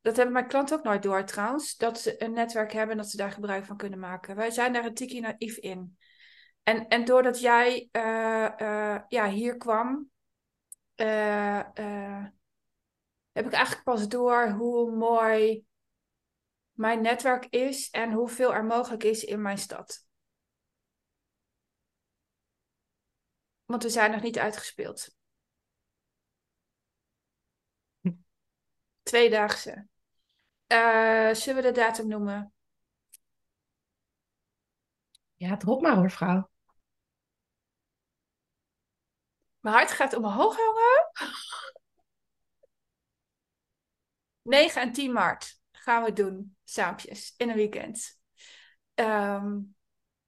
dat 0.05 0.15
hebben 0.15 0.33
mijn 0.33 0.47
klanten 0.47 0.77
ook 0.77 0.83
nooit 0.83 1.03
door 1.03 1.25
trouwens, 1.25 1.77
dat 1.77 1.99
ze 1.99 2.23
een 2.23 2.33
netwerk 2.33 2.71
hebben 2.71 2.91
en 2.91 3.01
dat 3.01 3.09
ze 3.09 3.17
daar 3.17 3.31
gebruik 3.31 3.65
van 3.65 3.77
kunnen 3.77 3.99
maken. 3.99 4.35
Wij 4.35 4.51
zijn 4.51 4.73
daar 4.73 4.85
een 4.85 4.93
tikkie 4.93 5.21
naïef 5.21 5.57
in. 5.57 5.97
En, 6.63 6.87
en 6.87 7.05
doordat 7.05 7.39
jij 7.39 7.89
eh, 7.91 8.99
ja, 9.07 9.29
hier 9.29 9.57
kwam, 9.57 10.09
heb 13.31 13.45
ik 13.45 13.51
eigenlijk 13.51 13.83
pas 13.83 14.07
door 14.07 14.49
hoe 14.49 14.95
mooi 14.95 15.65
mijn 16.71 17.01
netwerk 17.01 17.45
is 17.45 17.89
en 17.89 18.11
hoeveel 18.11 18.53
er 18.53 18.65
mogelijk 18.65 19.03
is 19.03 19.23
in 19.23 19.41
mijn 19.41 19.57
stad. 19.57 20.07
Want 23.65 23.83
we 23.83 23.89
zijn 23.89 24.11
nog 24.11 24.21
niet 24.21 24.39
uitgespeeld. 24.39 25.15
Tweedaagse. 29.03 29.87
Uh, 30.67 31.33
zullen 31.33 31.63
we 31.63 31.67
de 31.67 31.71
datum 31.71 32.07
noemen? 32.07 32.53
Ja, 35.35 35.57
drop 35.57 35.81
maar 35.81 35.95
hoor, 35.95 36.11
vrouw. 36.11 36.49
Mijn 39.59 39.75
hart 39.75 39.91
gaat 39.91 40.13
omhoog, 40.13 40.57
jongen. 40.57 41.11
9 44.41 44.81
en 44.81 44.91
10 44.91 45.11
maart 45.11 45.59
gaan 45.71 46.03
we 46.03 46.13
doen, 46.13 46.57
saampjes, 46.63 47.33
in 47.37 47.49
een 47.49 47.55
weekend. 47.55 48.19
Um, 48.95 49.75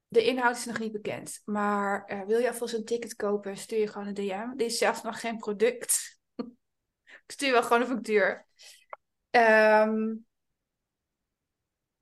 de 0.08 0.24
inhoud 0.24 0.56
is 0.56 0.64
nog 0.64 0.78
niet 0.78 0.92
bekend, 0.92 1.42
maar 1.44 2.12
uh, 2.12 2.22
wil 2.22 2.38
je 2.38 2.48
alvast 2.48 2.74
een 2.74 2.84
ticket 2.84 3.14
kopen, 3.14 3.56
stuur 3.56 3.78
je 3.78 3.86
gewoon 3.88 4.06
een 4.06 4.14
DM. 4.14 4.56
Dit 4.56 4.70
is 4.70 4.78
zelfs 4.78 5.02
nog 5.02 5.20
geen 5.20 5.36
product. 5.36 6.20
Ik 7.26 7.34
stuur 7.34 7.52
wel 7.52 7.62
gewoon 7.62 7.80
een 7.80 7.88
factuur. 7.88 8.46
Um, 9.30 10.26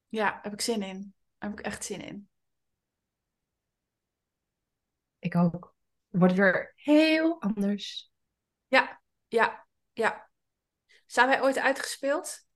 ja, 0.08 0.38
heb 0.42 0.52
ik 0.52 0.60
zin 0.60 0.82
in. 0.82 1.14
Heb 1.38 1.52
ik 1.52 1.60
echt 1.60 1.84
zin 1.84 2.00
in. 2.00 2.28
Ik 5.18 5.34
ook. 5.34 5.74
Wordt 6.08 6.34
weer 6.34 6.72
heel 6.76 7.40
anders. 7.40 8.10
Ja, 8.66 9.02
ja, 9.28 9.66
ja. 9.92 10.30
Zijn 11.06 11.28
wij 11.28 11.42
ooit 11.42 11.58
uitgespeeld? 11.58 12.46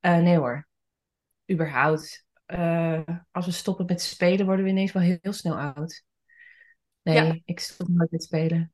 Uh, 0.00 0.18
nee 0.18 0.36
hoor. 0.36 0.68
Überhaupt. 1.50 2.26
Uh, 2.46 3.08
als 3.30 3.46
we 3.46 3.52
stoppen 3.52 3.86
met 3.86 4.00
spelen, 4.00 4.46
worden 4.46 4.64
we 4.64 4.70
ineens 4.70 4.92
wel 4.92 5.02
heel, 5.02 5.18
heel 5.20 5.32
snel 5.32 5.58
oud. 5.58 6.04
Nee, 7.02 7.24
ja. 7.24 7.40
ik 7.44 7.60
stop 7.60 7.88
nooit 7.88 8.10
met 8.10 8.22
spelen. 8.22 8.72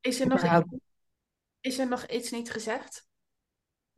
Is 0.00 0.20
er, 0.20 0.26
nog 0.26 0.42
iets, 0.42 0.80
is 1.60 1.78
er 1.78 1.88
nog 1.88 2.06
iets 2.06 2.30
niet 2.30 2.50
gezegd? 2.50 3.07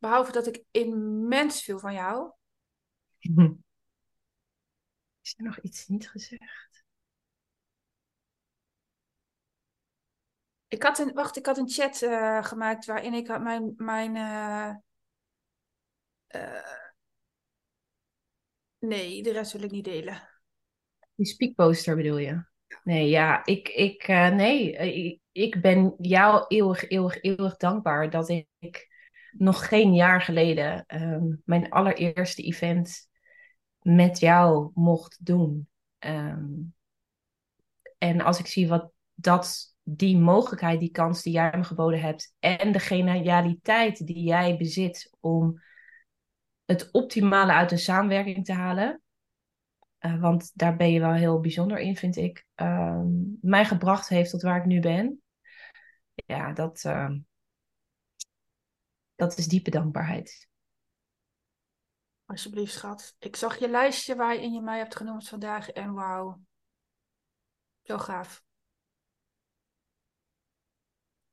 Behalve 0.01 0.33
dat 0.33 0.47
ik 0.47 0.65
immens 0.71 1.63
veel 1.63 1.79
van 1.79 1.93
jou. 1.93 2.33
Is 5.23 5.35
er 5.37 5.45
nog 5.45 5.59
iets 5.59 5.87
niet 5.87 6.11
gezegd? 6.11 6.85
Ik 10.69 10.83
had 10.83 10.99
een, 10.99 11.13
wacht, 11.13 11.37
ik 11.37 11.47
had 11.47 11.59
een 11.59 11.69
chat 11.69 12.03
uh, 12.03 12.45
gemaakt 12.45 12.85
waarin 12.85 13.15
ik 13.15 13.39
mijn, 13.39 13.73
mijn 13.77 14.17
uh, 14.17 14.75
uh, 16.43 16.79
nee, 18.79 19.23
de 19.23 19.33
rest 19.33 19.53
wil 19.53 19.63
ik 19.63 19.71
niet 19.71 19.85
delen. 19.85 20.29
Die 21.15 21.27
speakposter 21.27 21.97
bedoel 21.97 22.19
je? 22.19 22.45
Nee, 22.85 23.09
ja, 23.09 23.45
ik, 23.45 23.69
ik, 23.69 24.07
nee, 24.09 24.73
ik, 24.73 25.21
ik 25.33 25.61
ben 25.61 25.95
jou 25.99 26.45
eeuwig, 26.49 26.89
eeuwig, 26.89 27.23
eeuwig 27.23 27.57
dankbaar 27.57 28.11
dat 28.11 28.29
ik 28.59 28.90
nog 29.33 29.69
geen 29.69 29.95
jaar 29.95 30.23
geleden 30.23 30.85
um, 30.87 31.43
mijn 31.45 31.71
allereerste 31.71 32.43
event 32.43 33.09
met 33.81 34.19
jou 34.19 34.71
mocht 34.75 35.25
doen. 35.25 35.69
Um, 35.99 36.75
en 37.99 38.21
als 38.21 38.39
ik 38.39 38.47
zie 38.47 38.69
wat 38.69 38.91
dat, 39.15 39.77
die 39.83 40.17
mogelijkheid, 40.17 40.81
die 40.81 40.91
kans 40.91 41.23
die 41.23 41.33
jij 41.33 41.53
me 41.57 41.65
geboden 41.65 42.01
hebt 42.01 42.35
en 42.39 42.73
de 42.73 42.79
genialiteit 42.79 44.07
die 44.07 44.23
jij 44.23 44.57
bezit 44.57 45.17
om 45.21 45.63
het 46.65 46.91
optimale 46.91 47.53
uit 47.53 47.73
een 47.73 47.79
samenwerking 47.79 48.45
te 48.45 48.53
halen, 48.53 49.03
uh, 50.01 50.21
want 50.21 50.51
daar 50.55 50.77
ben 50.77 50.93
je 50.93 51.01
wel 51.01 51.13
heel 51.13 51.41
bijzonder 51.41 51.79
in, 51.79 51.97
vind 51.97 52.17
ik, 52.17 52.47
um, 52.55 53.39
mij 53.41 53.65
gebracht 53.65 54.09
heeft 54.09 54.31
tot 54.31 54.43
waar 54.43 54.59
ik 54.59 54.67
nu 54.67 54.81
ben. 54.81 55.23
Ja, 56.15 56.53
dat, 56.53 56.85
dat 59.21 59.39
is 59.39 59.47
diepe 59.47 59.71
dankbaarheid. 59.71 60.49
Alsjeblieft, 62.25 62.73
schat. 62.73 63.17
Ik 63.19 63.37
zag 63.37 63.59
je 63.59 63.69
lijstje 63.69 64.17
waarin 64.17 64.53
je 64.53 64.61
mij 64.61 64.79
hebt 64.79 64.97
genoemd 64.97 65.29
vandaag 65.29 65.71
en 65.71 65.93
wauw. 65.93 66.41
Zo 67.83 67.99
gaaf. 67.99 68.43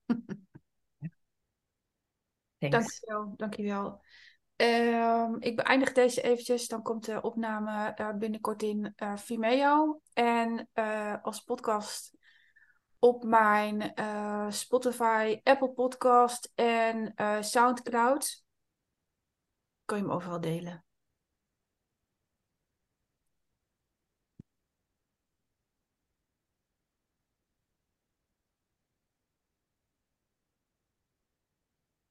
Thanks. 2.58 3.00
Dankjewel, 3.00 3.34
dankjewel. 3.36 4.02
Um, 4.56 5.42
ik 5.42 5.56
beëindig 5.56 5.92
deze 5.92 6.22
eventjes. 6.22 6.68
Dan 6.68 6.82
komt 6.82 7.06
de 7.06 7.22
opname 7.22 7.94
uh, 8.00 8.14
binnenkort 8.14 8.64
in 8.64 8.94
uh, 8.96 9.18
Vimeo. 9.18 10.02
En 10.14 10.70
uh, 10.74 11.24
als 11.24 11.42
podcast 11.42 12.18
op 13.08 13.24
mijn 13.24 13.94
Spotify, 14.54 15.40
Apple 15.44 15.70
Podcast 15.70 16.52
en 16.56 17.14
Soundcloud. 17.40 18.46
Kan 19.86 19.98
je 19.98 20.04
hem 20.04 20.14
overal 20.14 20.42
delen. 20.42 20.87